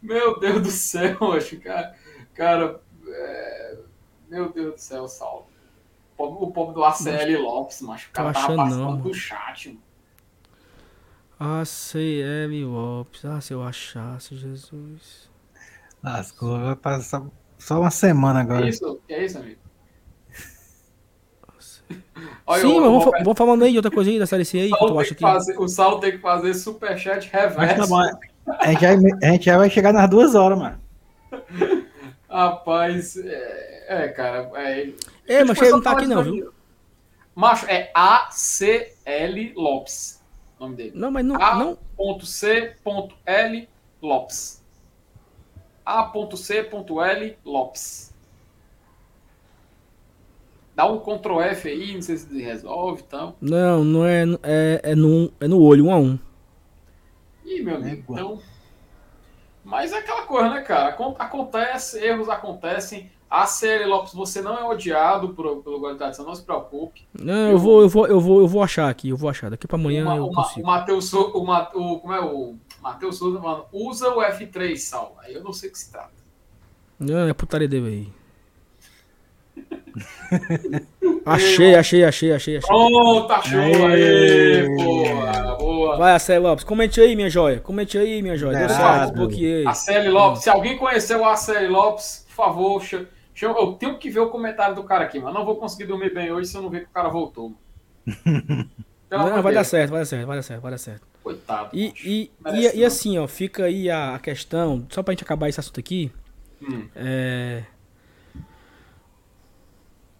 Meu 0.00 0.38
Deus 0.38 0.62
do 0.62 0.70
céu, 0.70 1.16
acho 1.32 1.58
cara. 1.60 1.94
Cara, 2.34 2.80
é, 3.06 3.76
meu 4.28 4.52
Deus 4.52 4.74
do 4.74 4.80
céu, 4.80 5.06
Saulo. 5.08 5.46
O 6.16 6.50
povo- 6.50 6.72
do 6.72 6.84
ACL 6.84 7.40
Lopes, 7.42 7.80
macho. 7.82 8.08
O 8.10 8.12
cara 8.12 8.32
Tô 8.32 8.40
tava 8.40 8.56
passando 8.56 8.76
não, 8.78 8.96
do 8.96 9.02
mano. 9.04 9.14
Chat, 11.42 11.48
mano. 11.48 11.62
ACL 11.62 12.64
Lopes. 12.66 13.24
Ah, 13.24 13.40
se 13.40 13.52
eu 13.54 13.62
achasse, 13.62 14.36
Jesus. 14.36 15.30
Lascou, 16.02 16.58
vai 16.60 16.76
passar 16.76 17.22
só 17.58 17.80
uma 17.80 17.90
semana 17.90 18.40
É 18.40 18.42
agora. 18.42 18.68
isso? 18.68 19.00
É 19.08 19.24
isso, 19.24 19.38
amigo? 19.38 19.60
Olha, 22.46 22.60
Sim, 22.60 22.68
o- 22.68 22.80
mas 22.80 22.88
o 22.88 22.98
vamos, 22.98 23.04
vamos 23.24 23.38
falando 23.38 23.64
aí 23.64 23.70
de 23.70 23.78
outra 23.78 23.90
coisa 23.90 24.10
aí 24.10 24.18
da 24.18 24.26
série 24.26 24.44
C 24.44 24.58
aí, 24.58 24.64
que 24.70 24.76
Saulo 24.76 24.88
tu 24.88 24.94
tem 24.94 25.00
acha 25.00 25.08
que 25.10 25.14
que. 25.14 25.22
fazer- 25.22 25.58
O 25.58 25.68
Saulo 25.68 26.00
tem 26.00 26.10
que 26.12 26.18
fazer 26.18 26.54
superchat 26.54 27.30
Mas 27.32 27.32
tá 27.32 27.48
reverso. 27.48 27.88
bom, 27.88 28.00
a 28.00 28.66
gente, 28.72 28.80
já, 28.80 28.90
a 28.90 29.30
gente 29.32 29.44
já 29.44 29.56
vai 29.58 29.70
chegar 29.70 29.92
nas 29.92 30.10
duas 30.10 30.34
horas, 30.34 30.58
mano. 30.58 30.80
Rapaz, 32.28 33.16
é, 33.16 33.84
é, 33.88 34.08
cara. 34.08 34.50
É, 34.56 34.92
Ei, 35.28 35.44
mas 35.44 35.58
eu 35.58 35.64
ele 35.64 35.72
não 35.72 35.82
tá 35.82 35.92
aqui 35.92 36.06
não, 36.06 36.22
viu? 36.24 36.52
Macho, 37.34 37.66
é 37.66 37.90
ACL 37.94 39.52
Lopes. 39.54 40.21
Nome 40.62 40.76
dele. 40.76 40.92
Não, 40.94 41.10
mas 41.10 41.24
não. 41.24 41.36
A- 41.42 41.56
não 41.56 41.78
A.C.L. 42.16 43.68
Lopes. 44.00 44.62
A.C.L. 45.84 47.36
Lopes. 47.44 48.14
Dá 50.74 50.86
um 50.86 51.00
Ctrl 51.00 51.40
F 51.42 51.68
aí, 51.68 51.94
não 51.94 52.00
sei 52.02 52.16
se 52.16 52.40
resolve 52.40 53.00
e 53.02 53.04
tal. 53.04 53.36
Não, 53.40 53.84
não 53.84 54.06
é. 54.06 54.22
É, 54.42 54.80
é, 54.84 54.94
no, 54.94 55.30
é 55.40 55.46
no 55.48 55.60
olho, 55.60 55.86
um 55.86 55.92
a 55.92 55.96
um. 55.98 56.18
Ih, 57.44 57.60
meu 57.62 57.76
amigo, 57.76 58.14
Égua. 58.14 58.14
então. 58.20 58.42
Mas 59.64 59.92
é 59.92 59.98
aquela 59.98 60.22
coisa, 60.26 60.48
né, 60.50 60.60
cara? 60.62 60.90
Acon- 60.90 61.16
Acontece, 61.18 61.98
erros 62.02 62.28
acontecem. 62.28 63.10
A 63.34 63.46
CL 63.46 63.86
Lopes, 63.86 64.12
você 64.12 64.42
não 64.42 64.58
é 64.58 64.62
odiado 64.62 65.30
por, 65.30 65.62
pelo 65.62 65.94
Tradição, 65.94 66.26
não 66.26 66.34
se 66.34 66.42
preocupe. 66.42 67.06
Não, 67.18 67.50
eu 67.50 67.56
vou, 67.58 67.80
eu 67.80 67.88
vou, 67.88 68.06
eu 68.06 68.20
vou, 68.20 68.40
eu 68.40 68.46
vou 68.46 68.62
achar 68.62 68.90
aqui, 68.90 69.08
eu 69.08 69.16
vou 69.16 69.30
achar. 69.30 69.48
Daqui 69.48 69.66
pra 69.66 69.78
amanhã 69.78 70.02
o, 70.02 70.06
Ma- 70.06 70.16
eu 70.16 70.24
o, 70.26 70.32
Ma- 70.32 70.42
o 70.42 70.44
consigo. 70.44 70.66
Matheus 70.66 71.10
o, 71.14 71.20
o 71.20 71.98
Como 72.00 72.12
é 72.12 72.20
o. 72.20 72.56
Matheus 72.82 73.16
Souza, 73.16 73.38
mano, 73.38 73.64
usa 73.72 74.10
o 74.10 74.20
F3, 74.20 74.76
Sal. 74.76 75.16
Aí 75.18 75.32
eu 75.32 75.42
não 75.42 75.50
sei 75.50 75.70
o 75.70 75.72
que 75.72 75.78
se 75.78 75.90
trata. 75.90 76.10
Não, 77.00 77.26
é 77.26 77.32
putaria 77.32 77.66
dele 77.66 77.86
aí. 77.86 78.22
achei, 81.24 81.74
achei, 81.74 82.04
achei, 82.04 82.32
achei, 82.34 82.56
achei. 82.58 82.68
Pronto, 82.68 83.32
achou 83.32 83.58
Aê! 83.60 84.60
aí, 84.60 84.76
boa, 84.76 85.56
boa. 85.56 85.96
Vai, 85.96 86.14
Acel 86.14 86.42
Lopes, 86.42 86.64
comente 86.64 87.00
aí, 87.00 87.16
minha 87.16 87.30
joia. 87.30 87.60
Comente 87.60 87.96
aí, 87.96 88.20
minha 88.20 88.36
joia. 88.36 88.58
Deu 88.58 88.68
certo, 88.68 89.00
desbloqueei. 89.12 89.66
A 89.66 89.72
CL 89.72 90.10
Lopes, 90.10 90.42
se 90.42 90.50
alguém 90.50 90.76
conheceu 90.76 91.24
a 91.24 91.34
CL 91.34 91.68
Lopes, 91.68 92.26
por 92.28 92.34
favor, 92.34 92.82
cha- 93.34 93.48
chama- 93.48 93.60
eu 93.60 93.72
tenho 93.74 93.98
que 93.98 94.10
ver 94.10 94.20
o 94.20 94.30
comentário 94.30 94.74
do 94.74 94.84
cara 94.84 95.04
aqui, 95.04 95.18
mas 95.18 95.32
não 95.34 95.44
vou 95.44 95.56
conseguir 95.56 95.86
dormir 95.86 96.12
bem 96.14 96.30
hoje 96.32 96.48
se 96.50 96.56
eu 96.56 96.62
não 96.62 96.70
ver 96.70 96.80
que 96.80 96.86
o 96.90 96.92
cara 96.92 97.08
voltou. 97.08 97.54
Não, 99.10 99.42
vai 99.42 99.52
dar 99.52 99.62
certo, 99.64 99.90
vai 99.90 100.00
dar 100.00 100.06
certo, 100.06 100.26
vai 100.26 100.36
dar 100.38 100.42
certo, 100.42 100.60
vai 100.62 100.70
dar 100.70 100.78
certo. 100.78 101.06
Coitado. 101.22 101.76
E, 101.76 101.92
e, 102.02 102.30
e, 102.46 102.76
e 102.76 102.80
não. 102.80 102.86
assim, 102.86 103.18
ó, 103.18 103.28
fica 103.28 103.64
aí 103.64 103.90
a, 103.90 104.14
a 104.14 104.18
questão, 104.18 104.86
só 104.88 105.02
pra 105.02 105.12
gente 105.12 105.22
acabar 105.22 105.50
esse 105.50 105.60
assunto 105.60 105.78
aqui. 105.78 106.10
Hum. 106.62 106.88
É. 106.96 107.62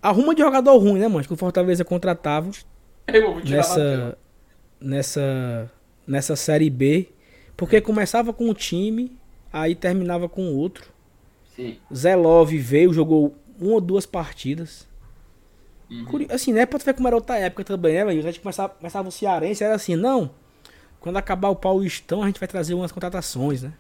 Arruma 0.03 0.35
de 0.35 0.43
jogador 0.43 0.77
ruim, 0.79 0.99
né, 0.99 1.09
mano? 1.09 1.25
Que 1.27 1.33
o 1.33 1.37
Fortaleza 1.37 1.85
contratava 1.85 2.51
Eu 3.07 3.41
nessa, 3.45 4.19
nessa, 4.81 5.71
nessa 6.07 6.37
série 6.37 6.69
B. 6.69 7.09
Porque 7.57 7.81
começava 7.81 8.33
com 8.33 8.51
um 8.51 8.55
time, 8.55 9.17
aí 9.53 9.75
terminava 9.75 10.29
com 10.29 10.55
outro. 10.55 10.93
Sim. 11.55 11.77
Zé 11.95 12.17
Love 12.17 12.59
veio, 12.59 12.93
jogou 12.93 13.35
uma 13.61 13.75
ou 13.75 13.81
duas 13.81 14.07
partidas. 14.07 14.87
Uhum. 15.91 16.27
Assim, 16.31 16.53
né? 16.53 16.65
Pra 16.65 16.79
tu 16.79 16.85
ver 16.85 16.95
como 16.95 17.07
era 17.07 17.17
outra 17.17 17.39
época 17.39 17.65
também, 17.65 17.95
né, 17.95 18.05
velho? 18.05 18.21
A 18.21 18.23
gente 18.23 18.41
começava, 18.41 18.71
começava 18.71 19.09
o 19.09 19.13
Cearense, 19.13 19.63
era 19.63 19.75
assim, 19.75 19.95
não. 19.95 20.31
Quando 20.99 21.17
acabar 21.17 21.49
o 21.49 21.57
Paulistão, 21.57 22.23
a 22.23 22.27
gente 22.27 22.41
vai 22.41 22.49
trazer 22.49 22.75
umas 22.75 22.93
contratações, 22.93 23.63
né? 23.63 23.73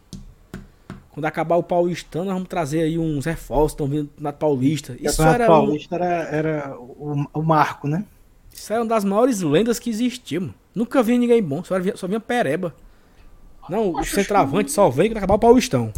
Quando 1.12 1.26
acabar 1.26 1.56
o 1.56 1.62
Paulistão, 1.62 2.24
nós 2.24 2.34
vamos 2.34 2.48
trazer 2.48 2.82
aí 2.82 2.98
uns 2.98 3.26
reforços, 3.26 3.72
estão 3.72 3.86
vindo 3.86 4.10
na 4.18 4.32
Paulista. 4.32 4.96
Isso 4.98 5.22
era, 5.22 5.44
um, 5.44 5.46
Paulista 5.46 5.94
era, 5.94 6.06
era 6.06 6.76
o, 6.78 7.26
o 7.34 7.42
marco, 7.42 7.86
né? 7.86 8.04
isso 8.52 8.72
era 8.72 8.82
uma 8.82 8.88
das 8.88 9.04
maiores 9.04 9.40
lendas 9.40 9.78
que 9.78 9.90
existia, 9.90 10.40
mano. 10.40 10.54
Nunca 10.74 11.02
vi 11.02 11.18
ninguém 11.18 11.42
bom, 11.42 11.62
só 11.62 11.78
vinha, 11.78 11.96
só 11.96 12.06
vinha 12.06 12.20
pereba. 12.20 12.74
Não, 13.68 13.92
o 13.92 14.04
centroavante 14.04 14.72
só 14.72 14.88
vem 14.88 15.10
quando 15.10 15.18
acabar 15.18 15.34
o 15.34 15.38
Paulistão. 15.38 15.92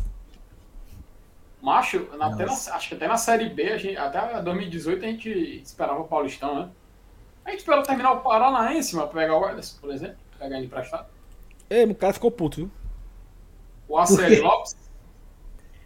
Macho, 1.65 2.07
na- 2.19 2.27
até 2.27 2.45
na- 2.45 2.53
acho 2.53 2.89
que 2.89 2.95
até 2.95 3.09
na 3.09 3.17
Série 3.17 3.49
B, 3.49 3.73
a 3.73 3.79
gente, 3.79 3.97
até 3.97 4.43
2018 4.43 5.03
a 5.03 5.09
gente 5.09 5.31
esperava 5.65 5.99
o 5.99 6.05
Paulistão, 6.05 6.55
né? 6.55 6.69
A 7.43 7.51
gente 7.51 7.61
esperou 7.61 7.83
terminar 7.83 8.13
o 8.13 8.21
Paranaense, 8.21 8.95
mas 8.95 9.09
pra 9.09 9.23
pegar 9.23 9.39
o 9.39 9.49
Ederson, 9.49 9.81
por 9.81 9.91
exemplo, 9.91 10.17
pegar 10.39 10.59
ele 10.59 10.67
emprestado. 10.67 11.07
Ei, 11.71 11.85
o 11.87 11.95
cara 11.95 12.13
ficou 12.13 12.31
puto, 12.31 12.57
viu? 12.59 12.71
O 13.89 13.99
ACL 13.99 14.43
Lopes. 14.43 14.77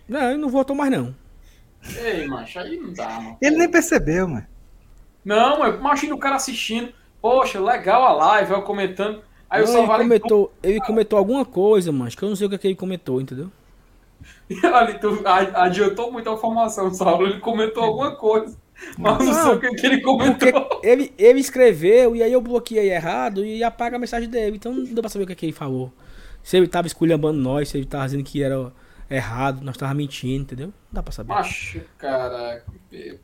Não, 0.09 0.30
ele 0.30 0.38
não 0.38 0.48
voltou 0.48 0.74
mais 0.74 0.90
não. 0.90 1.14
Ei, 1.96 2.26
macho, 2.26 2.59
aí 2.59 2.76
não 2.76 2.92
dá, 2.92 3.09
mano. 3.09 3.38
Ele 3.40 3.56
nem 3.56 3.70
percebeu, 3.70 4.26
mano. 4.26 4.46
Não, 5.24 5.64
eu 5.64 5.76
imagino 5.78 6.16
o 6.16 6.18
cara 6.18 6.34
assistindo. 6.34 6.92
Poxa, 7.22 7.60
legal 7.60 8.02
a 8.05 8.12
live, 8.12 8.50
eu 8.52 8.62
comentando. 8.62 9.22
Aí 9.48 9.62
o 9.62 9.66
Não, 9.66 9.72
só 9.72 9.78
ele, 9.78 9.86
comentou, 10.02 10.52
ele 10.60 10.80
comentou 10.80 11.18
alguma 11.18 11.44
coisa, 11.44 11.92
mano. 11.92 12.10
Que 12.10 12.22
eu 12.22 12.28
não 12.28 12.36
sei 12.36 12.46
o 12.46 12.50
que, 12.50 12.56
é 12.56 12.59
que 12.59 12.66
ele 12.66 12.74
comentou, 12.74 13.20
entendeu? 13.20 13.50
Ali, 14.74 14.98
tu 14.98 15.20
adiantou 15.26 16.10
muito 16.10 16.28
a 16.30 16.34
informação, 16.34 16.92
Saulo. 16.92 17.26
Ele 17.26 17.40
comentou 17.40 17.84
alguma 17.84 18.16
coisa. 18.16 18.56
Mas 18.96 19.18
não 19.18 19.34
sei 19.34 19.52
o 19.52 19.60
que, 19.60 19.70
que 19.74 19.86
ele 19.86 20.00
comentou. 20.00 20.80
Ele, 20.82 21.12
ele 21.18 21.40
escreveu 21.40 22.14
e 22.14 22.22
aí 22.22 22.32
eu 22.32 22.40
bloqueei 22.40 22.90
errado 22.90 23.44
e 23.44 23.62
apaga 23.64 23.96
a 23.96 23.98
mensagem 23.98 24.28
dele. 24.28 24.56
Então 24.56 24.72
não 24.72 24.84
deu 24.84 25.02
pra 25.02 25.09
saber 25.09 25.24
o 25.24 25.26
que, 25.26 25.32
é 25.32 25.36
que 25.36 25.46
ele 25.46 25.52
falou. 25.52 25.92
Se 26.42 26.56
ele 26.56 26.68
tava 26.68 26.86
esculhambando 26.86 27.38
nós, 27.38 27.68
se 27.68 27.76
ele 27.76 27.86
tava 27.86 28.05
dizendo 28.05 28.24
que 28.24 28.42
era 28.42 28.72
errado, 29.10 29.62
nós 29.62 29.76
tava 29.76 29.92
mentindo, 29.94 30.42
entendeu? 30.42 30.66
Não 30.66 30.74
dá 30.92 31.02
pra 31.02 31.12
saber. 31.12 31.28
Macho, 31.28 31.80
cara. 31.98 32.62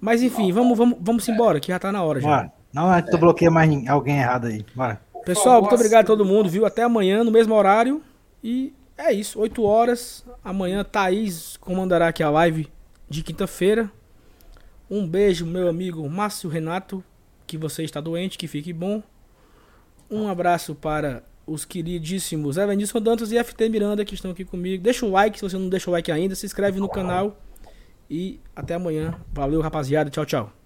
Mas 0.00 0.22
enfim, 0.22 0.52
vamos, 0.52 0.76
vamos, 0.76 0.98
vamos 1.00 1.28
embora, 1.28 1.60
que 1.60 1.68
já 1.68 1.78
tá 1.78 1.92
na 1.92 2.02
hora 2.02 2.20
já. 2.20 2.28
Bora. 2.28 2.52
Não, 2.72 2.92
é 2.92 3.00
que 3.00 3.10
tu 3.10 3.18
bloqueia 3.18 3.50
mais 3.50 3.70
alguém 3.88 4.18
errado 4.18 4.48
aí. 4.48 4.64
Bora. 4.74 5.00
Pessoal, 5.24 5.60
muito 5.60 5.74
obrigado 5.74 6.04
a 6.04 6.06
todo 6.06 6.24
mundo, 6.24 6.48
viu? 6.48 6.66
Até 6.66 6.82
amanhã, 6.82 7.22
no 7.24 7.30
mesmo 7.30 7.54
horário. 7.54 8.02
E 8.42 8.74
é 8.96 9.12
isso, 9.12 9.40
8 9.40 9.62
horas. 9.62 10.24
Amanhã, 10.42 10.84
Thaís 10.84 11.56
comandará 11.56 12.08
aqui 12.08 12.22
a 12.22 12.30
live 12.30 12.68
de 13.08 13.22
quinta-feira. 13.22 13.90
Um 14.90 15.06
beijo, 15.06 15.46
meu 15.46 15.68
amigo 15.68 16.08
Márcio 16.08 16.48
Renato, 16.48 17.02
que 17.46 17.56
você 17.56 17.82
está 17.82 18.00
doente, 18.00 18.38
que 18.38 18.46
fique 18.46 18.72
bom. 18.72 19.02
Um 20.10 20.28
abraço 20.28 20.74
para 20.74 21.24
os 21.46 21.64
queridíssimos 21.64 22.56
Evanilson 22.56 23.00
Dantas 23.00 23.32
e 23.32 23.42
FT 23.42 23.68
Miranda 23.68 24.04
que 24.04 24.14
estão 24.14 24.30
aqui 24.30 24.44
comigo. 24.44 24.82
Deixa 24.82 25.04
o 25.04 25.10
like 25.10 25.38
se 25.38 25.42
você 25.42 25.58
não 25.58 25.68
deixou 25.68 25.92
o 25.92 25.94
like 25.94 26.10
ainda, 26.10 26.34
se 26.34 26.46
inscreve 26.46 26.78
no 26.78 26.88
canal. 26.88 27.38
E 28.08 28.40
até 28.54 28.74
amanhã. 28.74 29.18
Valeu, 29.32 29.60
rapaziada. 29.60 30.10
Tchau, 30.10 30.26
tchau. 30.26 30.63